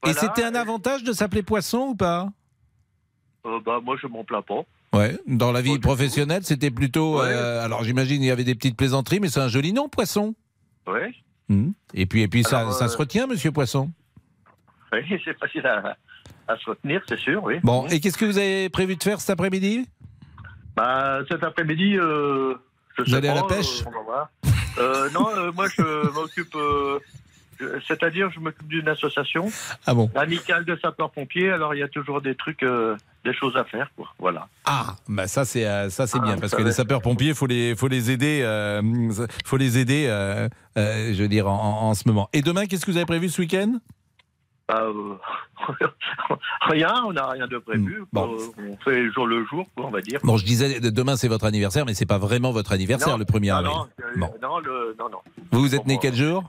Et 0.07 0.13
c'était 0.13 0.45
un 0.45 0.55
avantage 0.55 1.03
de 1.05 1.13
s'appeler 1.13 1.43
Poisson 1.43 1.89
ou 1.91 1.95
pas? 1.95 2.29
Euh, 3.47 3.61
bah, 3.65 3.81
moi, 3.83 3.97
je 4.01 4.07
m'en 4.07 4.25
plains 4.25 4.43
pas. 4.43 4.63
Ouais. 4.93 5.19
Dans 5.27 5.53
la 5.53 5.61
vie 5.61 5.79
professionnelle, 5.79 6.45
c'était 6.45 6.71
plutôt. 6.71 7.21
euh, 7.21 7.63
alors 7.65 7.85
j'imagine 7.85 8.23
il 8.23 8.27
y 8.27 8.31
avait 8.31 8.45
des 8.45 8.55
petites 8.55 8.77
plaisanteries, 8.77 9.21
mais 9.21 9.29
c'est 9.29 9.41
un 9.41 9.49
joli 9.49 9.73
nom, 9.73 9.89
Poisson. 9.89 10.35
Ouais. 10.87 11.13
Hmm. 11.49 11.73
Et 11.95 12.07
puis 12.07 12.23
et 12.23 12.29
puis 12.29 12.43
ça, 12.43 12.61
Alors, 12.61 12.73
ça 12.73 12.89
se 12.89 12.97
retient, 12.97 13.27
Monsieur 13.27 13.53
Poisson? 13.53 13.91
Oui, 14.93 15.21
c'est 15.23 15.39
facile 15.39 15.67
à, 15.67 15.97
à 16.47 16.57
se 16.57 16.71
retenir, 16.71 17.03
c'est 17.09 17.19
sûr, 17.19 17.43
oui. 17.45 17.57
Bon. 17.63 17.87
Et 17.89 18.01
qu'est-ce 18.01 18.19
que 18.19 18.25
vous 18.25 18.39
avez 18.39 18.69
prévu 18.69 18.97
de 18.97 19.03
faire 19.03 19.21
cet 19.21 19.31
après-midi? 19.31 19.87
Bah, 20.77 21.21
cet 21.31 21.43
après-midi, 21.43 21.97
euh, 21.99 22.55
je 22.97 23.03
Vous 23.03 23.11
sais 23.11 23.17
allez 23.17 23.29
à 23.29 23.35
la 23.35 23.43
pêche? 23.45 23.83
euh, 23.83 23.85
on 23.87 23.91
va 23.91 24.03
voir. 24.03 24.29
Euh, 24.79 25.11
non, 25.11 25.53
moi 25.53 25.67
je 25.77 26.11
m'occupe, 26.13 26.57
c'est-à-dire 27.89 28.31
je 28.31 28.39
m'occupe 28.41 28.69
d'une 28.69 28.89
association 28.89 29.51
Ah 29.87 29.95
bon? 29.95 30.09
amicale 30.15 30.65
de 30.65 30.79
sapeurs-pompiers. 30.81 31.51
Alors 31.51 31.75
il 31.75 31.79
y 31.81 31.83
a 31.83 31.89
toujours 31.89 32.21
des 32.23 32.35
trucs, 32.37 32.65
des 33.25 33.35
choses 33.35 33.57
à 33.57 33.65
faire, 33.65 33.91
quoi. 33.97 34.15
Voilà. 34.21 34.47
Ah, 34.65 34.95
bah 35.09 35.27
ça 35.27 35.45
c'est 35.45 35.65
ça 35.91 36.07
c'est 36.07 36.19
Ah, 36.19 36.25
bien 36.25 36.39
parce 36.39 36.55
que 36.55 36.63
les 36.63 36.73
sapeurs 36.73 37.03
pompiers 37.03 37.35
faut 37.35 37.47
les 37.47 37.75
faut 37.75 37.89
les 37.89 38.11
aider 38.13 38.41
euh, 38.43 38.81
faut 39.45 39.57
les 39.57 39.79
aider 39.79 40.07
euh, 40.09 40.49
euh, 40.77 41.13
je 41.13 41.21
veux 41.23 41.29
dire 41.29 41.49
en 41.49 41.93
ce 41.95 42.07
moment. 42.07 42.29
Et 42.33 42.43
demain 42.43 42.67
qu'est-ce 42.67 42.87
que 42.87 42.91
vous 42.93 42.97
avez 42.97 43.07
prévu 43.07 43.29
ce 43.29 43.41
week-end? 43.43 43.81
Bah, 44.69 44.83
euh, 44.83 45.15
rien, 46.69 46.93
on 47.07 47.13
n'a 47.13 47.27
rien 47.29 47.47
de 47.47 47.59
prévu. 47.59 48.05
quoi. 48.13 48.29
On 48.59 48.77
fait 48.85 49.11
jour 49.13 49.27
le 49.27 49.45
jour, 49.47 49.67
on 49.79 49.89
va 49.91 50.01
dire. 50.03 50.21
Bon, 50.23 50.37
je 50.37 50.45
disais 50.45 50.81
demain 50.81 51.17
c'est 51.17 51.29
votre 51.29 51.47
anniversaire 51.47 51.87
mais 51.87 51.95
c'est 51.95 52.07
pas 52.07 52.19
vraiment 52.19 52.53
votre 52.53 52.73
anniversaire 52.73 53.09
Non, 53.17 53.17
le 53.19 53.25
1er 53.25 53.49
non, 53.49 53.55
avril. 53.57 53.73
Non, 53.73 53.89
euh, 54.05 54.13
Bon. 54.17 54.35
non, 54.43 54.59
le- 54.59 54.97
non, 54.99 55.09
non. 55.09 55.19
Vous 55.53 55.61
vous 55.61 55.75
êtes 55.75 55.87
né 55.87 55.99
quel 56.01 56.15
jour? 56.15 56.45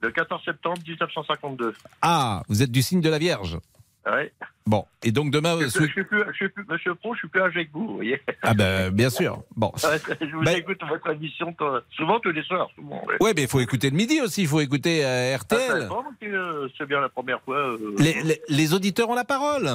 Le 0.00 0.10
14 0.10 0.42
septembre 0.44 0.78
1952. 0.86 1.74
Ah, 2.02 2.42
vous 2.48 2.62
êtes 2.62 2.70
du 2.70 2.82
signe 2.82 3.00
de 3.00 3.10
la 3.10 3.18
Vierge. 3.18 3.58
Ouais. 4.06 4.32
Bon, 4.66 4.86
et 5.02 5.12
donc 5.12 5.30
demain 5.30 5.58
Je, 5.60 5.66
suis 5.68 6.04
plus, 6.04 6.22
je 6.28 6.32
suis 6.32 6.48
plus, 6.48 6.64
Monsieur 6.68 6.94
Pro, 6.94 7.12
je 7.14 7.18
suis 7.20 7.28
plus 7.28 7.42
avec 7.42 7.70
vous, 7.72 7.86
vous 7.86 7.94
voyez. 7.96 8.20
Ah 8.42 8.54
ben 8.54 8.90
bien 8.90 9.10
sûr. 9.10 9.42
Bon. 9.56 9.72
Je 10.20 10.36
vous 10.36 10.48
écoute 10.48 10.78
votre 10.88 11.10
émission 11.10 11.54
souvent 11.96 12.18
tous 12.20 12.30
les 12.32 12.42
soirs. 12.44 12.68
Souvent, 12.76 13.02
ouais. 13.06 13.16
Ouais, 13.20 13.32
mais 13.36 13.42
il 13.42 13.48
faut 13.48 13.60
écouter 13.60 13.90
le 13.90 13.96
midi 13.96 14.20
aussi, 14.22 14.42
il 14.42 14.48
faut 14.48 14.60
écouter 14.60 15.04
euh, 15.04 15.34
Ah, 15.34 15.38
RTL. 15.38 15.60
c'est 15.82 15.88
bon, 15.88 16.02
euh, 16.22 16.68
c'est 16.78 16.86
bien 16.86 17.00
la 17.00 17.08
première 17.08 17.40
fois. 17.42 17.56
euh, 17.58 17.94
Les, 17.98 18.22
les- 18.22 18.40
les 18.48 18.74
auditeurs 18.74 19.08
ont 19.10 19.14
la 19.14 19.24
parole. 19.24 19.68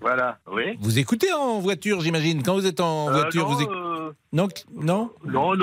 Voilà, 0.00 0.38
oui. 0.52 0.76
Vous 0.80 0.98
écoutez 0.98 1.32
en 1.32 1.58
voiture, 1.58 2.00
j'imagine. 2.00 2.42
Quand 2.42 2.54
vous 2.54 2.66
êtes 2.66 2.80
en 2.80 3.10
voiture, 3.10 3.48
non, 3.48 3.54
vous 3.54 3.62
éc- 3.62 3.70
euh, 3.72 4.12
non, 4.32 4.48
non? 4.80 5.10
non, 5.24 5.54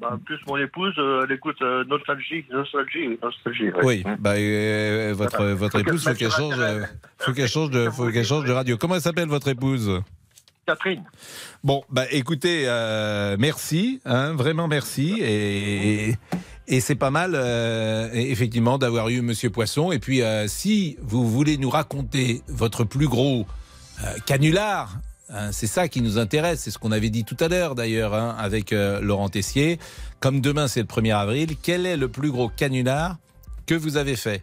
bah, 0.00 0.18
plus 0.24 0.38
mon 0.46 0.56
épouse, 0.56 0.94
euh, 0.98 1.24
elle 1.24 1.32
écoute 1.32 1.60
euh, 1.62 1.84
nostalgie, 1.84 2.44
nostalgie, 2.50 3.18
nostalgie. 3.22 3.70
ouais. 3.70 3.82
Oui, 3.82 4.04
bah, 4.18 4.32
euh, 4.34 5.12
votre, 5.16 5.44
votre 5.46 5.78
épouse, 5.80 6.04
faut 6.04 6.14
qu'elle 6.14 6.30
change, 6.30 6.58
euh, 6.58 6.84
faut 7.18 7.32
qu'elle 7.32 7.48
change 7.48 7.70
de, 7.70 7.90
faut 7.90 8.10
qu'elle 8.10 8.24
change 8.24 8.44
de 8.44 8.52
radio. 8.52 8.76
Comment 8.76 8.96
elle 8.96 9.00
s'appelle 9.00 9.28
votre 9.28 9.48
épouse? 9.48 10.00
Catherine. 10.66 11.04
Bon, 11.64 11.82
bah 11.90 12.04
écoutez, 12.10 12.64
euh, 12.66 13.36
merci, 13.38 14.00
hein, 14.04 14.34
vraiment 14.34 14.68
merci, 14.68 15.18
et, 15.20 16.14
et 16.68 16.80
c'est 16.80 16.94
pas 16.94 17.10
mal, 17.10 17.34
effectivement, 18.12 18.78
d'avoir 18.78 19.08
eu 19.08 19.20
Monsieur 19.22 19.50
Poisson. 19.50 19.92
Et 19.92 19.98
puis, 19.98 20.22
si 20.46 20.96
vous 21.00 21.28
voulez 21.28 21.56
nous 21.56 21.70
raconter 21.70 22.42
votre 22.48 22.84
plus 22.84 23.08
gros 23.08 23.46
canular, 24.26 24.92
c'est 25.52 25.66
ça 25.66 25.88
qui 25.88 26.02
nous 26.02 26.18
intéresse, 26.18 26.60
c'est 26.60 26.70
ce 26.70 26.78
qu'on 26.78 26.92
avait 26.92 27.10
dit 27.10 27.24
tout 27.24 27.36
à 27.40 27.48
l'heure 27.48 27.74
d'ailleurs 27.74 28.14
hein, 28.14 28.34
avec 28.38 28.72
euh, 28.72 29.00
Laurent 29.00 29.28
Tessier. 29.28 29.78
Comme 30.20 30.40
demain 30.40 30.66
c'est 30.68 30.80
le 30.80 30.86
1er 30.86 31.14
avril, 31.14 31.56
quel 31.62 31.86
est 31.86 31.96
le 31.96 32.08
plus 32.08 32.30
gros 32.30 32.48
canular 32.48 33.16
que 33.66 33.74
vous 33.74 33.96
avez 33.96 34.16
fait? 34.16 34.42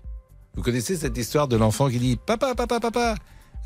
Vous 0.55 0.63
connaissez 0.63 0.95
cette 0.95 1.17
histoire 1.17 1.47
de 1.47 1.55
l'enfant 1.57 1.89
qui 1.89 1.99
dit 1.99 2.17
Papa, 2.25 2.55
papa, 2.55 2.79
papa, 2.79 3.15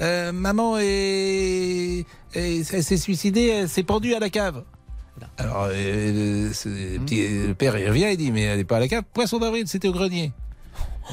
euh, 0.02 0.32
maman 0.32 0.78
est, 0.80 2.06
elle 2.34 2.66
s'est 2.66 2.98
suicidée, 2.98 3.48
elle 3.48 3.70
s'est 3.70 3.84
pendue 3.84 4.14
à 4.16 4.20
la 4.20 4.30
cave. 4.30 4.64
Alors, 5.38 5.68
euh, 5.70 6.50
le, 6.56 7.00
petit- 7.06 7.28
le 7.48 7.54
père, 7.54 7.78
il 7.78 7.88
revient, 7.88 8.08
il 8.12 8.18
dit, 8.18 8.32
mais 8.32 8.42
elle 8.42 8.58
n'est 8.58 8.64
pas 8.64 8.78
à 8.78 8.80
la 8.80 8.88
cave. 8.88 9.04
Poisson 9.14 9.38
d'avril, 9.38 9.66
c'était 9.68 9.88
au 9.88 9.92
grenier. 9.94 10.32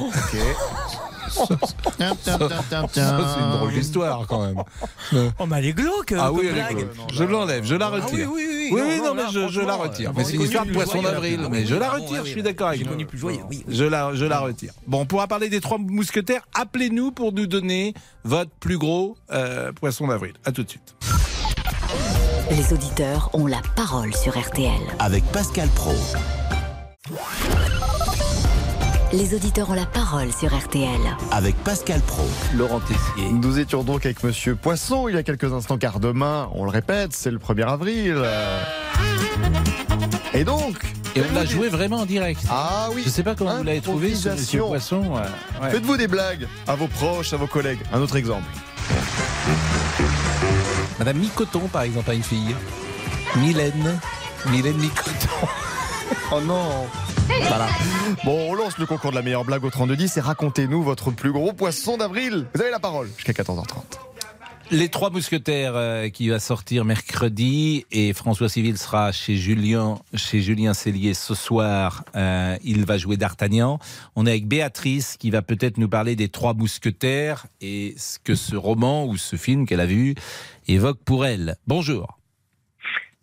Ok. 0.01 0.37
Ça, 1.29 2.09
ça, 2.23 2.39
ça, 2.49 2.87
c'est 2.93 3.01
une 3.41 3.51
drôle 3.53 3.73
d'histoire, 3.73 4.27
quand 4.27 4.47
même. 4.47 4.63
Oh, 5.39 5.47
mais 5.47 5.59
elle 5.59 5.67
est 5.67 5.73
glauque. 5.73 6.15
Ah 6.19 6.33
oui, 6.33 6.47
elle 6.51 6.59
est 6.59 6.75
glauque. 6.75 6.91
je 7.13 7.25
l'enlève, 7.25 7.65
je 7.65 7.75
la 7.75 7.87
Ah 7.87 7.91
oui, 7.95 8.01
retire. 8.01 8.31
oui, 8.33 8.47
oui, 8.51 8.71
oui, 8.73 8.81
non, 8.81 8.87
oui, 8.89 8.99
non, 8.99 9.05
non, 9.07 9.15
mais 9.15 9.23
je, 9.33 9.49
je 9.49 9.61
la 9.61 9.75
retire. 9.75 10.11
euh, 10.11 10.13
Mais 10.17 10.25
c'est 10.25 10.35
une 10.35 10.43
histoire 10.43 10.67
de 10.67 10.73
poisson 10.73 11.03
d'avril, 11.03 11.47
mais 11.51 11.67
je 11.67 11.75
la 11.75 11.87
ah 11.91 11.95
retire, 11.97 12.25
je 12.25 12.31
suis 12.31 12.43
d'accord 12.43 12.69
avec 12.69 12.79
J'ai 12.81 12.85
vous. 12.85 12.91
connu 12.91 13.07
plus 13.07 13.19
joyeux, 13.19 13.41
oui. 13.49 13.65
Je 13.69 13.85
la, 13.85 14.15
je 14.15 14.25
la 14.25 14.41
retire. 14.41 14.73
Bon, 14.87 15.01
on 15.01 15.07
pourra 15.07 15.27
parler 15.27 15.49
des 15.49 15.61
trois 15.61 15.79
mousquetaires. 15.79 16.43
Appelez-nous 16.55 17.13
pour 17.13 17.33
nous 17.33 17.47
donner 17.47 17.95
votre 18.25 18.51
plus 18.61 18.79
gros 18.79 19.17
euh, 19.33 19.73
poisson 19.73 20.07
d'avril. 20.09 20.35
À 20.45 20.53
tout 20.53 20.63
de 20.65 20.69
suite. 20.71 20.95
Les 22.51 22.73
auditeurs 22.73 23.31
ont 23.35 23.47
la 23.47 23.61
parole 23.77 24.15
sur 24.15 24.39
RTL. 24.39 24.71
Avec 24.99 25.25
Pascal 25.33 25.69
Pro. 25.75 25.95
Les 29.13 29.35
auditeurs 29.35 29.71
ont 29.71 29.75
la 29.75 29.87
parole 29.87 30.31
sur 30.33 30.55
RTL. 30.55 31.01
Avec 31.31 31.57
Pascal 31.65 32.01
Pro. 32.03 32.25
Laurent 32.55 32.81
Tessier. 32.81 33.33
Nous 33.33 33.59
étions 33.59 33.83
donc 33.83 34.05
avec 34.05 34.23
Monsieur 34.23 34.55
Poisson 34.55 35.09
il 35.09 35.15
y 35.15 35.19
a 35.19 35.23
quelques 35.23 35.51
instants, 35.51 35.79
car 35.79 35.99
demain, 35.99 36.51
on 36.53 36.65
le 36.65 36.71
répète, 36.71 37.15
c'est 37.15 37.31
le 37.31 37.39
1er 37.39 37.67
avril. 37.67 38.23
Et 40.35 40.45
donc. 40.45 40.77
Et 41.17 41.23
on 41.23 41.35
l'a 41.35 41.47
joué 41.47 41.69
vraiment 41.69 42.01
en 42.01 42.07
direct. 42.07 42.43
Ah 42.51 42.89
oui. 42.95 43.03
Je 43.03 43.09
sais 43.09 43.23
pas 43.23 43.35
comment 43.35 43.57
vous 43.57 43.63
l'avez 43.63 43.81
trouvé, 43.81 44.15
ce 44.15 44.29
monsieur. 44.29 44.61
Poisson. 44.61 45.01
ouais. 45.01 45.71
Faites-vous 45.71 45.97
des 45.97 46.09
blagues 46.09 46.47
à 46.67 46.75
vos 46.75 46.87
proches, 46.87 47.33
à 47.33 47.39
vos 47.39 47.47
collègues. 47.47 47.81
Un 47.93 48.01
autre 48.01 48.17
exemple. 48.17 48.45
Madame 50.99 51.17
Micoton, 51.17 51.67
par 51.73 51.83
exemple, 51.83 52.11
a 52.11 52.15
une 52.15 52.23
fille. 52.23 52.55
Mylène. 53.37 53.99
Mylène 54.51 54.77
Micoton. 54.77 55.49
Oh 56.31 56.41
non 56.43 56.87
Voilà. 57.49 57.69
Bon, 58.25 58.51
on 58.51 58.55
lance 58.55 58.79
le 58.79 58.87
concours 58.87 59.11
de 59.11 59.17
la 59.17 59.23
meilleure 59.23 59.45
blague 59.45 59.65
au 59.65 59.71
3210 59.71 60.17
et 60.17 60.21
racontez-nous 60.21 60.83
votre 60.83 61.11
plus 61.11 61.33
gros 61.33 61.53
poisson 61.53 61.97
d'avril. 61.97 62.47
Vous 62.55 62.61
avez 62.61 62.71
la 62.71 62.79
parole 62.79 63.09
jusqu'à 63.17 63.33
14h30. 63.33 63.99
Les 64.71 64.91
Trois 64.91 65.09
Mousquetaires 65.09 65.73
euh, 65.77 66.11
qui 66.11 66.29
va 66.29 66.39
sortir 66.41 66.85
mercredi 66.85 67.87
et 67.91 68.13
François 68.13 68.51
Civil 68.51 68.77
sera 68.77 69.13
chez 69.13 69.37
Julien, 69.37 69.99
chez 70.13 70.43
Julien 70.43 70.75
Cellier 70.75 71.15
ce 71.15 71.35
soir. 71.35 72.05
Euh, 72.17 72.57
il 72.63 72.85
va 72.85 72.99
jouer 72.99 73.17
D'Artagnan. 73.17 73.79
On 74.15 74.27
est 74.27 74.31
avec 74.31 74.47
Béatrice 74.47 75.17
qui 75.17 75.31
va 75.31 75.41
peut-être 75.41 75.79
nous 75.79 75.89
parler 75.89 76.17
des 76.17 76.29
Trois 76.29 76.53
Mousquetaires 76.53 77.47
et 77.63 77.95
ce 77.97 78.19
que 78.19 78.35
ce 78.35 78.57
roman 78.57 79.07
ou 79.07 79.17
ce 79.17 79.37
film 79.37 79.65
qu'elle 79.65 79.81
a 79.81 79.87
vu 79.87 80.15
évoque 80.67 80.99
pour 81.03 81.25
elle. 81.25 81.57
Bonjour. 81.67 82.19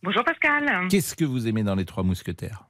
Bonjour 0.01 0.23
Pascal. 0.23 0.87
Qu'est-ce 0.89 1.15
que 1.15 1.25
vous 1.25 1.47
aimez 1.47 1.61
dans 1.61 1.75
les 1.75 1.85
Trois 1.85 2.03
Mousquetaires? 2.03 2.65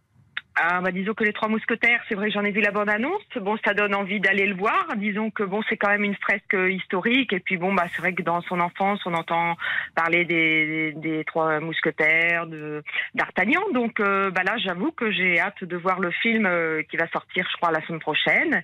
Ah, 0.58 0.80
bah, 0.80 0.92
disons 0.92 1.14
que 1.14 1.26
les 1.26 1.34
Trois 1.34 1.50
Mousquetaires, 1.50 2.02
c'est 2.08 2.16
vrai, 2.16 2.32
j'en 2.32 2.44
ai 2.46 2.52
vu 2.52 2.62
la 2.62 2.72
bande-annonce. 2.72 3.22
Bon, 3.42 3.58
ça 3.66 3.74
donne 3.74 3.94
envie 3.94 4.22
d'aller 4.22 4.46
le 4.46 4.56
voir. 4.56 4.88
Disons 4.96 5.30
que 5.30 5.44
bon, 5.44 5.62
c'est 5.68 5.76
quand 5.76 5.90
même 5.90 6.06
une 6.06 6.16
fresque 6.16 6.56
historique. 6.70 7.34
Et 7.34 7.42
puis 7.42 7.58
bon, 7.58 7.74
bah, 7.74 7.84
c'est 7.94 8.02
vrai 8.02 8.14
que 8.14 8.22
dans 8.22 8.40
son 8.42 8.62
enfance, 8.62 9.02
on 9.06 9.14
entend 9.14 9.58
parler 9.96 10.24
des, 10.24 10.94
des, 10.94 11.18
des 11.18 11.24
Trois 11.26 11.60
Mousquetaires, 11.60 12.48
de 12.48 12.82
d'Artagnan. 13.16 13.62
Donc 13.74 14.00
euh, 14.00 14.32
bah, 14.32 14.44
là, 14.46 14.56
j'avoue 14.58 14.92
que 14.92 15.12
j'ai 15.12 15.42
hâte 15.42 15.62
de 15.62 15.76
voir 15.76 16.00
le 16.00 16.12
film 16.12 16.46
euh, 16.46 16.84
qui 16.84 16.96
va 16.96 17.08
sortir, 17.10 17.46
je 17.52 17.58
crois, 17.58 17.72
la 17.72 17.86
semaine 17.86 18.00
prochaine. 18.00 18.64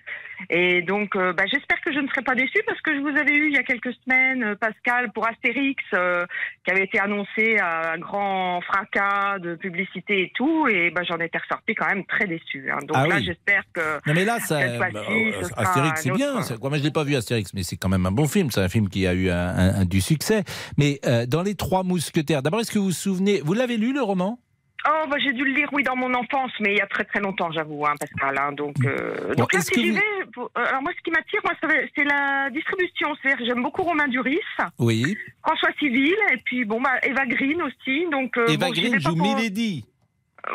Et 0.49 0.81
donc, 0.81 1.15
euh, 1.15 1.33
bah, 1.33 1.43
j'espère 1.51 1.79
que 1.81 1.93
je 1.93 1.99
ne 1.99 2.07
serai 2.07 2.21
pas 2.21 2.35
déçue 2.35 2.61
parce 2.65 2.81
que 2.81 2.93
je 2.95 2.99
vous 2.99 3.09
avais 3.17 3.33
eu 3.33 3.47
il 3.47 3.53
y 3.53 3.57
a 3.57 3.63
quelques 3.63 3.93
semaines, 4.03 4.43
euh, 4.43 4.55
Pascal, 4.55 5.11
pour 5.13 5.27
Astérix, 5.27 5.81
euh, 5.93 6.25
qui 6.65 6.71
avait 6.71 6.83
été 6.85 6.99
annoncé 6.99 7.57
à 7.59 7.93
un 7.93 7.97
grand 7.97 8.61
fracas 8.61 9.39
de 9.39 9.55
publicité 9.55 10.23
et 10.23 10.31
tout. 10.35 10.67
Et 10.67 10.89
bah, 10.91 11.01
j'en 11.07 11.17
étais 11.19 11.37
ressortie 11.37 11.75
quand 11.75 11.87
même 11.87 12.05
très 12.05 12.27
déçue. 12.27 12.69
hein. 12.71 12.79
Donc 12.87 12.97
Ah 12.99 13.07
là, 13.07 13.15
oui. 13.17 13.23
j'espère 13.25 13.63
que 13.73 13.95
Non 14.07 14.13
mais 14.13 14.25
là, 14.25 14.39
ça, 14.39 14.59
bah, 14.79 14.87
ce 14.93 15.53
Astérix, 15.57 16.01
c'est 16.03 16.11
bien. 16.11 16.41
c'est- 16.41 16.61
Moi, 16.61 16.77
je 16.77 16.83
l'ai 16.83 16.91
pas 16.91 17.03
vu 17.03 17.15
Astérix, 17.15 17.53
mais 17.53 17.63
c'est 17.63 17.77
quand 17.77 17.89
même 17.89 18.05
un 18.05 18.11
bon 18.11 18.27
film. 18.27 18.49
C'est 18.51 18.61
un 18.61 18.69
film 18.69 18.89
qui 18.89 19.05
a 19.07 19.13
eu 19.13 19.29
un, 19.29 19.35
un- 19.37 19.75
un- 19.81 19.85
du 19.85 20.01
succès. 20.01 20.43
Mais 20.77 20.99
euh, 21.05 21.25
dans 21.25 21.41
les 21.43 21.55
Trois 21.55 21.83
Mousquetaires, 21.83 22.41
d'abord, 22.41 22.59
est-ce 22.61 22.71
que 22.71 22.79
vous 22.79 22.85
vous 22.85 22.91
souvenez 22.91 23.41
Vous 23.43 23.53
l'avez 23.53 23.77
lu 23.77 23.93
le 23.93 24.01
roman? 24.01 24.39
Oh, 24.87 25.05
bah, 25.09 25.17
j'ai 25.23 25.31
dû 25.33 25.43
le 25.43 25.51
lire, 25.53 25.69
oui, 25.73 25.83
dans 25.83 25.95
mon 25.95 26.11
enfance, 26.13 26.51
mais 26.59 26.71
il 26.73 26.77
y 26.77 26.81
a 26.81 26.87
très 26.87 27.03
très 27.03 27.19
longtemps, 27.19 27.51
j'avoue, 27.51 27.85
hein, 27.85 27.93
Pascal. 27.99 28.37
hein. 28.37 28.51
donc, 28.51 28.75
euh, 28.83 29.27
Bon, 29.29 29.33
donc 29.35 29.53
là, 29.53 29.61
si 29.61 29.79
j'y 29.79 29.91
vais, 29.91 29.99
euh, 30.37 30.45
alors 30.55 30.81
moi, 30.81 30.91
ce 30.97 31.01
qui 31.03 31.11
m'attire, 31.11 31.39
moi, 31.43 31.53
c'est 31.95 32.03
la 32.03 32.49
distribution. 32.49 33.09
C'est-à-dire, 33.21 33.37
que 33.39 33.45
j'aime 33.45 33.61
beaucoup 33.61 33.83
Romain 33.83 34.07
Duris, 34.07 34.39
Oui. 34.79 35.15
François 35.45 35.69
Civil, 35.77 36.15
et 36.33 36.37
puis 36.45 36.65
bon, 36.65 36.81
bah, 36.81 36.97
Eva 37.03 37.25
Green 37.27 37.61
aussi. 37.61 38.05
Donc, 38.11 38.35
euh, 38.37 38.47
Eva 38.47 38.67
bon, 38.67 38.71
Green 38.73 38.99
joue 38.99 39.15
pour- 39.15 39.35
Milady. 39.35 39.85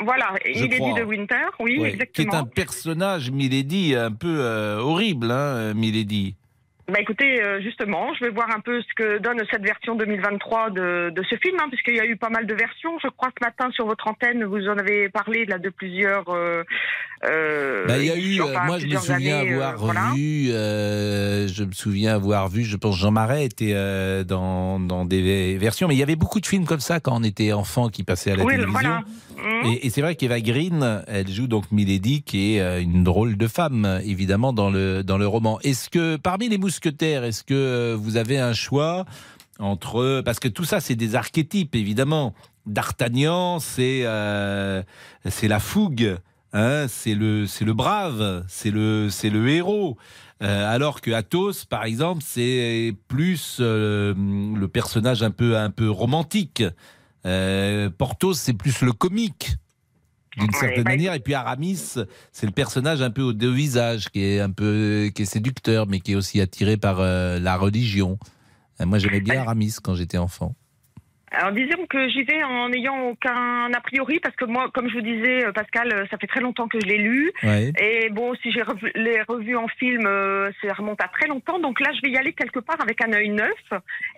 Voilà, 0.03 0.35
Je 0.45 0.51
Milady 0.63 0.77
crois. 0.79 0.99
de 0.99 1.05
Winter, 1.05 1.47
oui, 1.61 1.73
Ouais, 1.73 1.77
qui 1.77 1.85
est 1.85 1.93
exactement. 1.93 2.35
un 2.35 2.45
personnage, 2.45 3.31
Milady, 3.31 3.95
un 3.95 4.11
peu 4.11 4.39
euh, 4.41 4.79
horrible, 4.81 5.31
hein, 5.31 5.75
Milady. 5.75 6.35
Bah 6.89 7.01
écoutez, 7.01 7.43
euh, 7.43 7.61
justement, 7.61 8.15
je 8.15 8.25
vais 8.25 8.31
voir 8.31 8.49
un 8.55 8.61
peu 8.61 8.81
ce 8.81 8.95
que 8.95 9.19
donne 9.19 9.43
cette 9.51 9.65
version 9.65 9.97
2023 9.97 10.71
de, 10.71 11.11
de 11.11 11.23
ce 11.25 11.35
film, 11.37 11.57
hein, 11.61 11.67
puisqu'il 11.69 11.97
y 11.97 12.01
a 12.01 12.07
eu 12.07 12.17
pas 12.17 12.29
mal 12.31 12.47
de 12.47 12.55
versions. 12.55 12.97
Je 13.01 13.09
crois 13.09 13.31
ce 13.37 13.45
matin 13.45 13.73
sur 13.73 13.87
votre 13.87 14.07
antenne, 14.07 14.45
vous 14.45 14.69
en 14.69 14.79
avez 14.79 15.09
parlé 15.09 15.47
là 15.47 15.59
de 15.59 15.69
plusieurs. 15.69 16.29
euh, 16.29 16.63
euh, 17.25 17.87
Bah, 17.87 17.99
il 17.99 18.05
y 18.07 18.11
a 18.11 18.17
eu, 18.17 18.41
euh, 18.41 18.45
enfin, 18.45 18.65
moi 18.67 18.79
je 18.79 18.87
me 18.87 18.97
souviens 18.97 19.39
années, 19.39 19.53
euh, 19.53 19.67
avoir 19.69 19.77
voilà. 19.79 20.13
vu, 20.15 20.47
je 20.49 21.65
me 21.65 21.73
souviens 21.73 22.15
avoir 22.15 22.49
vu, 22.49 22.65
je 22.65 22.77
pense 22.77 22.97
Jean 22.97 23.11
Marais 23.11 23.45
était 23.45 23.75
dans, 24.25 24.79
dans 24.81 25.05
des 25.05 25.57
versions, 25.59 25.89
mais 25.89 25.95
il 25.95 25.99
y 25.99 26.03
avait 26.03 26.17
beaucoup 26.17 26.41
de 26.41 26.47
films 26.47 26.65
comme 26.67 26.81
ça 26.81 27.01
quand 27.01 27.19
on 27.19 27.23
était 27.25 27.53
enfant 27.53 27.89
qui 27.89 28.03
passaient 28.03 28.33
à 28.33 28.37
la 28.37 28.45
Oui, 28.45 28.53
télévision. 28.55 28.73
voilà. 28.81 29.03
Mhm. 29.37 29.67
Et, 29.73 29.87
et 29.87 29.91
c'est 29.91 30.01
vrai 30.03 30.15
qu'Eva 30.17 30.41
Green, 30.41 31.03
elle 31.07 31.29
joue 31.29 31.47
donc 31.47 31.65
Milady, 31.73 32.23
qui 32.23 32.57
est 32.57 32.83
une 32.83 33.05
drôle 33.05 33.37
de 33.37 33.47
femme, 33.49 34.01
évidemment, 34.05 34.53
dans 34.53 34.71
le, 34.71 35.03
dans 35.03 35.19
le 35.19 35.27
roman. 35.27 35.59
Est-ce 35.63 35.89
que, 35.91 36.17
parmi 36.17 36.49
les 36.49 36.59
mousquetaires, 36.59 37.25
est-ce 37.25 37.45
que 37.45 37.95
vous 37.95 38.17
avez 38.17 38.39
un 38.39 38.53
choix 38.55 39.05
entre... 39.59 40.23
Parce 40.25 40.39
que 40.41 40.49
tout 40.49 40.65
ça, 40.65 40.81
c'est 40.81 40.97
des 40.97 41.15
archétypes, 41.15 41.75
évidemment. 41.75 42.35
D'Artagnan, 42.67 43.59
c'est 43.61 44.01
euh, 44.05 44.83
c'est 45.29 45.47
la 45.49 45.61
fougue, 45.61 46.17
hein, 46.57 46.87
c'est 46.89 47.15
le 47.15 47.47
c'est 47.47 47.65
le 47.65 47.75
brave, 47.75 48.45
c'est 48.49 48.71
le 48.71 49.09
c'est 49.11 49.31
le 49.31 49.49
héros. 49.49 49.97
Euh, 50.43 50.75
alors 50.75 51.01
que 51.01 51.11
Athos, 51.13 51.65
par 51.69 51.85
exemple, 51.85 52.23
c'est 52.25 52.95
plus 53.09 53.59
euh, 53.61 54.15
le 54.15 54.69
personnage 54.69 55.23
un 55.23 55.31
peu 55.31 55.57
un 55.57 55.71
peu 55.71 55.89
romantique. 55.89 56.63
Euh, 57.25 57.91
Porthos, 57.91 58.35
c'est 58.35 58.53
plus 58.53 58.83
le 58.83 58.93
comique 58.93 59.57
d'une 60.37 60.53
certaine 60.53 60.85
bah, 60.85 60.91
manière. 60.91 61.15
Et 61.15 61.21
puis 61.21 61.35
Aramis, 61.35 61.95
c'est 62.33 62.47
le 62.47 62.53
personnage 62.53 63.03
un 63.03 63.11
peu 63.11 63.23
au 63.23 63.33
deux 63.33 63.53
visages, 63.53 64.11
qui 64.11 64.23
est 64.23 64.41
un 64.41 64.51
peu 64.51 65.11
qui 65.15 65.23
est 65.23 65.27
séducteur, 65.27 65.87
mais 65.87 66.01
qui 66.01 66.13
est 66.13 66.17
aussi 66.17 66.41
attiré 66.41 66.77
par 66.77 67.01
euh, 67.01 67.39
la 67.39 67.57
religion. 67.57 68.19
Euh, 68.81 68.87
moi, 68.87 68.99
j'aimais 68.99 69.21
bien 69.21 69.41
Aramis 69.41 69.77
quand 69.83 69.95
j'étais 69.95 70.19
enfant. 70.19 70.55
Alors 71.39 71.53
disons 71.53 71.87
que 71.87 72.09
j'y 72.09 72.23
vais 72.25 72.43
en 72.43 72.69
n'ayant 72.71 73.09
aucun 73.09 73.71
a 73.73 73.81
priori 73.81 74.21
parce 74.21 74.35
que 74.37 74.45
moi, 74.47 74.71
comme 74.73 74.89
je 74.89 74.95
vous 74.95 75.03
disais, 75.03 75.45
euh, 75.47 75.53
Pascal, 75.53 75.93
euh, 75.93 76.07
ça 76.11 76.17
fait 76.19 76.27
très 76.27 76.41
longtemps 76.41 76.67
que 76.67 76.81
je 76.81 76.87
l'ai 76.87 76.99
lu. 76.99 77.31
Ouais. 77.43 77.73
Et 77.79 78.09
bon, 78.11 78.35
si 78.43 78.51
j'ai 78.53 78.63
revu, 78.63 78.91
les 78.95 79.21
revu 79.23 79.57
en 79.57 79.69
film, 79.69 80.07
euh, 80.07 80.51
ça 80.63 80.73
remonte 80.73 81.01
à 81.03 81.09
très 81.09 81.29
longtemps. 81.29 81.59
Donc 81.59 81.81
là, 81.81 81.91
je 81.95 82.01
vais 82.03 82.13
y 82.13 82.17
aller 82.17 82.33
quelque 82.33 82.61
part 82.61 82.81
avec 82.81 83.03
un 83.05 83.13
œil 83.13 83.29
neuf. 83.29 83.53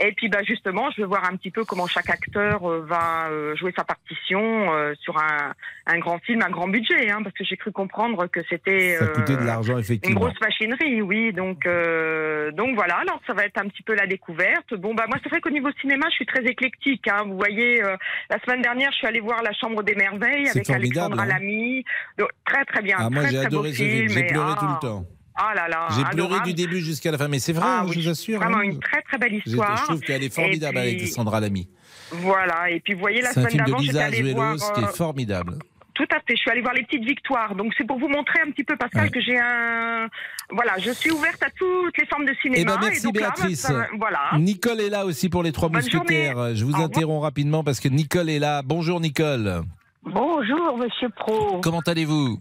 Et 0.01 0.13
puis, 0.13 0.29
bah, 0.29 0.43
justement, 0.45 0.91
je 0.93 1.03
vais 1.03 1.09
voir 1.09 1.25
un 1.31 1.37
petit 1.37 1.51
peu 1.51 1.65
comment 1.65 1.87
chaque 1.87 2.11
acteur 2.11 2.65
euh, 2.71 2.85
va 2.87 3.29
euh, 3.31 3.57
jouer 3.57 3.73
sa 3.77 3.85
partition 3.85 4.69
sur 5.01 5.19
un, 5.19 5.53
un 5.87 5.99
grand 5.99 6.19
film, 6.21 6.43
un 6.43 6.51
grand 6.51 6.69
budget, 6.69 7.11
hein, 7.11 7.21
parce 7.23 7.35
que 7.35 7.45
j'ai 7.45 7.57
cru 7.57 7.73
comprendre 7.73 8.27
que 8.27 8.41
c'était 8.49 8.97
Ça 8.99 9.07
coûtait 9.09 9.37
de 9.37 9.45
l'argent, 9.45 9.75
une 9.75 9.81
effectivement. 9.81 10.21
grosse 10.21 10.41
machinerie, 10.41 11.03
oui. 11.03 11.33
Donc, 11.33 11.67
euh, 11.67 12.51
donc 12.53 12.75
voilà. 12.75 12.97
Alors, 12.99 13.21
ça 13.27 13.33
va 13.33 13.45
être 13.45 13.59
un 13.59 13.69
petit 13.69 13.83
peu 13.83 13.95
la 13.95 14.07
découverte. 14.07 14.75
Bon, 14.75 14.95
bah 14.95 15.05
moi, 15.09 15.19
c'est 15.23 15.29
vrai 15.29 15.41
qu'au 15.41 15.51
niveau 15.51 15.71
cinéma, 15.81 16.07
je 16.11 16.17
suis 16.17 16.27
très 16.27 16.45
éclectique. 16.45 17.08
Hein. 17.09 17.25
Vous 17.27 17.37
voyez, 17.37 17.83
euh, 17.83 17.97
la 18.31 18.39
semaine 18.41 18.63
dernière, 18.63 18.91
je 18.93 18.99
suis 18.99 19.07
allée 19.07 19.21
voir 19.21 19.43
La 19.43 19.53
Chambre 19.53 19.83
des 19.83 19.95
Merveilles 19.95 20.47
C'est 20.47 20.59
avec 20.59 20.71
Alexandra 20.71 21.23
hein. 21.23 21.27
Lamy. 21.27 21.85
Donc, 22.19 22.29
très 22.45 22.65
très 22.65 22.83
bien. 22.83 22.97
Ah, 22.99 23.11
moi, 23.11 23.27
j'ai 23.27 23.39
adoré 23.39 23.73
ce 23.73 23.77
film. 23.77 24.09
film. 24.09 24.09
J'ai 24.09 24.27
pleuré 24.27 24.55
tout 24.55 24.67
ah. 24.69 24.79
le 24.81 24.87
temps. 24.87 25.07
Ah 25.41 25.55
là 25.55 25.69
là. 25.69 25.87
J'ai 25.97 26.05
pleuré 26.05 26.41
du 26.45 26.53
début 26.53 26.81
jusqu'à 26.81 27.13
la 27.13 27.19
fin, 27.19 27.29
mais 27.29 27.39
c'est 27.39 27.53
vrai, 27.53 27.65
Ah 27.65 27.83
je 27.85 27.91
oui, 27.91 28.03
vous 28.03 28.09
assure. 28.09 28.41
Vraiment 28.41 28.59
hein. 28.59 28.63
une 28.63 28.81
très 28.81 29.03
très 29.03 29.19
belle 29.19 29.35
histoire. 29.35 29.77
Je 29.77 29.83
trouve 29.85 30.01
qu'elle 30.01 30.25
est 30.25 30.35
formidable 30.35 30.79
puis, 30.79 30.89
avec 30.89 31.07
Sandra 31.09 31.39
Lamy. 31.41 31.69
Voilà. 32.11 32.71
Et 32.71 32.81
puis, 32.81 32.95
vous 32.95 33.01
voyez, 33.01 33.23
la 33.23 33.31
C'est 33.31 33.41
un 33.41 33.49
semaine 33.49 33.51
film 33.53 33.65
de 33.65 33.71
d'avant, 33.71 33.83
j'étais 33.83 33.93
Lisa 33.93 34.05
allée 34.05 34.33
voir. 34.33 34.53
Azuelos 34.55 34.75
qui 34.75 34.85
est 34.85 34.97
formidable. 34.97 35.59
Tout 35.99 36.07
à 36.13 36.21
fait. 36.21 36.37
Je 36.37 36.37
suis 36.37 36.51
allée 36.51 36.61
voir 36.63 36.75
les 36.75 36.85
petites 36.85 37.05
victoires. 37.05 37.55
Donc 37.57 37.75
c'est 37.77 37.85
pour 37.85 37.99
vous 37.99 38.07
montrer 38.09 38.41
un 38.47 38.51
petit 38.53 38.63
peu, 38.65 38.77
Pascal, 38.77 39.05
Ouais. 39.05 39.11
que 39.11 39.21
j'ai 39.21 39.37
un. 39.39 40.09
Voilà, 40.51 40.79
je 40.79 40.93
suis 40.93 41.11
ouverte 41.11 41.43
à 41.43 41.51
toutes 41.51 41.99
les 41.99 42.07
formes 42.07 42.25
de 42.25 42.33
cinéma. 42.41 42.61
Eh 42.63 42.65
ben 42.65 42.79
merci 42.81 43.01
et 43.01 43.03
donc 43.03 43.21
là, 43.21 43.33
Béatrice. 43.37 43.73
voilà. 43.99 44.21
Nicole 44.39 44.81
est 44.81 44.91
là 44.91 45.05
aussi 45.05 45.29
pour 45.29 45.43
les 45.43 45.51
trois 45.53 45.69
Bonne 45.69 45.83
mousquetaires. 45.83 46.55
Je 46.55 46.65
vous 46.65 46.77
interromps 46.77 47.23
rapidement 47.23 47.65
parce 47.65 47.81
que 47.81 47.89
Nicole 47.89 48.31
est 48.31 48.39
là. 48.39 48.63
Bonjour 48.65 49.01
Nicole. 49.01 49.63
Bonjour, 50.05 50.79
monsieur 50.79 51.09
Pro. 51.11 51.61
Comment 51.61 51.81
allez-vous? 51.81 52.39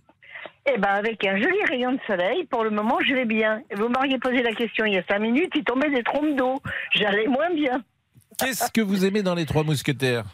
Eh 0.71 0.77
ben, 0.77 0.89
avec 0.89 1.25
un 1.25 1.37
joli 1.37 1.57
rayon 1.67 1.93
de 1.93 1.99
soleil, 2.05 2.45
pour 2.45 2.63
le 2.63 2.69
moment, 2.69 2.97
je 3.07 3.13
vais 3.13 3.25
bien. 3.25 3.61
Vous 3.75 3.87
m'auriez 3.89 4.19
posé 4.19 4.43
la 4.43 4.51
question 4.53 4.85
il 4.85 4.93
y 4.93 4.97
a 4.97 5.03
cinq 5.09 5.19
minutes, 5.19 5.51
il 5.55 5.63
tombait 5.63 5.89
des 5.89 6.03
trompes 6.03 6.35
d'eau. 6.35 6.61
J'allais 6.93 7.25
moins 7.27 7.49
bien. 7.55 7.81
Qu'est-ce 8.37 8.71
que 8.71 8.81
vous 8.81 9.03
aimez 9.05 9.23
dans 9.23 9.33
les 9.33 9.45
trois 9.45 9.63
mousquetaires? 9.63 10.25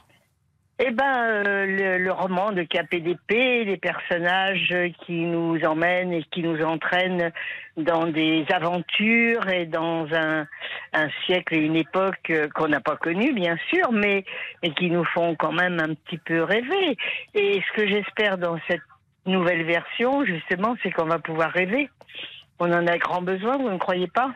Eh 0.80 0.90
ben, 0.90 1.46
euh, 1.46 2.00
le, 2.00 2.12
roman 2.12 2.52
de 2.52 2.64
KPDP, 2.64 3.64
les 3.64 3.78
personnages 3.78 4.74
qui 5.06 5.22
nous 5.22 5.64
emmènent 5.64 6.12
et 6.12 6.24
qui 6.32 6.42
nous 6.42 6.64
entraînent 6.64 7.32
dans 7.78 8.08
des 8.08 8.44
aventures 8.52 9.48
et 9.50 9.68
dans 9.68 10.08
un, 10.14 10.48
siècle 11.26 11.54
et 11.54 11.60
une 11.60 11.76
époque 11.76 12.32
euh, 12.32 12.48
qu'on 12.56 12.70
n'a 12.70 12.80
pas 12.80 12.96
connue, 12.96 13.34
bien 13.34 13.56
sûr, 13.72 13.92
mais, 13.92 14.26
qui 14.78 14.90
nous 14.90 15.06
font 15.06 15.36
quand 15.36 15.52
même 15.52 15.80
un 15.80 15.94
petit 15.94 16.18
peu 16.18 16.42
rêver. 16.42 16.98
Et 17.36 17.62
ce 17.62 17.78
que 17.78 17.88
j'espère 17.88 18.40
dans 18.40 18.58
cette 18.68 18.82
nouvelle 19.28 19.66
version, 19.66 20.26
justement, 20.26 20.76
c'est 20.82 20.92
qu'on 20.92 21.06
va 21.06 21.20
pouvoir 21.20 21.52
rêver. 21.52 21.88
On 22.58 22.72
en 22.74 22.88
a 22.88 22.98
grand 22.98 23.22
besoin, 23.22 23.58
vous 23.58 23.70
ne 23.70 23.78
croyez 23.78 24.08
pas? 24.08 24.32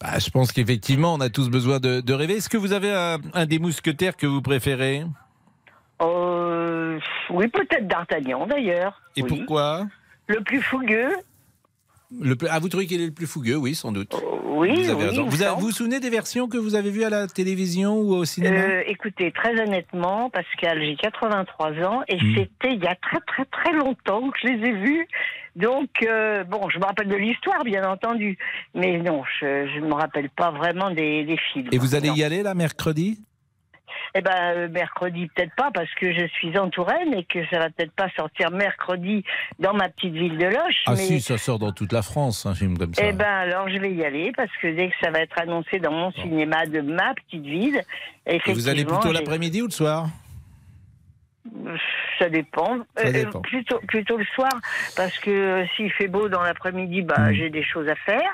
Bah, 0.00 0.18
Je 0.18 0.30
pense 0.30 0.50
qu'effectivement, 0.50 1.12
on 1.12 1.20
a 1.20 1.28
tous 1.28 1.50
besoin 1.50 1.78
de, 1.78 2.12
rêver. 2.12 2.36
Est-ce 2.36 2.48
que 2.48 2.56
vous 2.56 2.72
avez 2.72 2.90
un 3.34 3.46
des 3.46 3.58
mousquetaires 3.58 4.16
que 4.16 4.26
vous 4.26 4.40
préférez? 4.40 5.04
Euh, 6.02 6.98
Oui, 7.30 7.48
peut-être 7.48 7.86
D'Artagnan, 7.86 8.46
d'ailleurs. 8.46 9.00
Et 9.16 9.22
Oui. 9.22 9.28
pourquoi? 9.28 9.86
Le 10.26 10.40
plus 10.42 10.62
fougueux, 10.62 11.10
le, 12.20 12.36
plus- 12.36 12.48
Ah, 12.50 12.58
vous 12.58 12.68
trouvez 12.68 12.86
qu'il 12.86 13.00
est 13.02 13.06
le 13.06 13.12
plus 13.12 13.26
fougueux 13.26 13.56
Oui, 13.56 13.74
sans 13.74 13.92
doute. 13.92 14.14
oui, 14.44 14.82
vous 14.82 14.90
avez 14.90 14.94
oui, 15.04 15.08
raison. 15.10 15.26
Vous, 15.26 15.42
avez- 15.42 15.54
vous 15.56 15.60
vous 15.66 15.70
souvenez 15.72 16.00
des 16.00 16.08
versions 16.10 16.48
que 16.48 16.56
vous 16.56 16.74
avez 16.74 16.90
vues 16.90 17.04
à 17.04 17.10
la 17.10 17.26
télévision 17.26 17.96
ou 17.98 18.14
au 18.14 18.24
cinéma? 18.24 18.56
Euh, 18.60 18.82
écoutez, 18.86 19.30
très 19.32 19.58
honnêtement, 19.60 20.30
Pascal, 20.30 20.80
j'ai 20.82 20.96
83 20.96 21.72
ans 21.84 22.02
et 22.08 22.16
Hmm. 22.16 22.34
c'était 22.36 22.74
il 22.74 22.82
y 22.82 22.86
a 22.86 22.94
très 22.94 23.20
très 23.26 23.44
très 23.46 23.72
longtemps 23.72 24.30
que 24.30 24.38
je 24.42 24.48
les 24.48 24.68
ai 24.68 24.72
vus. 24.72 25.06
Donc, 25.56 25.90
euh, 26.02 26.44
bon, 26.44 26.68
je 26.70 26.78
me 26.78 26.84
rappelle 26.84 27.08
de 27.08 27.16
l'histoire, 27.16 27.62
bien 27.64 27.84
entendu. 27.90 28.38
Mais 28.74 28.98
non, 28.98 29.24
je 29.40 29.78
ne 29.80 29.86
me 29.86 29.94
rappelle 29.94 30.30
pas 30.30 30.50
vraiment 30.50 30.90
des, 30.90 31.24
des 31.24 31.36
films. 31.52 31.68
Et 31.72 31.78
vous 31.78 31.94
allez 31.94 32.08
Non. 32.08 32.14
y 32.14 32.22
aller 32.24 32.42
là 32.42 32.54
mercredi? 32.54 33.18
Eh 34.14 34.20
ben, 34.20 34.54
euh, 34.56 34.68
mercredi, 34.68 35.28
peut-être 35.34 35.54
pas, 35.54 35.70
parce 35.72 35.92
que 35.94 36.12
je 36.12 36.26
suis 36.28 36.58
en 36.58 36.70
Touraine 36.70 37.14
et 37.14 37.24
que 37.24 37.46
ça 37.50 37.58
va 37.58 37.70
peut-être 37.70 37.92
pas 37.92 38.08
sortir 38.16 38.50
mercredi 38.50 39.24
dans 39.58 39.74
ma 39.74 39.88
petite 39.88 40.14
ville 40.14 40.38
de 40.38 40.46
Loche. 40.46 40.82
Ah 40.86 40.92
mais... 40.92 40.96
si, 40.96 41.20
ça 41.20 41.38
sort 41.38 41.58
dans 41.58 41.72
toute 41.72 41.92
la 41.92 42.02
France, 42.02 42.46
un 42.46 42.54
film 42.54 42.78
comme 42.78 42.94
ça. 42.94 43.02
Eh 43.04 43.12
ben 43.12 43.26
alors 43.26 43.68
je 43.68 43.78
vais 43.78 43.92
y 43.92 44.04
aller 44.04 44.32
parce 44.36 44.50
que 44.60 44.68
dès 44.74 44.88
que 44.88 44.94
ça 45.00 45.10
va 45.10 45.20
être 45.20 45.38
annoncé 45.38 45.78
dans 45.78 45.92
mon 45.92 46.12
cinéma 46.12 46.66
de 46.66 46.80
ma 46.80 47.14
petite 47.14 47.44
ville, 47.44 47.82
Et 48.26 48.40
vous 48.46 48.68
allez 48.68 48.84
plutôt 48.84 49.12
l'après-midi 49.12 49.62
ou 49.62 49.66
le 49.66 49.72
soir? 49.72 50.08
Ça 52.18 52.28
dépend. 52.28 52.78
Ça 52.96 53.06
Euh, 53.08 53.24
plutôt, 53.42 53.78
plutôt 53.86 54.16
le 54.16 54.24
soir, 54.34 54.50
parce 54.96 55.16
que 55.18 55.30
euh, 55.30 55.64
s'il 55.76 55.90
fait 55.92 56.08
beau 56.08 56.28
dans 56.28 56.42
l'après-midi, 56.42 57.02
bah, 57.02 57.14
Hmm. 57.30 57.32
j'ai 57.34 57.50
des 57.50 57.62
choses 57.62 57.88
à 57.88 57.94
faire. 57.94 58.30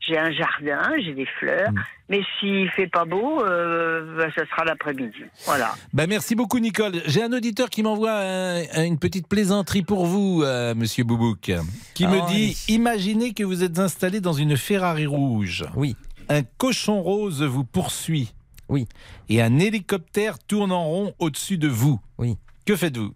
J'ai 0.00 0.18
un 0.18 0.30
jardin, 0.32 0.82
j'ai 1.04 1.12
des 1.14 1.26
fleurs. 1.38 1.70
Hmm. 1.70 1.80
Mais 2.08 2.20
s'il 2.38 2.70
fait 2.70 2.86
pas 2.86 3.04
beau, 3.04 3.42
euh, 3.44 4.16
bah, 4.16 4.26
ça 4.34 4.46
sera 4.46 4.64
l'après-midi. 4.64 5.22
Voilà. 5.44 5.74
Bah, 5.92 6.06
merci 6.06 6.34
beaucoup 6.34 6.58
Nicole. 6.58 6.92
J'ai 7.06 7.22
un 7.22 7.32
auditeur 7.32 7.68
qui 7.68 7.82
m'envoie 7.82 8.12
un- 8.12 8.84
une 8.84 8.98
petite 8.98 9.28
plaisanterie 9.28 9.82
pour 9.82 10.06
vous, 10.06 10.42
euh, 10.42 10.74
Monsieur 10.74 11.04
Boubouk, 11.04 11.52
qui 11.94 12.04
Ah, 12.04 12.08
me 12.08 12.26
dit 12.28 12.56
imaginez 12.68 13.34
que 13.34 13.44
vous 13.44 13.62
êtes 13.62 13.78
installé 13.78 14.20
dans 14.20 14.32
une 14.32 14.56
Ferrari 14.56 15.06
rouge. 15.06 15.64
Oui. 15.76 15.96
Un 16.30 16.42
cochon 16.42 17.02
rose 17.02 17.42
vous 17.42 17.64
poursuit. 17.64 18.32
Oui. 18.70 18.86
Et 19.30 19.40
un 19.42 19.58
hélicoptère 19.58 20.38
tourne 20.38 20.72
en 20.72 20.84
rond 20.84 21.14
au-dessus 21.18 21.56
de 21.58 21.68
vous. 21.68 22.00
Oui. 22.18 22.36
Que 22.68 22.76
faites-vous? 22.76 23.14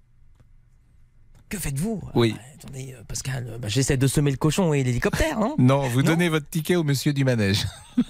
Que 1.50 1.58
faites-vous? 1.58 2.00
Oui. 2.14 2.34
Attendez, 2.54 2.94
euh, 2.98 3.02
Pascal, 3.06 3.46
euh, 3.50 3.58
bah, 3.58 3.68
j'essaie 3.68 3.98
de 3.98 4.06
semer 4.06 4.30
le 4.30 4.38
cochon 4.38 4.72
et 4.72 4.82
l'hélicoptère, 4.82 5.38
non 5.38 5.56
Non, 5.58 5.86
vous 5.88 6.02
donnez 6.02 6.30
votre 6.30 6.48
ticket 6.48 6.74
au 6.74 6.84
monsieur 6.84 7.12
du 7.12 7.22
manège. 7.22 7.66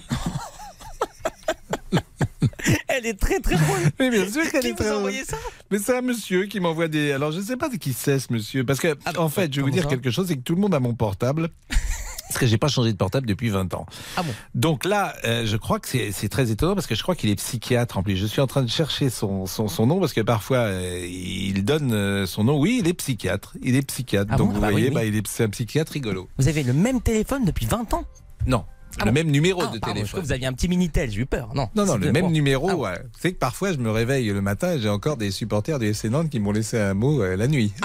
Elle 2.87 3.07
est 3.07 3.19
très 3.19 3.41
très 3.41 3.57
drôle. 3.57 3.79
Mais 3.99 4.09
bien 4.09 4.25
sûr 4.31 4.49
qu'elle 4.49 4.61
Qui 4.61 4.67
est 4.67 4.71
vous 4.71 4.77
très 4.77 4.85
a 4.85 4.91
drôle. 4.91 4.99
envoyé 4.99 5.25
ça? 5.25 5.35
Mais 5.69 5.79
c'est 5.79 5.97
un 5.97 6.01
monsieur 6.01 6.45
qui 6.45 6.61
m'envoie 6.61 6.87
des. 6.87 7.11
Alors 7.11 7.33
je 7.33 7.39
ne 7.39 7.43
sais 7.43 7.57
pas 7.57 7.67
de 7.67 7.75
qui 7.75 7.91
c'est 7.91 8.19
ce 8.19 8.31
monsieur. 8.31 8.63
Parce 8.63 8.79
que, 8.79 8.95
en 9.17 9.27
fait, 9.27 9.53
je 9.53 9.59
vais 9.59 9.63
vous 9.63 9.69
dire 9.71 9.89
quelque 9.89 10.11
chose 10.11 10.27
c'est 10.29 10.37
que 10.37 10.43
tout 10.43 10.55
le 10.55 10.61
monde 10.61 10.73
a 10.73 10.79
mon 10.79 10.93
portable. 10.93 11.49
Parce 12.33 12.39
que 12.41 12.47
j'ai 12.47 12.57
pas 12.57 12.67
changé 12.67 12.91
de 12.91 12.97
portable 12.97 13.27
depuis 13.27 13.49
20 13.49 13.73
ans. 13.75 13.85
Ah 14.17 14.23
bon? 14.23 14.31
Donc 14.55 14.85
là, 14.85 15.13
euh, 15.23 15.45
je 15.45 15.55
crois 15.55 15.79
que 15.79 15.87
c'est 15.87 16.29
très 16.29 16.49
étonnant 16.49 16.73
parce 16.73 16.87
que 16.87 16.95
je 16.95 17.03
crois 17.03 17.15
qu'il 17.15 17.29
est 17.29 17.35
psychiatre 17.35 17.97
en 17.97 18.01
plus. 18.03 18.15
Je 18.17 18.25
suis 18.25 18.41
en 18.41 18.47
train 18.47 18.63
de 18.63 18.69
chercher 18.69 19.09
son, 19.11 19.45
son, 19.45 19.67
son 19.67 19.85
nom 19.85 19.99
parce 19.99 20.13
que 20.13 20.21
parfois 20.21 20.57
euh, 20.57 21.05
il 21.07 21.63
donne 21.63 21.93
euh, 21.93 22.25
son 22.25 22.43
nom. 22.43 22.59
Oui, 22.59 22.79
il 22.81 22.87
est 22.87 22.93
psychiatre. 22.93 23.53
Il 23.61 23.75
est 23.75 23.83
psychiatre. 23.83 24.31
Ah 24.33 24.37
Donc 24.37 24.47
bon? 24.49 24.55
vous 24.55 24.61
Bah 24.61 24.71
voyez, 24.71 24.87
oui. 24.89 24.93
bah, 24.95 25.05
il 25.05 25.15
est 25.15 25.27
c'est 25.27 25.43
un 25.43 25.49
psychiatre 25.49 25.91
rigolo. 25.93 26.27
Vous 26.39 26.47
avez 26.47 26.63
le 26.63 26.73
même 26.73 27.01
téléphone 27.01 27.45
depuis 27.45 27.67
20 27.67 27.93
ans? 27.93 28.03
Non, 28.47 28.65
Ah 28.99 29.05
le 29.05 29.11
bon? 29.11 29.13
même 29.13 29.29
numéro 29.29 29.61
Ah, 29.61 29.67
de 29.67 29.77
pardon, 29.77 29.77
je 29.77 29.81
crois 29.81 29.93
téléphone. 29.93 30.21
que 30.21 30.25
vous 30.25 30.31
aviez 30.31 30.47
un 30.47 30.53
petit 30.53 30.67
Minitel, 30.67 31.11
j'ai 31.11 31.21
eu 31.21 31.25
peur. 31.27 31.49
Non, 31.53 31.69
Non, 31.75 31.95
le 31.97 32.11
même 32.11 32.25
bon. 32.25 32.31
numéro, 32.31 32.67
Ah, 32.71 32.75
ouais. 32.75 32.99
C'est 33.19 33.31
que 33.33 33.37
parfois, 33.37 33.73
je 33.73 33.77
me 33.77 33.91
réveille 33.91 34.27
le 34.29 34.41
matin 34.41 34.73
et 34.73 34.79
j'ai 34.79 34.89
encore 34.89 35.17
des 35.17 35.29
supporters 35.29 35.77
du 35.77 35.85
FC 35.87 36.09
Nantes 36.09 36.29
qui 36.31 36.39
m'ont 36.39 36.51
laissé 36.51 36.79
un 36.79 36.95
mot 36.95 37.21
euh, 37.21 37.35
la 37.35 37.47
nuit. 37.47 37.71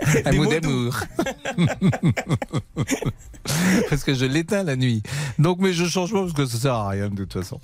un 0.24 0.32
mot 0.32 0.46
d'amour. 0.46 0.96
parce 3.90 4.04
que 4.04 4.14
je 4.14 4.24
l'éteins 4.24 4.64
la 4.64 4.76
nuit. 4.76 5.02
Donc, 5.38 5.58
mais 5.60 5.72
je 5.72 5.86
change 5.86 6.12
pas 6.12 6.20
parce 6.20 6.32
que 6.32 6.46
ça 6.46 6.58
sert 6.58 6.74
à 6.74 6.88
rien 6.88 7.08
de 7.08 7.24
toute 7.24 7.32
façon. 7.32 7.60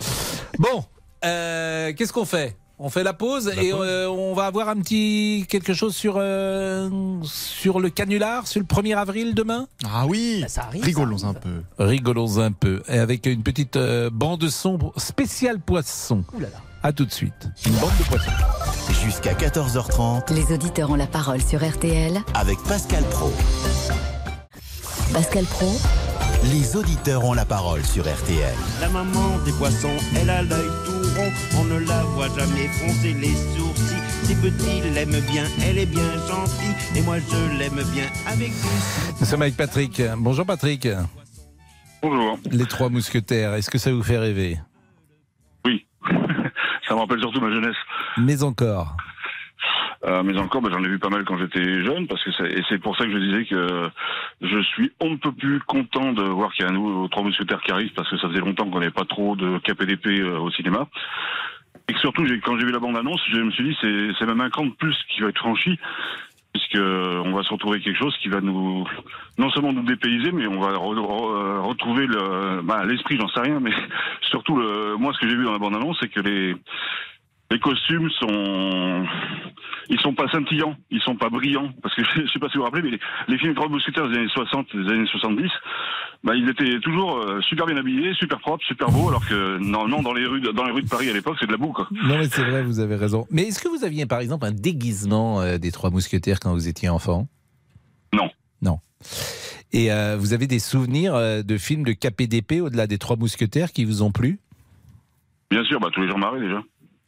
Bon, 0.58 0.84
euh, 1.24 1.92
qu'est-ce 1.94 2.12
qu'on 2.12 2.24
fait? 2.24 2.56
On 2.82 2.88
fait 2.88 3.02
la 3.02 3.12
pause 3.12 3.52
et 3.60 3.74
euh, 3.74 4.08
on 4.08 4.32
va 4.32 4.46
avoir 4.46 4.70
un 4.70 4.76
petit 4.76 5.44
quelque 5.50 5.74
chose 5.74 5.94
sur 5.94 6.14
euh, 6.16 6.88
sur 7.24 7.78
le 7.78 7.90
canular 7.90 8.46
sur 8.46 8.58
le 8.58 8.66
1er 8.66 8.96
avril 8.96 9.34
demain? 9.34 9.68
Ah 9.84 10.06
oui, 10.06 10.42
rigolons 10.80 11.24
un 11.24 11.34
peu. 11.34 11.60
Rigolons 11.78 12.38
un 12.38 12.52
peu 12.52 12.82
et 12.88 12.98
avec 12.98 13.26
une 13.26 13.42
petite 13.42 13.76
euh, 13.76 14.08
bande 14.08 14.48
son 14.48 14.78
spéciale 14.96 15.60
poisson. 15.60 16.24
Ouh 16.32 16.40
là 16.40 16.48
là. 16.48 16.62
À 16.82 16.92
tout 16.92 17.04
de 17.04 17.10
suite. 17.12 17.48
Une 17.66 17.74
bande 17.74 17.90
de 17.98 18.04
poissons. 18.04 18.30
Jusqu'à 19.04 19.34
14h30 19.34 20.32
Les 20.34 20.52
auditeurs 20.54 20.90
ont 20.90 20.94
la 20.96 21.06
parole 21.06 21.40
sur 21.42 21.62
RTL. 21.66 22.18
avec 22.34 22.58
Pascal 22.66 23.04
Pro. 23.10 23.32
Pascal 25.12 25.44
Pro, 25.44 25.72
les 26.52 26.76
auditeurs 26.76 27.24
ont 27.24 27.34
la 27.34 27.44
parole 27.44 27.84
sur 27.84 28.04
RTL. 28.04 28.54
La 28.80 28.88
maman 28.88 29.38
des 29.44 29.52
poissons, 29.52 29.96
elle 30.16 30.30
a 30.30 30.42
l'œil 30.42 30.68
tout 30.86 31.20
rond. 31.20 31.30
On 31.60 31.64
ne 31.64 31.80
la 31.80 32.02
voit 32.04 32.28
jamais 32.28 32.68
froncer 32.68 33.12
les 33.14 33.34
sourcils. 33.34 33.96
Les 34.28 34.34
petits 34.36 34.80
l'aiment 34.94 35.20
bien, 35.32 35.44
elle 35.64 35.78
est 35.78 35.86
bien 35.86 36.02
gentille. 36.28 36.74
Et 36.96 37.02
moi 37.02 37.16
je 37.18 37.58
l'aime 37.58 37.82
bien 37.92 38.04
avec 38.26 38.50
du 38.50 38.66
Nous 39.20 39.26
sommes 39.26 39.42
avec 39.42 39.56
Patrick. 39.56 40.00
Bonjour 40.18 40.46
Patrick. 40.46 40.86
Bonjour. 42.02 42.38
Les 42.50 42.66
trois 42.66 42.88
mousquetaires, 42.88 43.54
est-ce 43.54 43.68
que 43.68 43.78
ça 43.78 43.92
vous 43.92 44.02
fait 44.04 44.18
rêver? 44.18 44.60
Oui. 45.66 45.86
Ça 46.90 46.96
me 46.96 47.00
rappelle 47.00 47.20
surtout 47.20 47.40
ma 47.40 47.52
jeunesse. 47.52 47.76
Mais 48.18 48.42
encore 48.42 48.96
Euh, 50.04 50.22
mais 50.24 50.36
encore, 50.38 50.60
ben, 50.62 50.72
j'en 50.72 50.82
ai 50.82 50.88
vu 50.88 50.98
pas 50.98 51.10
mal 51.10 51.24
quand 51.24 51.38
j'étais 51.38 51.84
jeune, 51.84 52.08
parce 52.08 52.24
que 52.24 52.30
c'est, 52.32 52.50
et 52.50 52.64
c'est 52.68 52.78
pour 52.78 52.96
ça 52.96 53.04
que 53.04 53.12
je 53.12 53.18
disais 53.18 53.44
que 53.44 53.90
je 54.40 54.60
suis 54.62 54.90
on 54.98 55.10
ne 55.10 55.16
peut 55.16 55.30
plus 55.30 55.60
content 55.60 56.12
de 56.12 56.22
voir 56.22 56.52
qu'il 56.52 56.64
y 56.64 56.68
a 56.68 56.70
un 56.70 56.74
nouveau 56.74 57.06
Trois 57.08 57.22
Mousquetaires 57.22 57.60
qui 57.60 57.70
arrive, 57.70 57.92
parce 57.92 58.10
que 58.10 58.16
ça 58.16 58.28
faisait 58.28 58.40
longtemps 58.40 58.68
qu'on 58.68 58.80
n'avait 58.80 58.90
pas 58.90 59.04
trop 59.04 59.36
de 59.36 59.58
KPDP 59.58 60.20
euh, 60.20 60.38
au 60.38 60.50
cinéma. 60.50 60.88
Et 61.88 61.92
que 61.92 62.00
surtout, 62.00 62.26
j'ai, 62.26 62.40
quand 62.40 62.58
j'ai 62.58 62.64
vu 62.64 62.72
la 62.72 62.78
bande-annonce, 62.78 63.20
je 63.30 63.40
me 63.40 63.50
suis 63.52 63.64
dit, 63.64 63.76
c'est, 63.80 64.08
c'est 64.18 64.26
même 64.26 64.40
un 64.40 64.50
camp 64.50 64.64
de 64.64 64.72
plus 64.72 64.96
qui 65.10 65.20
va 65.20 65.28
être 65.28 65.38
franchi, 65.38 65.78
puisque 66.52 66.78
on 66.78 67.32
va 67.32 67.42
se 67.42 67.52
retrouver 67.52 67.80
quelque 67.80 67.98
chose 67.98 68.16
qui 68.18 68.28
va 68.28 68.40
nous, 68.40 68.84
non 69.38 69.50
seulement 69.50 69.72
nous 69.72 69.82
dépayser, 69.84 70.32
mais 70.32 70.46
on 70.46 70.60
va 70.60 70.72
re- 70.72 70.98
euh, 70.98 71.60
retrouver 71.60 72.06
le, 72.06 72.62
bah, 72.62 72.84
l'esprit, 72.84 73.16
j'en 73.18 73.28
sais 73.28 73.40
rien, 73.40 73.60
mais 73.60 73.72
surtout, 74.22 74.56
le, 74.56 74.96
moi, 74.96 75.12
ce 75.12 75.18
que 75.20 75.28
j'ai 75.28 75.36
vu 75.36 75.44
dans 75.44 75.52
la 75.52 75.58
bande-annonce, 75.58 75.98
c'est 76.00 76.08
que 76.08 76.20
les, 76.20 76.56
les 77.50 77.58
costumes 77.58 78.08
sont, 78.20 79.04
ils 79.88 79.98
sont 80.00 80.14
pas 80.14 80.28
scintillants, 80.30 80.76
ils 80.90 81.00
sont 81.00 81.16
pas 81.16 81.28
brillants, 81.30 81.72
parce 81.82 81.94
que 81.94 82.02
je 82.16 82.26
sais 82.32 82.38
pas 82.38 82.48
si 82.48 82.54
vous 82.56 82.60
vous 82.60 82.64
rappelez, 82.64 82.82
mais 82.82 82.90
les, 82.90 83.00
les 83.28 83.38
films 83.38 83.54
Trois 83.54 83.68
Mousquetaires 83.68 84.08
des 84.08 84.16
années 84.18 84.28
60, 84.32 84.76
des 84.76 84.88
années 84.92 85.06
70, 85.06 85.48
bah, 86.22 86.34
ils 86.36 86.48
étaient 86.48 86.78
toujours 86.80 87.16
euh, 87.18 87.40
super 87.42 87.66
bien 87.66 87.76
habillés, 87.76 88.14
super 88.14 88.38
propres, 88.40 88.64
super 88.66 88.90
beaux, 88.90 89.08
alors 89.08 89.26
que 89.26 89.58
normalement 89.58 90.02
dans 90.02 90.12
les 90.12 90.26
rues, 90.26 90.40
de- 90.40 90.50
dans 90.52 90.64
les 90.64 90.72
rues 90.72 90.82
de 90.82 90.88
Paris 90.88 91.10
à 91.10 91.12
l'époque, 91.12 91.36
c'est 91.40 91.46
de 91.46 91.52
la 91.52 91.58
boue, 91.58 91.72
quoi. 91.72 91.88
Non 91.90 92.18
mais 92.18 92.28
c'est 92.28 92.44
vrai, 92.44 92.62
vous 92.62 92.78
avez 92.80 92.94
raison. 92.96 93.26
Mais 93.30 93.42
est-ce 93.42 93.60
que 93.62 93.68
vous 93.68 93.84
aviez 93.84 94.06
par 94.06 94.20
exemple 94.20 94.46
un 94.46 94.52
déguisement 94.52 95.40
euh, 95.40 95.58
des 95.58 95.72
trois 95.72 95.90
mousquetaires 95.90 96.38
quand 96.40 96.52
vous 96.52 96.68
étiez 96.68 96.88
enfant? 96.88 97.26
Non. 98.12 98.30
Non. 98.62 98.78
Et 99.72 99.90
euh, 99.92 100.16
vous 100.18 100.34
avez 100.34 100.46
des 100.46 100.58
souvenirs 100.58 101.14
de 101.44 101.56
films 101.58 101.84
de 101.84 101.92
KPDP 101.92 102.60
au-delà 102.60 102.86
des 102.86 102.98
trois 102.98 103.16
mousquetaires 103.16 103.72
qui 103.72 103.84
vous 103.84 104.02
ont 104.02 104.10
plu? 104.12 104.38
Bien 105.50 105.64
sûr, 105.64 105.80
bah, 105.80 105.88
tous 105.92 106.02
les 106.02 106.08
gens 106.08 106.18
marrés 106.18 106.40
déjà. 106.40 106.62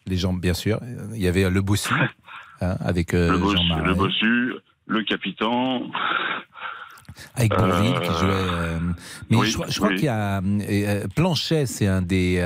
Les 0.07 0.17
gens, 0.17 0.33
bien 0.33 0.55
sûr. 0.55 0.81
Il 1.15 1.21
y 1.21 1.29
avait 1.29 1.49
Le 1.49 1.61
Bossu 1.63 1.95
hein, 2.61 2.77
avec 2.81 3.15
euh, 3.15 3.33
le, 3.33 3.39
bossu, 3.39 3.57
Jean 3.69 3.79
le 3.85 3.95
bossu, 3.95 4.55
le 4.87 5.03
capitaine. 5.05 5.91
Avec 7.37 7.51
Bourville 7.55 8.01
qui 8.01 8.09
Euh, 8.09 8.15
jouait. 8.19 8.31
euh, 8.31 8.79
mais 9.29 9.37
oui, 9.37 9.47
je, 9.47 9.55
crois- 9.55 9.67
je 9.69 9.77
crois 9.77 9.89
oui. 9.91 9.97
qu'il 9.97 10.05
y 10.07 10.09
a 10.09 10.41
Planchet, 11.15 11.67
c'est 11.67 11.87
un 11.87 12.01
des, 12.01 12.43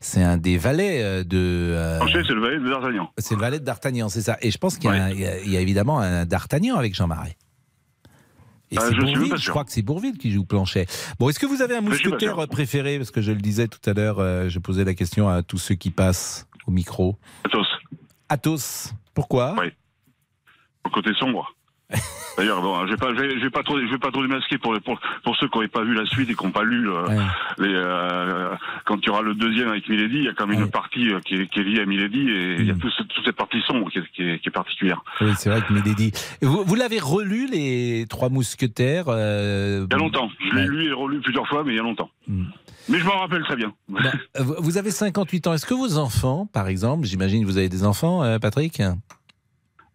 c'est 0.00 0.22
un 0.22 0.38
des 0.38 0.56
valets 0.56 1.24
de. 1.24 1.98
Planchet, 1.98 2.22
c'est 2.26 2.32
le 2.34 2.40
valet 2.40 2.58
de 2.58 2.68
D'Artagnan. 2.68 3.10
c'est 3.18 3.34
le 3.34 3.40
valet 3.40 3.60
de 3.60 3.64
D'Artagnan, 3.64 4.08
c'est 4.08 4.22
ça. 4.22 4.38
Et 4.40 4.50
je 4.50 4.56
pense 4.58 4.78
qu'il 4.78 4.90
y, 4.90 4.94
a 4.94 5.10
il 5.12 5.50
y 5.50 5.56
évidemment 5.56 6.00
un 6.00 6.24
D'Artagnan 6.24 6.76
avec 6.76 6.94
Jean 6.94 7.06
Marais. 7.06 7.36
Et 8.72 8.76
Ah, 8.78 8.82
c'est 8.88 8.94
je 8.96 9.36
je 9.36 9.50
crois 9.50 9.64
que 9.64 9.70
c'est 9.70 9.82
Bourville 9.82 10.16
qui 10.18 10.32
joue 10.32 10.44
Planchet. 10.44 10.86
Bon, 11.20 11.28
est-ce 11.28 11.38
que 11.38 11.46
vous 11.46 11.60
avez 11.62 11.76
un 11.76 11.82
mousquetaire 11.82 12.48
préféré? 12.48 12.96
Parce 12.96 13.10
que 13.12 13.20
je 13.20 13.30
le 13.30 13.40
disais 13.40 13.68
tout 13.68 13.78
à 13.88 13.92
l'heure, 13.92 14.48
je 14.48 14.58
posais 14.58 14.84
la 14.84 14.94
question 14.94 15.28
à 15.28 15.42
tous 15.42 15.58
ceux 15.58 15.74
qui 15.76 15.90
passent 15.90 16.45
au 16.66 16.70
micro. 16.70 17.16
Athos. 17.44 17.66
Athos. 18.28 18.92
Pourquoi 19.14 19.54
Oui. 19.58 19.66
Au 20.84 20.90
côté 20.90 21.12
sombre. 21.14 21.52
D'ailleurs, 22.36 22.60
bon, 22.60 22.84
je 22.86 22.90
vais 22.90 22.96
pas, 22.96 23.14
je 23.14 23.20
vais, 23.20 23.38
je 23.38 23.44
vais 23.44 23.50
pas 23.50 23.62
trop, 23.62 23.78
je 23.78 23.86
vais 23.86 23.98
pas 23.98 24.10
trop 24.10 24.20
démasquer 24.20 24.58
pour, 24.58 24.74
pour, 24.82 24.98
pour 25.24 25.36
ceux 25.36 25.46
qui 25.48 25.56
n'auraient 25.56 25.68
pas 25.68 25.84
vu 25.84 25.94
la 25.94 26.04
suite 26.04 26.28
et 26.28 26.34
qui 26.34 26.44
n'ont 26.44 26.50
pas 26.50 26.64
lu 26.64 26.82
le- 26.82 27.04
les, 27.58 27.72
euh, 27.72 28.54
quand 28.84 28.98
il 29.00 29.06
y 29.06 29.08
aura 29.10 29.22
le 29.22 29.34
deuxième 29.34 29.68
avec 29.68 29.88
Milady, 29.88 30.16
il 30.18 30.24
y 30.24 30.28
a 30.28 30.34
quand 30.34 30.46
même 30.48 30.60
une 30.64 30.70
partie 30.70 31.12
euh, 31.12 31.20
qui 31.20 31.34
est, 31.34 31.46
qui 31.46 31.60
est 31.60 31.62
liée 31.62 31.80
à 31.80 31.86
Milady 31.86 32.28
et 32.28 32.56
il 32.58 32.66
y 32.66 32.70
a 32.70 32.74
tout 32.74 32.90
ce- 32.90 33.04
toute 33.04 33.24
cette 33.24 33.36
partie 33.36 33.60
sombre 33.62 33.88
qui 33.90 34.00
est, 34.00 34.10
qui 34.12 34.22
est, 34.22 34.38
qui 34.40 34.48
est 34.48 34.52
particulière. 34.52 35.02
Oui, 35.20 35.30
c'est 35.38 35.48
vrai 35.48 35.62
que 35.62 35.72
Milady. 35.72 36.10
Vous, 36.42 36.64
vous 36.64 36.74
l'avez 36.74 36.98
relu, 36.98 37.46
les 37.46 38.04
Trois 38.10 38.28
Mousquetaires 38.28 39.04
euh, 39.08 39.86
Il 39.88 39.92
y 39.92 39.96
a 39.96 39.98
longtemps. 39.98 40.28
Je 40.50 40.56
l'ai 40.56 40.66
lu 40.66 40.88
et 40.88 40.92
relu 40.92 41.20
plusieurs 41.20 41.46
fois, 41.46 41.62
mais 41.64 41.72
il 41.72 41.76
y 41.76 41.80
a 41.80 41.84
longtemps. 41.84 42.10
Mais 42.88 42.98
je 42.98 43.04
m'en 43.04 43.18
rappelle 43.18 43.42
très 43.42 43.56
bien. 43.56 43.72
Euh, 43.90 44.42
vous- 44.58 44.78
avez 44.78 44.90
58 44.90 45.46
ans. 45.46 45.54
Est-ce 45.54 45.66
que 45.66 45.74
vos 45.74 45.98
enfants, 45.98 46.46
par 46.52 46.68
exemple, 46.68 47.04
j'imagine 47.06 47.42
que 47.42 47.46
vous 47.46 47.58
avez 47.58 47.68
des 47.68 47.84
enfants, 47.84 48.22
euh, 48.22 48.38
Patrick 48.38 48.80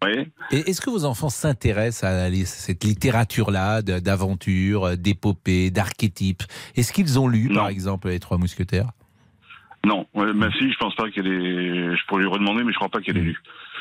Oui. 0.04 0.28
Et 0.52 0.70
est-ce 0.70 0.82
que 0.82 0.90
vos 0.90 1.06
enfants 1.06 1.30
s'intéressent 1.30 2.04
à 2.12 2.30
cette 2.46 2.84
littérature-là, 2.84 3.82
d'aventure, 3.82 4.86
euh, 4.86 4.96
d'épopée, 4.96 5.70
d'archétypes? 5.72 6.44
Est-ce 6.76 6.92
qu'ils 6.92 7.20
ont 7.20 7.28
lu, 7.28 7.50
par 7.54 7.68
exemple, 7.70 8.10
Les 8.10 8.20
Trois 8.20 8.38
Mousquetaires? 8.38 8.90
Non, 9.86 10.06
ouais, 10.14 10.32
ma 10.34 10.52
fille, 10.52 10.72
je 10.72 10.78
pense 10.78 10.94
pas 10.96 11.10
qu'elle 11.10 11.26
ait. 11.28 11.96
Je 11.96 12.06
pourrais 12.08 12.22
lui 12.22 12.30
redemander, 12.30 12.64
mais 12.64 12.72
je 12.72 12.78
crois 12.78 12.90
pas 12.90 13.00
qu'elle 13.02 13.18
ait 13.18 13.22
lu. 13.22 13.38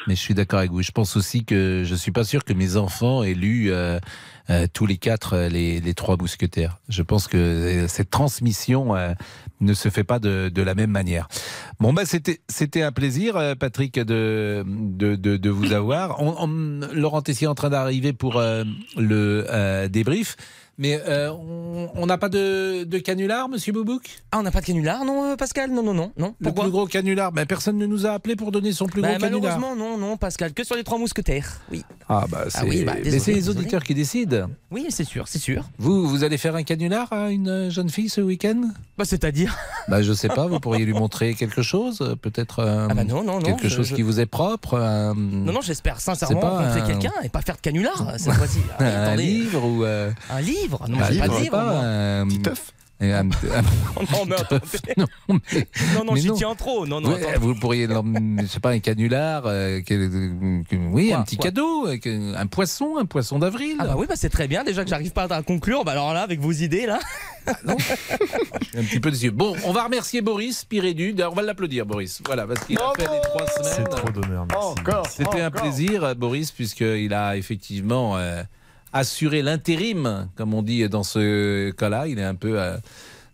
Mais 0.07 0.15
je 0.15 0.21
suis 0.21 0.33
d'accord 0.33 0.61
avec 0.61 0.71
vous. 0.71 0.81
Je 0.83 0.93
pense 0.93 1.15
aussi 1.15 1.45
que 1.45 1.83
je 1.85 1.95
suis 1.95 2.11
pas 2.13 2.25
sûr 2.25 2.43
que 2.45 2.55
mes 2.55 2.77
enfants 2.79 3.23
aient 3.23 3.35
lu 3.35 3.71
euh, 3.71 3.99
euh, 4.51 4.67
tous 4.73 4.87
les 4.87 4.97
quatre 4.99 5.35
euh, 5.35 5.49
les, 5.49 5.81
les 5.81 5.95
trois 5.95 6.17
mousquetaires. 6.17 6.79
Je 6.89 7.03
pense 7.03 7.29
que 7.29 7.37
euh, 7.37 7.89
cette 7.89 8.11
transmission 8.11 8.95
euh, 8.97 9.15
ne 9.61 9.73
se 9.75 9.89
fait 9.89 10.05
pas 10.05 10.19
de, 10.19 10.51
de 10.53 10.63
la 10.63 10.75
même 10.75 10.91
manière. 10.91 11.29
Bon 11.79 11.93
bah 11.93 12.05
c'était 12.05 12.41
c'était 12.49 12.83
un 12.83 12.93
plaisir, 12.93 13.37
euh, 13.37 13.55
Patrick, 13.55 13.99
de 13.99 14.65
de, 14.67 15.17
de, 15.17 15.37
de 15.37 15.51
vous 15.51 15.73
avoir. 15.73 16.21
On, 16.21 16.81
Laurent 16.93 17.23
Tessier 17.23 17.47
est 17.47 17.49
en 17.49 17.55
train 17.55 17.71
d'arriver 17.71 18.13
pour 18.13 18.37
euh, 18.37 18.65
le 18.97 19.89
débrief. 19.89 20.37
Mais 20.83 20.99
euh, 21.07 21.31
on 21.95 22.07
n'a 22.07 22.17
pas 22.17 22.31
de, 22.31 22.85
de 22.85 22.99
canular, 22.99 23.51
Monsieur 23.51 23.71
Boubouk? 23.75 24.23
Ah, 24.33 24.39
on 24.39 24.43
n'a 24.43 24.51
pas 24.51 24.63
de 24.63 24.67
canular, 24.67 25.05
non, 25.05 25.25
euh, 25.33 25.37
Pascal? 25.37 25.71
Non, 25.71 25.83
non, 25.83 25.93
non, 25.93 26.11
non. 26.17 26.35
Le 26.41 26.53
plus 26.53 26.71
gros 26.71 26.87
canular. 26.87 27.33
Ben, 27.33 27.45
personne 27.45 27.77
ne 27.77 27.85
nous 27.85 28.07
a 28.07 28.13
appelé 28.13 28.35
pour 28.35 28.51
donner 28.51 28.73
son 28.73 28.87
plus 28.87 29.03
Bah, 29.03 29.09
gros 29.11 29.19
canular. 29.21 29.59
malheureusement, 29.61 29.77
non, 29.77 29.99
non, 29.99 30.17
Pascal, 30.17 30.55
que 30.55 30.65
sur 30.65 30.77
les 30.77 30.83
trois 30.85 30.97
mousquetaires. 30.99 31.61
Oui. 31.71 31.85
Ah 32.09 32.25
bah 32.31 32.47
c'est 32.49 32.65
oui, 32.67 32.83
bah, 32.83 32.95
mais 32.97 33.03
désolé, 33.03 33.21
c'est 33.21 33.31
les 33.33 33.37
désolé. 33.41 33.59
auditeurs 33.61 33.85
qui 33.85 33.95
décident. 33.95 34.47
Oui, 34.71 34.87
c'est 34.89 35.05
sûr, 35.05 35.29
c'est 35.29 35.39
sûr. 35.39 35.65
Vous, 35.79 36.09
vous 36.09 36.25
allez 36.25 36.39
faire 36.39 36.57
un 36.57 36.63
canular 36.63 37.13
à 37.13 37.31
une 37.31 37.69
jeune 37.71 37.91
fille 37.91 38.09
ce 38.09 38.21
week-end? 38.23 38.63
Bah, 38.97 39.05
c'est-à-dire? 39.05 39.57
Bah, 39.89 40.03
je 40.03 40.13
sais 40.15 40.29
pas, 40.29 40.47
vous 40.47 40.61
pourriez 40.61 40.85
lui 40.87 40.95
montrer 40.95 41.35
quelque 41.35 41.61
chose, 41.63 41.99
euh, 42.01 42.17
peut-être 42.17 42.61
euh, 42.61 42.89
Ah 42.91 42.95
bah 42.95 43.05
non, 43.05 43.23
non, 43.23 43.35
non, 43.35 43.43
quelque 43.43 43.69
chose 43.69 43.87
je- 43.89 43.95
qui 43.95 44.03
vous 44.03 44.19
est 44.19 44.27
propre. 44.27 44.79
Non, 45.15 45.53
non, 45.53 45.61
j'espère 45.61 46.01
sincèrement 46.01 46.41
rencontrer 46.41 46.81
un- 46.81 46.87
quelqu'un 46.87 47.13
et 47.23 47.29
pas 47.29 47.43
faire 47.43 47.57
de 47.57 47.61
canular 47.61 48.15
cette 48.19 48.33
fois-ci. 48.33 48.61
Ah, 48.79 49.11
un 49.11 49.17
livre 49.17 49.65
ou 49.65 49.85
euh, 49.85 50.11
Un 50.31 50.41
livre 50.41 50.70
Non, 50.89 50.99
un 51.01 51.11
j'ai 51.11 51.19
pas 51.19 51.29
de 51.29 51.37
livre. 51.41 51.59
un 51.59 52.27
petit 52.29 52.43
teuf. 52.43 52.73
Un, 53.03 53.07
un- 53.13 53.25
non, 53.25 54.27
mais 54.29 54.35
attendez. 54.39 54.61
non, 54.99 55.07
mais, 55.31 55.67
Non, 55.95 56.05
non, 56.05 56.13
mais 56.13 56.21
j'y 56.21 56.33
tiens 56.35 56.55
trop. 56.55 56.87
Non, 56.87 57.01
non, 57.01 57.17
vous, 57.41 57.55
pourriez, 57.55 57.89
je 57.89 58.47
sais 58.47 58.61
pas, 58.61 58.73
un 58.73 58.79
canular, 58.79 59.45
euh, 59.47 59.81
que- 59.81 60.71
oui, 60.93 61.09
Quoi, 61.09 61.17
un 61.17 61.23
petit 61.23 61.37
quoi 61.39 61.45
cadeau, 61.47 61.87
euh, 61.87 61.97
que- 61.97 62.37
un 62.37 62.47
poisson, 62.47 62.99
un 62.99 63.07
poisson 63.07 63.39
d'avril. 63.39 63.77
Ah 63.79 63.87
bah 63.87 63.95
oui, 63.97 64.05
bah 64.07 64.17
c'est 64.17 64.29
très 64.29 64.49
bien. 64.49 64.65
Déjà 64.65 64.85
que 64.85 64.91
j'arrive 64.91 65.13
pas 65.13 65.25
à 65.35 65.43
conclure, 65.43 65.83
bah 65.83 65.93
alors 65.93 66.13
là, 66.13 66.21
avec 66.21 66.41
vos 66.41 66.53
idées 66.53 66.85
là. 66.85 66.99
Suis 67.49 67.57
un 68.79 68.83
petit 68.83 69.01
peu 69.01 69.11
déçu. 69.11 69.31
Bon, 69.31 69.57
on 69.65 69.73
va 69.73 69.85
remercier 69.85 70.21
Boris 70.21 70.67
Pirédu. 70.67 71.15
D'ailleurs, 71.15 71.33
on 71.33 71.37
va 71.37 71.43
l'applaudir, 71.43 71.87
Boris. 71.87 72.21
Voilà, 72.27 72.47
parce 72.47 72.67
qu'il 72.67 72.79
a 72.79 72.93
fait 72.99 73.09
les 73.11 73.21
trois 73.23 73.47
semaines. 73.47 73.73
C'est 73.77 73.97
trop 73.97 74.11
d'honneur, 74.11 74.45
merci. 74.47 74.69
Encore. 74.79 75.07
C'était 75.07 75.41
un 75.41 75.51
plaisir, 75.51 76.05
euh, 76.05 76.13
Boris, 76.15 76.53
puisqu'il 76.53 77.15
a 77.15 77.39
effectivement 77.39 78.19
euh, 78.19 78.43
assuré 78.93 79.43
l'intérim, 79.43 80.29
comme 80.37 80.55
on 80.55 80.63
dit 80.63 80.89
dans 80.89 81.03
ce 81.03 81.71
cas-là. 81.71 82.07
Il 82.07 82.19
est 82.19 82.25
un 82.25 82.35
peu 82.35 82.61
euh, 82.61 82.77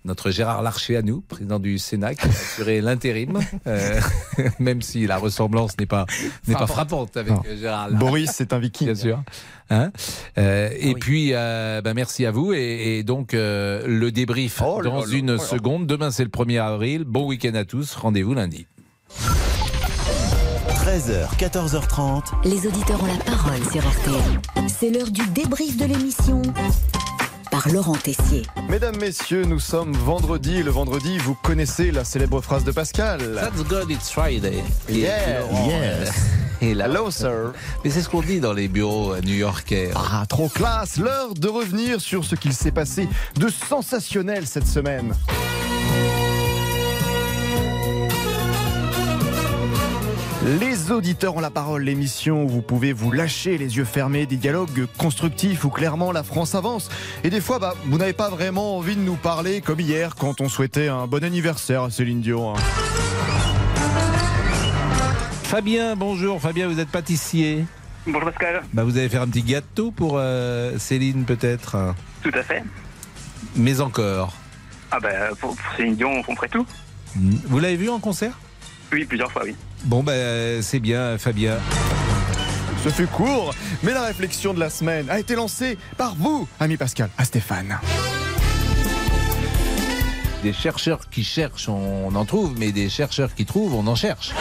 notre 0.05 0.31
Gérard 0.31 0.63
Larcher 0.63 0.97
à 0.97 1.03
nous, 1.03 1.21
président 1.21 1.59
du 1.59 1.79
Sénat, 1.79 2.15
qui 2.15 2.27
a 2.27 2.31
assuré 2.31 2.81
l'intérim, 2.83 3.41
euh, 3.67 4.01
même 4.59 4.83
si 4.83 5.07
la 5.07 5.19
ressemblance 5.19 5.79
n'est 5.79 5.87
pas, 5.87 6.07
n'est 6.47 6.55
pas 6.55 6.67
frappante 6.67 7.17
avec 7.17 7.33
Non. 7.33 7.43
Gérard 7.59 7.91
Larcher. 7.91 8.07
Boris, 8.07 8.31
c'est 8.33 8.53
un 8.53 8.59
viking. 8.59 8.87
Bien 8.87 8.95
sûr. 8.95 9.23
Hein 9.69 9.91
Euh, 10.39 10.71
et 10.79 10.95
puis, 10.95 11.31
euh, 11.33 11.81
ben, 11.83 11.95
merci 11.95 12.25
à 12.25 12.31
vous. 12.31 12.53
Et, 12.53 12.99
et 12.99 13.03
donc, 13.03 13.31
le 13.33 14.09
débrief 14.11 14.63
Oh 14.65 14.81
dans 14.83 15.05
une 15.05 15.33
oh 15.33 15.39
seconde. 15.39 15.87
Demain, 15.87 16.11
c'est 16.11 16.25
le 16.25 16.31
1er 16.31 16.61
avril. 16.61 17.05
Bon 17.05 17.27
week-end 17.27 17.55
à 17.55 17.65
tous. 17.65 17.95
Rendez-vous 17.95 18.35
lundi. 18.35 18.67
13h, 20.97 21.37
14h30. 21.37 22.23
Les 22.45 22.67
auditeurs 22.67 23.03
ont 23.03 23.07
la 23.07 23.23
parole 23.23 23.63
sur 23.71 23.87
RTL. 23.87 24.67
C'est 24.67 24.89
l'heure 24.89 25.11
du 25.11 25.27
débrief 25.27 25.77
de 25.77 25.85
l'émission 25.85 26.41
par 27.51 27.69
Laurent 27.69 27.97
Tessier. 27.97 28.45
Mesdames, 28.71 28.97
messieurs, 28.99 29.45
nous 29.45 29.61
sommes 29.61 29.93
vendredi. 29.93 30.63
Le 30.63 30.71
vendredi, 30.71 31.19
vous 31.19 31.35
connaissez 31.35 31.91
la 31.91 32.03
célèbre 32.03 32.41
phrase 32.41 32.65
de 32.65 32.71
Pascal. 32.71 33.35
That's 33.35 33.63
good, 33.65 33.91
it's 33.91 34.11
Friday. 34.11 34.65
Yeah, 34.89 35.41
Laurent, 35.41 35.69
yes. 35.69 36.15
Et 36.63 36.73
là, 36.73 36.87
Hello, 36.87 37.11
sir. 37.11 37.53
Mais 37.85 37.91
c'est 37.91 38.01
ce 38.01 38.09
qu'on 38.09 38.23
dit 38.23 38.41
dans 38.41 38.55
les 38.55 38.69
bureaux 38.69 39.13
euh, 39.13 39.21
new-yorkais. 39.21 39.91
Ah, 39.95 40.25
trop 40.27 40.49
classe 40.49 40.97
L'heure 40.97 41.35
de 41.35 41.49
revenir 41.49 42.01
sur 42.01 42.25
ce 42.25 42.37
qu'il 42.37 42.55
s'est 42.55 42.73
passé 42.73 43.07
de 43.39 43.49
sensationnel 43.51 44.47
cette 44.47 44.67
semaine. 44.67 45.13
Les 50.47 50.93
auditeurs 50.93 51.35
ont 51.35 51.41
la 51.41 51.51
parole, 51.51 51.83
l'émission 51.83 52.45
où 52.45 52.49
vous 52.49 52.63
pouvez 52.63 52.93
vous 52.93 53.11
lâcher 53.11 53.59
les 53.59 53.79
yeux 53.79 53.85
fermés, 53.85 54.27
des 54.27 54.37
dialogues 54.37 54.87
constructifs 54.97 55.65
où 55.65 55.71
clairement 55.71 56.13
la 56.13 56.23
France 56.23 56.55
avance. 56.55 56.89
Et 57.25 57.31
des 57.31 57.41
fois, 57.41 57.59
bah, 57.59 57.75
vous 57.87 57.99
n'avez 57.99 58.13
pas 58.13 58.31
vraiment 58.31 58.77
envie 58.77 58.95
de 58.95 59.01
nous 59.01 59.17
parler 59.17 59.61
comme 59.61 59.81
hier 59.81 60.15
quand 60.15 60.41
on 60.41 60.49
souhaitait 60.49 60.87
un 60.87 61.09
bon 61.09 61.25
anniversaire 61.25 61.83
à 61.83 61.91
Céline 61.91 62.21
Dion. 62.21 62.55
hein. 62.55 62.59
Fabien, 65.43 65.97
bonjour. 65.97 66.41
Fabien, 66.41 66.69
vous 66.69 66.79
êtes 66.79 66.91
pâtissier. 66.91 67.65
Bonjour 68.07 68.31
Pascal. 68.31 68.63
Bah, 68.73 68.85
vous 68.85 68.97
allez 68.99 69.09
faire 69.09 69.23
un 69.23 69.29
petit 69.29 69.43
gâteau 69.43 69.91
pour 69.91 70.15
euh, 70.17 70.79
Céline 70.79 71.25
peut-être? 71.25 71.93
Tout 72.23 72.31
à 72.35 72.43
fait. 72.45 72.63
Mais 73.57 73.81
encore. 73.81 74.33
Ah 74.93 75.01
ben 75.01 75.35
pour, 75.41 75.57
pour 75.57 75.77
Céline 75.77 75.97
Dion, 75.97 76.23
on 76.29 76.37
ferait 76.37 76.49
tout. 76.49 76.65
Vous 77.17 77.59
l'avez 77.59 77.77
vu 77.77 77.89
en 77.89 77.99
concert? 77.99 78.39
Oui, 78.93 79.05
plusieurs 79.05 79.33
fois, 79.33 79.43
oui. 79.45 79.57
Bon, 79.87 80.03
ben 80.03 80.63
c'est 80.63 80.81
bien, 80.81 81.17
Fabien. 81.17 81.59
Ce 82.83 82.89
fut 82.89 83.07
court, 83.07 83.55
mais 83.85 83.93
la 83.93 84.03
réflexion 84.03 84.53
de 84.53 84.59
la 84.59 84.69
semaine 84.69 85.09
a 85.09 85.21
été 85.21 85.37
lancée 85.37 85.79
par 85.97 86.17
vous, 86.17 86.49
ami 86.59 86.77
Pascal, 86.77 87.09
à 87.17 87.25
Stéphane. 87.25 87.79
Des 90.43 90.53
chercheurs 90.53 91.09
qui 91.09 91.23
cherchent, 91.23 91.69
on 91.69 92.13
en 92.13 92.25
trouve, 92.25 92.55
mais 92.59 92.73
des 92.73 92.89
chercheurs 92.89 93.33
qui 93.33 93.47
trouvent, 93.47 93.75
on 93.75 93.87
en 93.87 93.95
cherche. 93.95 94.33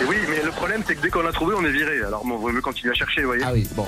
Et 0.00 0.04
oui, 0.04 0.18
mais 0.28 0.44
le 0.44 0.52
problème 0.52 0.84
c'est 0.86 0.94
que 0.94 1.02
dès 1.02 1.10
qu'on 1.10 1.22
l'a 1.22 1.32
trouvé, 1.32 1.56
on 1.58 1.64
est 1.64 1.72
viré. 1.72 2.04
Alors 2.06 2.24
bon, 2.24 2.36
vaut 2.36 2.52
mieux 2.52 2.62
continuer 2.62 2.92
à 2.92 2.96
chercher, 2.96 3.22
vous 3.22 3.28
voyez. 3.28 3.42
Ah 3.44 3.52
oui, 3.52 3.66
bon. 3.74 3.86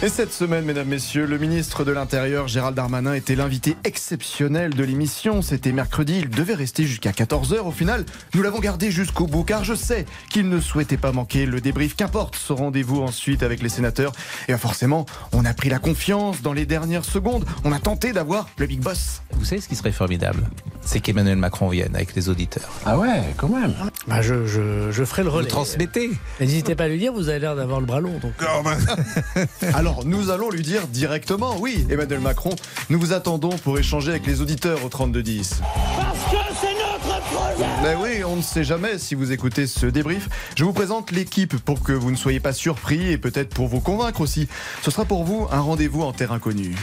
Et 0.00 0.08
cette 0.08 0.32
semaine, 0.32 0.64
mesdames, 0.64 0.86
messieurs, 0.86 1.26
le 1.26 1.38
ministre 1.38 1.84
de 1.84 1.90
l'Intérieur, 1.90 2.46
Gérald 2.46 2.76
Darmanin, 2.76 3.14
était 3.14 3.34
l'invité 3.34 3.76
exceptionnel 3.82 4.72
de 4.72 4.84
l'émission. 4.84 5.42
C'était 5.42 5.72
mercredi, 5.72 6.20
il 6.20 6.30
devait 6.30 6.54
rester 6.54 6.84
jusqu'à 6.84 7.10
14h. 7.10 7.58
Au 7.58 7.72
final, 7.72 8.04
nous 8.32 8.42
l'avons 8.42 8.60
gardé 8.60 8.92
jusqu'au 8.92 9.26
bout, 9.26 9.42
car 9.42 9.64
je 9.64 9.74
sais 9.74 10.06
qu'il 10.30 10.48
ne 10.48 10.60
souhaitait 10.60 10.98
pas 10.98 11.10
manquer 11.10 11.46
le 11.46 11.60
débrief. 11.60 11.96
Qu'importe 11.96 12.36
ce 12.36 12.52
rendez-vous 12.52 13.02
ensuite 13.02 13.42
avec 13.42 13.60
les 13.60 13.68
sénateurs. 13.68 14.12
Et 14.46 14.52
bah, 14.52 14.58
forcément, 14.58 15.04
on 15.32 15.44
a 15.44 15.52
pris 15.52 15.68
la 15.68 15.80
confiance 15.80 16.42
dans 16.42 16.52
les 16.52 16.64
dernières 16.64 17.04
secondes. 17.04 17.44
On 17.64 17.72
a 17.72 17.80
tenté 17.80 18.12
d'avoir 18.12 18.48
le 18.56 18.66
big 18.66 18.78
boss. 18.78 19.22
Vous 19.32 19.44
savez 19.44 19.60
ce 19.60 19.66
qui 19.66 19.74
serait 19.74 19.90
formidable? 19.90 20.48
C'est 20.80 21.00
qu'Emmanuel 21.00 21.38
Macron 21.38 21.68
vienne 21.68 21.96
avec 21.96 22.14
les 22.14 22.28
auditeurs. 22.28 22.70
Ah 22.86 22.96
ouais, 22.98 23.34
quand 23.36 23.48
même. 23.48 23.74
Bah, 24.06 24.22
je, 24.22 24.46
je, 24.46 24.92
je 24.92 25.04
ferai 25.04 25.24
le 25.24 25.28
relais. 25.28 25.48
Vous 25.48 25.50
transmettez 25.50 26.12
N'hésitez 26.38 26.76
pas 26.76 26.84
à 26.84 26.88
lui 26.88 26.98
dire, 26.98 27.12
vous 27.12 27.28
avez 27.28 27.40
l'air 27.40 27.56
d'avoir 27.56 27.80
le 27.80 27.86
bras 27.86 28.00
long. 28.00 28.18
Donc... 28.20 28.32
Alors, 29.74 29.87
nous 30.04 30.30
allons 30.30 30.50
lui 30.50 30.62
dire 30.62 30.86
directement, 30.88 31.56
oui, 31.58 31.86
Emmanuel 31.90 32.20
Macron, 32.20 32.50
nous 32.90 32.98
vous 32.98 33.12
attendons 33.12 33.50
pour 33.50 33.78
échanger 33.78 34.10
avec 34.10 34.26
les 34.26 34.40
auditeurs 34.40 34.84
au 34.84 34.88
3210. 34.88 35.60
Parce 35.96 36.18
que 36.30 36.54
c'est 36.60 36.74
notre 36.74 37.20
projet 37.22 37.68
Ben 37.82 37.98
oui, 38.00 38.24
on 38.24 38.36
ne 38.36 38.42
sait 38.42 38.64
jamais 38.64 38.98
si 38.98 39.14
vous 39.14 39.32
écoutez 39.32 39.66
ce 39.66 39.86
débrief. 39.86 40.28
Je 40.56 40.64
vous 40.64 40.72
présente 40.72 41.10
l'équipe 41.10 41.56
pour 41.58 41.82
que 41.82 41.92
vous 41.92 42.10
ne 42.10 42.16
soyez 42.16 42.40
pas 42.40 42.52
surpris 42.52 43.10
et 43.10 43.18
peut-être 43.18 43.50
pour 43.50 43.68
vous 43.68 43.80
convaincre 43.80 44.20
aussi. 44.20 44.48
Ce 44.82 44.90
sera 44.90 45.04
pour 45.04 45.24
vous 45.24 45.46
un 45.50 45.60
rendez-vous 45.60 46.02
en 46.02 46.12
terre 46.12 46.32
inconnue. 46.32 46.76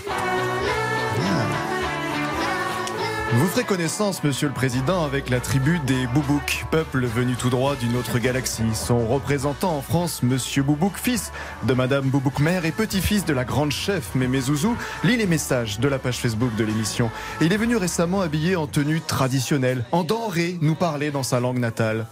Vous 3.38 3.48
ferez 3.48 3.66
connaissance, 3.66 4.24
monsieur 4.24 4.48
le 4.48 4.54
président, 4.54 5.04
avec 5.04 5.30
la 5.30 5.42
tribu 5.42 5.80
des 5.80 6.08
Boubouk, 6.08 6.66
peuple 6.72 7.06
venu 7.06 7.36
tout 7.36 7.50
droit 7.50 7.76
d'une 7.76 7.98
autre 7.98 8.18
galaxie. 8.18 8.64
Son 8.74 9.06
représentant 9.06 9.76
en 9.76 9.82
France, 9.82 10.24
monsieur 10.24 10.64
Boubouk, 10.64 10.94
fils 10.96 11.34
de 11.64 11.74
madame 11.74 12.06
Boubouk 12.06 12.40
mère 12.40 12.64
et 12.64 12.72
petit-fils 12.72 13.26
de 13.26 13.34
la 13.34 13.44
grande 13.44 13.74
chef 13.74 14.16
Mémé 14.16 14.40
Zouzou, 14.40 14.78
lit 15.04 15.18
les 15.18 15.26
messages 15.26 15.82
de 15.82 15.90
la 15.90 16.00
page 16.00 16.18
Facebook 16.20 16.56
de 16.56 16.64
l'émission. 16.64 17.12
Il 17.42 17.52
est 17.52 17.58
venu 17.58 17.76
récemment 17.76 18.22
habillé 18.22 18.56
en 18.56 18.68
tenue 18.68 19.02
traditionnelle, 19.02 19.84
en 19.92 20.06
denrée, 20.06 20.58
nous 20.62 20.76
parler 20.76 21.12
dans 21.12 21.24
sa 21.24 21.42
langue 21.42 21.60
natale. 21.60 22.08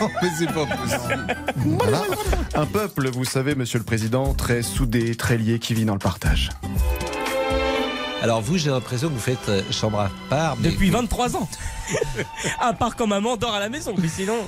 mais 0.00 0.30
c'est 0.38 0.46
pas 0.46 0.64
possible. 0.64 1.36
Voilà. 1.56 2.02
Un 2.54 2.66
peuple, 2.66 3.10
vous 3.10 3.26
savez, 3.26 3.54
monsieur 3.54 3.78
le 3.78 3.84
président, 3.84 4.32
très 4.32 4.62
soudé, 4.62 5.14
très 5.16 5.36
lié, 5.36 5.58
qui 5.58 5.74
vit 5.74 5.84
dans 5.84 5.92
le 5.92 5.98
partage. 5.98 6.48
Alors 8.24 8.40
vous, 8.40 8.56
j'ai 8.56 8.70
l'impression 8.70 9.08
que 9.08 9.12
vous 9.12 9.20
faites 9.20 9.50
euh, 9.50 9.60
chambre 9.70 10.00
à 10.00 10.10
part. 10.30 10.56
mais- 10.58 10.70
Depuis 10.70 10.88
23 10.88 11.36
ans. 11.36 11.46
à 12.58 12.72
part 12.72 12.96
quand 12.96 13.06
maman 13.06 13.36
dort 13.36 13.52
à 13.52 13.60
la 13.60 13.68
maison, 13.68 13.94
mais 13.98 14.08
sinon. 14.08 14.38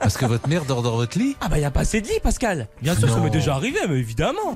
Parce 0.00 0.18
que 0.18 0.26
votre 0.26 0.46
mère 0.50 0.66
dort 0.66 0.82
dans 0.82 0.96
votre 0.96 1.18
lit 1.18 1.34
Ah 1.40 1.48
bah 1.48 1.58
y 1.58 1.64
a 1.64 1.70
pas 1.70 1.80
assez 1.80 2.02
de 2.02 2.08
lit, 2.08 2.20
Pascal. 2.22 2.68
Bien 2.82 2.94
sûr, 2.94 3.08
ça 3.08 3.20
m'est 3.20 3.30
déjà 3.30 3.54
arrivé, 3.54 3.78
mais 3.88 3.96
évidemment. 3.96 4.54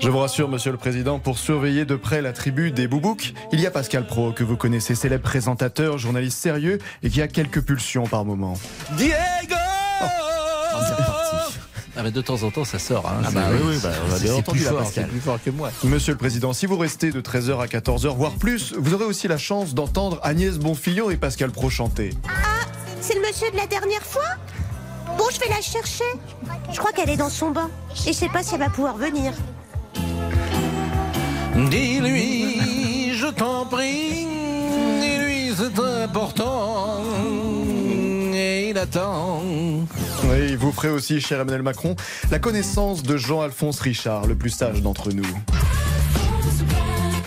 Je 0.00 0.08
vous 0.08 0.18
rassure, 0.20 0.48
monsieur 0.48 0.70
le 0.72 0.78
président, 0.78 1.18
pour 1.18 1.36
surveiller 1.38 1.84
de 1.84 1.96
près 1.96 2.22
la 2.22 2.32
tribu 2.32 2.70
des 2.72 2.88
Boubouk, 2.88 3.34
il 3.52 3.60
y 3.60 3.66
a 3.66 3.70
Pascal 3.70 4.06
Pro, 4.06 4.32
que 4.32 4.42
vous 4.42 4.56
connaissez, 4.56 4.94
célèbre 4.94 5.24
présentateur, 5.24 5.98
journaliste 5.98 6.38
sérieux 6.38 6.78
et 7.02 7.10
qui 7.10 7.20
a 7.20 7.28
quelques 7.28 7.60
pulsions 7.60 8.06
par 8.06 8.24
moment. 8.24 8.54
Diego 8.96 9.18
Ah 12.00 12.02
mais 12.04 12.12
de 12.12 12.20
temps 12.20 12.40
en 12.44 12.50
temps 12.52 12.64
ça 12.64 12.78
sort. 12.78 13.06
Hein. 13.08 13.22
Ah 13.26 13.30
bah 13.32 13.40
C'est- 13.48 13.54
oui, 13.56 13.60
oui, 13.74 13.78
bah, 13.82 13.90
on 14.06 14.10
l'a 14.10 14.16
c'est- 14.18 14.22
bien 14.24 14.34
entendu, 14.34 14.58
plus 14.58 14.64
là, 14.66 14.70
fort, 14.70 14.78
Pascal. 14.84 15.04
c'est 15.04 15.10
plus 15.10 15.20
fort 15.20 15.38
que 15.44 15.50
moi. 15.50 15.70
Monsieur 15.82 16.12
le 16.12 16.18
Président, 16.18 16.52
si 16.52 16.66
vous 16.66 16.78
restez 16.78 17.10
de 17.10 17.20
13h 17.20 17.60
à 17.60 17.66
14h, 17.66 18.14
voire 18.14 18.32
plus, 18.32 18.72
vous 18.78 18.94
aurez 18.94 19.04
aussi 19.04 19.26
la 19.26 19.36
chance 19.36 19.74
d'entendre 19.74 20.20
Agnès 20.22 20.58
Bonfillon 20.58 21.10
et 21.10 21.16
Pascal 21.16 21.50
Pro 21.50 21.68
chanter. 21.70 22.10
C'est 23.00 23.14
le 23.14 23.20
monsieur 23.20 23.50
de 23.50 23.56
la 23.56 23.66
dernière 23.66 24.02
fois? 24.04 24.22
Bon, 25.18 25.24
je 25.34 25.40
vais 25.40 25.48
la 25.48 25.60
chercher. 25.60 26.04
Je 26.72 26.78
crois 26.78 26.92
qu'elle 26.92 27.10
est 27.10 27.16
dans 27.16 27.30
son 27.30 27.50
bain. 27.50 27.68
Et 28.06 28.12
je 28.12 28.16
sais 28.16 28.28
pas 28.28 28.44
si 28.44 28.54
elle 28.54 28.60
va 28.60 28.68
pouvoir 28.70 28.96
venir. 28.96 29.32
Dis-lui, 31.70 33.12
je 33.14 33.26
t'en 33.26 33.66
prie, 33.66 34.26
dis-lui 35.00 35.52
c'est 35.56 35.82
important, 36.04 37.02
il 38.68 38.78
attend. 38.78 39.42
Oui, 40.24 40.56
vous 40.56 40.72
ferez 40.72 40.90
aussi, 40.90 41.20
cher 41.20 41.40
Emmanuel 41.40 41.62
Macron, 41.62 41.96
la 42.30 42.38
connaissance 42.38 43.02
de 43.02 43.16
Jean-Alphonse 43.16 43.80
Richard, 43.80 44.26
le 44.26 44.34
plus 44.34 44.50
sage 44.50 44.82
d'entre 44.82 45.10
nous. 45.10 45.24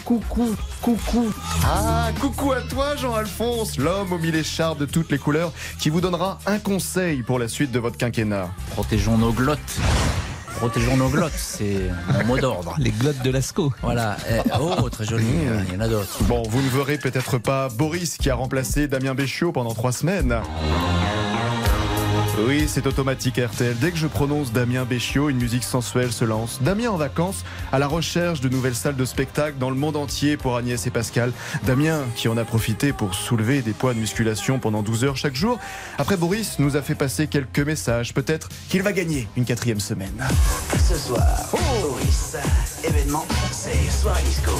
Coucou, 0.06 0.56
coucou. 0.82 1.34
Ah, 1.66 2.10
coucou 2.20 2.52
à 2.52 2.62
toi, 2.62 2.96
Jean-Alphonse, 2.96 3.78
l'homme 3.78 4.14
aux 4.14 4.20
mille 4.20 4.36
écharpes 4.36 4.80
de 4.80 4.86
toutes 4.86 5.12
les 5.12 5.18
couleurs, 5.18 5.52
qui 5.80 5.90
vous 5.90 6.02
donnera 6.02 6.40
un 6.46 6.60
conseil 6.60 7.24
pour 7.24 7.40
la 7.40 7.48
suite 7.48 7.72
de 7.72 7.80
votre 7.80 7.98
quinquennat. 7.98 8.50
Protégeons 8.72 9.18
nos 9.18 9.32
glottes. 9.32 9.60
Protégeons 10.58 10.98
nos 10.98 11.10
glottes, 11.10 11.32
c'est 11.36 11.90
mon 12.14 12.26
mot 12.26 12.38
d'ordre. 12.38 12.76
Les 12.78 12.92
glottes 12.92 13.22
de 13.24 13.32
Lascaux. 13.32 13.74
Voilà. 13.82 14.18
Eh, 14.30 14.40
oh, 14.60 14.90
très 14.90 15.06
joli. 15.06 15.26
Il 15.68 15.74
y 15.74 15.78
en 15.78 15.80
a 15.80 15.88
d'autres. 15.88 16.24
Bon, 16.24 16.44
vous 16.48 16.62
ne 16.62 16.70
verrez 16.70 16.98
peut-être 16.98 17.38
pas 17.38 17.70
Boris 17.70 18.18
qui 18.18 18.30
a 18.30 18.36
remplacé 18.36 18.88
Damien 18.88 19.16
Béchiot 19.16 19.52
pendant 19.52 19.74
trois 19.74 19.92
semaines. 19.92 20.40
Oui, 22.40 22.66
c'est 22.68 22.88
automatique 22.88 23.38
RTL. 23.38 23.78
Dès 23.78 23.92
que 23.92 23.98
je 23.98 24.08
prononce 24.08 24.52
Damien 24.52 24.86
Béchiot, 24.86 25.30
une 25.30 25.38
musique 25.38 25.64
sensuelle 25.64 26.12
se 26.12 26.26
lance. 26.26 26.60
Damien 26.62 26.90
en 26.90 26.98
vacances, 26.98 27.44
à 27.72 27.80
la 27.80 27.88
recherche 27.88 28.42
de 28.42 28.50
nouvelles 28.50 28.76
salles 28.76 28.96
de 28.96 29.06
spectacle 29.06 29.58
dans 29.60 29.70
le 29.70 29.76
monde 29.76 29.96
entier 29.96 30.38
pour 30.38 30.56
Agnès 30.56 30.88
et 30.88 30.92
Pascal. 30.92 31.34
Damien 31.66 32.04
qui 32.16 32.28
en 32.30 32.38
a 32.38 32.44
profité 32.44 32.94
pour 32.94 33.14
soulever 33.14 33.62
des 33.62 33.74
poids 33.74 33.94
de 33.94 34.00
musculation 34.00 34.60
pendant 34.60 34.82
12 34.82 35.04
heures 35.04 35.18
chaque 35.18 35.36
jour. 35.36 35.60
Après, 35.98 36.18
Boris 36.18 36.58
nous 36.60 36.78
a 36.78 36.82
fait 36.82 36.96
passer 36.96 37.28
quelques 37.28 37.60
messages. 37.60 38.14
Peut-être 38.14 38.50
qu'il 38.70 38.82
va 38.82 38.94
gagner 38.94 39.28
une 39.38 39.46
quatrième 39.46 39.80
semaine. 39.80 40.26
Ce 40.90 40.96
soir, 40.96 41.28
Boris, 41.82 42.38
événement, 42.84 43.26
c'est 43.52 43.90
soirée 43.92 44.24
disco. 44.24 44.52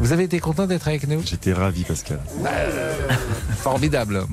Vous 0.00 0.12
avez 0.12 0.24
été 0.24 0.40
content 0.40 0.66
d'être 0.66 0.88
avec 0.88 1.06
nous? 1.06 1.22
J'étais 1.24 1.52
ravi, 1.52 1.84
Pascal. 1.84 2.20
Formidable. 3.58 4.26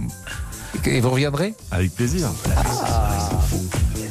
Et 0.86 1.02
vous 1.02 1.10
reviendrez 1.10 1.54
Avec 1.72 1.94
plaisir. 1.96 2.30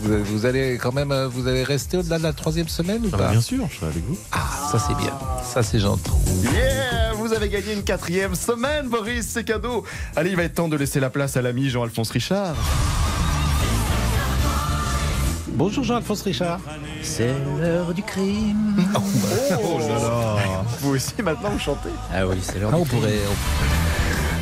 vous, 0.02 0.24
vous 0.24 0.46
allez 0.46 0.78
quand 0.80 0.92
même, 0.92 1.12
vous 1.32 1.46
allez 1.48 1.64
rester 1.64 1.96
au-delà 1.96 2.18
de 2.18 2.22
la 2.22 2.32
troisième 2.32 2.68
semaine 2.68 3.04
ou 3.04 3.10
Ah, 3.14 3.16
pas 3.18 3.30
bien 3.30 3.40
sûr, 3.40 3.66
je 3.70 3.76
serai 3.76 3.86
avec 3.86 4.04
vous. 4.06 4.18
Ah, 4.32 4.38
ça 4.70 4.78
c'est 4.86 4.94
bien. 4.96 5.12
Ça 5.44 5.62
c'est 5.62 5.78
gentil. 5.80 6.10
Yeah 6.52 7.12
Vous 7.14 7.32
avez 7.32 7.48
gagné 7.48 7.72
une 7.74 7.82
quatrième 7.82 8.34
semaine, 8.34 8.88
Boris, 8.88 9.26
c'est 9.28 9.44
cadeau. 9.44 9.84
Allez, 10.16 10.30
il 10.30 10.36
va 10.36 10.44
être 10.44 10.54
temps 10.54 10.68
de 10.68 10.76
laisser 10.76 11.00
la 11.00 11.10
place 11.10 11.36
à 11.36 11.42
l'ami 11.42 11.68
Jean-Alphonse 11.68 12.10
Richard. 12.10 12.54
Bonjour 15.48 15.82
Jean-Alphonse 15.82 16.22
Richard. 16.22 16.60
C'est 17.02 17.34
l'heure 17.60 17.92
du 17.92 18.02
crime. 18.02 18.76
Oh, 18.94 19.78
là 19.80 19.86
là 19.88 20.36
Vous 20.80 20.90
aussi, 20.94 21.14
maintenant, 21.22 21.50
vous 21.50 21.58
chantez 21.58 21.88
Ah 22.14 22.26
oui, 22.26 22.36
c'est 22.40 22.58
l'heure 22.60 22.70
Ah, 22.72 22.76
du 22.76 22.82
on 22.82 22.84
crime. 22.84 23.00
pourrait. 23.00 23.18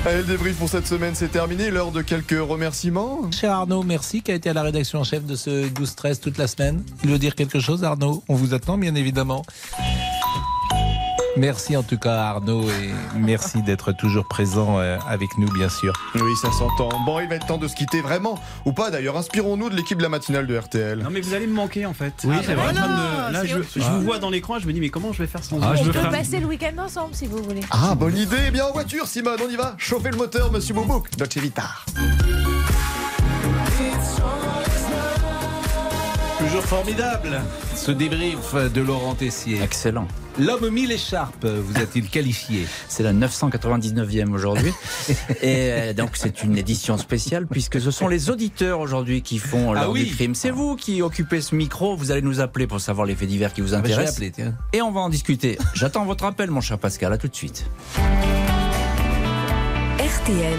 Allez, 0.06 0.18
le 0.18 0.22
débrief 0.22 0.56
pour 0.56 0.68
cette 0.68 0.86
semaine, 0.86 1.16
c'est 1.16 1.32
terminé. 1.32 1.68
L'heure 1.68 1.90
de 1.90 2.00
quelques 2.00 2.38
remerciements. 2.38 3.28
Cher 3.32 3.50
Arnaud, 3.50 3.82
merci, 3.82 4.22
qui 4.22 4.30
a 4.30 4.36
été 4.36 4.48
à 4.48 4.52
la 4.52 4.62
rédaction 4.62 5.00
en 5.00 5.04
chef 5.04 5.24
de 5.24 5.34
ce 5.34 5.66
12-13 5.66 6.20
toute 6.20 6.38
la 6.38 6.46
semaine. 6.46 6.84
Il 7.02 7.10
veut 7.10 7.18
dire 7.18 7.34
quelque 7.34 7.58
chose, 7.58 7.82
Arnaud? 7.82 8.22
On 8.28 8.36
vous 8.36 8.54
attend, 8.54 8.78
bien 8.78 8.94
évidemment. 8.94 9.44
Merci 11.36 11.76
en 11.76 11.82
tout 11.82 11.98
cas 11.98 12.14
Arnaud 12.14 12.62
et 12.64 12.90
merci 13.18 13.62
d'être 13.62 13.92
toujours 13.92 14.26
présent 14.26 14.78
euh, 14.78 14.96
avec 15.08 15.36
nous 15.38 15.50
bien 15.52 15.68
sûr. 15.68 15.92
Oui, 16.14 16.30
ça 16.40 16.50
s'entend. 16.50 16.88
Bon, 17.04 17.20
il 17.20 17.28
va 17.28 17.34
être 17.36 17.46
temps 17.46 17.58
de 17.58 17.68
se 17.68 17.74
quitter 17.74 18.00
vraiment 18.00 18.38
ou 18.64 18.72
pas 18.72 18.90
d'ailleurs. 18.90 19.16
Inspirons-nous 19.16 19.68
de 19.70 19.76
l'équipe 19.76 19.98
de 19.98 20.02
la 20.02 20.08
matinale 20.08 20.46
de 20.46 20.56
RTL. 20.56 20.98
Non 21.00 21.10
mais 21.10 21.20
vous 21.20 21.34
allez 21.34 21.46
me 21.46 21.52
manquer 21.54 21.84
en 21.86 21.92
fait. 21.94 22.14
Oui, 22.24 22.36
Ah, 22.38 22.42
c'est 22.44 22.54
vrai. 22.54 22.72
de- 22.72 22.78
Non, 22.78 23.30
Là, 23.32 23.44
je, 23.44 23.58
vous 23.80 24.00
vois 24.02 24.18
dans 24.18 24.30
l'écran, 24.30 24.58
je 24.58 24.66
me 24.66 24.72
dis 24.72 24.80
mais 24.80 24.88
comment 24.88 25.12
je 25.12 25.18
vais 25.22 25.26
faire 25.28 25.44
sans 25.44 25.58
Ah, 25.62 25.72
vous 25.72 25.76
je 25.84 25.90
On 25.90 25.92
peut 25.92 25.92
faire- 26.00 26.10
passer 26.10 26.40
le 26.40 26.46
week-end 26.46 26.78
ensemble 26.82 27.14
si 27.14 27.26
vous 27.26 27.42
voulez. 27.42 27.60
Ah, 27.70 27.94
bonne 27.94 28.16
idée. 28.16 28.36
Eh 28.48 28.50
bien, 28.50 28.64
en 28.66 28.72
voiture, 28.72 29.06
Simone, 29.06 29.38
on 29.46 29.50
y 29.50 29.56
va. 29.56 29.74
Chauffez 29.78 30.10
le 30.10 30.16
moteur, 30.16 30.50
monsieur 30.52 30.74
Boubouk. 30.74 31.10
Dolce 31.16 31.36
Vita. 31.36 31.64
Toujours 36.38 36.64
formidable 36.64 37.40
ce 37.74 37.90
débrief 37.90 38.54
de 38.54 38.80
Laurent 38.82 39.14
Tessier. 39.14 39.60
Excellent. 39.62 40.06
L'homme 40.38 40.68
mille 40.68 40.92
écharpes 40.92 41.46
vous 41.46 41.80
a-t-il 41.80 42.08
qualifié 42.10 42.66
C'est 42.88 43.02
la 43.02 43.14
999e 43.14 44.30
aujourd'hui. 44.32 44.72
Et 45.40 45.70
euh, 45.72 45.92
donc, 45.94 46.10
c'est 46.14 46.42
une 46.42 46.58
édition 46.58 46.98
spéciale 46.98 47.46
puisque 47.46 47.80
ce 47.80 47.90
sont 47.90 48.06
les 48.06 48.28
auditeurs 48.28 48.80
aujourd'hui 48.80 49.22
qui 49.22 49.38
font 49.38 49.72
Ah 49.72 49.80
l'heure 49.80 49.90
oui. 49.92 50.04
du 50.04 50.14
crime. 50.14 50.34
C'est 50.34 50.50
vous 50.50 50.76
qui 50.76 51.00
occupez 51.00 51.40
ce 51.40 51.54
micro. 51.54 51.96
Vous 51.96 52.10
allez 52.10 52.22
nous 52.22 52.40
appeler 52.40 52.66
pour 52.66 52.80
savoir 52.80 53.06
les 53.06 53.14
faits 53.14 53.28
divers 53.28 53.54
qui 53.54 53.62
vous 53.62 53.72
Ah 53.74 53.78
bah, 53.78 53.88
je 53.88 53.94
vais 53.94 54.06
intéressent. 54.06 54.52
Et 54.74 54.82
on 54.82 54.90
va 54.92 55.00
en 55.00 55.08
discuter. 55.08 55.56
J'attends 55.74 56.04
votre 56.04 56.24
appel, 56.24 56.50
mon 56.50 56.60
cher 56.60 56.78
Pascal. 56.78 57.12
À 57.14 57.18
tout 57.18 57.28
de 57.28 57.34
suite. 57.36 57.64
RTL. 59.98 60.58